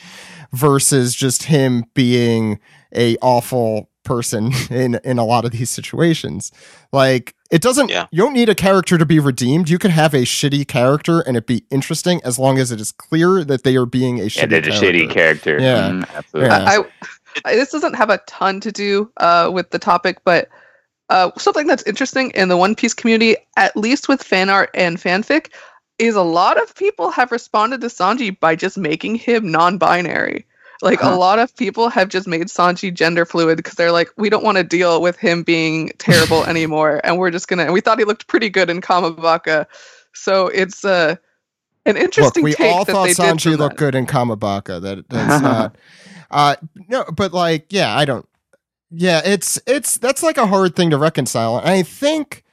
versus 0.51 1.15
just 1.15 1.43
him 1.43 1.85
being 1.93 2.59
a 2.95 3.15
awful 3.21 3.89
person 4.03 4.51
in 4.69 4.99
in 5.03 5.17
a 5.17 5.25
lot 5.25 5.45
of 5.45 5.51
these 5.51 5.69
situations. 5.69 6.51
Like 6.91 7.35
it 7.51 7.61
doesn't 7.61 7.89
Yeah. 7.89 8.07
you 8.11 8.23
don't 8.23 8.33
need 8.33 8.49
a 8.49 8.55
character 8.55 8.97
to 8.97 9.05
be 9.05 9.19
redeemed. 9.19 9.69
You 9.69 9.77
can 9.77 9.91
have 9.91 10.13
a 10.13 10.19
shitty 10.23 10.67
character 10.67 11.19
and 11.21 11.37
it 11.37 11.45
be 11.47 11.63
interesting 11.69 12.21
as 12.23 12.37
long 12.39 12.57
as 12.59 12.71
it 12.71 12.79
is 12.81 12.91
clear 12.91 13.43
that 13.43 13.63
they 13.63 13.75
are 13.75 13.85
being 13.85 14.19
a 14.19 14.23
shitty 14.23 14.49
they're 14.49 14.61
the 14.61 14.69
character. 14.71 14.87
shitty 14.87 15.09
character. 15.11 15.59
Yeah. 15.59 15.89
Mhm, 15.89 16.15
absolutely. 16.15 16.49
Yeah. 16.51 16.65
I, 16.65 16.83
I 17.45 17.55
this 17.55 17.71
doesn't 17.71 17.93
have 17.95 18.09
a 18.09 18.17
ton 18.27 18.59
to 18.61 18.71
do 18.71 19.11
uh, 19.17 19.49
with 19.53 19.69
the 19.71 19.79
topic, 19.79 20.17
but 20.25 20.49
uh, 21.09 21.29
something 21.37 21.67
that's 21.67 21.83
interesting 21.83 22.31
in 22.31 22.47
the 22.47 22.55
One 22.57 22.73
Piece 22.73 22.93
community, 22.93 23.35
at 23.57 23.75
least 23.75 24.07
with 24.07 24.23
fan 24.23 24.49
art 24.49 24.69
and 24.73 24.97
fanfic, 24.97 25.47
is 26.01 26.15
a 26.15 26.23
lot 26.23 26.61
of 26.61 26.73
people 26.75 27.11
have 27.11 27.31
responded 27.31 27.81
to 27.81 27.87
Sanji 27.87 28.37
by 28.39 28.55
just 28.55 28.77
making 28.77 29.15
him 29.15 29.51
non-binary. 29.51 30.45
Like 30.81 31.03
a 31.03 31.09
lot 31.09 31.37
of 31.37 31.55
people 31.55 31.89
have 31.89 32.09
just 32.09 32.27
made 32.27 32.47
Sanji 32.47 32.91
gender 32.91 33.23
fluid 33.23 33.57
because 33.57 33.75
they're 33.75 33.91
like, 33.91 34.09
we 34.17 34.31
don't 34.31 34.43
want 34.43 34.57
to 34.57 34.63
deal 34.63 34.99
with 34.99 35.15
him 35.15 35.43
being 35.43 35.91
terrible 35.99 36.43
anymore, 36.47 36.99
and 37.03 37.19
we're 37.19 37.29
just 37.29 37.47
gonna. 37.47 37.65
And 37.65 37.73
we 37.73 37.81
thought 37.81 37.99
he 37.99 38.05
looked 38.05 38.25
pretty 38.25 38.49
good 38.49 38.67
in 38.67 38.81
Kamabaka, 38.81 39.67
so 40.13 40.47
it's 40.47 40.83
uh, 40.83 41.17
an 41.85 41.97
interesting. 41.97 42.43
Look, 42.43 42.49
we 42.49 42.53
take 42.55 42.73
all 42.73 42.83
that 42.83 42.91
thought 42.91 43.05
they 43.05 43.13
Sanji 43.13 43.55
looked 43.55 43.77
good 43.77 43.93
in 43.93 44.07
Kamabaka. 44.07 44.81
That 44.81 45.05
that's 45.09 45.43
not. 45.43 45.75
Uh, 46.31 46.55
no, 46.89 47.05
but 47.15 47.31
like, 47.31 47.67
yeah, 47.69 47.95
I 47.95 48.05
don't. 48.05 48.27
Yeah, 48.89 49.21
it's 49.23 49.59
it's 49.67 49.99
that's 49.99 50.23
like 50.23 50.37
a 50.37 50.47
hard 50.47 50.75
thing 50.75 50.89
to 50.89 50.97
reconcile. 50.97 51.59
And 51.59 51.69
I 51.69 51.83
think 51.83 52.43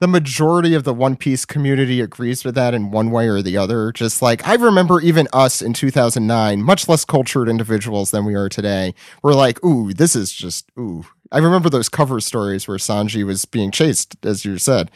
the 0.00 0.08
majority 0.08 0.74
of 0.74 0.84
the 0.84 0.92
One 0.94 1.16
Piece 1.16 1.44
community 1.44 2.00
agrees 2.00 2.44
with 2.44 2.54
that 2.54 2.74
in 2.74 2.90
one 2.90 3.10
way 3.10 3.28
or 3.28 3.42
the 3.42 3.56
other. 3.56 3.92
Just 3.92 4.20
like 4.22 4.46
I 4.46 4.54
remember, 4.54 5.00
even 5.00 5.26
us 5.32 5.62
in 5.62 5.72
2009, 5.72 6.62
much 6.62 6.88
less 6.88 7.04
cultured 7.04 7.48
individuals 7.48 8.10
than 8.10 8.24
we 8.24 8.34
are 8.34 8.48
today, 8.48 8.94
were 9.22 9.34
like, 9.34 9.62
"Ooh, 9.64 9.92
this 9.94 10.14
is 10.14 10.32
just 10.32 10.70
ooh." 10.78 11.04
I 11.32 11.38
remember 11.38 11.70
those 11.70 11.88
cover 11.88 12.20
stories 12.20 12.68
where 12.68 12.78
Sanji 12.78 13.24
was 13.24 13.44
being 13.46 13.70
chased, 13.70 14.16
as 14.24 14.44
you 14.44 14.58
said, 14.58 14.90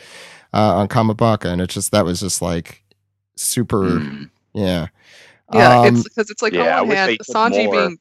uh, 0.55 0.77
on 0.77 0.89
Kamabaka, 0.89 1.47
and 1.47 1.61
it 1.61 1.71
just 1.71 1.93
that 1.93 2.05
was 2.05 2.21
just 2.21 2.43
like 2.43 2.83
super, 3.37 4.01
Mm. 4.01 4.31
yeah. 4.55 4.89
Yeah, 5.53 5.81
Um, 5.81 5.87
it's 5.97 6.05
because 6.05 6.31
it's 6.31 6.43
like 6.43 6.53
yeah, 6.53 6.77
I 6.79 6.81
on 6.81 6.89
one 6.89 6.97
hand, 6.97 7.19
Sanji 7.35 7.65
more. 7.65 7.73
being 7.73 7.99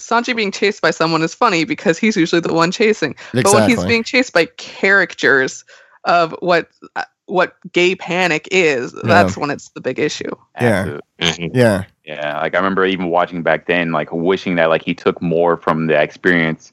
Sanji 0.00 0.34
being 0.34 0.52
chased 0.52 0.82
by 0.82 0.90
someone 0.90 1.22
is 1.22 1.34
funny 1.34 1.64
because 1.64 1.98
he's 1.98 2.16
usually 2.16 2.40
the 2.40 2.54
one 2.54 2.72
chasing. 2.72 3.14
But 3.42 3.52
when 3.54 3.64
he's 3.68 3.84
being 3.88 4.04
chased 4.04 4.32
by 4.32 4.46
characters 4.56 5.64
of 6.04 6.34
what 6.40 6.68
uh, 6.96 7.04
what 7.26 7.54
gay 7.72 7.94
panic 7.94 8.48
is, 8.50 8.92
that's 9.04 9.36
when 9.36 9.50
it's 9.50 9.68
the 9.70 9.80
big 9.80 9.98
issue. 9.98 10.30
Yeah. 10.60 10.98
Yeah. 11.18 11.84
Yeah, 12.04 12.40
like 12.40 12.54
I 12.54 12.58
remember 12.58 12.84
even 12.86 13.08
watching 13.08 13.44
back 13.44 13.66
then, 13.66 13.92
like 13.92 14.10
wishing 14.10 14.56
that 14.56 14.68
like 14.68 14.82
he 14.82 14.94
took 14.94 15.22
more 15.22 15.56
from 15.56 15.86
the 15.86 16.00
experience 16.00 16.72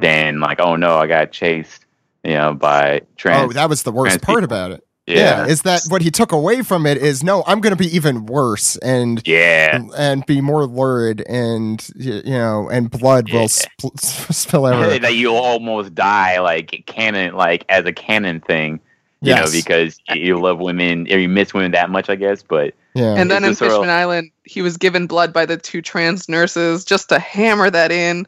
than 0.00 0.40
like, 0.40 0.58
oh 0.60 0.74
no, 0.74 0.96
I 0.96 1.06
got 1.06 1.30
chased, 1.30 1.86
you 2.24 2.32
know, 2.32 2.52
by 2.52 3.02
trans. 3.16 3.50
oh, 3.50 3.52
that 3.52 3.68
was 3.68 3.84
the 3.84 3.92
worst 3.92 4.20
part 4.22 4.40
people. 4.40 4.44
about 4.44 4.72
it. 4.72 4.84
Yeah. 5.06 5.46
Is 5.46 5.62
that 5.62 5.82
what 5.88 6.00
he 6.00 6.10
took 6.12 6.30
away 6.32 6.62
from 6.62 6.86
it 6.86 6.96
is 6.98 7.24
no, 7.24 7.42
I'm 7.46 7.60
going 7.60 7.72
to 7.72 7.76
be 7.76 7.94
even 7.94 8.26
worse 8.26 8.76
and 8.76 9.20
yeah, 9.26 9.82
and 9.96 10.24
be 10.26 10.40
more 10.40 10.64
lurid 10.66 11.22
and 11.28 11.84
you 11.96 12.22
know 12.24 12.68
and 12.70 12.88
blood 12.90 13.28
Yeah. 13.28 13.40
will 13.40 13.48
sp- 13.50 13.90
spill 13.98 14.66
everywhere. 14.68 14.98
that 15.00 15.14
you'll 15.14 15.36
almost 15.36 15.94
die 15.94 16.40
like 16.40 16.84
canon, 16.86 17.34
like 17.34 17.64
as 17.68 17.84
a 17.84 17.92
canon 17.92 18.40
thing, 18.40 18.74
you 19.20 19.30
Yes. 19.30 19.44
know, 19.46 19.58
because 19.60 19.98
you 20.14 20.38
love 20.40 20.60
women 20.60 21.06
or 21.12 21.18
you 21.18 21.28
miss 21.28 21.52
women 21.52 21.72
that 21.72 21.90
much, 21.90 22.08
I 22.08 22.14
guess. 22.14 22.42
But 22.44 22.74
yeah. 22.94 23.14
And 23.16 23.28
then 23.30 23.42
in 23.42 23.50
just 23.50 23.58
sort 23.58 23.72
of- 23.72 23.78
Fishman 23.78 23.90
Island, 23.90 24.30
he 24.44 24.62
was 24.62 24.76
given 24.76 25.08
blood 25.08 25.32
by 25.32 25.46
the 25.46 25.56
two 25.56 25.82
trans 25.82 26.28
nurses 26.28 26.84
just 26.84 27.08
to 27.08 27.18
hammer 27.18 27.70
that 27.70 27.90
in. 27.90 28.26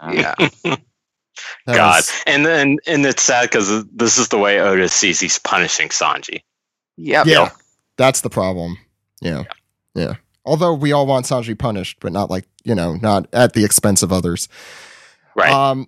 uh, 0.00 0.12
Yeah. 0.14 0.74
That 1.66 1.76
God, 1.76 1.96
was- 1.96 2.22
and 2.26 2.44
then 2.44 2.78
and 2.86 3.04
it's 3.06 3.22
sad 3.22 3.42
because 3.50 3.84
this 3.86 4.18
is 4.18 4.28
the 4.28 4.38
way 4.38 4.60
Oda 4.60 4.88
sees 4.88 5.20
he's 5.20 5.38
punishing 5.38 5.88
Sanji. 5.88 6.42
Yep. 6.96 7.26
yeah. 7.26 7.50
That's 7.96 8.20
the 8.20 8.30
problem. 8.30 8.78
Yeah. 9.20 9.44
Yeah. 9.94 10.14
Although 10.44 10.74
we 10.74 10.92
all 10.92 11.06
want 11.06 11.26
Sanji 11.26 11.58
punished, 11.58 11.98
but 12.00 12.12
not 12.12 12.30
like, 12.30 12.44
you 12.64 12.74
know, 12.74 12.94
not 12.94 13.26
at 13.32 13.52
the 13.54 13.64
expense 13.64 14.02
of 14.02 14.12
others. 14.12 14.48
Right. 15.34 15.50
Um, 15.52 15.86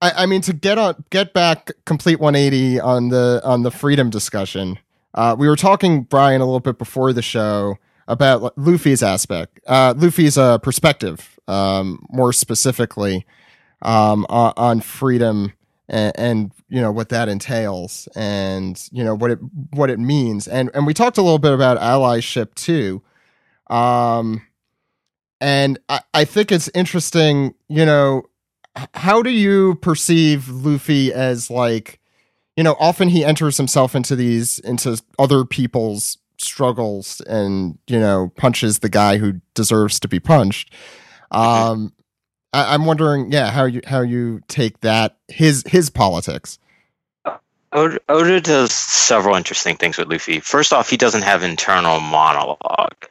I, 0.00 0.12
I 0.18 0.26
mean 0.26 0.42
to 0.42 0.52
get 0.52 0.78
on 0.78 1.04
get 1.10 1.32
back 1.32 1.70
complete 1.84 2.20
180 2.20 2.80
on 2.80 3.08
the 3.08 3.40
on 3.44 3.62
the 3.62 3.70
freedom 3.70 4.10
discussion. 4.10 4.78
Uh, 5.14 5.34
we 5.38 5.48
were 5.48 5.56
talking 5.56 6.02
Bryan 6.02 6.40
a 6.42 6.44
little 6.44 6.60
bit 6.60 6.78
before 6.78 7.12
the 7.12 7.22
show 7.22 7.78
about 8.06 8.56
Luffy's 8.58 9.02
aspect, 9.02 9.58
uh, 9.66 9.94
Luffy's 9.96 10.36
uh, 10.38 10.58
perspective, 10.58 11.40
um, 11.48 12.04
more 12.10 12.32
specifically 12.32 13.26
um, 13.82 14.26
on, 14.28 14.52
on 14.56 14.80
freedom 14.80 15.52
and, 15.88 16.12
and 16.16 16.52
you 16.68 16.80
know 16.80 16.90
what 16.90 17.10
that 17.10 17.28
entails, 17.28 18.08
and 18.16 18.88
you 18.90 19.04
know 19.04 19.14
what 19.14 19.30
it 19.30 19.38
what 19.70 19.90
it 19.90 19.98
means, 19.98 20.48
and 20.48 20.70
and 20.74 20.86
we 20.86 20.94
talked 20.94 21.18
a 21.18 21.22
little 21.22 21.38
bit 21.38 21.52
about 21.52 21.78
allyship 21.78 22.54
too. 22.54 23.02
Um, 23.68 24.42
and 25.40 25.78
I, 25.88 26.00
I 26.14 26.24
think 26.24 26.50
it's 26.50 26.70
interesting, 26.74 27.54
you 27.68 27.84
know, 27.84 28.22
how 28.94 29.22
do 29.22 29.30
you 29.30 29.76
perceive 29.76 30.48
Luffy 30.48 31.12
as 31.12 31.50
like, 31.50 32.00
you 32.56 32.64
know, 32.64 32.76
often 32.78 33.08
he 33.08 33.24
enters 33.24 33.56
himself 33.56 33.94
into 33.94 34.16
these 34.16 34.58
into 34.60 35.00
other 35.18 35.44
people's 35.44 36.18
struggles 36.38 37.22
and 37.22 37.78
you 37.86 37.98
know 37.98 38.30
punches 38.36 38.80
the 38.80 38.90
guy 38.90 39.16
who 39.16 39.40
deserves 39.54 39.98
to 40.00 40.08
be 40.08 40.20
punched. 40.20 40.72
Um, 41.30 41.92
I, 42.56 42.72
I'm 42.72 42.86
wondering, 42.86 43.30
yeah, 43.32 43.50
how 43.50 43.66
you 43.66 43.82
how 43.86 44.00
you 44.00 44.40
take 44.48 44.80
that 44.80 45.18
his 45.28 45.62
his 45.66 45.90
politics. 45.90 46.58
Oda, 47.72 48.00
Oda 48.08 48.40
does 48.40 48.72
several 48.72 49.36
interesting 49.36 49.76
things 49.76 49.98
with 49.98 50.08
Luffy. 50.08 50.40
First 50.40 50.72
off, 50.72 50.88
he 50.88 50.96
doesn't 50.96 51.22
have 51.22 51.42
internal 51.42 52.00
monologue, 52.00 53.04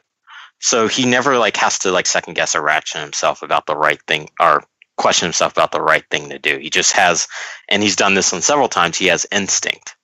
so 0.58 0.88
he 0.88 1.06
never 1.06 1.38
like 1.38 1.56
has 1.58 1.78
to 1.80 1.92
like 1.92 2.06
second 2.06 2.34
guess 2.34 2.56
or 2.56 2.62
ration 2.62 3.00
himself 3.00 3.42
about 3.42 3.66
the 3.66 3.76
right 3.76 4.02
thing 4.08 4.28
or 4.40 4.64
question 4.96 5.26
himself 5.26 5.52
about 5.52 5.70
the 5.70 5.80
right 5.80 6.04
thing 6.10 6.30
to 6.30 6.40
do. 6.40 6.58
He 6.58 6.68
just 6.68 6.92
has, 6.92 7.28
and 7.68 7.82
he's 7.82 7.94
done 7.94 8.14
this 8.14 8.32
on 8.32 8.42
several 8.42 8.68
times. 8.68 8.98
He 8.98 9.06
has 9.06 9.26
instinct. 9.30 9.94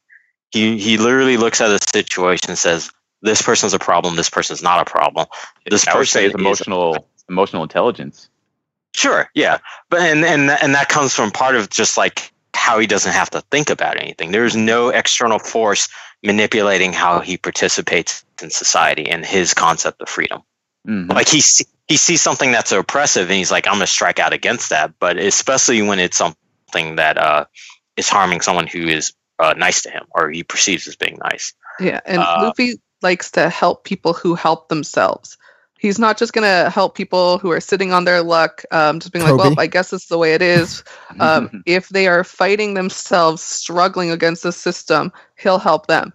He 0.50 0.78
he 0.78 0.98
literally 0.98 1.36
looks 1.36 1.60
at 1.60 1.70
a 1.70 1.80
situation 1.92 2.50
and 2.50 2.58
says, 2.58 2.92
"This 3.22 3.42
person's 3.42 3.74
a 3.74 3.80
problem. 3.80 4.14
This 4.14 4.30
person's 4.30 4.62
not 4.62 4.86
a 4.86 4.88
problem." 4.88 5.26
This 5.68 5.88
I 5.88 5.98
would 5.98 6.06
say 6.06 6.26
it's 6.26 6.34
person 6.34 6.40
is- 6.40 6.46
emotional 6.46 7.08
emotional 7.28 7.64
intelligence. 7.64 8.28
Sure, 8.94 9.30
yeah, 9.34 9.58
but 9.90 10.00
and 10.00 10.24
and 10.24 10.50
and 10.50 10.74
that 10.74 10.88
comes 10.88 11.14
from 11.14 11.30
part 11.30 11.56
of 11.56 11.70
just 11.70 11.96
like 11.96 12.32
how 12.54 12.78
he 12.78 12.86
doesn't 12.86 13.12
have 13.12 13.30
to 13.30 13.40
think 13.50 13.70
about 13.70 14.00
anything. 14.00 14.30
There's 14.30 14.54
no 14.54 14.90
external 14.90 15.38
force 15.38 15.88
manipulating 16.22 16.92
how 16.92 17.20
he 17.20 17.36
participates 17.36 18.24
in 18.42 18.50
society 18.50 19.08
and 19.10 19.24
his 19.24 19.54
concept 19.54 20.02
of 20.02 20.08
freedom. 20.08 20.42
Mhm. 20.86 21.12
Like 21.12 21.28
he 21.28 21.42
he 21.88 21.96
sees 21.96 22.22
something 22.22 22.52
that's 22.52 22.72
oppressive 22.72 23.28
and 23.28 23.36
he's 23.36 23.50
like, 23.50 23.66
I'm 23.66 23.74
gonna 23.74 23.86
strike 23.86 24.18
out 24.18 24.32
against 24.32 24.70
that. 24.70 24.92
But 24.98 25.18
especially 25.18 25.82
when 25.82 25.98
it's 25.98 26.16
something 26.16 26.96
that 26.96 27.18
uh, 27.18 27.46
is 27.96 28.08
harming 28.08 28.40
someone 28.42 28.66
who 28.66 28.86
is 28.86 29.12
uh, 29.38 29.54
nice 29.56 29.82
to 29.82 29.90
him 29.90 30.04
or 30.10 30.30
he 30.30 30.42
perceives 30.44 30.86
as 30.86 30.96
being 30.96 31.18
nice. 31.22 31.54
Yeah. 31.80 32.00
And 32.04 32.18
Uh, 32.22 32.36
Luffy 32.42 32.80
likes 33.00 33.32
to 33.32 33.48
help 33.48 33.84
people 33.84 34.12
who 34.12 34.34
help 34.34 34.68
themselves. 34.68 35.36
He's 35.82 35.98
not 35.98 36.16
just 36.16 36.32
going 36.32 36.44
to 36.44 36.70
help 36.70 36.94
people 36.94 37.38
who 37.38 37.50
are 37.50 37.60
sitting 37.60 37.92
on 37.92 38.04
their 38.04 38.22
luck, 38.22 38.62
um, 38.70 39.00
just 39.00 39.12
being 39.12 39.24
like, 39.24 39.36
well, 39.36 39.58
I 39.58 39.66
guess 39.66 39.90
this 39.90 40.02
is 40.02 40.08
the 40.08 40.16
way 40.16 40.32
it 40.32 40.40
is. 40.40 40.84
Um, 41.20 41.62
if 41.66 41.90
they 41.90 42.06
are 42.06 42.24
fighting 42.24 42.72
themselves, 42.72 43.42
struggling 43.42 44.10
against 44.10 44.44
the 44.44 44.52
system, 44.52 45.12
he'll 45.36 45.58
help 45.58 45.86
them. 45.86 46.14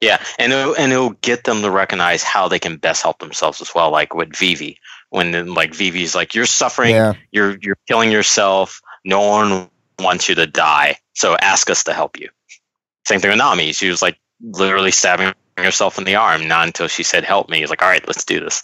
Yeah, 0.00 0.22
and 0.38 0.52
it'll, 0.52 0.76
and 0.76 0.92
it'll 0.92 1.10
get 1.22 1.42
them 1.42 1.60
to 1.62 1.70
recognize 1.72 2.22
how 2.22 2.46
they 2.46 2.60
can 2.60 2.76
best 2.76 3.02
help 3.02 3.18
themselves 3.18 3.60
as 3.60 3.74
well. 3.74 3.90
Like 3.90 4.14
with 4.14 4.36
Vivi, 4.36 4.78
when 5.10 5.54
like 5.54 5.74
Vivi's 5.74 6.14
like, 6.14 6.36
"You're 6.36 6.46
suffering, 6.46 6.94
Yeah, 6.94 7.14
you're 7.32 7.58
you're 7.60 7.78
killing 7.88 8.12
yourself. 8.12 8.80
No 9.04 9.20
one 9.26 9.68
wants 9.98 10.28
you 10.28 10.36
to 10.36 10.46
die, 10.46 10.98
so 11.14 11.36
ask 11.40 11.68
us 11.68 11.82
to 11.84 11.92
help 11.92 12.16
you." 12.16 12.28
Same 13.06 13.18
thing 13.18 13.30
with 13.30 13.38
Nami. 13.38 13.72
She 13.72 13.88
was 13.88 14.02
like 14.02 14.18
literally 14.40 14.92
stabbing 14.92 15.34
herself 15.56 15.98
in 15.98 16.04
the 16.04 16.14
arm. 16.14 16.46
Not 16.46 16.68
until 16.68 16.86
she 16.86 17.02
said, 17.02 17.24
"Help 17.24 17.48
me." 17.48 17.58
He's 17.58 17.70
like, 17.70 17.82
"All 17.82 17.88
right, 17.88 18.06
let's 18.06 18.24
do 18.24 18.38
this." 18.38 18.62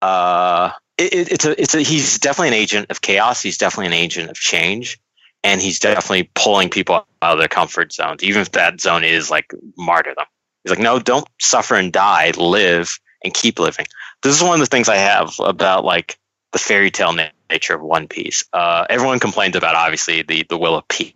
Uh, 0.00 0.70
it, 0.96 1.12
it, 1.14 1.32
it's 1.32 1.44
a 1.44 1.62
it's 1.62 1.74
a 1.74 1.80
he's 1.80 2.18
definitely 2.18 2.48
an 2.48 2.54
agent 2.54 2.90
of 2.90 3.00
chaos. 3.00 3.42
He's 3.42 3.58
definitely 3.58 3.86
an 3.86 4.04
agent 4.04 4.30
of 4.30 4.36
change, 4.36 4.98
and 5.44 5.60
he's 5.60 5.80
definitely 5.80 6.30
pulling 6.34 6.70
people 6.70 6.94
out 6.96 7.32
of 7.32 7.38
their 7.38 7.48
comfort 7.48 7.92
zones, 7.92 8.22
even 8.22 8.42
if 8.42 8.52
that 8.52 8.80
zone 8.80 9.04
is 9.04 9.30
like 9.30 9.52
martyrdom. 9.76 10.26
He's 10.64 10.70
like, 10.70 10.80
no, 10.80 10.98
don't 10.98 11.26
suffer 11.40 11.76
and 11.76 11.92
die. 11.92 12.32
Live 12.36 12.98
and 13.24 13.32
keep 13.32 13.58
living. 13.58 13.86
This 14.22 14.36
is 14.36 14.42
one 14.42 14.54
of 14.54 14.60
the 14.60 14.66
things 14.66 14.88
I 14.88 14.96
have 14.96 15.34
about 15.38 15.84
like 15.84 16.18
the 16.52 16.58
fairy 16.58 16.90
tale 16.90 17.12
na- 17.12 17.28
nature 17.50 17.74
of 17.74 17.82
One 17.82 18.08
Piece. 18.08 18.44
Uh, 18.52 18.86
everyone 18.88 19.20
complains 19.20 19.56
about 19.56 19.74
obviously 19.74 20.22
the 20.22 20.44
the 20.48 20.58
will 20.58 20.76
of 20.76 20.88
P. 20.88 21.14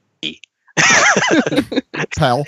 pal. 2.16 2.44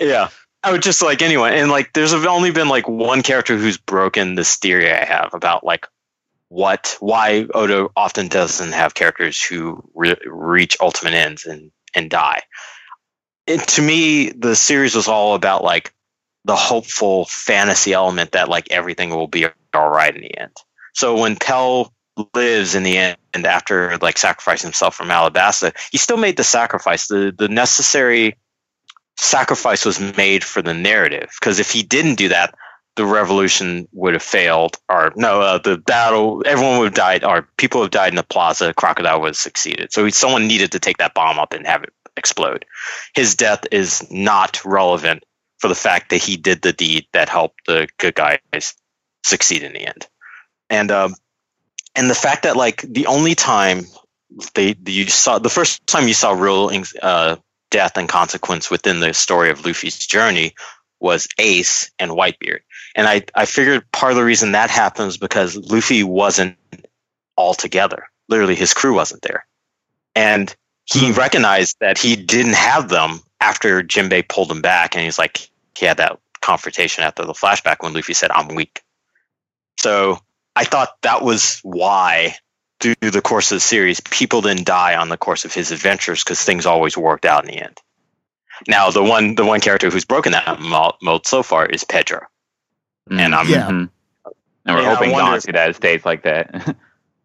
Yeah. 0.00 0.28
I 0.62 0.70
would 0.72 0.82
just 0.82 1.02
like 1.02 1.22
anyone, 1.22 1.52
and 1.54 1.70
like 1.70 1.92
there's 1.92 2.12
only 2.12 2.52
been 2.52 2.68
like 2.68 2.88
one 2.88 3.22
character 3.22 3.56
who's 3.56 3.78
broken 3.78 4.34
this 4.34 4.56
theory 4.56 4.92
I 4.92 5.04
have 5.04 5.34
about 5.34 5.64
like 5.64 5.86
what 6.48 6.96
why 7.00 7.46
Oda 7.52 7.88
often 7.96 8.28
doesn't 8.28 8.72
have 8.72 8.94
characters 8.94 9.42
who 9.42 9.82
re- 9.94 10.16
reach 10.24 10.76
ultimate 10.80 11.14
ends 11.14 11.46
and 11.46 11.72
and 11.94 12.10
die. 12.10 12.42
And 13.48 13.60
to 13.60 13.82
me, 13.82 14.30
the 14.30 14.54
series 14.54 14.94
was 14.94 15.08
all 15.08 15.34
about 15.34 15.64
like 15.64 15.92
the 16.44 16.56
hopeful 16.56 17.24
fantasy 17.24 17.92
element 17.92 18.32
that 18.32 18.48
like 18.48 18.70
everything 18.70 19.10
will 19.10 19.28
be 19.28 19.46
all 19.74 19.90
right 19.90 20.14
in 20.14 20.22
the 20.22 20.38
end. 20.38 20.56
So 20.94 21.16
when 21.18 21.36
Pell 21.36 21.92
lives 22.34 22.74
in 22.74 22.82
the 22.82 22.98
end 22.98 23.16
and 23.32 23.46
after 23.46 23.96
like 23.98 24.18
sacrificing 24.18 24.68
himself 24.68 24.94
from 24.94 25.08
Alabasta, 25.08 25.74
he 25.90 25.98
still 25.98 26.18
made 26.18 26.36
the 26.36 26.44
sacrifice. 26.44 27.08
The 27.08 27.34
the 27.36 27.48
necessary 27.48 28.36
sacrifice 29.16 29.84
was 29.84 30.00
made 30.16 30.44
for 30.44 30.62
the 30.62 30.74
narrative. 30.74 31.30
Because 31.40 31.60
if 31.60 31.70
he 31.70 31.82
didn't 31.82 32.16
do 32.16 32.28
that 32.28 32.54
the 32.96 33.06
revolution 33.06 33.88
would 33.92 34.12
have 34.12 34.22
failed 34.22 34.76
or 34.88 35.12
no 35.16 35.40
uh, 35.40 35.58
the 35.58 35.78
battle 35.78 36.42
everyone 36.44 36.78
would 36.78 36.86
have 36.86 36.94
died 36.94 37.24
or 37.24 37.48
people 37.56 37.82
have 37.82 37.90
died 37.90 38.12
in 38.12 38.16
the 38.16 38.22
plaza 38.22 38.74
crocodile 38.74 39.20
would 39.20 39.28
have 39.28 39.36
succeeded. 39.36 39.92
So 39.92 40.08
someone 40.10 40.46
needed 40.46 40.72
to 40.72 40.78
take 40.78 40.98
that 40.98 41.14
bomb 41.14 41.38
up 41.38 41.52
and 41.52 41.66
have 41.66 41.82
it 41.84 41.92
explode. 42.16 42.66
His 43.14 43.34
death 43.34 43.64
is 43.70 44.06
not 44.10 44.64
relevant 44.64 45.24
for 45.58 45.68
the 45.68 45.74
fact 45.74 46.10
that 46.10 46.22
he 46.22 46.36
did 46.36 46.60
the 46.60 46.72
deed 46.72 47.06
that 47.12 47.28
helped 47.28 47.60
the 47.66 47.88
good 47.98 48.14
guys 48.14 48.74
succeed 49.24 49.62
in 49.62 49.72
the 49.72 49.86
end. 49.86 50.06
And 50.68 50.90
um 50.90 51.14
and 51.94 52.10
the 52.10 52.14
fact 52.14 52.42
that 52.42 52.56
like 52.56 52.82
the 52.82 53.06
only 53.06 53.34
time 53.34 53.84
they 54.54 54.76
you 54.86 55.06
saw 55.06 55.38
the 55.38 55.50
first 55.50 55.86
time 55.86 56.08
you 56.08 56.14
saw 56.14 56.32
real 56.32 56.70
uh 57.00 57.36
death 57.72 57.96
and 57.96 58.08
consequence 58.08 58.70
within 58.70 59.00
the 59.00 59.12
story 59.12 59.50
of 59.50 59.66
Luffy's 59.66 59.98
journey 60.06 60.54
was 61.00 61.26
Ace 61.38 61.90
and 61.98 62.12
Whitebeard. 62.12 62.60
And 62.94 63.08
I, 63.08 63.24
I 63.34 63.46
figured 63.46 63.90
part 63.90 64.12
of 64.12 64.16
the 64.16 64.24
reason 64.24 64.52
that 64.52 64.70
happens 64.70 65.16
because 65.16 65.56
Luffy 65.56 66.04
wasn't 66.04 66.56
all 67.34 67.54
together. 67.54 68.04
Literally, 68.28 68.54
his 68.54 68.72
crew 68.72 68.94
wasn't 68.94 69.22
there. 69.22 69.44
And 70.14 70.54
he 70.84 71.10
hmm. 71.10 71.18
recognized 71.18 71.78
that 71.80 71.98
he 71.98 72.14
didn't 72.14 72.54
have 72.54 72.88
them 72.88 73.20
after 73.40 73.82
Jinbei 73.82 74.28
pulled 74.28 74.50
him 74.50 74.62
back. 74.62 74.94
And 74.94 75.04
he's 75.04 75.18
like, 75.18 75.48
he 75.76 75.86
had 75.86 75.96
that 75.96 76.20
confrontation 76.40 77.02
after 77.02 77.24
the 77.24 77.32
flashback 77.32 77.76
when 77.80 77.94
Luffy 77.94 78.14
said, 78.14 78.30
I'm 78.30 78.54
weak. 78.54 78.82
So 79.80 80.18
I 80.54 80.64
thought 80.64 80.90
that 81.02 81.22
was 81.22 81.58
why 81.62 82.36
through 82.82 83.10
the 83.10 83.22
course 83.22 83.50
of 83.52 83.56
the 83.56 83.60
series, 83.60 84.00
people 84.00 84.42
didn't 84.42 84.66
die 84.66 84.96
on 84.96 85.08
the 85.08 85.16
course 85.16 85.44
of 85.44 85.54
his 85.54 85.70
adventures 85.70 86.22
because 86.24 86.42
things 86.42 86.66
always 86.66 86.96
worked 86.96 87.24
out 87.24 87.44
in 87.44 87.50
the 87.50 87.62
end. 87.62 87.78
Now, 88.68 88.90
the 88.90 89.02
one 89.02 89.34
the 89.34 89.44
one 89.44 89.60
character 89.60 89.88
who's 89.90 90.04
broken 90.04 90.32
that 90.32 90.60
mold 90.60 91.26
so 91.26 91.42
far 91.42 91.64
is 91.66 91.84
Pedro, 91.84 92.20
and 93.10 93.34
I'm 93.34 93.48
Yeah. 93.48 93.68
Mhm. 93.68 93.88
And 94.64 94.76
we're 94.76 94.82
Yeah, 94.82 94.90
I 94.90 94.94
hoping 94.94 95.10
wonder- 95.12 95.30
Don 95.32 95.40
Ciudad 95.40 95.74
stays 95.74 96.04
like 96.04 96.22
that. 96.22 96.76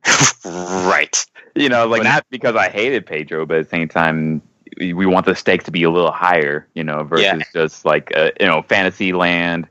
right. 0.45 1.25
you 1.55 1.69
know, 1.69 1.87
like 1.87 2.01
But- 2.03 2.09
not 2.09 2.25
because 2.29 2.55
I 2.55 2.69
hated 2.69 3.05
Pedro, 3.05 3.45
but 3.45 3.57
at 3.57 3.63
the 3.65 3.69
same 3.69 3.87
time, 3.87 4.41
we 4.79 4.93
we 4.93 5.05
want 5.05 5.25
the 5.25 5.35
stakes 5.35 5.65
to 5.65 5.71
be 5.71 5.83
a 5.83 5.89
little 5.89 6.11
higher, 6.11 6.67
you 6.75 6.83
know, 6.83 7.03
versus 7.03 7.25
Yeah. 7.25 7.39
just 7.53 7.83
like 7.85 8.11
uh, 8.15 8.31
you 8.39 8.45
know, 8.47 8.61
fantasy 8.63 9.11
land. 9.13 9.67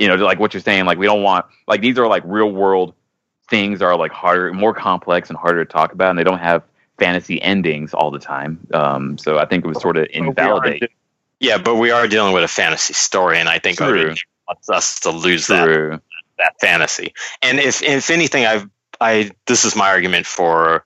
You 0.00 0.06
know, 0.08 0.14
like 0.16 0.38
what 0.38 0.54
you're 0.54 0.60
saying, 0.60 0.84
like 0.84 0.98
we 0.98 1.06
don't 1.06 1.22
want 1.22 1.46
like 1.66 1.80
these 1.80 1.98
are 1.98 2.06
like 2.06 2.22
real 2.24 2.50
world 2.52 2.94
things 3.48 3.82
are 3.82 3.96
like 3.96 4.12
harder, 4.12 4.52
more 4.52 4.74
complex 4.74 5.28
and 5.30 5.38
harder 5.38 5.64
to 5.64 5.70
talk 5.70 5.92
about, 5.92 6.10
and 6.10 6.18
they 6.18 6.24
don't 6.24 6.38
have 6.38 6.62
fantasy 6.98 7.40
endings 7.40 7.94
all 7.94 8.10
the 8.10 8.18
time. 8.18 8.58
Um, 8.74 9.18
so 9.18 9.38
I 9.38 9.46
think 9.46 9.64
it 9.64 9.68
was 9.68 9.80
sort 9.80 9.96
of 9.96 10.06
we 10.12 10.20
are 10.20 10.26
invalidate. 10.26 10.90
Yeah, 11.40 11.58
but 11.58 11.76
we 11.76 11.90
are 11.90 12.08
dealing 12.08 12.34
with 12.34 12.42
a 12.44 12.48
fantasy 12.48 12.94
story, 12.94 13.38
and 13.38 13.48
I 13.48 13.58
think 13.58 13.78
True. 13.78 13.88
Odin 13.88 14.16
wants 14.48 14.68
us 14.68 15.00
to 15.00 15.10
lose 15.10 15.46
that 15.46 15.64
True. 15.64 16.00
that 16.38 16.54
fantasy. 16.60 17.14
And 17.42 17.58
if 17.60 17.82
if 17.82 18.10
anything, 18.10 18.44
I've 18.44 18.68
I 19.00 19.30
this 19.46 19.64
is 19.64 19.76
my 19.76 19.88
argument 19.88 20.26
for 20.26 20.84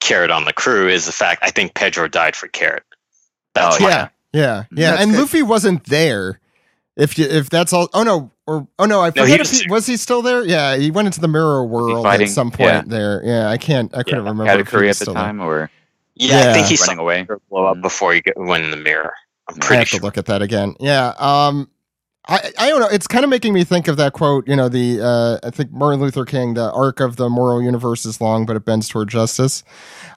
Carrot 0.00 0.30
on 0.30 0.44
the 0.44 0.52
crew 0.52 0.88
is 0.88 1.06
the 1.06 1.12
fact 1.12 1.42
I 1.42 1.50
think 1.50 1.74
Pedro 1.74 2.06
died 2.06 2.36
for 2.36 2.46
Carrot. 2.46 2.84
That's 3.54 3.80
Oh, 3.80 3.84
why. 3.84 3.90
Yeah, 3.90 4.08
yeah, 4.32 4.64
yeah. 4.70 4.90
That's 4.92 5.02
and 5.02 5.10
good. 5.12 5.20
Luffy 5.20 5.42
wasn't 5.42 5.84
there. 5.84 6.38
If 6.98 7.16
you, 7.16 7.24
if 7.26 7.48
that's 7.48 7.72
all. 7.72 7.88
Oh 7.94 8.02
no, 8.02 8.30
or 8.46 8.66
oh 8.78 8.84
no, 8.84 9.00
I 9.00 9.06
No, 9.14 9.22
forget 9.22 9.28
he 9.28 9.34
if 9.34 9.40
was- 9.40 9.60
he 9.62 9.70
was 9.70 9.86
he 9.86 9.96
still 9.96 10.20
there. 10.20 10.44
Yeah, 10.44 10.76
he 10.76 10.90
went 10.90 11.06
into 11.06 11.20
the 11.20 11.28
mirror 11.28 11.64
world 11.64 12.02
fighting? 12.04 12.26
at 12.26 12.32
some 12.32 12.50
point 12.50 12.60
Yeah. 12.70 12.82
there. 12.86 13.22
Yeah, 13.24 13.48
I 13.48 13.56
can't. 13.56 13.96
I 13.96 14.02
couldn't 14.02 14.24
remember. 14.24 14.44
if 14.46 14.56
he 14.68 14.76
Katakuri 14.76 14.82
at 14.84 14.88
the 14.88 14.94
still 14.94 15.14
there. 15.14 15.22
time, 15.22 15.40
or 15.40 15.70
Yeah, 16.16 16.42
Yeah. 16.44 16.50
I 16.50 16.52
think 16.54 16.66
he 16.66 16.74
saw 16.76 16.90
running 16.92 17.00
away. 17.00 17.26
blow 17.48 17.66
up 17.66 17.76
Mhm. 17.76 17.82
before 17.82 18.12
he 18.12 18.20
get, 18.20 18.36
went 18.36 18.64
in 18.64 18.72
the 18.72 18.76
mirror. 18.76 19.12
I'm 19.48 19.54
I 19.54 19.58
pretty 19.64 19.78
have 19.78 19.88
sure. 19.88 20.00
to 20.00 20.04
look 20.04 20.18
at 20.18 20.26
that 20.26 20.42
again. 20.42 20.74
Yeah. 20.80 21.12
Um, 21.18 21.70
I 22.26 22.50
I 22.58 22.68
don't 22.68 22.80
know. 22.80 22.88
It's 22.90 23.06
kind 23.06 23.22
of 23.24 23.30
making 23.30 23.54
me 23.54 23.62
think 23.64 23.86
of 23.86 23.96
that 23.98 24.12
quote. 24.12 24.48
You 24.48 24.56
know, 24.56 24.68
the 24.68 25.00
uh, 25.00 25.46
I 25.46 25.50
think 25.50 25.70
Martin 25.70 26.00
Luther 26.00 26.24
King, 26.24 26.54
the 26.54 26.72
arc 26.72 26.98
of 27.00 27.14
the 27.16 27.30
moral 27.30 27.62
universe 27.62 28.04
is 28.04 28.20
long, 28.20 28.44
but 28.44 28.56
it 28.56 28.64
bends 28.64 28.88
toward 28.88 29.08
justice. 29.08 29.62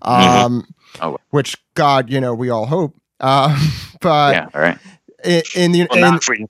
Um, 0.02 0.66
Oh. 1.00 1.18
which 1.30 1.56
God, 1.76 2.10
you 2.10 2.20
know, 2.20 2.34
we 2.34 2.50
all 2.50 2.66
hope. 2.66 2.96
Um, 3.20 3.56
but 4.02 4.34
yeah, 4.36 4.48
all 4.54 4.62
right. 4.62 4.78
in, 5.24 5.44
in 5.56 5.72
the 5.72 5.88
Well, 5.92 6.16
in, 6.16 6.48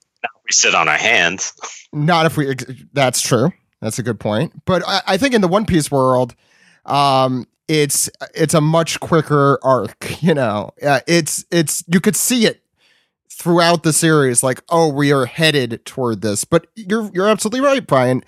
not 0.52 0.52
if 0.52 0.52
we 0.52 0.52
not 0.52 0.52
if 0.52 0.52
we 0.52 0.52
sit 0.52 0.76
on 0.76 0.88
our 0.90 0.98
hands. 0.98 1.54
not 1.94 2.26
if 2.26 2.38
we 2.38 2.56
that's 2.94 3.22
true 3.22 3.52
that's 3.82 4.00
a 4.00 4.04
good 4.04 4.20
point 4.20 4.54
but 4.66 4.84
i, 4.88 5.02
I 5.08 5.18
think 5.18 5.34
in 5.34 5.42
the 5.42 5.48
one 5.48 5.66
piece 5.66 5.90
world 5.92 6.36
um 6.86 7.48
it's 7.68 8.10
it's 8.36 8.54
a 8.54 8.62
much 8.62 9.00
quicker 9.00 9.60
arc 9.64 10.22
you 10.24 10.34
know 10.34 10.72
uh, 10.84 11.00
it's 11.08 11.46
it's 11.52 11.84
you 11.88 12.00
could 12.00 12.16
see 12.16 12.46
it 12.46 12.64
throughout 13.30 13.84
the 13.84 13.94
series 13.94 14.44
like 14.44 14.62
oh 14.70 14.88
we 14.88 15.12
are 15.12 15.26
headed 15.26 15.84
toward 15.86 16.22
this 16.22 16.44
but 16.44 16.68
you're 16.76 17.10
you're 17.14 17.28
absolutely 17.30 17.62
right 17.62 17.88
Bryan 17.88 18.24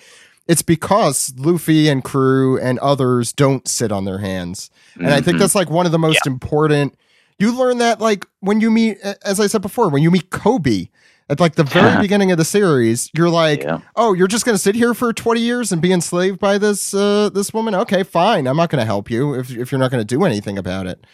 it's 0.47 0.61
because 0.61 1.33
luffy 1.37 1.87
and 1.87 2.03
crew 2.03 2.59
and 2.59 2.79
others 2.79 3.31
don't 3.31 3.67
sit 3.67 3.91
on 3.91 4.05
their 4.05 4.17
hands 4.19 4.69
and 4.95 5.07
I 5.09 5.21
think 5.21 5.37
Mhm. 5.37 5.39
that's 5.39 5.55
like 5.55 5.69
one 5.69 5.85
of 5.85 5.91
the 5.91 5.99
most 5.99 6.27
important. 6.27 6.95
You 7.39 7.57
learn 7.57 7.79
that 7.79 7.99
like 7.99 8.25
when 8.41 8.61
you 8.61 8.69
meet, 8.69 8.99
as 9.23 9.39
I 9.39 9.47
said 9.47 9.61
before, 9.63 9.89
when 9.89 10.03
you 10.03 10.11
meet 10.11 10.29
Koby 10.29 10.89
at 11.33 11.39
like 11.39 11.55
the 11.55 11.63
very 11.63 12.01
beginning 12.01 12.31
of 12.31 12.37
the 12.37 12.45
series, 12.45 13.11
you're 13.13 13.29
like, 13.29 13.63
yeah. 13.63 13.81
oh, 13.95 14.13
you're 14.13 14.27
just 14.27 14.45
gonna 14.45 14.57
sit 14.57 14.75
here 14.75 14.93
for 14.93 15.11
20 15.11 15.41
years 15.41 15.71
and 15.71 15.81
be 15.81 15.91
enslaved 15.91 16.39
by 16.39 16.57
this 16.57 16.93
uh, 16.93 17.29
this 17.33 17.53
woman? 17.53 17.75
Okay, 17.75 18.03
fine. 18.03 18.47
I'm 18.47 18.55
not 18.55 18.69
gonna 18.69 18.85
help 18.85 19.09
you 19.09 19.33
if 19.33 19.51
if 19.51 19.71
you're 19.71 19.79
not 19.79 19.91
gonna 19.91 20.05
do 20.05 20.23
anything 20.23 20.57
about 20.57 20.87
it. 20.87 21.05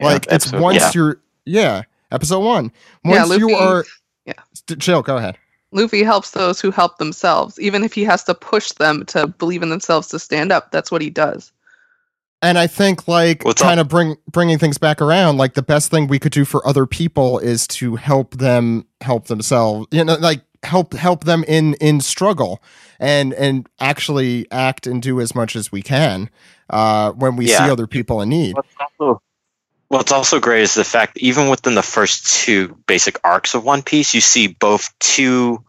Yeah, 0.00 0.06
like 0.06 0.26
it's 0.30 0.52
once 0.52 0.80
yeah. 0.80 0.90
you're 0.94 1.20
yeah, 1.44 1.82
episode 2.10 2.40
one. 2.40 2.72
Yeah, 3.04 3.26
Once 3.26 3.38
you 3.38 3.54
are 3.54 3.84
yeah. 4.26 4.34
Chill. 4.78 5.02
Go 5.02 5.16
ahead. 5.16 5.38
Luffy 5.70 6.02
helps 6.02 6.30
those 6.30 6.60
who 6.60 6.70
help 6.70 6.96
themselves, 6.96 7.60
even 7.60 7.84
if 7.84 7.92
he 7.92 8.02
has 8.04 8.24
to 8.24 8.34
push 8.34 8.72
them 8.72 9.04
to 9.06 9.26
believe 9.26 9.62
in 9.62 9.68
themselves 9.68 10.08
to 10.08 10.18
stand 10.18 10.50
up. 10.50 10.70
That's 10.70 10.90
what 10.90 11.02
he 11.02 11.10
does. 11.10 11.52
And 12.40 12.56
I 12.58 12.66
think 12.66 13.08
like 13.08 13.44
What's 13.44 13.60
up? 13.62 13.68
kind 13.68 13.80
of 13.80 13.88
bring 13.88 14.16
bringing 14.30 14.58
things 14.58 14.78
back 14.78 15.02
around, 15.02 15.38
like 15.38 15.54
the 15.54 15.62
best 15.62 15.90
thing 15.90 16.06
we 16.06 16.18
could 16.18 16.32
do 16.32 16.44
for 16.44 16.66
other 16.66 16.86
people 16.86 17.38
is 17.38 17.66
to 17.68 17.96
help 17.96 18.36
them 18.36 18.86
help 19.00 19.26
themselves. 19.26 19.88
You 19.90 20.04
know, 20.04 20.14
like 20.14 20.42
help 20.62 20.94
help 20.94 21.24
them 21.24 21.44
in 21.48 21.74
in 21.74 22.00
struggle 22.00 22.62
and 23.00 23.32
and 23.34 23.68
actually 23.80 24.46
act 24.50 24.86
and 24.86 25.02
do 25.02 25.20
as 25.20 25.34
much 25.34 25.54
as 25.54 25.70
we 25.70 25.82
can 25.82 26.28
uh 26.70 27.12
when 27.12 27.36
we 27.36 27.46
see 27.46 27.70
other 27.70 27.86
people 27.86 28.20
in 28.20 28.28
need. 28.28 28.54
What's 28.54 28.74
also 28.80 29.22
What's 29.88 30.12
also 30.12 30.38
great 30.38 30.62
is 30.62 30.74
the 30.74 30.84
fact 30.84 31.14
that 31.14 31.22
even 31.22 31.48
within 31.48 31.74
the 31.74 31.82
first 31.82 32.26
two 32.26 32.76
basic 32.86 33.18
arcs 33.24 33.54
of 33.54 33.64
One 33.64 33.82
Piece, 33.82 34.12
you 34.12 34.20
see 34.20 34.46
both 34.46 34.90
two 34.98 35.64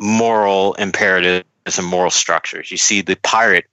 moral 0.00 0.74
imperatives 0.74 1.46
and 1.78 1.86
moral 1.86 2.10
structures. 2.10 2.72
You 2.72 2.76
see 2.76 3.02
the 3.02 3.14
pirate 3.14 3.66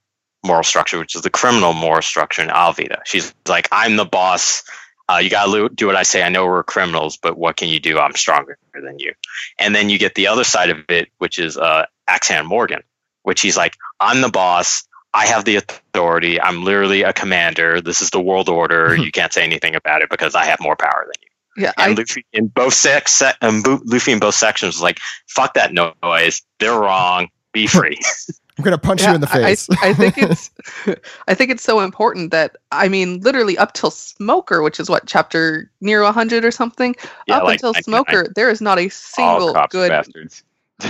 moral 0.44 0.62
structure, 0.62 0.98
which 0.98 1.16
is 1.16 1.22
the 1.22 1.30
criminal 1.30 1.72
moral 1.72 2.02
structure 2.02 2.42
in 2.42 2.48
Alvida. 2.48 3.00
She's 3.04 3.34
like, 3.48 3.68
I'm 3.72 3.96
the 3.96 4.04
boss. 4.04 4.62
Uh, 5.08 5.18
you 5.18 5.30
got 5.30 5.46
to 5.46 5.68
do 5.68 5.86
what 5.86 5.96
I 5.96 6.02
say. 6.02 6.22
I 6.22 6.28
know 6.28 6.46
we're 6.46 6.62
criminals, 6.62 7.16
but 7.16 7.36
what 7.36 7.56
can 7.56 7.68
you 7.68 7.80
do? 7.80 7.98
I'm 7.98 8.14
stronger 8.14 8.58
than 8.74 8.98
you. 8.98 9.12
And 9.58 9.74
then 9.74 9.90
you 9.90 9.98
get 9.98 10.14
the 10.14 10.28
other 10.28 10.44
side 10.44 10.70
of 10.70 10.78
it, 10.88 11.08
which 11.18 11.38
is 11.38 11.58
uh, 11.58 11.86
Axe-Hand 12.08 12.46
Morgan, 12.46 12.82
which 13.22 13.40
he's 13.40 13.56
like, 13.56 13.76
I'm 14.00 14.20
the 14.20 14.30
boss. 14.30 14.84
I 15.12 15.26
have 15.26 15.44
the 15.44 15.56
authority. 15.56 16.40
I'm 16.40 16.64
literally 16.64 17.02
a 17.02 17.12
commander. 17.12 17.80
This 17.80 18.00
is 18.02 18.10
the 18.10 18.20
world 18.20 18.48
order. 18.48 18.96
you 18.98 19.12
can't 19.12 19.32
say 19.32 19.44
anything 19.44 19.74
about 19.74 20.02
it 20.02 20.10
because 20.10 20.34
I 20.34 20.46
have 20.46 20.58
more 20.60 20.76
power 20.76 21.06
than 21.06 21.22
you. 21.22 21.28
Yeah, 21.56 21.72
And 21.78 21.96
I 21.98 22.00
Luffy 22.02 22.26
in 22.32 22.48
both 22.48 22.74
sex, 22.74 23.12
se- 23.12 23.34
um, 23.40 23.62
Luffy 23.84 24.10
in 24.12 24.18
both 24.18 24.34
sections 24.34 24.74
was 24.74 24.82
like, 24.82 24.98
"Fuck 25.28 25.54
that 25.54 25.72
noise. 25.72 26.42
They're 26.58 26.76
wrong. 26.78 27.28
Be 27.52 27.66
free." 27.68 27.98
I'm 28.56 28.62
gonna 28.64 28.78
punch 28.78 29.02
Yeah, 29.02 29.10
you 29.10 29.14
in 29.16 29.20
the 29.20 29.26
face. 29.26 29.68
I, 29.82 29.88
I 29.88 29.94
think 29.94 30.16
it's 30.16 30.50
I 31.28 31.34
think 31.34 31.50
it's 31.50 31.62
so 31.62 31.80
important 31.80 32.30
that 32.30 32.56
I 32.70 32.88
mean 32.88 33.20
literally 33.20 33.58
up 33.58 33.72
till 33.72 33.90
Smoker, 33.90 34.62
which 34.62 34.78
is 34.78 34.88
what 34.88 35.06
chapter 35.06 35.70
near 35.80 36.02
100 36.02 36.44
or 36.44 36.50
something. 36.50 36.94
Yeah, 37.26 37.38
up 37.38 37.44
like 37.44 37.54
until 37.54 37.72
99. 37.72 37.82
Smoker, 37.82 38.32
there 38.36 38.50
is 38.50 38.60
not 38.60 38.78
a 38.78 38.84
All 38.84 38.90
single 38.90 39.52
cops 39.54 39.72
good. 39.72 39.90
bastards. 39.90 40.42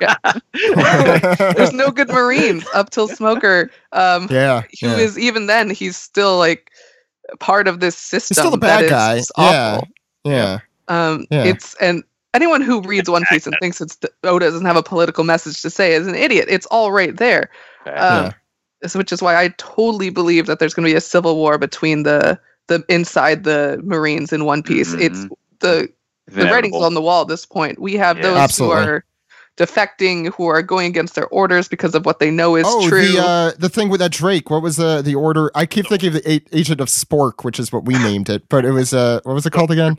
Yeah. 0.00 0.16
There's 1.54 1.72
no 1.72 1.90
good 1.90 2.08
Marines 2.08 2.64
up 2.74 2.90
till 2.90 3.08
Smoker. 3.08 3.70
Um, 3.92 4.26
yeah. 4.30 4.62
who 4.80 4.88
is 4.88 5.16
yeah. 5.16 5.24
even 5.24 5.46
then 5.46 5.70
he's 5.70 5.96
still 5.96 6.38
like 6.38 6.70
part 7.40 7.68
of 7.68 7.80
this 7.80 7.96
system. 7.96 8.34
still 8.34 8.50
the 8.50 8.56
bad 8.58 8.84
is 8.84 8.90
guy. 8.90 9.16
just 9.16 9.32
Yeah. 9.38 9.80
yeah. 10.24 10.58
Um, 10.88 11.26
Yeah. 11.30 11.44
it's 11.44 11.74
and 11.74 12.02
anyone 12.34 12.60
who 12.62 12.80
reads 12.82 13.08
One 13.10 13.24
Piece 13.30 13.46
and 13.46 13.56
thinks 13.60 13.80
it's 13.80 13.98
Oda 14.24 14.46
doesn't 14.50 14.66
have 14.66 14.76
a 14.76 14.82
political 14.82 15.24
message 15.24 15.62
to 15.62 15.70
say 15.70 15.92
is 15.94 16.06
an 16.06 16.14
idiot. 16.14 16.46
It's 16.48 16.66
all 16.66 16.92
right 16.92 17.16
there. 17.16 17.50
Um, 17.86 18.32
so- 18.86 18.98
which 18.98 19.12
is 19.12 19.20
why 19.22 19.36
I 19.36 19.48
totally 19.58 20.10
believe 20.10 20.46
that 20.46 20.58
there's 20.60 20.72
going 20.74 20.86
to 20.86 20.92
be 20.92 20.96
a 20.96 21.00
civil 21.00 21.36
war 21.36 21.58
between 21.58 22.02
the 22.04 22.38
the 22.68 22.84
inside 22.88 23.44
the 23.44 23.80
Marines 23.82 24.32
in 24.32 24.44
One 24.44 24.62
Piece. 24.62 24.92
It's 24.92 25.18
Mm-hmm. 25.20 25.34
the 25.60 25.88
It's 26.26 26.36
the 26.36 26.44
writing's 26.44 26.76
on 26.76 26.92
the 26.94 27.00
wall 27.00 27.22
at 27.22 27.28
this 27.28 27.46
point. 27.46 27.80
We 27.80 27.94
have 27.94 28.18
Yeah. 28.18 28.22
those 28.24 28.36
Absolutely. 28.36 28.76
who 28.84 28.90
are 28.90 29.04
defecting, 29.56 30.32
who 30.34 30.46
are 30.46 30.62
going 30.62 30.86
against 30.86 31.14
their 31.14 31.26
orders 31.28 31.66
because 31.66 31.94
of 31.94 32.06
what 32.06 32.18
they 32.20 32.30
know 32.30 32.54
is 32.56 32.64
oh, 32.68 32.88
true. 32.88 33.08
the 33.08 33.18
uh, 33.18 33.52
the 33.58 33.68
thing 33.68 33.88
with 33.88 34.00
that 34.00 34.12
Drake. 34.12 34.50
What 34.50 34.62
was 34.62 34.76
the 34.76 35.02
the 35.02 35.14
order? 35.14 35.50
I 35.54 35.66
keep 35.66 35.88
thinking 35.88 36.08
of 36.08 36.22
the 36.22 36.30
a- 36.30 36.56
agent 36.56 36.80
of 36.80 36.88
Spork, 36.88 37.42
which 37.44 37.58
is 37.58 37.72
what 37.72 37.84
we 37.84 37.94
named 37.94 38.28
it, 38.28 38.48
but 38.48 38.64
it 38.64 38.72
was 38.72 38.92
uh, 38.94 39.20
what 39.24 39.32
was 39.34 39.46
it 39.46 39.52
called 39.52 39.70
again? 39.70 39.98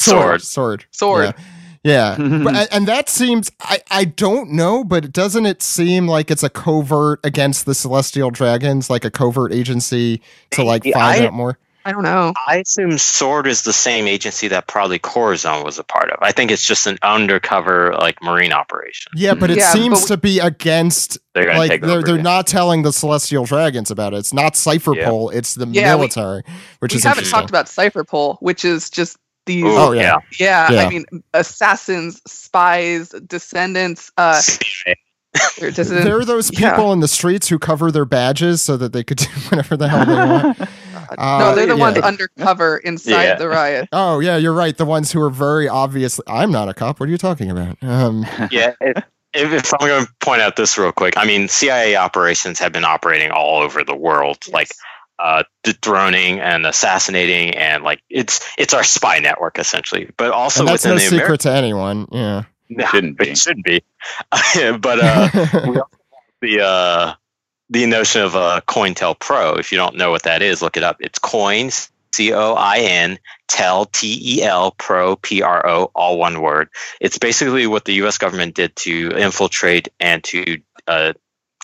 Sword. 0.00 0.42
Sword. 0.42 0.84
Sword. 0.90 1.34
Yeah. 1.82 2.16
yeah. 2.16 2.16
but, 2.44 2.54
and- 2.56 2.68
and 2.72 2.88
that 2.88 3.08
seems 3.08 3.50
I 3.60 3.80
I 3.90 4.04
don't 4.04 4.52
know, 4.52 4.84
but 4.84 5.12
doesn't 5.12 5.46
it 5.46 5.62
seem 5.62 6.06
like 6.08 6.30
it's 6.30 6.42
a 6.42 6.50
covert 6.50 7.20
against 7.24 7.66
the 7.66 7.74
Celestial 7.74 8.30
Dragons, 8.30 8.90
like 8.90 9.04
a 9.04 9.10
covert 9.10 9.52
agency 9.52 10.20
to 10.50 10.62
like 10.64 10.84
Yeah, 10.84 10.94
find 10.98 11.22
I- 11.22 11.26
out 11.26 11.32
more? 11.32 11.58
I 11.82 11.92
don't 11.92 12.02
know. 12.02 12.34
I 12.46 12.58
assume 12.58 12.98
Sword 12.98 13.46
is 13.46 13.62
the 13.62 13.72
same 13.72 14.06
agency 14.06 14.48
that 14.48 14.66
probably 14.66 14.98
Corazon 14.98 15.64
was 15.64 15.78
a 15.78 15.82
part 15.82 16.10
of. 16.10 16.18
I 16.20 16.30
think 16.30 16.50
it's 16.50 16.66
just 16.66 16.86
an 16.86 16.98
undercover 17.00 17.94
like 17.98 18.22
marine 18.22 18.52
operation. 18.52 19.12
Yeah, 19.16 19.32
but 19.32 19.50
it 19.50 19.56
Yeah, 19.56 19.72
seems 19.72 20.00
but 20.02 20.02
we- 20.02 20.06
to 20.08 20.16
be 20.18 20.38
against 20.40 21.16
They're 21.34 21.46
gonna 21.46 21.58
like 21.58 21.70
take 21.70 21.80
they're 21.80 21.90
over. 21.98 22.02
they're 22.06 22.16
yeah. 22.16 22.22
not 22.22 22.46
telling 22.46 22.82
the 22.82 22.92
Celestial 22.92 23.46
Dragons 23.46 23.90
about 23.90 24.12
it. 24.12 24.18
It's 24.18 24.34
not 24.34 24.56
Cypher 24.56 24.94
Yeah. 24.94 25.08
Pole, 25.08 25.30
it's 25.30 25.54
the 25.54 25.66
Yeah, 25.68 25.94
we- 25.94 26.00
military, 26.00 26.42
which 26.80 26.92
we 26.92 26.98
is 26.98 27.04
haven't 27.04 27.24
talked 27.30 27.48
about 27.48 27.66
Cypher 27.66 28.04
Pole, 28.04 28.36
which 28.40 28.62
is 28.62 28.90
just 28.90 29.16
these. 29.46 29.64
Ooh, 29.64 29.76
Oh, 29.76 29.92
yeah. 29.92 30.18
yeah, 30.38 30.70
Yeah. 30.70 30.84
I 30.84 30.88
mean, 30.88 31.04
assassins, 31.34 32.20
spies, 32.26 33.08
descendants. 33.26 34.10
Uh, 34.16 34.40
descendants. 35.58 36.04
There 36.04 36.18
are 36.18 36.24
those 36.24 36.50
Yeah. 36.52 36.70
people 36.72 36.92
in 36.92 37.00
the 37.00 37.08
streets 37.08 37.48
who 37.48 37.58
cover 37.58 37.90
their 37.90 38.04
badges 38.04 38.60
so 38.62 38.76
that 38.76 38.92
they 38.92 39.04
could 39.04 39.18
do 39.18 39.26
whatever 39.48 39.76
the 39.76 39.88
hell 39.88 40.04
they 40.06 40.14
want. 40.14 40.60
Uh, 41.18 41.38
no, 41.40 41.54
they're 41.54 41.66
the 41.66 41.74
yeah. 41.74 41.80
ones 41.80 41.98
undercover 41.98 42.78
inside 42.78 43.22
Yeah. 43.24 43.34
the 43.36 43.48
riot. 43.48 43.88
Oh 43.92 44.20
yeah, 44.20 44.36
you're 44.36 44.52
right. 44.52 44.76
The 44.76 44.84
ones 44.84 45.10
who 45.12 45.20
are 45.20 45.30
very 45.30 45.68
obviously. 45.68 46.24
I'm 46.28 46.52
not 46.52 46.68
a 46.68 46.74
cop. 46.74 47.00
What 47.00 47.08
are 47.08 47.12
you 47.12 47.18
talking 47.18 47.50
about? 47.50 47.76
Um, 47.82 48.24
yeah. 48.50 48.74
If, 48.80 49.04
if, 49.34 49.52
if 49.52 49.74
I'm 49.74 49.86
going 49.88 50.04
to 50.06 50.12
point 50.20 50.40
out 50.42 50.56
this 50.56 50.76
real 50.78 50.92
quick, 50.92 51.14
I 51.16 51.24
mean, 51.24 51.48
CIA 51.48 51.96
operations 51.96 52.58
have 52.60 52.72
been 52.72 52.84
operating 52.84 53.30
all 53.30 53.60
over 53.62 53.82
the 53.84 53.94
world. 53.94 54.38
Like, 54.52 54.68
uh, 55.20 55.42
dethroning 55.62 56.40
and 56.40 56.66
assassinating, 56.66 57.56
and 57.56 57.84
like 57.84 58.02
it's 58.08 58.40
it's 58.56 58.74
our 58.74 58.84
spy 58.84 59.18
network 59.18 59.58
essentially. 59.58 60.10
But 60.16 60.30
also 60.30 60.60
and 60.60 60.68
that's 60.68 60.84
within 60.84 60.96
no 60.96 61.02
the 61.02 61.08
secret 61.08 61.24
American, 61.24 61.38
to 61.38 61.52
anyone. 61.52 62.08
Yeah. 62.10 62.42
No, 62.70 62.86
Shouldn't 62.86 63.18
be. 63.18 63.30
it 63.30 63.38
should 63.38 63.62
be. 63.62 63.82
but 64.30 65.00
uh, 65.00 65.28
we 65.66 65.78
also 65.78 65.98
have 66.12 66.40
the 66.40 66.60
uh, 66.60 67.14
the 67.68 67.86
notion 67.86 68.22
of 68.22 68.36
uh, 68.36 68.60
COINTELPRO. 68.66 69.58
If 69.58 69.72
you 69.72 69.78
don't 69.78 69.96
know 69.96 70.10
what 70.10 70.22
that 70.22 70.42
is, 70.42 70.62
look 70.62 70.76
it 70.76 70.82
up. 70.82 70.98
It's 71.00 71.18
coin 71.18 71.70
C 72.14 72.32
O 72.32 72.54
I 72.54 72.78
N 72.78 73.18
tel 73.48 73.86
T 73.86 74.38
E 74.38 74.42
L 74.42 74.72
pro 74.72 75.16
P 75.16 75.42
R 75.42 75.66
O 75.66 75.90
all 75.94 76.18
one 76.18 76.40
word. 76.40 76.68
It's 77.00 77.18
basically 77.18 77.66
what 77.66 77.84
the 77.84 77.94
U.S. 77.94 78.18
government 78.18 78.54
did 78.54 78.74
to 78.76 79.10
infiltrate 79.16 79.88
and 79.98 80.22
to 80.24 80.60
uh, 80.86 81.12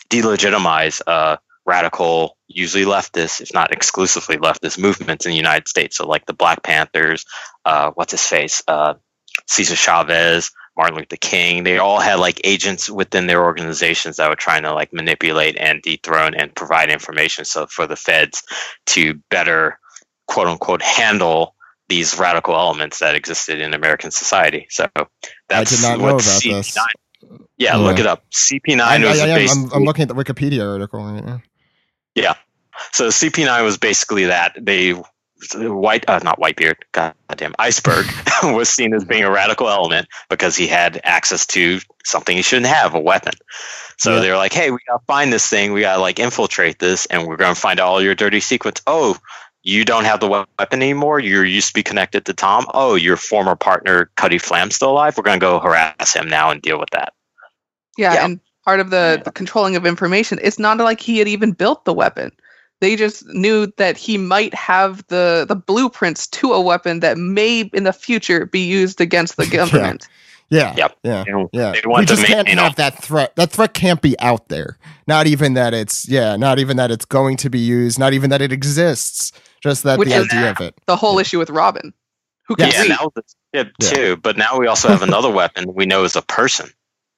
delegitimize 0.09 1.01
uh, 1.07 1.37
radical, 1.67 2.37
usually 2.47 2.85
leftist, 2.85 3.41
if 3.41 3.53
not 3.53 3.73
exclusively 3.73 4.37
leftist 4.37 4.79
movements 4.79 5.25
in 5.25 5.31
the 5.31 5.37
United 5.37 5.67
States. 5.67 5.97
So 5.97 6.07
like 6.07 6.25
the 6.25 6.33
Black 6.33 6.63
Panthers, 6.63 7.25
uh, 7.65 7.91
what's 7.93 8.11
his 8.11 8.23
face, 8.23 8.63
uh, 8.67 8.95
Cesar 9.47 9.75
Chavez, 9.75 10.51
Martin 10.77 10.97
Luther 10.97 11.17
King. 11.17 11.63
They 11.63 11.77
all 11.79 11.99
had 11.99 12.15
like 12.15 12.41
agents 12.43 12.89
within 12.89 13.27
their 13.27 13.43
organizations 13.43 14.17
that 14.17 14.29
were 14.29 14.35
trying 14.35 14.63
to 14.63 14.73
like 14.73 14.93
manipulate 14.93 15.57
and 15.57 15.81
dethrone 15.81 16.35
and 16.35 16.55
provide 16.55 16.89
information 16.89 17.45
so 17.45 17.67
for 17.67 17.87
the 17.87 17.95
feds 17.95 18.43
to 18.87 19.15
better 19.29 19.79
quote 20.27 20.47
unquote 20.47 20.81
handle 20.81 21.55
these 21.89 22.17
radical 22.19 22.53
elements 22.53 22.99
that 22.99 23.15
existed 23.15 23.59
in 23.59 23.73
American 23.73 24.11
society. 24.11 24.67
So 24.69 24.87
that's 25.49 25.71
did 25.71 25.81
not 25.81 25.99
what 25.99 26.09
know 26.09 26.15
about 26.15 26.43
CP9 26.43 26.51
this. 26.57 26.77
Yeah, 27.57 27.77
Yeah. 27.77 27.77
look 27.77 27.99
it 27.99 28.05
up. 28.05 28.23
CP9 28.31 28.79
I, 28.81 28.99
was 28.99 29.19
I, 29.19 29.25
I 29.25 29.39
am, 29.39 29.49
I'm, 29.49 29.73
I'm 29.73 29.83
looking 29.83 30.03
at 30.03 30.09
the 30.09 30.15
Wikipedia 30.15 30.69
article 30.71 31.03
right 31.03 31.23
now. 31.25 31.41
So 32.91 33.07
CP9 33.07 33.63
was 33.63 33.77
basically 33.77 34.25
that. 34.25 34.53
They 34.59 34.93
white 35.55 36.07
uh, 36.09 36.19
not 36.23 36.39
whitebeard 36.39 36.75
goddamn 36.91 37.53
iceberg 37.59 38.07
was 38.43 38.69
seen 38.69 38.93
as 38.93 39.03
being 39.05 39.23
a 39.23 39.29
radical 39.31 39.69
element 39.69 40.07
because 40.29 40.55
he 40.55 40.65
had 40.65 40.99
access 41.03 41.45
to 41.47 41.79
something 42.03 42.35
he 42.35 42.41
shouldn't 42.41 42.65
have 42.67 42.95
a 42.95 42.99
weapon. 42.99 43.33
So 43.99 44.15
Yeah. 44.15 44.21
they 44.21 44.29
were 44.31 44.37
like 44.37 44.53
hey 44.53 44.71
we 44.71 44.79
gotta 44.87 45.03
find 45.05 45.31
this 45.31 45.47
thing. 45.47 45.73
We 45.73 45.81
gotta 45.81 46.01
like 46.01 46.17
infiltrate 46.19 46.79
this 46.79 47.05
and 47.07 47.27
we're 47.27 47.37
gonna 47.37 47.53
find 47.55 47.79
all 47.79 48.01
your 48.01 48.15
dirty 48.15 48.39
secrets. 48.39 48.81
Oh 48.87 49.15
you 49.61 49.85
don't 49.85 50.05
have 50.05 50.19
the 50.21 50.27
weapon 50.27 50.81
anymore? 50.81 51.19
You 51.19 51.41
used 51.43 51.67
to 51.67 51.73
be 51.73 51.83
connected 51.83 52.25
to 52.25 52.33
tom? 52.33 52.65
Oh 52.73 52.95
your 52.95 53.17
former 53.17 53.55
partner 53.55 54.09
Cutty 54.15 54.39
Flam's 54.39 54.75
still 54.75 54.89
alive? 54.91 55.17
We're 55.17 55.23
gonna 55.23 55.37
go 55.39 55.59
harass 55.59 56.15
him 56.15 56.27
now 56.29 56.49
and 56.49 56.61
deal 56.63 56.79
with 56.79 56.89
that. 56.93 57.13
Yeah, 57.95 58.13
Yeah. 58.13 58.25
and 58.25 58.39
part 58.67 58.81
of 58.81 58.89
the, 58.89 59.21
the 59.23 59.31
controlling 59.31 59.77
of 59.77 59.85
information, 59.85 60.39
it's 60.41 60.59
not 60.59 60.77
like 60.79 60.99
he 60.99 61.19
had 61.19 61.27
even 61.29 61.53
built 61.53 61.85
the 61.85 61.93
weapon. 61.93 62.29
They 62.81 62.97
just 62.97 63.25
knew 63.27 63.71
that 63.77 63.95
he 63.95 64.17
might 64.17 64.53
have 64.53 65.07
the, 65.07 65.45
the 65.47 65.55
blueprints 65.55 66.27
to 66.27 66.51
a 66.51 66.59
weapon 66.61 66.99
that 66.99 67.17
may 67.17 67.61
in 67.73 67.85
the 67.85 67.93
future 67.93 68.45
be 68.45 68.59
used 68.59 68.99
against 68.99 69.37
the 69.37 69.47
government. 69.59 70.09
Yeah. 70.49 70.75
Yep. 70.75 70.97
Yeah. 71.03 71.23
And 71.27 71.49
Yeah. 71.53 71.71
they 71.71 71.81
We 71.85 72.05
just 72.05 72.25
can't 72.25 72.45
maintain 72.47 72.57
have 72.57 72.75
that 72.75 73.01
threat. 73.01 73.33
That 73.37 73.51
threat 73.51 73.73
can't 73.73 74.01
be 74.01 74.19
out 74.19 74.49
there. 74.49 74.77
Not 75.07 75.27
even 75.27 75.53
that 75.53 75.73
it's 75.73 76.07
yeah. 76.09 76.35
Not 76.35 76.59
even 76.59 76.75
that 76.75 76.91
it's 76.91 77.05
going 77.05 77.37
to 77.37 77.49
be 77.49 77.59
used. 77.59 77.97
Not 77.97 78.11
even 78.13 78.29
that 78.31 78.41
it 78.41 78.51
exists. 78.51 79.31
Just 79.61 79.83
that 79.83 79.97
Which 79.97 80.09
the 80.09 80.15
is- 80.15 80.25
idea 80.33 80.51
of 80.51 80.59
it. 80.61 80.75
The 80.87 80.95
whole 80.97 81.19
issue 81.19 81.39
with 81.39 81.49
Robin, 81.49 81.93
who 82.47 82.55
can 82.57 82.69
yeah, 82.71 82.81
read. 82.81 82.89
now 82.89 83.11
it's, 83.15 83.35
yeah, 83.53 83.63
Yeah. 83.81 83.89
too. 83.89 84.17
But 84.17 84.35
now 84.37 84.57
we 84.59 84.67
also 84.67 84.87
have 84.89 85.01
another 85.03 85.29
weapon 85.41 85.73
we 85.73 85.85
know 85.85 86.03
is 86.03 86.15
a 86.17 86.21
person. 86.21 86.69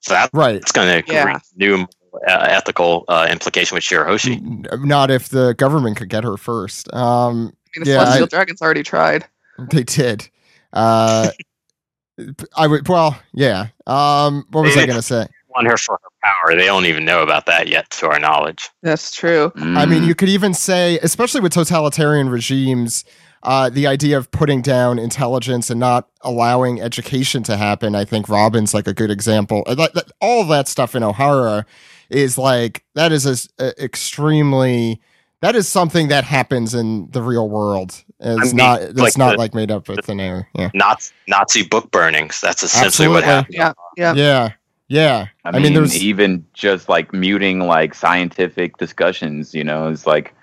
So 0.01 0.13
that's 0.13 0.33
Right. 0.33 0.55
It's 0.55 0.71
going 0.71 1.03
to 1.03 1.11
Yeah. 1.13 1.23
create 1.23 1.41
new 1.55 1.87
uh, 2.27 2.47
ethical 2.49 3.05
uh, 3.07 3.27
implication 3.29 3.75
with 3.75 3.83
Shirahoshi. 3.83 4.41
Not 4.83 5.11
if 5.11 5.29
the 5.29 5.53
government 5.53 5.97
could 5.97 6.09
get 6.09 6.23
her 6.23 6.37
first. 6.37 6.91
Um, 6.93 7.53
I 7.75 7.79
mean, 7.79 7.85
the 7.85 7.91
Yeah, 7.91 7.99
Celestial 8.03 8.23
I- 8.25 8.27
Dragons 8.27 8.61
already 8.61 8.83
tried. 8.83 9.25
they 9.71 9.83
did. 9.83 10.27
Uh, 10.73 11.29
I 12.57 12.67
would. 12.67 12.87
Well, 12.87 13.17
yeah. 13.33 13.67
Um, 13.87 14.45
what 14.51 14.63
was 14.63 14.75
I 14.75 14.85
gonna 14.85 15.01
say? 15.01 15.27
Want 15.55 15.67
her 15.67 15.77
for 15.77 15.99
her 16.03 16.09
power. 16.23 16.55
They 16.55 16.65
don't 16.65 16.85
even 16.85 17.05
know 17.05 17.21
about 17.23 17.45
that 17.45 17.67
yet, 17.69 17.89
to 17.91 18.07
our 18.07 18.19
knowledge. 18.19 18.69
That's 18.83 19.15
true. 19.15 19.51
I 19.55 19.85
mean, 19.85 20.03
Mm. 20.03 20.07
you 20.07 20.15
could 20.15 20.29
even 20.29 20.53
say, 20.53 20.99
especially 21.01 21.41
with 21.41 21.53
totalitarian 21.53 22.29
regimes, 22.29 23.05
uh, 23.43 23.69
the 23.69 23.87
idea 23.87 24.17
of 24.17 24.29
putting 24.31 24.61
down 24.61 24.99
intelligence 24.99 25.69
and 25.69 25.79
not 25.79 26.09
allowing 26.21 26.81
education 26.81 27.41
to 27.43 27.55
happen. 27.57 27.95
I 27.95 28.05
think 28.05 28.27
Robin's 28.29 28.73
like 28.73 28.87
a 28.87 28.93
good 28.93 29.11
example. 29.11 29.63
Uh, 29.65 29.75
that- 29.75 29.93
that- 29.93 30.11
all 30.21 30.41
of 30.41 30.47
that 30.49 30.67
stuff 30.67 30.95
in 30.95 31.03
Ohara 31.03 31.65
is 32.09 32.37
like 32.37 32.83
that 32.95 33.11
is 33.11 33.49
a, 33.59 33.83
extremely 33.83 34.99
that 35.41 35.55
is 35.55 35.69
something 35.69 36.09
that 36.09 36.25
happens 36.25 36.73
in 36.75 37.09
the 37.11 37.21
real 37.21 37.47
world. 37.47 38.03
It's 38.19 38.47
mean, 38.47 38.57
not. 38.57 38.81
It's 38.81 38.99
like 38.99 39.17
not 39.17 39.31
the- 39.33 39.37
like 39.37 39.53
made 39.53 39.71
up 39.71 39.87
with 39.87 40.03
thin 40.03 40.19
air. 40.19 40.49
Yeah. 40.53 40.69
Nazi, 40.73 41.13
Nazi 41.29 41.63
book 41.63 41.89
burnings. 41.91 42.41
That's 42.41 42.61
essentially 42.63 43.07
what 43.07 43.23
happened. 43.23 43.55
Yeah. 43.55 43.71
Yeah. 43.95 44.13
Yeah. 44.15 44.49
Yeah. 44.89 45.27
I 45.45 45.49
I 45.49 45.51
mean, 45.53 45.61
mean, 45.61 45.73
there's- 45.75 45.95
even 45.95 46.43
just 46.53 46.89
like 46.89 47.13
muting 47.13 47.59
like 47.61 47.93
scientific 47.93 48.75
discussions, 48.77 49.53
you 49.53 49.63
know, 49.63 49.87
it's 49.87 50.05
like 50.05 50.33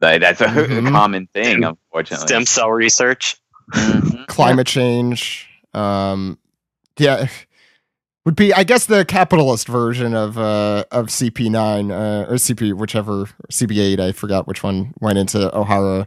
that, 0.00 0.20
that's 0.20 0.40
a, 0.40 0.44
Mhm. 0.46 0.90
common 0.90 1.28
thing, 1.34 1.64
unfortunately. 1.64 2.26
Stem 2.26 2.44
cell 2.46 2.70
research. 2.70 3.36
Mhm. 3.74 4.26
climate 4.28 4.66
change. 4.66 5.48
Um, 5.74 6.38
yeah, 6.98 7.26
would 8.24 8.36
be 8.36 8.52
I 8.52 8.64
guess 8.64 8.86
the 8.86 9.04
capitalist 9.04 9.68
version 9.68 10.14
of 10.14 10.36
uh 10.38 10.84
of 10.90 11.06
CP9 11.06 11.90
uh, 11.90 12.30
or 12.30 12.34
CP 12.36 12.74
whichever 12.74 13.26
CB8 13.50 14.00
I 14.00 14.12
forgot 14.12 14.46
which 14.46 14.62
one 14.62 14.92
went 15.00 15.18
into 15.18 15.38
Ohara. 15.50 16.06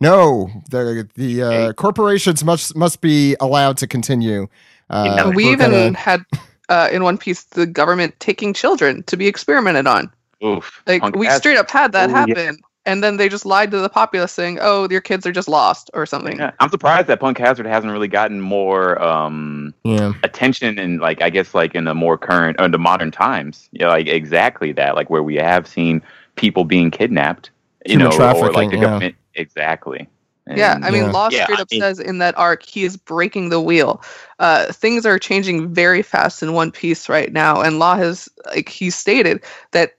No, 0.00 0.50
the 0.70 1.08
the 1.14 1.42
uh, 1.42 1.72
corporations 1.74 2.42
must 2.42 2.74
must 2.76 3.00
be 3.00 3.36
allowed 3.40 3.76
to 3.78 3.86
continue. 3.86 4.46
Uh, 4.88 5.14
Yeah, 5.16 5.28
we 5.28 5.44
even 5.50 5.70
gonna- 5.70 5.96
had 5.98 6.22
uh, 6.68 6.88
in 6.90 7.02
One 7.04 7.18
Piece 7.18 7.42
the 7.44 7.66
government 7.66 8.18
taking 8.20 8.54
children 8.54 9.02
to 9.04 9.16
be 9.16 9.26
experimented 9.26 9.86
on. 9.86 10.10
Oof. 10.44 10.82
Like 10.86 11.14
we 11.14 11.28
straight 11.30 11.58
up 11.58 11.70
had 11.70 11.92
that 11.92 12.08
happen. 12.10 12.34
yeah. 12.36 12.52
Happen, 12.84 12.92
and 12.92 13.04
then 13.04 13.16
they 13.16 13.28
just 13.28 13.46
lied 13.46 13.70
to 13.70 13.78
the 13.78 13.88
populace 13.88 14.32
saying, 14.32 14.58
"Oh, 14.60 14.88
your 14.90 15.00
kids 15.00 15.26
are 15.26 15.32
just 15.32 15.48
lost" 15.48 15.90
or 15.94 16.06
something. 16.06 16.38
Yeah, 16.38 16.52
I'm 16.60 16.70
surprised 16.70 17.06
that 17.08 17.20
Punk 17.20 17.38
Hazard 17.38 17.66
hasn't 17.66 17.92
really 17.92 18.08
gotten 18.08 18.40
more 18.40 19.02
um, 19.02 19.74
yeah, 19.84 20.12
attention 20.22 20.78
in 20.78 20.98
like 20.98 21.22
I 21.22 21.30
guess 21.30 21.54
like 21.54 21.74
in 21.74 21.84
the 21.84 21.94
more 21.94 22.18
current 22.18 22.60
or 22.60 22.68
the 22.68 22.78
modern 22.78 23.10
times. 23.10 23.68
Yeah, 23.72 23.88
like 23.88 24.06
exactly 24.08 24.72
that, 24.72 24.94
like 24.94 25.10
where 25.10 25.22
we 25.22 25.36
have 25.36 25.66
seen 25.66 26.02
people 26.36 26.64
being 26.64 26.90
kidnapped, 26.90 27.50
you 27.86 27.98
Human 27.98 28.10
know, 28.10 28.16
or 28.16 28.18
like 28.18 28.36
trafficking, 28.36 28.70
the 28.70 28.76
yeah. 28.76 28.82
government 28.82 29.14
exactly. 29.34 30.08
Yeah, 30.46 30.80
I 30.82 30.90
mean, 30.90 31.04
Yeah. 31.04 31.10
Law 31.12 31.28
Yeah, 31.30 31.44
straight 31.44 31.58
I 31.60 31.62
up 31.62 31.70
mean- 31.70 31.80
says 31.80 32.00
in 32.00 32.18
that 32.18 32.36
arc 32.36 32.64
he 32.64 32.82
is 32.84 32.96
breaking 32.96 33.50
the 33.50 33.60
wheel. 33.60 34.02
Uh, 34.40 34.72
things 34.72 35.06
are 35.06 35.16
changing 35.18 35.72
very 35.72 36.02
fast 36.02 36.42
in 36.42 36.54
One 36.54 36.72
Piece 36.72 37.08
right 37.08 37.32
now, 37.32 37.60
and 37.60 37.78
Law 37.78 37.94
has 37.96 38.28
like 38.46 38.68
he 38.68 38.90
stated 38.90 39.44
that 39.70 39.92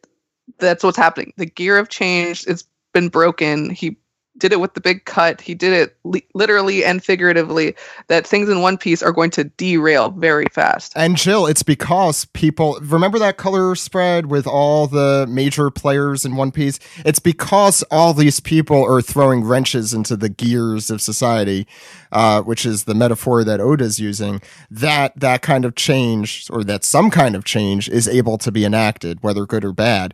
that's 0.57 0.83
what's 0.83 0.97
happening. 0.97 1.31
The 1.37 1.45
gear 1.45 1.77
of 1.77 1.87
change 1.87 2.43
it's 2.47 2.65
been 2.93 3.09
broken. 3.09 3.69
He 3.69 3.97
did 4.37 4.53
it 4.53 4.59
with 4.59 4.73
the 4.73 4.81
big 4.81 5.05
cut. 5.05 5.41
He 5.41 5.53
did 5.53 5.73
it 5.73 5.97
li- 6.03 6.25
literally 6.33 6.85
and 6.85 7.03
figuratively. 7.03 7.75
That 8.07 8.25
things 8.25 8.49
in 8.49 8.61
One 8.61 8.77
Piece 8.77 9.03
are 9.03 9.11
going 9.11 9.29
to 9.31 9.43
derail 9.43 10.09
very 10.11 10.45
fast. 10.51 10.93
and 10.95 11.15
Jill, 11.17 11.45
it's 11.45 11.63
because 11.63 12.25
people 12.25 12.79
remember 12.81 13.19
that 13.19 13.37
color 13.37 13.75
spread 13.75 14.27
with 14.27 14.47
all 14.47 14.87
the 14.87 15.27
major 15.29 15.69
players 15.69 16.25
in 16.25 16.35
One 16.35 16.51
Piece. 16.51 16.79
It's 17.05 17.19
because 17.19 17.83
all 17.91 18.13
these 18.13 18.39
people 18.39 18.83
are 18.83 19.01
throwing 19.01 19.43
wrenches 19.43 19.93
into 19.93 20.15
the 20.15 20.29
gears 20.29 20.89
of 20.89 21.01
society, 21.01 21.67
uh, 22.11 22.41
which 22.41 22.65
is 22.65 22.85
the 22.85 22.95
metaphor 22.95 23.43
that 23.43 23.59
Oda's 23.59 23.99
using. 23.99 24.41
That 24.69 25.19
that 25.19 25.41
kind 25.41 25.65
of 25.65 25.75
change, 25.75 26.47
or 26.49 26.63
that 26.63 26.83
some 26.83 27.11
kind 27.11 27.35
of 27.35 27.43
change, 27.43 27.89
is 27.89 28.07
able 28.07 28.37
to 28.39 28.51
be 28.51 28.65
enacted, 28.65 29.21
whether 29.21 29.45
good 29.45 29.65
or 29.65 29.73
bad. 29.73 30.13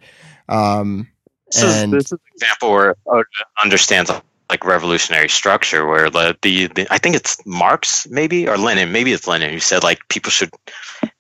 Um, 0.50 1.10
This 1.52 1.64
is, 1.64 1.92
this 1.92 2.06
is 2.06 2.12
an 2.12 2.20
example 2.34 2.72
where 2.72 2.96
Oda 3.06 3.26
understands 3.62 4.12
like 4.50 4.66
revolutionary 4.66 5.30
structure, 5.30 5.86
where 5.86 6.10
the, 6.10 6.38
the, 6.42 6.68
the 6.68 6.88
I 6.90 6.98
think 6.98 7.16
it's 7.16 7.38
Marx 7.46 8.08
maybe 8.10 8.48
or 8.48 8.58
Lenin, 8.58 8.92
maybe 8.92 9.12
it's 9.12 9.28
Lenin 9.28 9.52
who 9.52 9.60
said 9.60 9.84
like 9.84 10.08
people 10.10 10.32
should. 10.32 10.50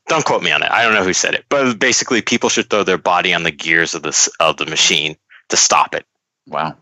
Don't 0.07 0.23
quote 0.23 0.41
me 0.41 0.51
on 0.51 0.63
it. 0.63 0.71
I 0.71 0.83
don't 0.83 0.93
know 0.93 1.03
who 1.03 1.13
said 1.13 1.33
it, 1.33 1.45
but 1.49 1.77
basically 1.79 2.21
people 2.21 2.49
should 2.49 2.69
throw 2.69 2.83
their 2.83 2.97
body 2.97 3.33
on 3.33 3.43
the 3.43 3.51
gears 3.51 3.93
of 3.93 4.03
this 4.03 4.29
of 4.39 4.57
the 4.57 4.65
machine 4.65 5.17
to 5.49 5.57
stop 5.57 5.93
it. 5.95 6.05
wow. 6.47 6.75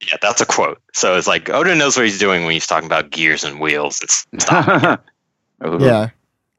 Yeah, 0.00 0.16
that's 0.22 0.40
a 0.40 0.46
quote. 0.46 0.80
So 0.94 1.16
it's 1.16 1.26
like 1.26 1.50
Oda 1.50 1.74
knows 1.74 1.96
what 1.96 2.06
he's 2.06 2.18
doing 2.18 2.44
when 2.44 2.52
he's 2.52 2.66
talking 2.66 2.86
about 2.86 3.10
gears 3.10 3.44
and 3.44 3.60
wheels 3.60 4.00
and 4.32 4.40
stuff. 4.42 5.00
Yeah. 5.62 6.08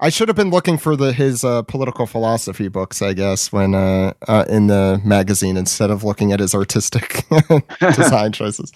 I 0.02 0.10
should 0.10 0.28
have 0.30 0.36
been 0.36 0.50
looking 0.50 0.80
for 0.80 0.96
the 0.96 1.14
his 1.14 1.44
uh, 1.44 1.62
political 1.62 2.08
philosophy 2.08 2.68
books, 2.68 3.04
I 3.04 3.14
guess, 3.14 3.52
when 3.52 3.76
uh, 3.76 4.14
uh, 4.28 4.46
in 4.50 4.66
the 4.68 5.00
magazine 5.06 5.58
instead 5.58 5.92
of 5.92 6.04
looking 6.04 6.32
at 6.32 6.40
his 6.40 6.56
artistic 6.56 7.26
design 7.80 8.32
choices. 8.32 8.72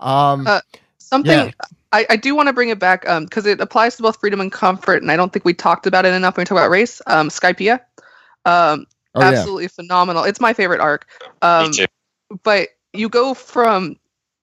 Um, 0.00 0.46
Uh, 0.46 0.60
Something 0.98 1.46
Yeah. 1.46 1.50
I, 1.92 2.06
I 2.10 2.16
do 2.16 2.34
want 2.34 2.48
to 2.48 2.52
bring 2.52 2.70
it 2.70 2.80
back 2.80 3.02
because 3.02 3.46
it 3.46 3.60
applies 3.60 3.96
to 3.96 4.02
both 4.02 4.18
freedom 4.18 4.40
and 4.40 4.50
comfort, 4.50 5.00
and 5.00 5.12
I 5.12 5.16
don't 5.16 5.32
think 5.32 5.44
we 5.44 5.54
talked 5.54 5.86
about 5.86 6.04
it 6.04 6.12
enough 6.12 6.36
when 6.36 6.42
we 6.42 6.46
talk 6.46 6.58
about 6.58 6.68
race. 6.68 7.00
Um, 7.06 7.28
Skypiea, 7.28 7.74
um, 8.44 8.86
oh 9.14 9.20
yeah, 9.20 9.28
absolutely 9.28 9.68
phenomenal. 9.68 10.24
It's 10.24 10.40
my 10.40 10.52
favorite 10.52 10.80
arc. 10.80 11.06
Um, 11.40 11.70
Me 11.70 11.76
too. 11.76 11.86
but 12.42 12.70
you 12.92 13.08
go 13.08 13.32
from 13.32 13.96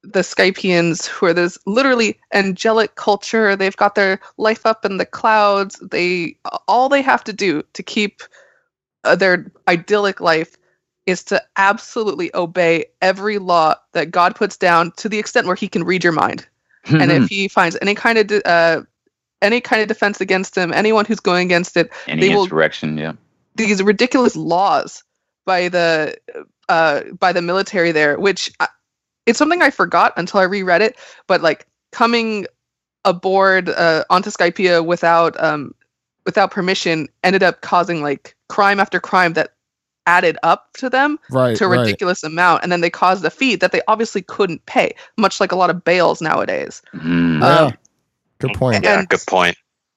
the 0.03 0.21
Skypieans, 0.21 1.05
who 1.05 1.27
are 1.27 1.33
this 1.33 1.57
literally 1.65 2.19
angelic 2.33 2.95
culture. 2.95 3.55
They've 3.55 3.75
got 3.75 3.95
their 3.95 4.19
life 4.37 4.65
up 4.65 4.85
in 4.85 4.97
the 4.97 5.05
clouds. 5.05 5.79
They 5.79 6.37
all 6.67 6.89
they 6.89 7.01
have 7.01 7.23
to 7.25 7.33
do 7.33 7.63
to 7.73 7.83
keep 7.83 8.21
uh, 9.03 9.15
their 9.15 9.51
idyllic 9.67 10.19
life 10.19 10.57
is 11.05 11.23
to 11.25 11.41
absolutely 11.57 12.31
obey 12.35 12.85
every 13.01 13.37
law 13.37 13.75
that 13.93 14.11
God 14.11 14.35
puts 14.35 14.57
down 14.57 14.91
to 14.97 15.09
the 15.09 15.19
extent 15.19 15.47
where 15.47 15.55
He 15.55 15.67
can 15.67 15.83
read 15.83 16.03
your 16.03 16.13
mind. 16.13 16.47
and 16.85 17.11
if 17.11 17.29
He 17.29 17.47
finds 17.47 17.77
any 17.81 17.95
kind 17.95 18.17
of 18.17 18.27
de- 18.27 18.47
uh, 18.47 18.81
any 19.41 19.61
kind 19.61 19.81
of 19.81 19.87
defense 19.87 20.21
against 20.21 20.55
Him, 20.55 20.73
anyone 20.73 21.05
who's 21.05 21.19
going 21.19 21.45
against 21.45 21.77
it, 21.77 21.91
any 22.07 22.21
they 22.21 22.33
will- 22.33 22.43
insurrection, 22.43 22.97
yeah. 22.97 23.13
these 23.55 23.81
ridiculous 23.83 24.35
laws 24.35 25.03
by 25.45 25.67
the 25.69 26.17
uh, 26.69 27.01
by 27.19 27.33
the 27.33 27.41
military 27.41 27.91
there, 27.91 28.17
which 28.19 28.51
I, 28.59 28.67
it's 29.25 29.37
something 29.39 29.61
I 29.61 29.69
forgot 29.69 30.13
until 30.17 30.39
I 30.39 30.43
reread 30.43 30.81
it. 30.81 30.97
But 31.27 31.41
like 31.41 31.67
coming 31.91 32.45
aboard 33.05 33.69
uh, 33.69 34.03
onto 34.09 34.29
Skypiea 34.29 34.85
without 34.85 35.41
um, 35.41 35.73
without 36.25 36.51
permission 36.51 37.07
ended 37.23 37.43
up 37.43 37.61
causing 37.61 38.01
like 38.01 38.35
crime 38.49 38.79
after 38.79 38.99
crime 38.99 39.33
that 39.33 39.53
added 40.07 40.37
up 40.43 40.73
to 40.73 40.89
them 40.89 41.19
Right. 41.29 41.55
to 41.57 41.65
a 41.65 41.67
right. 41.67 41.79
ridiculous 41.81 42.23
amount, 42.23 42.63
and 42.63 42.71
then 42.71 42.81
they 42.81 42.89
caused 42.89 43.23
a 43.23 43.29
fee 43.29 43.55
that 43.57 43.71
they 43.71 43.81
obviously 43.87 44.21
couldn't 44.23 44.65
pay, 44.65 44.95
much 45.17 45.39
like 45.39 45.51
a 45.51 45.55
lot 45.55 45.69
of 45.69 45.83
bails 45.83 46.21
nowadays. 46.21 46.81
Mhm. 46.93 47.39
Yeah. 47.41 47.47
Um, 47.59 47.73
Good 48.39 48.53
point. 48.55 48.83
Yeah, 48.83 49.05
good 49.05 49.23
point. 49.27 49.55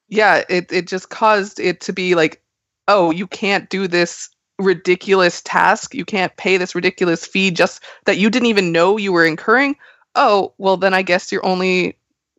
yeah 0.09 0.43
it, 0.51 0.71
it 0.71 0.87
just 0.87 1.09
caused 1.09 1.59
it 1.59 1.81
to 1.81 1.95
be 1.95 2.15
like 2.15 2.43
oh 2.87 3.11
you 3.11 3.27
can't 3.27 3.71
do 3.71 3.89
this 3.89 4.29
ridiculous 4.59 5.43
task. 5.43 5.95
You 5.95 6.05
can't 6.05 6.37
pay 6.37 6.57
this 6.57 6.75
ridiculous 6.75 7.27
fee 7.27 7.51
just 7.51 7.83
that 8.05 8.19
you 8.19 8.31
didn't 8.31 8.47
even 8.47 8.73
know 8.73 8.97
you 8.97 9.13
were 9.13 9.27
incurring. 9.27 9.77
Oh 10.15 10.53
well 10.59 10.77
then 10.77 10.95
i 10.95 11.03
guess 11.03 11.33
you're 11.33 11.45
only 11.45 11.97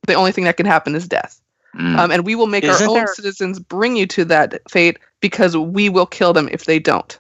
the 0.08 0.14
only 0.14 0.32
thing 0.32 0.46
that 0.46 0.56
can 0.58 0.66
happen 0.66 0.96
is 0.96 1.08
death. 1.08 1.42
Mm. 1.76 1.98
um, 2.00 2.12
and 2.12 2.26
we 2.26 2.36
will 2.36 2.48
make 2.48 2.64
Isn't 2.64 2.86
our 2.86 2.90
own 2.90 2.96
there- 2.96 3.14
citizens 3.14 3.60
bring 3.60 3.98
you 3.98 4.08
to 4.08 4.24
that 4.26 4.62
fate 4.72 4.98
because 5.20 5.58
we 5.58 5.90
will 5.90 6.06
kill 6.06 6.32
them 6.32 6.48
if 6.50 6.64
they 6.64 6.80
don't. 6.80 7.20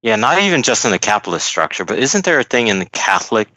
Yeah, 0.00 0.16
not 0.16 0.40
even 0.40 0.62
just 0.62 0.84
in 0.86 0.90
the 0.92 0.98
capitalist 0.98 1.46
structure, 1.46 1.84
but 1.84 1.98
isn't 1.98 2.24
there 2.24 2.40
a 2.40 2.44
thing 2.44 2.68
in 2.68 2.78
the 2.78 2.86
Catholic, 2.86 3.48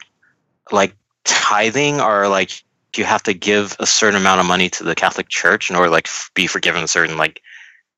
like 0.70 0.94
tithing, 1.24 2.00
or 2.02 2.28
like 2.28 2.62
you 2.94 3.04
have 3.04 3.22
to 3.24 3.32
give 3.34 3.74
a 3.80 3.86
certain 3.86 4.20
amount 4.20 4.40
of 4.40 4.46
money 4.46 4.68
to 4.70 4.84
the 4.84 4.94
Catholic 4.94 5.28
Church 5.28 5.70
in 5.70 5.76
order 5.76 5.88
like 5.90 6.06
f- 6.06 6.30
be 6.34 6.46
forgiven 6.46 6.82
a 6.84 6.88
certain 6.88 7.16
like 7.16 7.40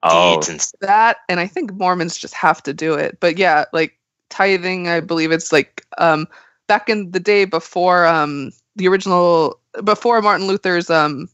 oh, 0.02 0.40
and 0.48 0.66
that 0.80 1.18
and 1.28 1.40
i 1.40 1.46
think 1.46 1.72
mormons 1.72 2.16
just 2.16 2.34
have 2.34 2.62
to 2.62 2.72
do 2.72 2.94
it 2.94 3.18
but 3.20 3.38
yeah 3.38 3.64
like 3.72 3.98
tithing 4.30 4.88
i 4.88 5.00
believe 5.00 5.32
it's 5.32 5.52
like 5.52 5.84
um 5.98 6.26
back 6.66 6.88
in 6.88 7.10
the 7.10 7.20
day 7.20 7.44
before 7.44 8.06
um 8.06 8.50
the 8.76 8.86
original 8.86 9.58
before 9.84 10.20
martin 10.22 10.46
luther's 10.46 10.90
um 10.90 11.28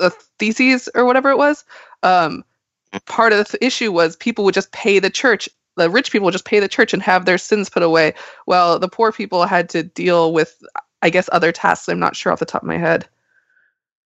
the 0.00 0.10
theses 0.38 0.88
or 0.94 1.04
whatever 1.04 1.30
it 1.30 1.38
was 1.38 1.64
um 2.02 2.44
part 3.06 3.32
of 3.32 3.48
the 3.48 3.64
issue 3.64 3.92
was 3.92 4.16
people 4.16 4.44
would 4.44 4.54
just 4.54 4.72
pay 4.72 4.98
the 4.98 5.10
church 5.10 5.48
the 5.76 5.90
rich 5.90 6.10
people 6.10 6.24
would 6.24 6.32
just 6.32 6.44
pay 6.44 6.60
the 6.60 6.68
church 6.68 6.92
and 6.92 7.02
have 7.02 7.24
their 7.24 7.38
sins 7.38 7.68
put 7.68 7.82
away 7.82 8.14
well 8.46 8.78
the 8.78 8.88
poor 8.88 9.12
people 9.12 9.44
had 9.44 9.68
to 9.68 9.82
deal 9.82 10.32
with 10.32 10.62
i 11.02 11.10
guess 11.10 11.28
other 11.32 11.52
tasks 11.52 11.88
i'm 11.88 11.98
not 11.98 12.16
sure 12.16 12.32
off 12.32 12.38
the 12.38 12.46
top 12.46 12.62
of 12.62 12.68
my 12.68 12.78
head. 12.78 13.08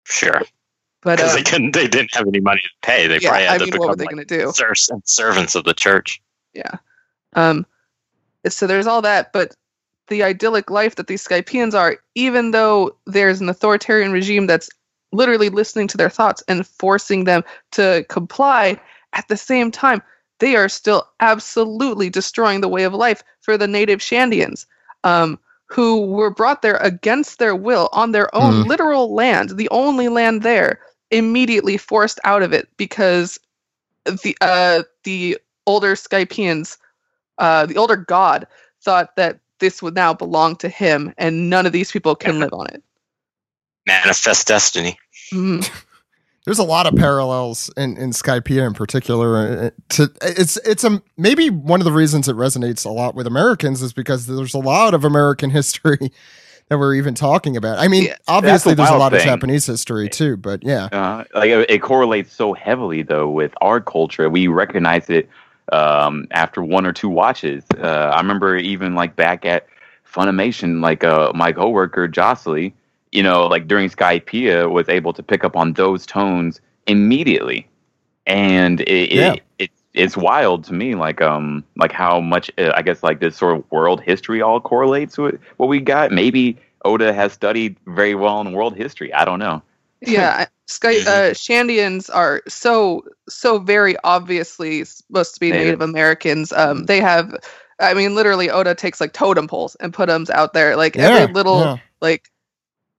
Sure, 0.06 0.42
but 1.04 1.18
because 1.18 1.32
um, 1.32 1.38
they 1.38 1.44
couldn't, 1.44 1.72
they 1.74 1.88
didn't 1.88 2.14
have 2.16 2.28
any 2.28 2.40
money 2.40 2.62
to 2.62 2.70
pay. 2.82 3.08
They 3.08 3.20
yeah 3.20 3.30
probably 3.30 3.46
had 3.46 3.56
i 3.56 3.58
to 3.60 3.66
mean 3.66 3.74
become 3.74 3.90
what 3.90 3.98
they 3.98 4.06
like 4.06 4.10
going 4.10 4.26
to 4.26 4.38
do 4.38 4.54
servants 5.06 5.56
of 5.56 5.64
the 5.64 5.74
church. 5.74 6.22
Yeah. 6.54 6.78
Um 7.34 7.66
so 8.48 8.68
there's 8.68 8.88
all 8.88 9.02
that, 9.02 9.32
but 9.34 9.56
the 10.10 10.24
idyllic 10.24 10.70
life 10.70 10.96
that 10.96 11.08
these 11.08 11.26
Skypieans 11.26 11.74
are, 11.74 11.98
even 12.16 12.52
though 12.52 12.96
there's 13.06 13.42
an 13.42 13.50
authoritarian 13.50 14.12
regime 14.12 14.48
that's 14.48 14.70
literally 15.14 15.50
listening 15.50 15.88
to 15.90 15.98
their 15.98 16.10
thoughts 16.10 16.44
and 16.48 16.68
forcing 16.68 17.24
them 17.24 17.44
to 17.72 18.06
comply, 18.10 18.80
at 19.14 19.28
the 19.30 19.38
same 19.38 19.72
time, 19.72 20.02
they 20.40 20.56
are 20.56 20.68
still 20.70 21.08
absolutely 21.22 22.10
destroying 22.10 22.62
the 22.62 22.68
way 22.68 22.84
of 22.84 22.94
life 22.94 23.24
for 23.42 23.58
the 23.58 23.68
native 23.68 24.00
Shandians, 24.00 24.66
um, 25.06 25.40
who 25.68 26.06
were 26.08 26.30
brought 26.32 26.62
there 26.62 26.78
against 26.78 27.40
their 27.40 27.56
will 27.56 27.90
on 27.94 28.12
their 28.12 28.34
own 28.36 28.64
Hmm. 28.64 28.68
literal 28.68 29.14
land, 29.14 29.52
the 29.52 29.70
only 29.70 30.10
land 30.10 30.42
there, 30.44 30.80
immediately 31.14 31.78
forced 31.78 32.20
out 32.24 32.44
of 32.44 32.52
it 32.52 32.68
because 32.78 33.40
the 34.06 34.36
uh, 34.42 34.84
the 35.04 35.38
older 35.66 35.94
Skypieans, 35.96 36.78
uh, 37.38 37.66
the 37.66 37.78
older 37.78 37.96
god, 37.96 38.48
thought 38.82 39.16
that 39.16 39.40
this 39.60 39.82
would 39.82 39.96
now 39.96 40.14
belong 40.14 40.56
to 40.58 40.68
him, 40.68 41.14
and 41.18 41.50
none 41.50 41.66
of 41.66 41.72
these 41.72 41.92
people 41.92 42.16
can 42.16 42.40
live 42.40 42.54
on 42.54 42.68
it. 42.68 42.84
Manifest 43.86 44.48
destiny. 44.48 44.98
Mhm. 45.32 45.70
There's 46.46 46.60
a 46.60 46.64
lot 46.64 46.88
of 46.88 46.96
parallels 46.96 47.72
in 47.78 47.96
in 47.96 48.12
Skypiea 48.12 48.68
in 48.68 48.74
particular. 48.74 49.38
uh, 49.38 49.70
To 49.90 50.12
it's 50.22 50.58
it's 50.58 50.84
a 50.84 51.02
maybe 51.16 51.50
one 51.50 51.80
of 51.80 51.86
the 51.86 51.94
reasons 51.94 52.28
it 52.28 52.36
resonates 52.36 52.86
a 52.86 52.90
lot 52.90 53.16
with 53.16 53.28
Americans 53.28 53.82
is 53.82 53.94
because 53.94 54.28
there's 54.28 54.54
a 54.54 54.60
lot 54.60 54.94
of 54.94 55.06
American 55.06 55.50
history 55.52 56.12
that 56.74 56.80
we're 56.80 56.96
even 56.96 57.14
talking 57.14 57.56
about. 57.56 57.78
I 57.80 57.88
mean, 57.88 58.06
Yeah, 58.06 58.18
obviously 58.28 58.74
the 58.74 58.78
there's 58.84 58.90
a 58.90 58.98
lot 58.98 59.14
of. 59.14 59.22
Japanese 59.22 59.66
history 59.66 60.10
too, 60.10 60.36
but 60.38 60.64
yeah, 60.64 60.86
Uh, 60.92 61.24
like 61.36 61.50
it, 61.50 61.70
it 61.70 61.82
correlates 61.82 62.34
so 62.34 62.54
heavily 62.54 63.04
though 63.04 63.30
with 63.30 63.54
our 63.62 63.80
culture. 63.80 64.30
We 64.30 64.48
recognize 64.48 65.10
it 65.10 65.30
um, 65.72 66.28
after 66.32 66.64
one 66.64 66.86
or 66.86 66.92
two 66.94 67.10
watches. 67.10 67.64
Uh, 67.78 67.88
I 68.14 68.18
remember 68.18 68.58
even 68.58 68.96
like 68.96 69.16
back 69.16 69.46
at 69.46 69.68
Funimation, 70.12 70.82
like 70.82 71.04
uh, 71.04 71.32
my 71.34 71.52
coworker 71.52 72.08
Jocelyn, 72.08 72.74
you 73.12 73.24
know, 73.24 73.48
like 73.48 73.68
during 73.68 73.90
Skypiea 73.90 74.70
was 74.72 74.90
able 74.90 75.14
to 75.14 75.24
pick 75.24 75.44
up 75.44 75.56
on 75.56 75.74
those 75.74 76.06
tones 76.06 76.60
immediately, 76.88 77.68
and 78.28 78.82
it, 78.82 79.12
Yeah. 79.12 79.34
it, 79.34 79.44
it 79.60 79.72
it's 79.94 80.18
wild 80.18 80.64
to 80.66 80.74
me, 80.74 80.96
like 80.96 81.22
um, 81.22 81.64
like 81.78 81.92
how 81.92 82.20
much 82.20 82.52
uh, 82.58 82.72
I 82.76 82.82
guess 82.82 83.04
like 83.04 83.20
this 83.20 83.38
sort 83.38 83.58
of 83.58 83.72
world 83.72 84.02
history 84.02 84.42
all 84.42 84.60
correlates 84.60 85.18
with 85.18 85.40
what 85.58 85.68
we 85.68 85.80
got. 85.80 86.12
Maybe 86.12 86.58
Oda 86.84 87.14
has 87.14 87.34
studied 87.34 87.78
very 87.88 88.16
well 88.16 88.42
in 88.42 88.54
world 88.54 88.76
history. 88.76 89.14
I 89.14 89.26
don't 89.26 89.40
know. 89.40 89.62
yeah, 90.02 90.46
Sky 90.68 90.98
uh, 90.98 91.34
Shandians 91.34 92.10
are 92.14 92.42
so 92.48 93.04
so 93.30 93.60
very 93.60 93.96
obviously 94.04 94.84
supposed 94.84 95.36
to 95.36 95.40
be 95.40 95.52
Native. 95.52 95.66
Native 95.66 95.82
Americans. 95.82 96.52
Um, 96.54 96.86
they 96.86 97.00
have, 97.00 97.36
I 97.80 97.94
mean, 97.94 98.16
literally, 98.16 98.50
Oda 98.50 98.74
takes 98.76 99.00
like 99.00 99.14
totem 99.14 99.48
poles 99.48 99.76
and 99.76 99.94
put 99.94 100.08
them 100.08 100.26
out 100.34 100.54
there, 100.54 100.76
like 100.76 100.96
yeah, 100.96 101.10
every 101.10 101.34
little, 101.34 101.60
yeah. 101.60 101.78
like 102.02 102.32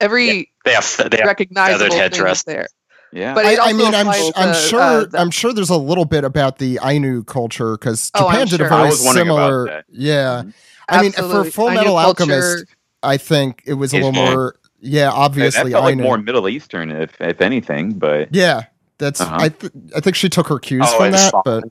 every 0.01 0.53
They 0.65 0.73
have 0.73 1.09
they 1.11 1.19
have 1.19 1.27
recognizable 1.27 1.97
headdress. 1.97 2.45
there. 2.45 2.69
Yeah. 3.15 3.32
But 3.35 3.47
I, 3.47 3.70
I 3.70 3.73
mean, 3.73 3.95
I'm, 3.95 4.09
applies 4.09 4.32
I'm 4.36 4.49
to, 4.55 4.61
sure 4.61 4.81
uh, 4.81 5.05
the- 5.05 5.19
I'm 5.20 5.31
sure 5.31 5.53
there's 5.53 5.70
a 5.70 5.77
little 5.77 6.05
bit 6.05 6.24
about 6.24 6.59
the 6.59 6.78
Ainu 6.82 7.23
culture 7.24 7.78
because 7.78 8.11
Oh, 8.15 8.28
Japan 8.31 8.47
did 8.49 8.55
a 8.55 8.57
sure. 8.65 8.69
very 8.69 8.82
I 8.82 8.86
was 8.86 9.05
wondering 9.05 9.28
about 9.28 9.36
similar. 9.36 9.66
that. 9.66 9.85
Yeah, 9.91 10.43
Mhm. 10.45 10.55
I 10.89 11.03
mean, 11.03 11.12
for 11.12 11.45
Full 11.45 11.69
Ainu 11.70 11.77
Metal 11.77 11.95
culture- 11.95 12.23
Alchemist, 12.24 12.65
I 13.03 13.16
think 13.16 13.62
it 13.66 13.74
was 13.74 13.93
a 13.93 13.97
little 13.97 14.12
more. 14.12 14.57
Yeah, 14.81 15.11
obviously 15.12 15.70
that 15.73 15.78
felt 15.78 15.85
like 15.85 15.97
more 15.97 16.19
Middle 16.19 16.49
Eastern, 16.49 16.91
if 16.91 17.19
if 17.20 17.41
anything. 17.41 17.93
But 17.93 18.35
Yeah, 18.35 18.62
that's. 18.99 19.20
Uh-huh. 19.20 19.36
I 19.39 19.49
th- 19.49 19.73
I 19.97 20.01
think 20.01 20.16
she 20.16 20.28
took 20.28 20.49
her 20.49 20.59
cues 20.59 20.82
Oh, 20.85 20.99
from 20.99 21.12
that, 21.12 21.31
fine. 21.32 21.43
but 21.45 21.65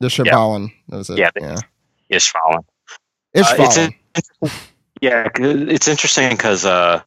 the 0.00 0.08
Shibbolin 0.08 0.70
that 0.90 0.96
was 0.98 1.10
it. 1.10 1.18
Yeah, 1.18 1.30
Yeah, 1.40 1.56
the- 2.10 2.16
Ishvalan. 2.16 2.64
Ishvalan. 3.34 3.88
Uh, 3.88 4.20
it's 4.42 4.54
Yeah, 5.00 5.28
'cause 5.28 5.46
it's 5.68 5.88
interesting 5.88 6.30
because 6.30 6.64
uh, 6.64 7.02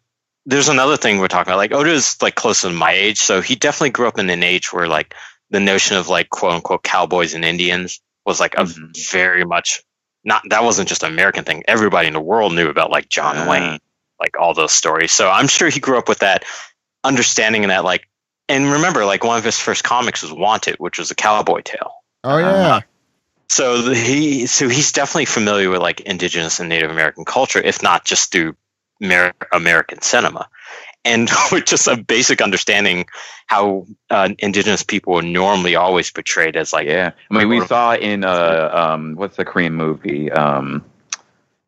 there's 0.48 0.70
another 0.70 0.98
thing 0.98 1.20
we're 1.20 1.28
talking 1.28 1.52
about. 1.52 1.58
Like 1.58 1.74
Oda 1.74 1.92
is 1.92 2.18
like 2.22 2.34
close 2.36 2.62
to 2.62 2.70
my 2.72 2.92
age, 2.94 3.20
so 3.20 3.42
he 3.42 3.56
definitely 3.56 3.92
grew 3.92 4.08
up 4.08 4.18
in 4.18 4.30
an 4.30 4.42
age 4.44 4.74
where 4.74 4.88
like 4.88 5.14
the 5.52 5.60
notion 5.60 5.98
of 5.98 6.08
like 6.10 6.30
quote 6.30 6.54
unquote 6.54 6.84
cowboys 6.84 7.34
and 7.36 7.46
Indians 7.46 8.02
was 8.26 8.40
like 8.40 8.56
a 8.56 8.64
Mhm. 8.64 9.10
very 9.12 9.44
much 9.46 9.84
not 10.24 10.42
that 10.50 10.64
wasn't 10.64 10.90
just 10.90 11.04
an 11.04 11.12
American 11.12 11.44
thing. 11.44 11.64
Everybody 11.68 12.08
in 12.08 12.14
the 12.14 12.20
world 12.20 12.54
knew 12.56 12.70
about 12.70 12.90
like 12.92 13.08
John 13.08 13.36
Yeah. 13.36 13.48
Wayne, 13.50 13.80
like 14.20 14.40
all 14.40 14.54
those 14.54 14.72
stories. 14.74 15.12
So 15.12 15.30
I'm 15.30 15.48
sure 15.48 15.70
he 15.70 15.80
grew 15.80 15.98
up 15.98 16.10
with 16.10 16.20
that 16.20 16.44
understanding 17.04 17.64
and 17.64 17.72
that 17.72 17.84
like. 17.84 18.08
And 18.50 18.72
remember, 18.72 19.04
like 19.06 19.26
one 19.26 19.38
of 19.38 19.44
his 19.44 19.60
first 19.60 19.84
comics 19.84 20.22
was 20.24 20.32
Wanted, 20.32 20.76
which 20.78 20.98
was 20.98 21.12
a 21.12 21.16
cowboy 21.16 21.62
tale. 21.62 21.92
oh 22.24 22.38
yeah, 22.38 22.48
Uh-huh. 22.50 22.82
So 23.50 23.82
the, 23.82 23.96
he, 23.96 24.46
so 24.48 24.68
he's 24.70 24.92
definitely 24.94 25.26
familiar 25.26 25.70
with 25.70 25.82
like 25.82 26.00
indigenous 26.02 26.60
and 26.62 26.70
Native 26.70 26.90
American 26.92 27.26
culture, 27.26 27.60
if 27.60 27.84
not 27.84 28.06
just 28.06 28.32
through 28.32 28.56
Amer- 29.02 29.34
American 29.52 30.02
cinema, 30.02 30.48
and 31.06 31.30
with 31.52 31.66
just 31.66 31.88
a 31.88 31.98
basic 31.98 32.42
understanding 32.42 33.06
how 33.48 33.86
uh, 34.10 34.30
indigenous 34.40 34.84
people 34.84 35.18
are 35.18 35.22
normally 35.22 35.76
always 35.76 36.12
portrayed 36.12 36.56
as 36.56 36.74
like 36.74 36.88
yeah, 36.88 37.12
I 37.32 37.38
mean, 37.38 37.50
we 37.50 37.66
saw 37.66 37.96
in 37.96 38.24
uh 38.24 38.70
um 38.74 39.16
what's 39.16 39.38
the 39.38 39.46
Korean 39.46 39.74
movie 39.74 40.32
um 40.32 40.84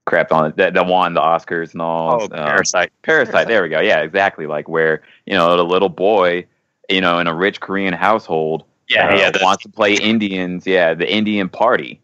crap 0.05 0.31
on 0.31 0.47
it 0.47 0.55
that, 0.55 0.73
that 0.73 0.87
won 0.87 1.13
the 1.13 1.21
Oscars 1.21 1.73
and 1.73 1.81
all. 1.83 2.21
oh, 2.21 2.23
um, 2.23 2.29
parasite. 2.29 2.91
Parasite. 3.03 3.47
There 3.47 3.61
we 3.61 3.69
go. 3.69 3.79
Yeah, 3.79 3.99
exactly. 3.99 4.47
Like 4.47 4.67
where 4.67 5.03
you 5.25 5.33
know 5.33 5.55
the 5.55 5.63
little 5.63 5.89
boy, 5.89 6.45
you 6.89 6.99
know, 7.01 7.19
in 7.19 7.27
a 7.27 7.33
rich 7.33 7.59
Korean 7.59 7.93
household, 7.93 8.63
Yeah, 8.89 9.09
uh, 9.09 9.15
yeah, 9.15 9.31
the- 9.31 9.39
wants 9.43 9.63
to 9.63 9.69
play 9.69 9.93
Indians. 9.93 10.65
Yeah, 10.65 10.95
the 10.95 11.11
Indian 11.11 11.47
party 11.47 12.01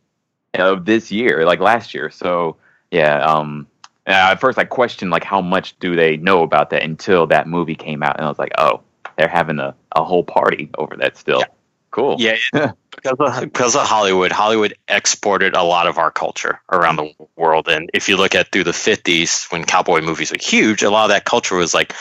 of 0.53 0.85
this 0.85 1.11
year, 1.11 1.45
like 1.45 1.60
last 1.60 1.93
year. 1.93 2.10
So 2.11 2.57
yeah. 2.91 3.26
Um, 3.26 3.68
at 4.06 4.40
first, 4.40 4.57
I 4.57 4.65
questioned 4.65 5.11
like 5.11 5.23
how 5.23 5.41
much 5.41 5.77
do 5.80 5.95
they 5.95 6.18
know 6.18 6.44
about 6.44 6.69
that 6.72 6.84
until 6.84 7.27
that 7.27 7.48
movie 7.48 7.76
came 7.76 8.03
out, 8.03 8.18
and 8.18 8.26
I 8.26 8.30
was 8.30 8.40
like, 8.40 8.52
oh, 8.57 8.82
they're 9.18 9.27
having 9.27 9.60
a, 9.60 9.76
a 9.95 10.03
whole 10.03 10.23
party 10.23 10.69
over 10.77 10.95
that 10.98 11.18
still. 11.18 11.40
Yeah. 11.40 11.45
Cool. 11.91 12.18
Yeah, 12.19 12.36
because 12.91 13.15
of, 13.19 13.40
because 13.40 13.76
of 13.77 13.84
Hollywood, 13.84 14.34
Hollywood 14.34 14.76
exported 14.90 15.56
a 15.56 15.64
lot 15.64 15.88
of 15.88 15.98
our 15.98 16.11
culture 16.11 16.60
around 16.69 16.98
the 16.98 17.14
world. 17.38 17.69
And 17.69 17.90
if 17.94 18.10
you 18.10 18.18
look 18.18 18.36
at 18.36 18.52
through 18.52 18.65
the 18.65 18.72
50s, 18.72 19.49
when 19.49 19.64
cowboy 19.64 20.02
movies 20.02 20.30
were 20.30 20.38
huge, 20.38 20.84
a 20.84 20.90
lot 20.90 21.06
of 21.06 21.11
that 21.11 21.23
culture 21.23 21.56
was 21.56 21.73
like 21.73 21.94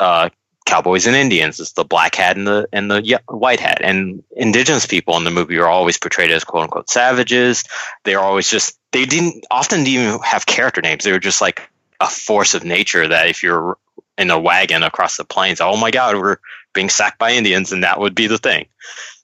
uh, 0.00 0.28
cowboys 0.68 1.06
and 1.06 1.16
Indians. 1.16 1.58
It's 1.58 1.72
the 1.72 1.84
black 1.84 2.14
hat 2.14 2.36
and 2.36 2.46
the 2.46 2.68
and 2.72 2.90
the 2.90 3.20
white 3.26 3.58
hat. 3.58 3.80
And 3.82 4.22
indigenous 4.36 4.86
people 4.86 5.16
in 5.16 5.24
the 5.24 5.30
movie 5.30 5.58
are 5.58 5.66
always 5.66 5.98
portrayed 5.98 6.30
as 6.30 6.44
quote 6.44 6.64
unquote 6.64 6.90
savages. 6.90 7.64
They're 8.04 8.20
always 8.20 8.48
just 8.48 8.78
they 8.92 9.06
didn't 9.06 9.46
often 9.50 9.84
didn't 9.84 10.04
even 10.04 10.20
have 10.20 10.46
character 10.46 10.82
names. 10.82 11.04
They 11.04 11.12
were 11.12 11.18
just 11.18 11.40
like 11.40 11.68
a 12.00 12.06
force 12.06 12.54
of 12.54 12.64
nature 12.64 13.08
that 13.08 13.28
if 13.28 13.42
you're 13.42 13.78
in 14.18 14.30
a 14.30 14.38
wagon 14.38 14.82
across 14.82 15.16
the 15.16 15.24
plains, 15.24 15.60
oh 15.60 15.76
my 15.76 15.90
God, 15.90 16.16
we're 16.16 16.36
being 16.74 16.90
sacked 16.90 17.18
by 17.18 17.32
Indians, 17.32 17.72
and 17.72 17.82
that 17.82 17.98
would 17.98 18.14
be 18.14 18.26
the 18.26 18.38
thing. 18.38 18.66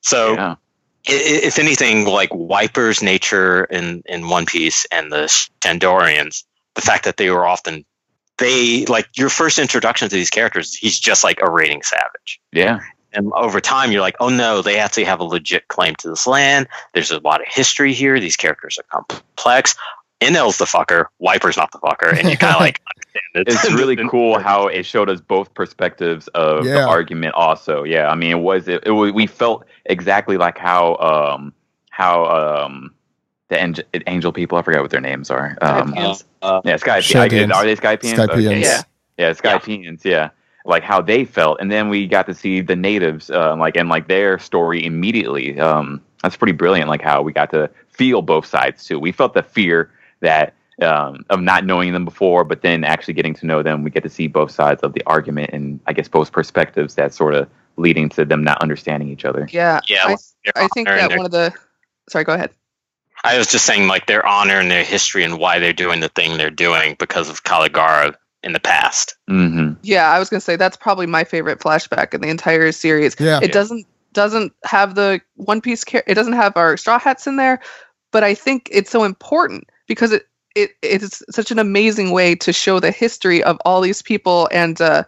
So, 0.01 0.35
yeah. 0.35 0.55
if 1.05 1.59
anything, 1.59 2.07
like 2.07 2.31
Wiper's 2.33 3.03
nature 3.03 3.65
in 3.65 4.03
in 4.07 4.29
One 4.29 4.47
Piece 4.47 4.87
and 4.91 5.13
the 5.13 5.27
Shandorians, 5.61 6.45
the 6.75 6.81
fact 6.81 7.05
that 7.05 7.19
they 7.19 7.31
were 7.31 7.47
often 7.47 7.85
they 8.39 8.85
like 8.87 9.09
your 9.17 9.29
first 9.29 9.59
introduction 9.59 10.09
to 10.09 10.15
these 10.15 10.31
characters, 10.31 10.75
he's 10.75 10.99
just 10.99 11.25
like 11.25 11.41
a 11.41 11.51
raiding 11.51 11.83
savage. 11.83 12.41
Yeah. 12.53 12.81
And 13.13 13.33
over 13.35 13.61
time, 13.61 13.93
you're 13.93 14.01
like, 14.01 14.17
oh 14.19 14.29
no, 14.29 14.61
they 14.61 14.79
actually 14.79 15.05
have 15.05 15.21
a 15.21 15.25
legit 15.25 15.69
claim 15.69 15.95
to 15.97 16.09
this 16.09 16.27
land. 16.27 16.67
There's 16.95 17.13
a 17.13 17.21
lot 17.21 17.41
of 17.41 17.47
history 17.49 17.93
here. 17.93 18.19
These 18.19 18.37
characters 18.37 18.79
are 18.79 19.01
complex. 19.01 19.77
Enel's 20.21 20.59
the 20.59 20.65
fucker, 20.65 21.07
Wiper's 21.19 21.57
not 21.57 21.71
the 21.73 21.79
fucker, 21.79 22.17
and 22.17 22.29
you 22.31 22.37
kind 22.37 22.55
of 22.55 22.61
like 22.61 22.81
understand 22.97 23.25
it. 23.35 23.49
It's 23.49 23.73
really 23.73 23.97
cool 24.11 24.39
how 24.39 24.69
it 24.69 24.85
showed 24.85 25.11
us 25.11 25.21
both 25.21 25.53
perspectives 25.55 26.29
of 26.29 26.65
yeah. 26.65 26.75
the 26.75 26.83
argument. 26.87 27.35
Also, 27.35 27.83
yeah, 27.85 28.09
I 28.09 28.15
mean, 28.15 28.31
it 28.31 28.41
was 28.41 28.67
it, 28.69 28.85
it 28.87 28.93
was, 28.93 29.13
we 29.13 29.27
felt 29.27 29.67
exactly 29.85 30.37
like 30.37 30.57
how 30.57 30.97
um 30.97 31.53
how 31.91 32.25
um 32.25 32.94
the 33.55 33.63
angel, 33.63 33.85
angel 34.07 34.33
people 34.33 34.59
I 34.59 34.63
forget 34.63 34.83
what 34.83 34.91
their 34.91 35.01
names 35.01 35.31
are. 35.31 35.57
Um, 35.63 35.95
uh, 36.43 36.61
yeah, 36.65 36.77
Skypieans. 36.77 37.55
Are 37.55 37.65
they 37.65 37.77
Skypieans? 37.77 38.15
Skypieans. 38.15 38.29
Okay, 38.31 38.61
yeah, 38.61 38.83
yeah, 39.17 39.33
Skypieans. 39.33 40.05
Yeah. 40.05 40.13
yeah. 40.13 40.31
Like 40.67 40.83
how 40.83 41.03
they 41.03 41.27
felt, 41.27 41.61
and 41.61 41.71
then 41.71 41.91
we 41.91 42.07
got 42.07 42.27
to 42.27 42.35
see 42.35 42.63
the 42.63 42.75
natives, 42.75 43.31
uh, 43.31 43.55
like 43.57 43.77
and 43.77 43.91
like 43.91 44.09
their 44.09 44.39
story 44.39 44.85
immediately. 44.85 45.61
Um, 45.61 46.01
that's 46.23 46.37
pretty 46.37 46.55
brilliant. 46.55 46.89
Like 46.89 47.03
how 47.03 47.21
we 47.21 47.35
got 47.35 47.51
to 47.51 47.69
feel 47.89 48.23
both 48.23 48.47
sides 48.47 48.85
too. 48.85 48.99
We 48.99 49.13
felt 49.13 49.35
the 49.35 49.43
fear 49.43 49.91
that 50.21 50.55
um, 50.81 51.25
of 51.29 51.41
not 51.41 51.67
knowing 51.67 51.93
them 51.93 52.05
before, 52.07 52.45
but 52.45 52.63
then 52.63 52.83
actually 52.83 53.15
getting 53.15 53.35
to 53.35 53.47
know 53.47 53.63
them, 53.63 53.85
we 53.85 53.91
get 53.91 54.03
to 54.05 54.09
see 54.09 54.27
both 54.27 54.51
sides 54.51 54.83
of 54.83 54.95
the 54.95 55.03
argument 55.07 55.51
and 55.53 55.81
I 55.87 55.93
guess 55.93 56.09
both 56.09 56.33
perspectives 56.33 56.95
that 56.95 57.13
sort 57.13 57.35
of 57.35 57.49
leading 57.77 58.09
to 58.11 58.25
them 58.25 58.43
not 58.43 58.61
understanding 58.63 59.11
each 59.11 59.25
other. 59.25 59.47
Yeah, 59.51 59.81
yeah. 59.89 60.07
I, 60.07 60.17
I 60.57 60.69
think 60.69 60.89
that 60.89 61.11
one 61.17 61.27
of 61.27 61.33
the. 61.33 61.53
Sorry, 62.09 62.25
go 62.25 62.33
ahead. 62.33 62.51
I 63.25 63.39
was 63.39 63.47
just 63.47 63.65
saying, 63.65 63.89
like 63.89 64.07
their 64.07 64.25
honor 64.25 64.61
and 64.61 64.71
their 64.71 64.85
history 64.85 65.25
and 65.25 65.39
why 65.39 65.59
they're 65.59 65.73
doing 65.73 66.01
the 66.01 66.11
thing 66.11 66.37
they're 66.37 66.51
doing 66.51 66.95
because 66.99 67.31
of 67.31 67.43
Calgara 67.43 68.15
in 68.43 68.53
the 68.53 68.61
past. 68.61 69.17
Mm-hmm. 69.29 69.81
Yeah, 69.83 70.11
I 70.11 70.19
was 70.19 70.29
gonna 70.29 70.43
say 70.43 70.57
that's 70.57 70.77
probably 70.77 71.07
my 71.07 71.25
favorite 71.25 71.59
flashback 71.59 72.13
in 72.13 72.21
the 72.21 72.29
entire 72.29 72.71
series. 72.71 73.17
Yeah, 73.19 73.41
it 73.43 73.53
doesn't 73.53 73.87
doesn't 74.13 74.53
have 74.65 74.95
the 74.95 75.21
One 75.37 75.63
Piece. 75.63 75.85
Car- 75.85 76.05
it 76.07 76.15
doesn't 76.15 76.35
have 76.35 76.57
our 76.57 76.77
Straw 76.77 76.99
Hats 76.99 77.27
in 77.27 77.37
there, 77.37 77.61
but 78.13 78.23
I 78.23 78.35
think 78.35 78.69
it's 78.71 78.91
so 78.91 79.05
important 79.05 79.65
because 79.89 80.13
it 80.13 80.27
it 80.55 80.73
it's 80.83 81.23
such 81.31 81.51
an 81.51 81.59
amazing 81.59 82.11
way 82.11 82.35
to 82.37 82.53
show 82.53 82.79
the 82.79 82.91
history 82.91 83.43
of 83.43 83.59
all 83.65 83.81
these 83.81 84.03
people 84.03 84.49
and 84.53 84.79
uh, 84.83 85.05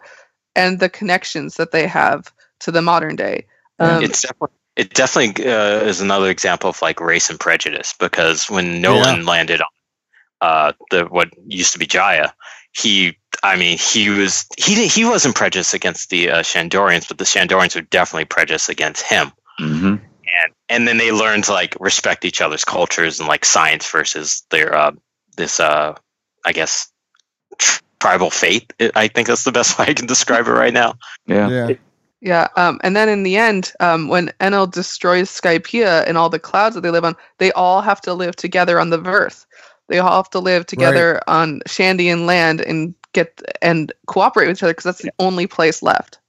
and 0.55 0.79
the 0.79 0.89
connections 0.89 1.55
that 1.55 1.71
they 1.71 1.85
have 1.85 2.33
to 2.61 2.71
the 2.71 2.81
modern 2.81 3.15
day. 3.15 3.45
Um, 3.79 4.03
it's 4.03 4.23
definitely 4.23 4.56
it 4.77 4.93
definitely 4.93 5.45
uh, 5.45 5.81
is 5.81 6.01
another 6.01 6.29
example 6.29 6.69
of 6.69 6.81
like 6.81 7.01
race 7.01 7.29
and 7.31 7.39
prejudice 7.39 7.95
because 7.99 8.47
when 8.49 8.79
Noland 8.79 9.23
yeah. 9.23 9.29
landed 9.29 9.61
on 9.61 9.67
uh, 10.39 10.71
the 10.91 11.05
what 11.05 11.29
used 11.47 11.73
to 11.73 11.79
be 11.79 11.87
Jaya, 11.87 12.31
he 12.71 13.17
I 13.41 13.57
mean 13.57 13.79
he 13.79 14.09
was 14.09 14.47
he 14.55 14.87
he 14.87 15.03
wasn't 15.03 15.35
prejudiced 15.35 15.73
against 15.73 16.11
the 16.11 16.29
uh, 16.29 16.39
Shandorians, 16.43 17.07
but 17.07 17.17
the 17.17 17.23
Shandorians 17.23 17.75
were 17.75 17.81
definitely 17.81 18.25
prejudiced 18.25 18.69
against 18.69 19.03
him. 19.03 19.31
Mm-hmm. 19.59 19.87
And 19.87 20.53
and 20.69 20.87
then 20.87 20.97
they 20.97 21.11
learned 21.11 21.45
to 21.45 21.53
like 21.53 21.75
respect 21.79 22.23
each 22.23 22.39
other's 22.39 22.63
cultures 22.63 23.19
and 23.19 23.27
like 23.27 23.45
science 23.45 23.89
versus 23.89 24.43
their 24.51 24.75
uh, 24.75 24.91
this 25.37 25.59
uh 25.59 25.95
I 26.45 26.51
guess 26.53 26.91
tribal 27.99 28.29
faith. 28.29 28.67
I 28.95 29.07
think 29.07 29.27
that's 29.27 29.43
the 29.43 29.51
best 29.51 29.79
way 29.79 29.85
I 29.87 29.93
can 29.93 30.05
describe 30.05 30.45
it 30.45 30.51
right 30.51 30.73
now. 30.73 30.99
Yeah. 31.25 31.49
Yeah. 31.49 31.75
Yeah, 32.19 32.47
um, 32.55 32.79
and 32.83 32.95
then 32.95 33.09
in 33.09 33.23
the 33.23 33.37
end, 33.37 33.73
um, 33.79 34.07
when 34.07 34.29
Enel 34.39 34.71
destroys 34.71 35.29
Skypiea 35.29 36.07
and 36.07 36.17
all 36.17 36.29
the 36.29 36.39
clouds 36.39 36.73
that 36.75 36.81
they 36.81 36.89
live 36.89 37.05
on, 37.05 37.15
they 37.37 37.51
all 37.51 37.81
have 37.81 38.01
to 38.01 38.13
live 38.13 38.35
together 38.35 38.79
on 38.79 38.89
the 38.89 38.97
Vearth. 38.97 39.45
They 39.87 39.99
all 39.99 40.17
have 40.17 40.29
to 40.31 40.39
live 40.39 40.65
together 40.65 41.13
right. 41.13 41.23
on 41.27 41.59
Shandian 41.67 42.25
land 42.25 42.61
and 42.61 42.95
get 43.13 43.41
and 43.61 43.91
cooperate 44.07 44.47
with 44.47 44.57
each 44.57 44.63
other 44.63 44.73
because 44.73 44.83
that's 44.83 45.01
the 45.01 45.13
only 45.19 45.47
place 45.47 45.81
left. 45.83 46.19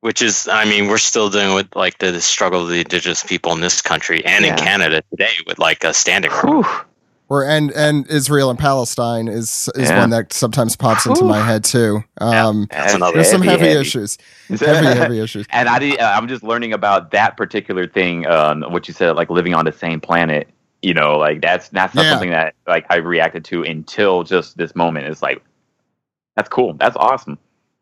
Which 0.00 0.22
is, 0.22 0.48
I 0.48 0.64
mean, 0.64 0.88
we're 0.88 0.98
still 0.98 1.30
dealing 1.30 1.54
with 1.54 1.74
like 1.76 1.98
the, 1.98 2.12
the 2.12 2.20
struggle 2.20 2.62
of 2.62 2.68
the 2.68 2.80
indigenous 2.80 3.22
people 3.22 3.52
in 3.52 3.60
this 3.60 3.82
country 3.82 4.24
and 4.24 4.44
yeah. 4.44 4.52
in 4.52 4.58
Canada 4.58 5.02
today 5.10 5.32
with 5.46 5.58
like 5.58 5.84
a 5.84 5.92
standing. 5.92 6.30
Whew 6.30 6.64
or 7.28 7.44
and 7.44 7.72
and 7.72 8.06
Israel 8.08 8.50
and 8.50 8.58
Palestine 8.58 9.28
is 9.28 9.70
is 9.74 9.90
yeah. 9.90 9.98
one 9.98 10.10
that 10.10 10.32
sometimes 10.32 10.76
pops 10.76 11.06
into 11.06 11.24
my 11.24 11.40
head 11.40 11.64
too. 11.64 12.04
Um, 12.18 12.68
yeah, 12.70 12.96
there's 13.12 13.30
some 13.30 13.42
heavy, 13.42 13.66
heavy, 13.66 13.80
issues, 13.80 14.18
heavy 14.48 14.86
heavy 14.86 15.20
issues. 15.20 15.46
And 15.50 15.68
I 15.68 15.78
did, 15.78 15.98
I'm 15.98 16.28
just 16.28 16.42
learning 16.42 16.72
about 16.72 17.10
that 17.10 17.36
particular 17.36 17.86
thing. 17.86 18.26
Um, 18.26 18.62
what 18.62 18.86
you 18.88 18.94
said, 18.94 19.16
like 19.16 19.30
living 19.30 19.54
on 19.54 19.64
the 19.64 19.72
same 19.72 20.00
planet. 20.00 20.48
You 20.82 20.94
know, 20.94 21.16
like 21.16 21.40
that's 21.40 21.68
that's 21.70 21.94
not 21.94 22.04
yeah. 22.04 22.10
something 22.12 22.30
that 22.30 22.54
like 22.66 22.86
I 22.90 22.96
reacted 22.96 23.44
to 23.46 23.62
until 23.64 24.22
just 24.22 24.56
this 24.56 24.76
moment. 24.76 25.06
It's 25.06 25.22
like 25.22 25.42
that's 26.36 26.48
cool. 26.48 26.74
That's 26.74 26.96
awesome. 26.96 27.38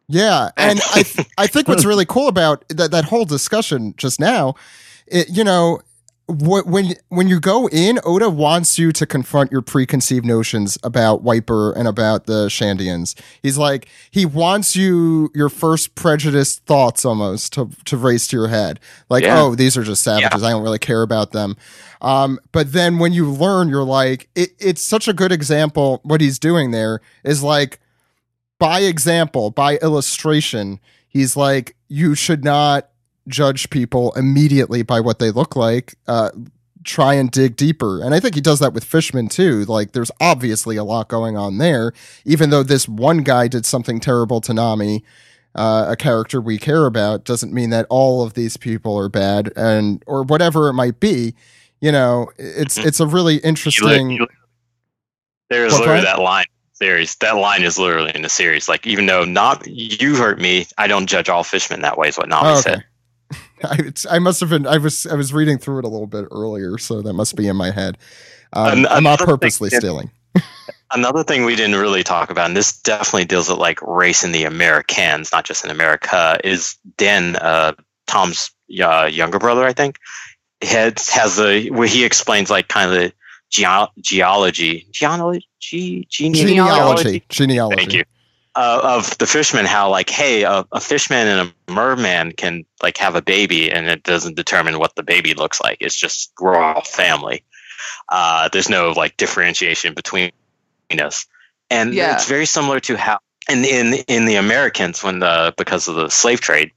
Yeah, 0.09 0.51
and 0.57 0.81
I 0.95 1.03
th- 1.03 1.29
I 1.39 1.47
think 1.47 1.69
what's 1.69 1.85
really 1.85 2.07
cool 2.07 2.29
about 2.29 2.67
that 2.69 2.93
that 2.93 3.05
whole 3.05 3.25
discussion 3.25 3.95
just 3.97 4.21
now, 4.21 4.55
it, 5.07 5.29
you 5.29 5.45
know, 5.45 5.81
when 6.27 6.95
when 7.09 7.29
you 7.29 7.39
go 7.39 7.69
in, 7.69 8.01
Oda 8.03 8.31
wants 8.31 8.79
you 8.79 8.93
to 8.93 9.07
confront 9.07 9.53
your 9.53 9.61
preconceived 9.61 10.25
notions 10.25 10.79
about 10.83 11.23
Wiper 11.23 11.73
and 11.73 11.87
about 11.87 12.25
the 12.25 12.47
Shandians. 12.47 13.15
He's 13.43 13.59
like 13.59 13.89
he 14.11 14.25
wants 14.25 14.75
you 14.75 15.31
your 15.35 15.51
first 15.51 15.95
prejudiced 15.95 16.65
thoughts 16.65 17.05
almost 17.05 17.53
to 17.55 17.71
to 17.85 17.97
race 17.99 18.27
to 18.29 18.37
your 18.37 18.49
head, 18.49 18.81
like 19.11 19.25
yeah. 19.25 19.41
oh 19.41 19.55
these 19.55 19.77
are 19.77 19.83
just 19.83 20.03
savages. 20.03 20.41
Yeah. 20.41 20.49
I 20.49 20.51
don't 20.53 20.63
really 20.63 20.79
care 20.79 21.03
about 21.03 21.33
them. 21.33 21.57
Um, 22.01 22.39
but 22.53 22.73
then 22.73 22.99
when 22.99 23.13
you 23.13 23.31
learn, 23.31 23.69
you're 23.69 23.85
like 23.85 24.31
it, 24.35 24.51
it's 24.59 24.83
such 24.83 25.09
a 25.09 25.13
good 25.13 25.33
example. 25.33 26.01
What 26.05 26.23
he's 26.23 26.39
doing 26.39 26.71
there 26.71 27.01
is 27.23 27.43
like 27.43 27.81
by 28.59 28.81
example, 28.81 29.51
by 29.51 29.77
illustration. 29.77 30.81
He's 31.07 31.37
like 31.37 31.77
you 31.89 32.15
should 32.15 32.45
not 32.45 32.89
judge 33.29 33.71
people 33.71 34.13
immediately 34.13 34.83
by 34.83 35.01
what 35.01 35.19
they 35.19 35.31
look 35.31 35.57
like. 35.57 35.95
Uh, 36.07 36.31
try 36.85 37.15
and 37.15 37.31
dig 37.31 37.57
deeper. 37.57 38.03
And 38.03 38.15
I 38.15 38.21
think 38.21 38.35
he 38.35 38.41
does 38.41 38.59
that 38.61 38.75
with 38.75 38.85
Fishman 38.85 39.29
too. 39.29 39.65
Like 39.65 39.93
there's 39.93 40.11
obviously 40.21 40.77
a 40.77 40.85
lot 40.85 41.09
going 41.09 41.37
on 41.37 41.59
there, 41.59 41.93
even 42.25 42.51
though 42.51 42.63
this 42.63 42.87
one 42.87 43.19
guy 43.19 43.49
did 43.49 43.67
something 43.67 44.01
terrible 44.01 44.41
to 44.43 44.55
Nami. 44.55 45.03
Uh, 45.57 45.87
a 45.89 45.97
character 45.97 46.41
we 46.41 46.59
care 46.59 46.85
about 46.85 47.25
doesn't 47.25 47.53
mean 47.53 47.71
that 47.71 47.87
all 47.89 48.25
of 48.25 48.35
these 48.35 48.57
people 48.57 48.99
are 48.99 49.09
bad 49.09 49.53
and 49.55 50.03
or 50.05 50.25
whatever 50.25 50.69
it 50.69 50.73
might 50.73 50.99
be 50.99 51.33
you 51.81 51.93
know 51.93 52.29
it's 52.39 52.77
mm-hmm. 52.79 52.89
it's 52.89 52.99
a 52.99 53.07
really 53.07 53.37
interesting 53.37 54.11
you, 54.11 54.21
you, 54.21 54.27
there's 55.51 55.79
literally 55.79 56.01
that 56.01 56.19
line 56.19 56.47
series 56.73 57.15
that 57.17 57.37
line 57.37 57.63
is 57.63 57.79
literally 57.79 58.11
in 58.15 58.23
the 58.23 58.29
series 58.29 58.69
like 58.69 58.85
even 58.85 59.07
though 59.07 59.25
not 59.25 59.65
you 59.67 60.17
hurt 60.17 60.41
me 60.41 60.67
i 60.79 60.89
don't 60.89 61.07
judge 61.07 61.29
all 61.29 61.45
fishmen 61.45 61.83
that 61.83 61.99
way 61.99 62.09
is 62.09 62.17
what 62.17 62.29
nami 62.29 62.49
oh, 62.49 62.53
okay. 62.55 62.61
said 62.61 62.85
I, 63.71 64.17
I 64.17 64.19
must 64.19 64.41
have 64.41 64.51
been. 64.51 64.67
I 64.67 64.79
was. 64.79 65.07
I 65.07 65.15
was 65.15 65.33
reading 65.33 65.59
through 65.59 65.81
it 65.81 65.85
a 65.85 65.89
little 65.89 66.07
bit 66.07 66.27
earlier, 66.31 66.79
so 66.79 67.03
that 67.03 67.13
must 67.13 67.37
be 67.37 67.49
in 67.49 67.57
my 67.57 67.71
head. 67.71 67.99
Um, 68.53 68.87
I'm 68.89 69.05
not 69.05 69.19
purposely 69.19 69.71
thing, 69.71 69.81
stealing. 69.81 70.11
another 70.93 71.25
thing 71.25 71.45
we 71.45 71.57
didn't 71.57 71.77
really 71.77 72.03
talk 72.03 72.31
about, 72.31 72.47
and 72.47 72.57
this 72.57 72.79
definitely 72.81 73.25
deals 73.25 73.49
with 73.49 73.59
like 73.59 73.81
race 73.83 74.25
in 74.25 74.33
the 74.33 74.45
Americans, 74.45 75.33
not 75.33 75.45
just 75.45 75.65
in 75.65 75.71
America, 75.71 76.39
is 76.45 76.77
Den, 76.97 77.37
uh, 77.37 77.73
Tom's 78.07 78.51
uh, 78.81 79.09
younger 79.11 79.39
brother, 79.39 79.65
I 79.65 79.73
think, 79.73 79.99
has 80.63 81.09
has 81.09 81.39
a 81.41 81.69
where 81.71 81.89
he 81.89 82.05
explains 82.05 82.51
like 82.51 82.69
kind 82.69 82.91
of 82.91 82.97
the 82.97 83.13
ge- 83.51 84.03
geology, 84.03 84.87
genealogy, 84.93 86.07
genealogy, 86.11 87.25
genealogy. 87.29 87.77
Thank 87.77 87.93
you 87.95 88.05
uh, 88.57 88.81
of 88.83 89.19
the 89.19 89.27
fisherman 89.27 89.65
how 89.67 89.91
like 89.91 90.11
hey 90.11 90.43
a, 90.45 90.65
a 90.73 90.81
fishman 90.81 91.27
and 91.27 91.51
a 91.69 91.73
merman 91.73 92.33
can 92.33 92.65
like 92.83 92.97
have 92.99 93.15
a 93.17 93.23
baby 93.23 93.71
and 93.71 93.87
it 93.89 94.03
doesn't 94.03 94.37
determine 94.37 94.79
what 94.79 94.95
the 94.95 95.03
baby 95.03 95.35
looks 95.35 95.61
like. 95.61 95.79
It's 95.81 95.97
just 95.97 96.33
we're 96.41 96.57
all 96.57 96.83
family. 96.83 97.45
Uh, 98.09 98.49
there's 98.53 98.69
no 98.69 98.93
like 98.93 99.17
differentiation 99.17 99.95
between 99.95 100.33
us. 101.01 101.27
And 101.71 101.93
Yeah. 101.95 102.15
it's 102.15 102.29
very 102.29 102.47
similar 102.47 102.81
to 102.81 102.97
how 102.97 103.19
in 103.51 103.65
in 103.65 103.95
in 104.09 104.25
the 104.27 104.37
Americans 104.37 105.03
when 105.03 105.19
the 105.19 105.55
because 105.57 105.89
of 105.89 105.97
the 105.97 106.09
slave 106.09 106.41
trade, 106.41 106.73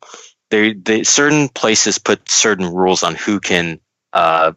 they 0.49 0.73
they 0.73 1.03
certain 1.03 1.49
places 1.49 1.99
put 1.99 2.27
certain 2.29 2.73
rules 2.73 3.03
on 3.03 3.15
who 3.15 3.39
can 3.39 3.79
uh, 4.13 4.53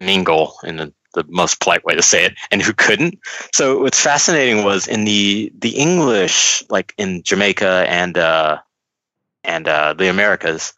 mingle 0.00 0.54
in 0.64 0.76
the, 0.76 0.92
the 1.14 1.24
most 1.28 1.60
polite 1.60 1.84
way 1.84 1.94
to 1.94 2.02
say 2.02 2.24
it 2.24 2.34
and 2.50 2.62
who 2.62 2.72
couldn't. 2.72 3.18
So 3.52 3.80
what's 3.82 4.00
fascinating 4.00 4.64
was 4.64 4.86
in 4.86 5.04
the 5.04 5.52
the 5.58 5.70
English 5.70 6.62
like 6.70 6.94
in 6.98 7.22
Jamaica 7.22 7.86
and 7.88 8.16
uh, 8.16 8.58
and 9.44 9.66
uh, 9.68 9.94
the 9.94 10.08
Americas. 10.08 10.72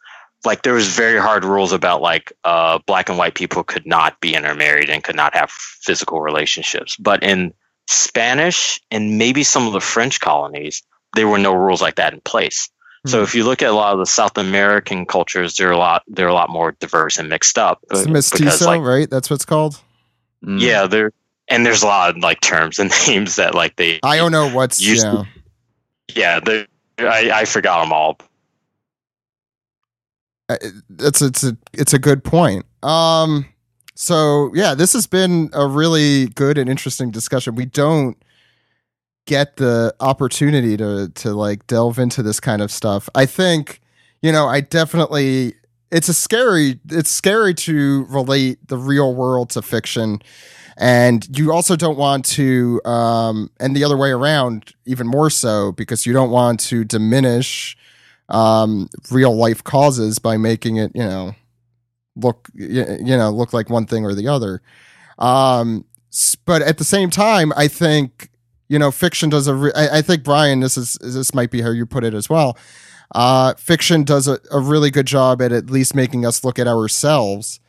Like 0.45 0.61
there 0.63 0.73
was 0.73 0.89
very 0.89 1.19
hard 1.19 1.45
rules 1.45 1.71
about 1.71 2.01
like 2.01 2.33
uh, 2.43 2.79
black 2.85 3.07
and 3.07 3.17
white 3.17 3.33
people 3.33 3.63
could 3.63 3.85
not 3.85 4.19
be 4.19 4.35
intermarried 4.35 4.89
and 4.89 5.01
could 5.01 5.15
not 5.15 5.35
have 5.35 5.49
physical 5.49 6.19
relationships. 6.19 6.97
But 6.97 7.23
in 7.23 7.53
Spanish 7.87 8.81
and 8.91 9.17
maybe 9.17 9.43
some 9.43 9.67
of 9.67 9.73
the 9.73 9.79
French 9.79 10.19
colonies, 10.19 10.83
there 11.15 11.29
were 11.29 11.37
no 11.37 11.53
rules 11.53 11.81
like 11.81 11.95
that 11.95 12.13
in 12.13 12.19
place. 12.21 12.69
So 13.05 13.19
Hmm. 13.19 13.23
if 13.23 13.35
you 13.35 13.43
look 13.45 13.61
at 13.61 13.69
a 13.69 13.73
lot 13.73 13.93
of 13.93 13.99
the 13.99 14.05
South 14.05 14.37
American 14.37 15.05
cultures, 15.05 15.55
they're 15.55 15.71
a 15.71 15.77
lot 15.77 16.03
they're 16.07 16.27
a 16.27 16.33
lot 16.33 16.49
more 16.49 16.73
diverse 16.73 17.17
and 17.19 17.29
mixed 17.29 17.57
up. 17.57 17.79
It's 17.91 18.07
mestizo, 18.07 18.43
because, 18.45 18.61
like, 18.65 18.81
right? 18.81 19.09
That's 19.09 19.29
what 19.29 19.35
it's 19.35 19.45
called. 19.45 19.79
Mm. 20.43 20.59
yeah, 20.59 20.87
there 20.87 21.11
and 21.47 21.65
there's 21.65 21.83
a 21.83 21.87
lot 21.87 22.15
of 22.15 22.17
like 22.21 22.41
terms 22.41 22.79
and 22.79 22.91
names 23.07 23.35
that 23.37 23.55
like 23.55 23.75
they 23.75 23.99
I 24.03 24.17
don't 24.17 24.31
know 24.31 24.49
what's 24.49 24.81
Used 24.81 25.05
yeah. 25.05 25.23
yeah 26.15 26.39
they 26.39 26.67
I, 26.99 27.31
I 27.33 27.45
forgot 27.45 27.83
them 27.83 27.93
all. 27.93 28.17
Uh, 30.49 30.57
it's 30.99 31.21
it's 31.21 31.43
a 31.43 31.57
it's 31.73 31.93
a 31.93 31.99
good 31.99 32.23
point. 32.23 32.65
Um 32.81 33.45
so 33.95 34.51
yeah, 34.53 34.73
this 34.73 34.93
has 34.93 35.07
been 35.07 35.49
a 35.53 35.67
really 35.67 36.27
good 36.27 36.57
and 36.57 36.69
interesting 36.69 37.11
discussion. 37.11 37.55
We 37.55 37.65
don't 37.65 38.17
get 39.25 39.55
the 39.55 39.95
opportunity 39.99 40.75
to 40.77 41.09
to 41.09 41.33
like 41.33 41.65
delve 41.67 41.99
into 41.99 42.23
this 42.23 42.39
kind 42.39 42.61
of 42.61 42.71
stuff. 42.71 43.09
I 43.15 43.25
think, 43.25 43.81
you 44.21 44.31
know, 44.31 44.47
I 44.47 44.61
definitely 44.61 45.55
it's 45.93 46.09
a 46.09 46.13
scary 46.13 46.79
it's 46.89 47.11
scary 47.11 47.53
to 47.53 48.05
relate 48.09 48.67
the 48.67 48.77
real 48.77 49.13
world 49.13 49.51
to 49.51 49.61
fiction. 49.61 50.21
And 50.75 51.37
you 51.37 51.53
also 51.53 51.75
don't 51.75 51.97
want 51.97 52.25
to 52.25 52.81
um 52.83 53.51
and 53.59 53.75
the 53.75 53.83
other 53.83 53.95
way 53.95 54.09
around 54.09 54.73
even 54.85 55.07
more 55.07 55.29
so 55.29 55.71
because 55.71 56.05
you 56.05 56.11
don't 56.11 56.31
want 56.31 56.59
to 56.61 56.83
diminish 56.83 57.77
um 58.29 58.89
real 59.11 59.35
life 59.35 59.63
causes 59.63 60.17
by 60.17 60.35
making 60.35 60.77
it 60.77 60.91
you 60.95 61.03
know 61.03 61.35
look 62.15 62.49
you 62.55 63.17
know 63.17 63.29
look 63.29 63.53
like 63.53 63.69
one 63.69 63.85
thing 63.85 64.03
or 64.03 64.15
the 64.15 64.27
other. 64.27 64.61
Um 65.19 65.85
but 66.45 66.61
at 66.61 66.77
the 66.77 66.83
same 66.83 67.09
time 67.09 67.51
i 67.55 67.67
think 67.67 68.29
you 68.69 68.77
know 68.77 68.91
fiction 68.91 69.29
does 69.29 69.47
a 69.47 69.55
re- 69.55 69.71
I, 69.75 69.97
I 69.97 70.01
think 70.03 70.23
brian 70.23 70.59
this 70.59 70.77
is 70.77 70.93
this 71.01 71.33
might 71.33 71.49
be 71.49 71.61
how 71.61 71.71
you 71.71 71.87
put 71.87 72.03
it 72.03 72.13
as 72.13 72.29
well 72.29 72.55
uh 73.15 73.53
fiction 73.55 74.03
does 74.03 74.27
a, 74.27 74.39
a 74.51 74.59
really 74.59 74.89
good 74.91 75.05
job 75.07 75.41
at 75.41 75.51
at 75.51 75.69
least 75.69 75.95
making 75.95 76.25
us 76.25 76.43
look 76.43 76.57
at 76.59 76.67
ourselves 76.67 77.59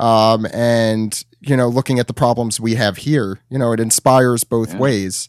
um 0.00 0.46
and 0.52 1.24
you 1.40 1.56
know 1.56 1.68
looking 1.68 1.98
at 1.98 2.06
the 2.06 2.14
problems 2.14 2.60
we 2.60 2.74
have 2.74 2.96
here 2.96 3.38
you 3.50 3.58
know 3.58 3.72
it 3.72 3.80
inspires 3.80 4.44
both 4.44 4.72
Yeah. 4.72 4.78
ways 4.78 5.28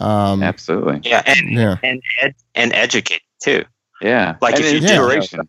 um 0.00 0.42
Absolutely. 0.42 1.00
Yeah, 1.04 1.22
and 1.26 1.52
yeah 1.52 1.76
and 1.82 2.02
ed, 2.22 2.34
and 2.54 2.72
educate 2.72 3.22
too. 3.42 3.64
Yeah. 4.00 4.36
Like, 4.40 4.56
And 4.56 4.64
if 4.64 4.70
you 4.72 4.78
it's 4.78 4.86
do- 4.86 4.92
inspiration. 4.92 5.40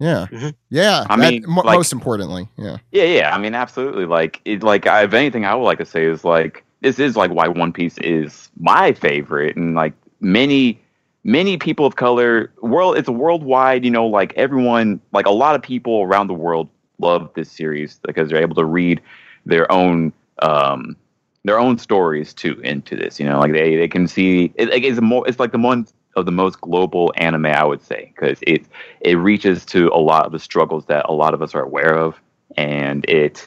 yeah 0.00 0.26
Mhm. 0.32 0.54
yeah 0.70 1.04
I 1.10 1.16
that- 1.16 1.30
mean, 1.32 1.44
mo- 1.46 1.62
like- 1.62 1.76
most 1.76 1.92
importantly 1.92 2.48
yeah 2.58 2.78
Yeah, 2.92 3.04
yeah. 3.04 3.34
I 3.34 3.38
mean, 3.38 3.54
absolutely. 3.54 4.06
Like, 4.06 4.40
it, 4.44 4.62
like, 4.62 4.86
I, 4.86 5.02
if 5.04 5.12
anything, 5.12 5.44
I 5.44 5.54
would 5.54 5.64
like 5.64 5.78
to 5.78 5.84
say 5.86 6.04
is 6.06 6.24
like 6.24 6.64
this 6.80 6.98
is 6.98 7.16
like 7.16 7.30
why 7.30 7.48
One 7.48 7.72
Piece 7.72 7.98
is 7.98 8.50
my 8.58 8.92
favorite, 8.92 9.56
and 9.56 9.74
like 9.74 9.92
many, 10.20 10.80
many 11.26 11.58
people 11.58 11.84
of 11.84 11.96
color, 11.96 12.52
world, 12.62 12.96
it's 12.96 13.08
a 13.08 13.12
worldwide. 13.12 13.84
You 13.84 13.90
know, 13.90 14.06
like 14.06 14.32
everyone, 14.36 15.00
like 15.12 15.26
a 15.26 15.30
lot 15.30 15.54
of 15.54 15.62
people 15.62 16.02
around 16.02 16.28
the 16.28 16.34
world 16.34 16.70
love 16.98 17.30
this 17.34 17.50
series 17.50 18.00
because 18.04 18.30
they're 18.30 18.40
able 18.40 18.54
to 18.54 18.64
read 18.64 19.02
their 19.44 19.70
own, 19.70 20.12
um, 20.38 20.96
their 21.44 21.58
own 21.58 21.78
stories 21.78 22.32
too 22.32 22.58
into 22.60 22.96
this. 22.96 23.20
You 23.20 23.26
know, 23.26 23.38
like 23.40 23.52
they 23.52 23.76
they 23.76 23.88
can 23.88 24.08
see 24.08 24.52
it, 24.54 24.70
it's 24.72 25.00
more. 25.00 25.28
It's 25.28 25.38
like 25.38 25.52
the 25.52 25.58
one 25.58 25.86
of 26.16 26.24
the 26.24 26.32
most 26.32 26.60
global 26.62 27.12
anime, 27.16 27.46
I 27.46 27.64
would 27.64 27.82
say, 27.82 28.12
because 28.14 28.38
it 28.42 28.64
it 29.00 29.16
reaches 29.16 29.66
to 29.66 29.88
a 29.88 29.98
lot 29.98 30.24
of 30.24 30.32
the 30.32 30.38
struggles 30.38 30.86
that 30.86 31.04
a 31.08 31.12
lot 31.12 31.34
of 31.34 31.42
us 31.42 31.54
are 31.54 31.62
aware 31.62 31.94
of 31.94 32.18
and 32.56 33.04
it 33.08 33.46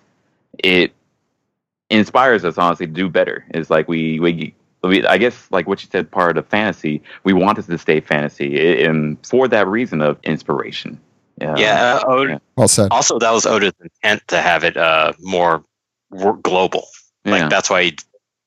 it 0.59 0.93
inspires 1.89 2.45
us 2.45 2.57
honestly 2.57 2.85
to 2.85 2.91
do 2.91 3.09
better. 3.09 3.45
It's 3.51 3.69
like 3.69 3.87
we 3.87 4.19
we. 4.19 4.53
We 4.83 5.05
I 5.05 5.17
guess, 5.17 5.47
like 5.51 5.67
what 5.67 5.83
you 5.83 5.89
said, 5.91 6.09
part 6.09 6.37
of 6.37 6.47
fantasy. 6.47 7.01
We 7.23 7.33
want 7.33 7.57
this 7.57 7.65
to 7.67 7.77
stay 7.77 7.99
fantasy, 7.99 8.83
and 8.83 9.17
for 9.25 9.47
that 9.47 9.67
reason 9.67 10.01
of 10.01 10.17
inspiration. 10.23 10.99
Yeah, 11.41 11.55
yeah, 11.57 11.99
uh, 12.03 12.07
Oda- 12.07 12.31
yeah. 12.31 12.37
well 12.57 12.67
said 12.67 12.89
also 12.91 13.17
that 13.19 13.31
was 13.31 13.45
Oda's 13.45 13.73
intent 13.81 14.27
to 14.27 14.41
have 14.41 14.63
it 14.65 14.75
uh 14.75 15.13
more 15.19 15.63
global. 16.41 16.85
Like 17.25 17.41
yeah. 17.43 17.49
that's 17.49 17.69
why 17.69 17.83
he 17.83 17.97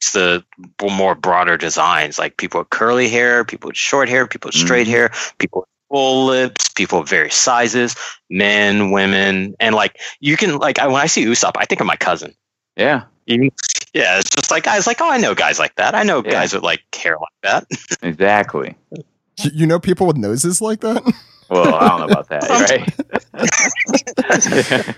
it's 0.01 0.13
the 0.13 0.45
more 0.83 1.15
broader 1.15 1.57
designs, 1.57 2.19
like 2.19 2.37
people 2.37 2.61
with 2.61 2.71
curly 2.71 3.09
hair, 3.09 3.45
people 3.45 3.69
with 3.69 3.77
short 3.77 4.09
hair, 4.09 4.27
people 4.27 4.49
with 4.49 4.57
straight 4.57 4.87
Mhm. 4.89 4.91
hair, 4.91 5.13
people 5.39 5.61
with 5.61 5.69
full 5.91 6.25
lips, 6.27 6.69
people 6.71 6.99
of 6.99 7.09
various 7.09 7.37
sizes, 7.37 7.95
men, 8.29 8.91
women, 8.91 9.55
and 9.61 9.75
like 9.77 10.01
you 10.19 10.37
can 10.37 10.59
like 10.59 10.79
I, 10.81 10.89
when 10.89 11.01
I 11.01 11.07
see 11.07 11.25
Usopp, 11.25 11.53
I 11.57 11.67
think 11.67 11.81
of 11.81 11.87
my 11.87 11.97
cousin. 11.97 12.35
Yeah, 12.77 13.05
Even 13.27 13.51
yeah, 13.95 14.19
it's 14.19 14.31
just 14.31 14.51
like 14.51 14.65
guys 14.65 14.87
like 14.87 15.01
oh 15.01 15.11
I 15.11 15.19
know 15.19 15.35
guys 15.35 15.59
like 15.59 15.75
that. 15.77 15.95
I 15.95 16.03
know 16.03 16.23
Yeah. 16.25 16.31
guys 16.33 16.55
with 16.55 16.63
like 16.63 16.83
hair 16.95 17.17
like 17.19 17.33
that. 17.43 17.67
exactly. 18.03 18.75
You 19.53 19.67
know 19.67 19.79
people 19.81 20.07
with 20.07 20.17
noses 20.17 20.61
like 20.61 20.81
that 20.81 21.03
Well, 21.49 21.75
I 21.75 21.89
don't 21.89 22.01
know 22.01 22.07
about 22.07 22.29
that, 22.29 22.49
right? 24.73 24.97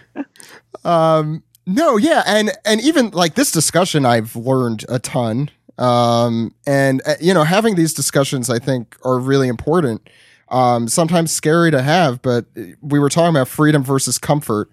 um 0.84 1.42
no 1.66 1.96
yeah 1.96 2.22
and 2.26 2.52
and 2.64 2.80
even 2.82 3.10
like 3.10 3.34
this 3.34 3.50
discussion 3.50 4.04
i've 4.04 4.36
learned 4.36 4.84
a 4.88 4.98
ton 4.98 5.50
um 5.78 6.54
and 6.66 7.00
uh, 7.06 7.14
you 7.20 7.32
know 7.32 7.44
having 7.44 7.74
these 7.74 7.94
discussions 7.94 8.50
i 8.50 8.58
think 8.58 8.96
are 9.02 9.18
really 9.18 9.48
important 9.48 10.08
um 10.50 10.86
sometimes 10.88 11.32
scary 11.32 11.70
to 11.70 11.80
have 11.80 12.20
but 12.22 12.44
uh, 12.56 12.62
we 12.82 12.98
were 12.98 13.08
talking 13.08 13.30
about 13.30 13.48
freedom 13.48 13.82
versus 13.82 14.18
comfort 14.18 14.70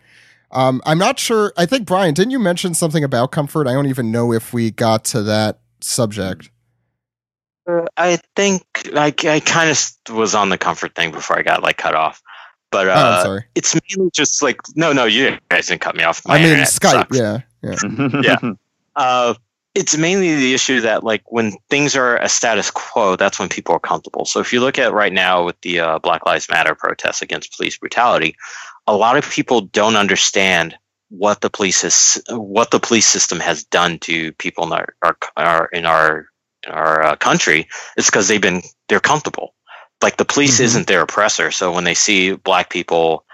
um 0.52 0.82
i'm 0.86 0.98
not 0.98 1.19
sure 1.19 1.53
i 1.57 1.65
think 1.65 1.86
brian 1.86 2.14
didn't 2.14 2.32
you 2.32 2.40
mention 2.40 2.73
something 2.73 3.03
about 3.03 3.32
comfort 3.32 3.68
i 3.68 3.73
don't 3.73 3.88
even 3.88 4.11
know 4.11 4.32
if 4.32 4.53
we 4.53 4.72
got 4.72 5.03
to 5.03 5.22
that 5.23 5.60
subject 5.80 6.49
I 7.95 8.18
think 8.36 8.64
like 8.91 9.23
I 9.23 9.40
kind 9.40 9.69
of 9.69 10.14
was 10.14 10.36
on 10.36 10.49
the 10.49 10.57
comfort 10.57 10.95
thing 10.95 11.11
before 11.11 11.38
I 11.38 11.44
got 11.44 11.61
like 11.61 11.78
cut 11.78 11.95
off, 11.95 12.22
but 12.72 12.88
oh 12.88 12.91
i'm 12.91 12.98
uh, 12.98 13.23
sorry 13.23 13.44
it's 13.53 13.76
mainly 13.76 14.10
just 14.14 14.41
like 14.41 14.57
no 14.76 14.94
no 14.94 15.06
you 15.06 15.38
guys 15.49 15.68
didn't 15.68 15.82
cut 15.82 15.95
me 15.95 16.03
off. 16.03 16.22
My 16.26 16.38
i 16.38 16.41
mean 16.41 16.57
skype 16.57 16.91
sucks. 16.91 17.18
yeah 17.18 17.41
yeah 17.61 17.76
yeah. 18.44 18.52
uh, 18.95 19.34
it's 19.76 19.95
mainly 19.95 20.36
the 20.36 20.53
issue 20.53 20.82
that 20.82 21.03
like 21.03 21.32
when 21.32 21.53
things 21.69 21.95
are 21.95 22.18
a 22.18 22.28
status 22.28 22.72
quo, 22.72 23.15
that's 23.15 23.40
when 23.40 23.48
people 23.48 23.76
are 23.76 23.80
comfortable. 23.80 24.26
So 24.26 24.40
if 24.40 24.52
you 24.52 24.60
look 24.60 24.78
at 24.78 24.91
right 24.91 25.14
now 25.14 25.45
with 25.45 25.60
the 25.61 25.80
uh, 25.80 25.99
Black 25.99 26.26
Lives 26.26 26.49
Matter 26.49 26.76
protests 26.76 27.22
against 27.22 27.56
police 27.56 27.78
brutality, 27.78 28.36
a 28.91 28.97
lot 28.97 29.18
of 29.18 29.30
people 29.31 29.63
don't 29.63 29.97
understand 29.97 30.76
what 31.09 31.41
the 31.41 31.51
police 31.51 31.84
has, 31.84 32.23
what 32.30 32.72
the 32.72 32.81
police 32.81 33.07
system 33.07 33.41
has 33.41 33.65
done 33.65 33.99
to 34.01 34.34
people 34.34 34.65
in 34.65 34.73
our, 34.73 34.88
our, 35.03 35.18
our 35.38 35.68
in 35.68 35.88
our 35.88 36.27
in 36.68 36.73
our 36.73 37.03
uh, 37.03 37.18
country. 37.18 37.69
It's 37.97 38.09
because 38.09 38.30
they've 38.30 38.41
been 38.41 38.63
they're 38.89 39.01
comfortable. 39.01 39.55
Like 40.03 40.18
the 40.18 40.26
police 40.26 40.59
Mhm. 40.59 40.65
isn't 40.65 40.88
their 40.88 41.03
oppressor. 41.03 41.51
So 41.51 41.73
when 41.73 41.85
they 41.85 41.95
see 41.95 42.34
black 42.35 42.72
people 42.72 43.26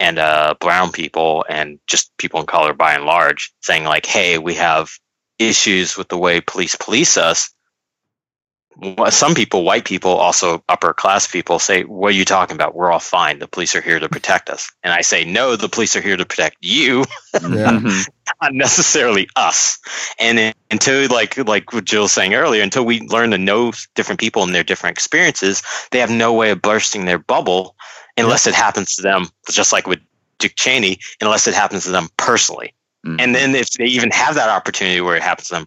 and 0.00 0.18
uh, 0.18 0.54
brown 0.60 0.92
people 0.92 1.44
and 1.48 1.80
just 1.86 2.12
people 2.18 2.40
in 2.40 2.46
color 2.46 2.74
by 2.74 2.94
and 2.94 3.04
large 3.04 3.52
saying 3.62 3.84
like, 3.84 4.06
"Hey, 4.06 4.38
we 4.38 4.54
have 4.54 4.90
issues 5.38 5.96
with 5.96 6.08
the 6.08 6.18
way 6.18 6.40
police 6.40 6.76
police 6.76 7.16
us." 7.18 7.50
Wh- 8.82 9.08
Some 9.10 9.34
people, 9.34 9.64
white 9.64 9.84
people, 9.84 10.10
also 10.12 10.62
upper 10.68 10.92
class 10.92 11.26
people, 11.26 11.58
say, 11.58 11.82
"What 11.84 12.08
are 12.08 12.16
you 12.16 12.24
talking 12.24 12.54
about? 12.54 12.74
We're 12.74 12.90
all 12.92 12.98
fine. 13.00 13.38
The 13.38 13.48
police 13.48 13.74
are 13.74 13.80
here 13.80 13.98
to 14.00 14.08
protect 14.08 14.50
us." 14.50 14.70
And 14.82 14.92
I 14.92 15.00
say, 15.02 15.24
"No, 15.24 15.56
the 15.56 15.68
police 15.68 15.96
are 15.96 16.00
here 16.00 16.16
to 16.16 16.24
protect 16.26 16.56
you, 16.60 17.04
Yeah. 17.34 17.40
Mm-hmm. 17.42 18.00
not 18.42 18.54
necessarily 18.54 19.28
us." 19.36 19.78
And 20.18 20.38
it- 20.38 20.56
until, 20.70 21.08
like, 21.08 21.36
like 21.36 21.72
what 21.72 21.84
Jill 21.84 22.02
was 22.02 22.12
saying 22.12 22.34
earlier, 22.34 22.62
until 22.62 22.84
we 22.84 23.00
learn 23.00 23.30
to 23.32 23.38
know 23.38 23.72
different 23.94 24.20
people 24.20 24.42
and 24.44 24.54
their 24.54 24.62
different 24.64 24.96
experiences, 24.96 25.62
they 25.90 25.98
have 25.98 26.10
no 26.10 26.32
way 26.32 26.50
of 26.50 26.62
bursting 26.62 27.04
their 27.06 27.18
bubble 27.18 27.74
unless 28.16 28.46
it 28.46 28.54
happens 28.54 28.94
to 28.96 29.02
them, 29.02 29.28
just 29.50 29.72
like 29.72 29.86
with 29.86 29.98
Dick 30.38 30.54
Cheney, 30.56 30.98
unless 31.20 31.46
it 31.46 31.54
happens 31.54 31.84
to 31.84 31.90
them 31.90 32.08
personally. 32.16 32.74
Mm-hmm. 33.06 33.20
And 33.20 33.34
then 33.34 33.54
if 33.54 33.70
they 33.70 33.86
even 33.86 34.10
have 34.10 34.34
that 34.34 34.50
opportunity 34.50 35.00
where 35.00 35.16
it 35.16 35.22
happens 35.22 35.48
to 35.48 35.54
them 35.54 35.64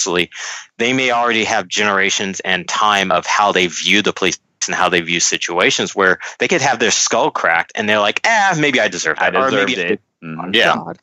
personally, 0.00 0.30
they 0.78 0.92
may 0.92 1.10
already 1.10 1.44
have 1.44 1.68
generations 1.68 2.40
and 2.40 2.66
time 2.66 3.12
of 3.12 3.26
how 3.26 3.52
they 3.52 3.66
view 3.66 4.00
the 4.02 4.12
police 4.12 4.38
and 4.66 4.74
how 4.74 4.88
they 4.88 5.00
view 5.00 5.20
situations 5.20 5.94
where 5.94 6.18
they 6.38 6.48
could 6.48 6.60
have 6.60 6.78
their 6.78 6.90
skull 6.90 7.30
cracked 7.30 7.72
and 7.74 7.88
they're 7.88 8.00
like, 8.00 8.20
ah, 8.24 8.56
maybe 8.58 8.80
I 8.80 8.88
deserve 8.88 9.18
I 9.18 9.30
that. 9.30 9.38
or 9.38 9.50
deserved 9.50 9.76
maybe 9.76 9.92
it. 9.94 10.00
Mhm. 10.22 10.54
Yeah. 10.54 10.76
God. 10.76 10.98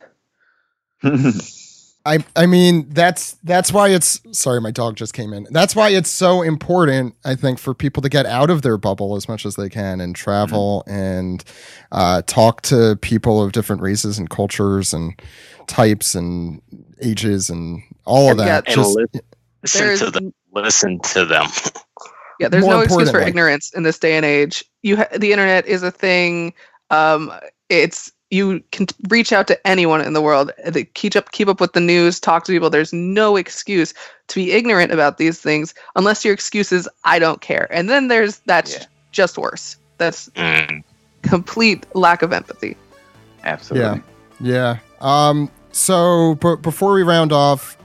I 2.05 2.23
I 2.35 2.45
mean 2.45 2.87
that's 2.89 3.33
that's 3.43 3.73
why 3.73 3.89
it's 3.89 4.21
sorry 4.31 4.61
my 4.61 4.71
dog 4.71 4.95
just 4.95 5.13
came 5.13 5.33
in. 5.33 5.45
That's 5.51 5.75
why 5.75 5.89
it's 5.89 6.09
so 6.09 6.41
important 6.41 7.15
I 7.25 7.35
think 7.35 7.59
for 7.59 7.73
people 7.73 8.01
to 8.01 8.09
get 8.09 8.25
out 8.25 8.49
of 8.49 8.61
their 8.61 8.77
bubble 8.77 9.15
as 9.15 9.27
much 9.27 9.45
as 9.45 9.55
they 9.55 9.69
can 9.69 9.99
and 9.99 10.15
travel 10.15 10.83
mm-hmm. 10.87 10.97
and 10.97 11.43
uh, 11.91 12.21
talk 12.21 12.61
to 12.63 12.97
people 13.01 13.43
of 13.43 13.51
different 13.51 13.81
races 13.81 14.17
and 14.17 14.29
cultures 14.29 14.93
and 14.93 15.19
types 15.67 16.15
and 16.15 16.61
ages 17.01 17.49
and 17.49 17.83
all 18.07 18.31
of 18.31 18.37
that. 18.37 18.67
Yeah, 18.67 18.75
Just, 18.75 18.97
listen 19.63 19.97
to 19.97 20.11
them. 20.11 20.33
Listen 20.53 20.99
to 20.99 21.25
them. 21.25 21.45
yeah, 22.39 22.47
there's 22.47 22.65
no 22.65 22.81
excuse 22.81 23.11
for 23.11 23.19
ignorance 23.19 23.71
in 23.73 23.83
this 23.83 23.99
day 23.99 24.15
and 24.15 24.25
age. 24.25 24.63
You 24.81 24.97
ha- 24.97 25.07
the 25.15 25.31
internet 25.31 25.65
is 25.67 25.83
a 25.83 25.91
thing. 25.91 26.53
Um, 26.89 27.31
it's 27.69 28.11
you 28.29 28.61
can 28.71 28.87
reach 29.09 29.31
out 29.31 29.47
to 29.47 29.67
anyone 29.67 30.01
in 30.01 30.13
the 30.13 30.21
world 30.21 30.51
keep 30.95 31.15
up 31.15 31.31
keep 31.31 31.47
up 31.47 31.61
with 31.61 31.73
the 31.73 31.79
news 31.79 32.19
talk 32.19 32.43
to 32.43 32.51
people 32.51 32.69
there's 32.69 32.91
no 32.91 33.37
excuse 33.37 33.93
to 34.27 34.35
be 34.35 34.51
ignorant 34.51 34.91
about 34.91 35.17
these 35.17 35.39
things 35.39 35.73
unless 35.95 36.25
your 36.25 36.33
excuse 36.33 36.73
is 36.73 36.89
i 37.05 37.19
don't 37.19 37.39
care 37.39 37.67
and 37.71 37.89
then 37.89 38.09
there's 38.09 38.39
that's 38.39 38.73
yeah. 38.73 38.85
just 39.13 39.37
worse 39.37 39.77
that's 39.97 40.27
mm. 40.31 40.83
complete 41.21 41.85
lack 41.95 42.21
of 42.21 42.33
empathy 42.33 42.75
absolutely 43.45 44.01
yeah 44.41 44.79
yeah 44.99 45.29
um 45.31 45.49
so 45.71 46.35
but 46.35 46.57
before 46.57 46.93
we 46.93 47.03
round 47.03 47.31
off 47.31 47.77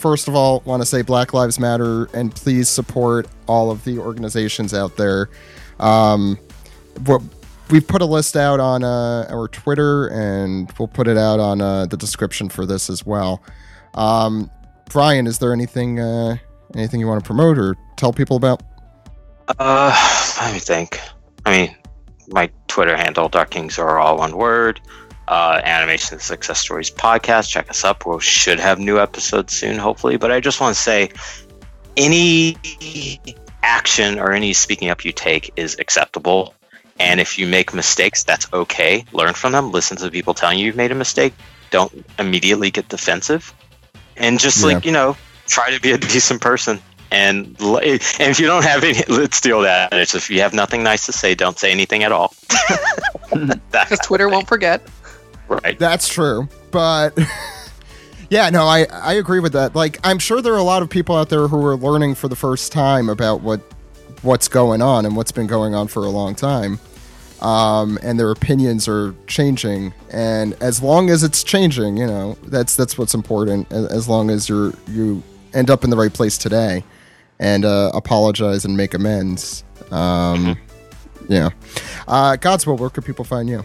first 0.00 0.28
of 0.28 0.34
all 0.34 0.60
want 0.64 0.82
to 0.82 0.86
say 0.86 1.02
black 1.02 1.34
lives 1.34 1.60
matter 1.60 2.06
and 2.14 2.34
please 2.34 2.68
support 2.68 3.28
all 3.46 3.70
of 3.70 3.84
the 3.84 3.98
organizations 3.98 4.72
out 4.72 4.96
there 4.96 5.28
um 5.78 6.38
we've 7.70 7.86
put 7.86 8.02
a 8.02 8.06
list 8.06 8.36
out 8.36 8.60
on 8.60 8.84
uh, 8.84 9.26
our 9.30 9.48
Twitter, 9.48 10.08
and 10.08 10.70
we'll 10.78 10.88
put 10.88 11.08
it 11.08 11.16
out 11.16 11.40
on 11.40 11.60
uh, 11.60 11.86
the 11.86 11.96
description 11.96 12.48
for 12.48 12.66
this 12.66 12.90
as 12.90 13.06
well. 13.06 13.42
Um, 13.94 14.50
Brian, 14.90 15.26
is 15.26 15.38
there 15.38 15.52
anything 15.52 16.00
uh, 16.00 16.36
anything 16.74 17.00
you 17.00 17.06
want 17.06 17.22
to 17.22 17.26
promote 17.26 17.58
or 17.58 17.76
tell 17.96 18.12
people 18.12 18.36
about? 18.36 18.62
Uh, 19.58 20.34
let 20.40 20.52
me 20.52 20.58
think. 20.58 21.00
I 21.46 21.50
mean, 21.50 21.76
my 22.28 22.50
Twitter 22.68 22.96
handle, 22.96 23.28
Dark 23.28 23.50
Kings, 23.50 23.78
are 23.78 23.98
all 23.98 24.18
one 24.18 24.36
word. 24.36 24.80
Uh, 25.30 25.60
Animation 25.62 26.18
Success 26.18 26.58
Stories 26.58 26.90
podcast. 26.90 27.48
Check 27.48 27.70
us 27.70 27.84
up. 27.84 28.04
We 28.04 28.20
should 28.20 28.58
have 28.58 28.80
new 28.80 28.98
episodes 28.98 29.52
soon, 29.52 29.78
hopefully. 29.78 30.16
But 30.16 30.32
I 30.32 30.40
just 30.40 30.60
want 30.60 30.74
to 30.74 30.82
say, 30.82 31.10
any 31.96 32.56
action 33.62 34.18
or 34.18 34.32
any 34.32 34.52
speaking 34.52 34.90
up 34.90 35.04
you 35.04 35.12
take 35.12 35.52
is 35.54 35.78
acceptable 35.78 36.54
and 37.00 37.18
if 37.18 37.38
you 37.38 37.46
make 37.46 37.72
mistakes, 37.72 38.24
that's 38.24 38.46
okay. 38.52 39.06
Learn 39.12 39.32
from 39.32 39.52
them. 39.52 39.72
Listen 39.72 39.96
to 39.96 40.04
the 40.04 40.10
people 40.10 40.34
telling 40.34 40.58
you 40.58 40.66
you've 40.66 40.76
made 40.76 40.92
a 40.92 40.94
mistake. 40.94 41.32
Don't 41.70 42.04
immediately 42.18 42.70
get 42.70 42.88
defensive. 42.88 43.54
And 44.18 44.38
just 44.38 44.60
yeah. 44.60 44.74
like, 44.74 44.84
you 44.84 44.92
know, 44.92 45.16
try 45.46 45.70
to 45.70 45.80
be 45.80 45.92
a 45.92 45.98
decent 45.98 46.42
person. 46.42 46.78
And, 47.10 47.56
and 47.58 47.86
if 47.90 48.38
you 48.38 48.46
don't 48.46 48.64
have 48.64 48.84
any, 48.84 49.02
let's 49.08 49.38
steal 49.38 49.62
that. 49.62 49.94
It's 49.94 50.14
if 50.14 50.28
you 50.30 50.42
have 50.42 50.52
nothing 50.52 50.82
nice 50.82 51.06
to 51.06 51.12
say, 51.12 51.34
don't 51.34 51.58
say 51.58 51.72
anything 51.72 52.04
at 52.04 52.12
all. 52.12 52.34
Because 53.70 54.00
Twitter 54.00 54.28
won't 54.28 54.48
forget. 54.48 54.82
Right. 55.50 55.78
That's 55.78 56.08
true. 56.08 56.48
But 56.70 57.18
yeah, 58.30 58.48
no, 58.50 58.64
I, 58.64 58.84
I 58.84 59.14
agree 59.14 59.40
with 59.40 59.52
that. 59.52 59.74
Like, 59.74 59.98
I'm 60.02 60.18
sure 60.18 60.40
there 60.40 60.54
are 60.54 60.58
a 60.58 60.62
lot 60.62 60.82
of 60.82 60.88
people 60.88 61.16
out 61.16 61.28
there 61.28 61.48
who 61.48 61.62
are 61.66 61.76
learning 61.76 62.14
for 62.14 62.28
the 62.28 62.36
first 62.36 62.72
time 62.72 63.08
about 63.08 63.42
what 63.42 63.60
what's 64.22 64.48
going 64.48 64.82
on 64.82 65.06
and 65.06 65.16
what's 65.16 65.32
been 65.32 65.46
going 65.46 65.74
on 65.74 65.88
for 65.88 66.04
a 66.04 66.10
long 66.10 66.34
time 66.34 66.78
um, 67.40 67.98
and 68.02 68.18
their 68.18 68.30
opinions 68.30 68.86
are 68.86 69.14
changing. 69.26 69.94
And 70.10 70.54
as 70.60 70.82
long 70.82 71.10
as 71.10 71.22
it's 71.22 71.42
changing, 71.42 71.96
you 71.96 72.06
know, 72.06 72.36
that's 72.44 72.76
that's 72.76 72.98
what's 72.98 73.14
important. 73.14 73.70
As 73.72 74.08
long 74.08 74.30
as 74.30 74.48
you're 74.48 74.72
you 74.88 75.22
end 75.54 75.70
up 75.70 75.84
in 75.84 75.90
the 75.90 75.96
right 75.96 76.12
place 76.12 76.38
today, 76.38 76.84
and 77.38 77.64
uh, 77.64 77.90
apologize 77.94 78.64
and 78.64 78.76
make 78.76 78.94
amends. 78.94 79.64
Um, 79.90 80.56
mm-hmm. 80.56 81.32
yeah, 81.32 81.50
uh, 82.06 82.36
Godswill, 82.36 82.78
where 82.78 82.90
can 82.90 83.02
people 83.02 83.24
find 83.24 83.48
you? 83.48 83.64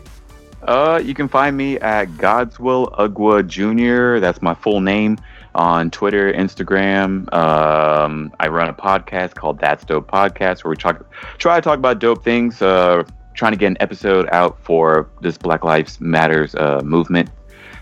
Uh, 0.65 0.99
you 1.03 1.13
can 1.13 1.27
find 1.27 1.55
me 1.55 1.77
at 1.79 2.07
Godswill 2.09 2.91
Ugwa 2.97 3.45
Jr. 3.47 4.19
That's 4.19 4.41
my 4.41 4.53
full 4.55 4.81
name 4.81 5.17
on 5.53 5.91
Twitter, 5.91 6.33
Instagram. 6.33 7.31
Um, 7.33 8.33
I 8.39 8.47
run 8.47 8.67
a 8.67 8.73
podcast 8.73 9.35
called 9.35 9.59
That's 9.59 9.85
Dope 9.85 10.09
Podcast 10.09 10.63
where 10.63 10.71
we 10.71 10.75
try, 10.75 10.93
try 11.37 11.55
to 11.55 11.61
talk 11.61 11.77
about 11.77 11.99
dope 11.99 12.23
things. 12.23 12.61
Uh, 12.61 13.03
trying 13.35 13.51
to 13.51 13.57
get 13.57 13.67
an 13.67 13.77
episode 13.79 14.27
out 14.31 14.57
for 14.63 15.09
this 15.21 15.37
Black 15.37 15.63
Lives 15.63 15.99
Matters 16.01 16.55
uh, 16.55 16.81
movement. 16.83 17.29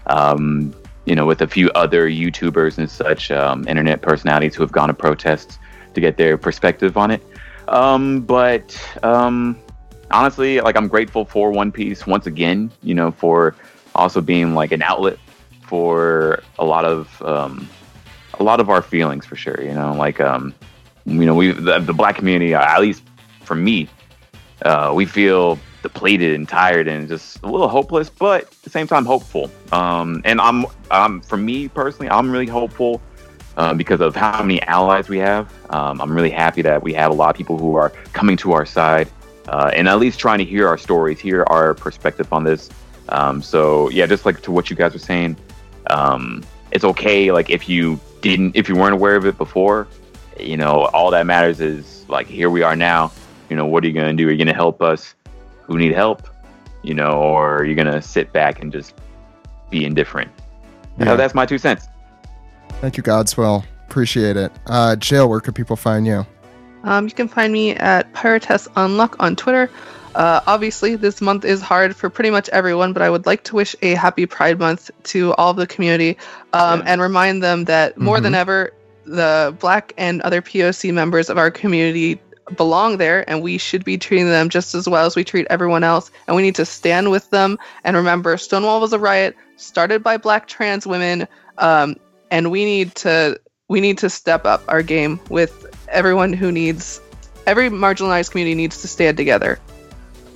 Um, 0.08 0.74
you 1.06 1.16
know, 1.16 1.26
with 1.26 1.42
a 1.42 1.48
few 1.48 1.70
other 1.72 2.10
YouTubers 2.10 2.78
and 2.78 2.90
such, 2.90 3.32
um, 3.32 3.68
internet 3.68 4.02
personalities 4.02 4.56
who 4.56 4.64
have 4.64 4.72
gone 4.72 4.88
to 4.88 4.94
protests 4.94 5.60
to 5.94 6.02
get 6.02 6.18
their 6.18 6.38
perspective 6.38 6.98
on 6.98 7.12
it. 7.12 7.22
Um, 7.68 8.22
but 8.22 8.78
um, 9.04 9.58
honestly, 10.14 10.62
like 10.62 10.78
I'm 10.78 10.88
grateful 10.88 11.26
for 11.26 11.52
One 11.52 11.72
Piece 11.72 12.08
once 12.08 12.28
again. 12.28 12.72
You 12.82 12.96
know, 12.96 13.12
for 13.12 13.56
also 13.96 14.22
being 14.22 14.54
like 14.56 14.72
an 14.72 14.82
outlet 14.82 15.18
for 15.62 16.42
a 16.60 16.66
lot 16.66 16.86
of 16.86 17.22
um, 17.22 17.68
a 18.40 18.44
lot 18.44 18.60
of 18.60 18.70
our 18.70 18.82
feelings 18.82 19.26
for 19.26 19.36
sure. 19.36 19.62
You 19.62 19.74
know, 19.74 19.94
like 19.94 20.22
um, 20.22 20.54
you 21.06 21.26
know, 21.26 21.36
we 21.36 21.52
the, 21.52 21.80
the 21.80 21.94
black 21.94 22.16
community, 22.16 22.54
at 22.54 22.80
least 22.80 23.04
for 23.42 23.56
me, 23.56 23.90
uh, 24.64 24.94
we 24.96 25.06
feel 25.06 25.60
depleted 25.82 26.34
and 26.34 26.48
tired 26.48 26.88
and 26.88 27.08
just 27.08 27.42
a 27.44 27.48
little 27.48 27.68
hopeless, 27.68 28.10
but 28.10 28.44
at 28.44 28.62
the 28.64 28.70
same 28.70 28.88
time 28.88 29.06
hopeful. 29.06 29.52
Um, 29.72 30.22
and 30.24 30.40
I'm, 30.40 30.66
I'm, 30.90 31.20
for 31.22 31.38
me 31.38 31.68
personally, 31.68 32.10
I'm 32.10 32.32
really 32.32 32.48
hopeful 32.48 33.02
uh, 33.58 33.74
because 33.74 34.00
of 34.00 34.16
how 34.16 34.42
many 34.42 34.62
allies 34.64 35.10
we 35.10 35.20
have. 35.20 35.54
Um, 35.70 36.02
I'm 36.02 36.16
really 36.16 36.30
happy 36.32 36.62
that 36.64 36.82
we 36.82 36.94
have 36.94 37.12
a 37.12 37.14
lot 37.14 37.30
of 37.32 37.36
people 37.36 37.58
who 37.58 37.76
are 37.76 37.90
coming 38.14 38.38
to 38.38 38.54
our 38.54 38.66
side 38.66 39.10
uh, 39.48 39.72
and 39.74 39.88
at 39.88 40.00
least 40.00 40.20
trying 40.20 40.40
to 40.40 40.46
hear 40.46 40.68
our 40.68 40.78
stories, 40.78 41.20
hear 41.20 41.44
our 41.48 41.74
perspective 41.74 42.32
on 42.32 42.44
this. 42.44 42.70
Um, 43.10 43.42
so 43.42 43.90
yeah, 43.90 44.06
just 44.06 44.26
like 44.26 44.42
to 44.44 44.52
what 44.52 44.70
you 44.70 44.76
guys 44.76 44.94
were 44.94 45.00
saying, 45.00 45.38
um, 45.88 46.44
it's 46.72 46.84
okay. 46.84 47.32
Like 47.32 47.50
if 47.50 47.68
you 47.68 48.00
didn't, 48.22 48.56
if 48.56 48.70
you 48.70 48.76
weren't 48.76 48.94
aware 48.94 49.16
of 49.16 49.26
it 49.26 49.38
before, 49.38 49.88
you 50.40 50.58
know, 50.58 50.86
all 50.94 51.12
that 51.12 51.26
matters 51.26 51.60
is 51.60 52.08
like 52.10 52.28
here 52.28 52.50
we 52.50 52.64
are 52.64 52.76
now 52.76 53.12
you 53.54 53.58
know, 53.58 53.68
what 53.68 53.84
are 53.84 53.88
you 53.88 53.94
going 53.94 54.18
to 54.18 54.24
do? 54.24 54.28
Are 54.28 54.32
you 54.32 54.38
going 54.38 54.48
to 54.48 54.54
help 54.56 54.82
us 54.82 55.14
who 55.62 55.78
need 55.78 55.94
help? 55.94 56.28
You 56.82 56.96
know, 56.96 57.12
or 57.12 57.58
are 57.58 57.66
you 57.66 57.76
going 57.76 57.86
to 57.86 58.02
sit 58.02 58.34
back 58.34 58.64
and 58.64 58.72
just 58.72 58.96
be 59.70 59.86
indifferent? 59.86 60.32
Yeah. 60.98 61.00
You 61.00 61.06
know, 61.06 61.18
that's 61.18 61.36
my 61.36 61.46
two 61.46 61.60
cents. 61.60 61.88
Thank 62.82 62.98
you, 62.98 63.04
Godswill. 63.04 63.64
Appreciate 63.86 64.38
it. 64.38 64.52
Uh, 64.66 64.96
Jill, 64.96 65.30
where 65.30 65.40
can 65.40 65.54
people 65.54 65.76
find 65.76 66.08
you? 66.08 66.26
Um, 66.84 67.06
you 67.06 67.14
can 67.14 67.28
find 67.28 67.52
me 67.52 67.72
at 67.72 68.14
Pyrotes 68.14 68.68
Unluck 68.74 69.16
on 69.20 69.36
Twitter. 69.36 69.70
Uh, 70.16 70.42
obviously, 70.46 70.96
this 70.96 71.22
month 71.22 71.44
is 71.44 71.62
hard 71.62 71.96
for 71.96 72.10
pretty 72.10 72.30
much 72.30 72.50
everyone, 72.50 72.94
but 72.94 73.02
I 73.02 73.10
would 73.10 73.26
like 73.26 73.44
to 73.46 73.56
wish 73.56 73.76
a 73.82 73.96
happy 73.96 74.26
Pride 74.26 74.60
Month 74.60 74.92
to 75.06 75.34
all 75.34 75.52
of 75.52 75.58
the 75.58 75.66
community 75.66 76.18
um, 76.54 76.80
yeah. 76.80 76.86
and 76.94 77.02
remind 77.02 77.42
them 77.42 77.66
that 77.66 77.98
more 77.98 78.18
mm-hmm. 78.18 78.24
than 78.24 78.36
ever, 78.36 78.74
the 79.06 79.56
Black 79.60 79.94
and 79.98 80.22
other 80.22 80.42
POC 80.42 80.94
members 80.94 81.30
of 81.30 81.38
our 81.38 81.50
community 81.50 82.20
belong 82.58 82.98
there 82.98 83.28
and 83.30 83.42
we 83.42 83.58
should 83.58 83.86
be 83.86 83.98
treating 83.98 84.28
them 84.28 84.50
just 84.50 84.76
as 84.76 84.88
well 84.88 85.06
as 85.06 85.16
we 85.16 85.24
treat 85.24 85.48
everyone 85.50 85.84
else 85.84 86.12
and 86.28 86.36
we 86.36 86.42
need 86.42 86.56
to 86.56 86.66
stand 86.66 87.10
with 87.10 87.30
them 87.30 87.58
and 87.86 87.96
remember 87.96 88.36
stonewall 88.38 88.82
was 88.82 88.92
a 88.92 89.00
riot 89.00 89.34
started 89.56 90.04
by 90.04 90.18
black 90.18 90.46
trans 90.46 90.86
women 90.86 91.26
um, 91.58 91.96
and 92.32 92.52
we 92.52 92.66
need 92.66 92.94
to 92.94 93.40
we 93.70 93.80
need 93.80 93.98
to 93.98 94.10
step 94.10 94.46
up 94.46 94.62
our 94.68 94.84
game 94.84 95.22
with 95.30 95.66
everyone 95.94 96.34
who 96.34 96.52
needs 96.52 97.02
every 97.48 97.70
marginalized 97.70 98.32
community 98.32 98.56
needs 98.56 98.82
to 98.82 98.88
stand 98.88 99.18
together 99.18 99.60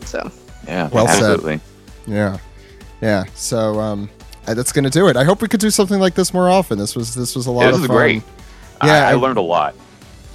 so 0.05 0.31
yeah 0.65 0.89
well 0.89 1.07
absolutely 1.07 1.57
said. 1.57 2.13
yeah 2.13 2.37
yeah 3.01 3.23
so 3.33 3.79
um 3.79 4.09
uh, 4.47 4.53
that's 4.53 4.71
gonna 4.71 4.89
do 4.89 5.07
it 5.07 5.17
i 5.17 5.23
hope 5.23 5.41
we 5.41 5.47
could 5.47 5.59
do 5.59 5.69
something 5.69 5.99
like 5.99 6.15
this 6.15 6.33
more 6.33 6.49
often 6.49 6.77
this 6.77 6.95
was 6.95 7.13
this 7.13 7.35
was 7.35 7.47
a 7.47 7.51
lot 7.51 7.63
yeah, 7.63 7.71
this 7.71 7.81
of 7.81 7.87
fun 7.87 7.95
great 7.95 8.23
yeah 8.83 9.07
I, 9.07 9.11
I 9.11 9.13
learned 9.15 9.37
a 9.37 9.41
lot 9.41 9.75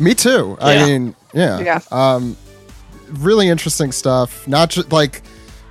me 0.02 0.14
too. 0.14 0.56
Yeah. 0.60 0.66
I 0.66 0.84
mean, 0.84 1.14
yeah. 1.32 1.60
Yeah. 1.60 1.80
Um, 1.90 2.36
really 3.08 3.48
interesting 3.48 3.92
stuff. 3.92 4.46
Not 4.48 4.70
just 4.70 4.92
like 4.92 5.22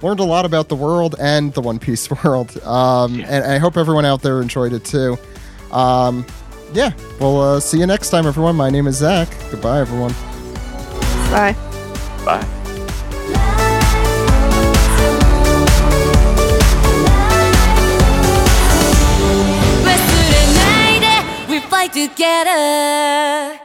learned 0.01 0.19
a 0.19 0.25
lot 0.25 0.45
about 0.45 0.69
the 0.69 0.75
world 0.75 1.15
and 1.19 1.53
the 1.53 1.61
One 1.61 1.79
Piece 1.79 2.09
world. 2.23 2.57
Um, 2.63 3.15
yeah. 3.15 3.27
and 3.27 3.45
I 3.45 3.57
hope 3.57 3.77
everyone 3.77 4.05
out 4.05 4.21
there 4.21 4.41
enjoyed 4.41 4.73
it 4.73 4.85
too. 4.85 5.17
Um, 5.71 6.25
yeah. 6.73 6.93
We'll 7.19 7.41
uh, 7.41 7.59
see 7.59 7.79
you 7.79 7.87
next 7.87 8.09
time, 8.09 8.25
everyone. 8.25 8.55
My 8.55 8.69
name 8.69 8.87
is 8.87 8.97
Zach. 8.97 9.29
Goodbye, 9.51 9.79
everyone. 9.81 10.13
Bye. 11.31 11.55
Bye. 12.25 12.61
together 21.91 23.59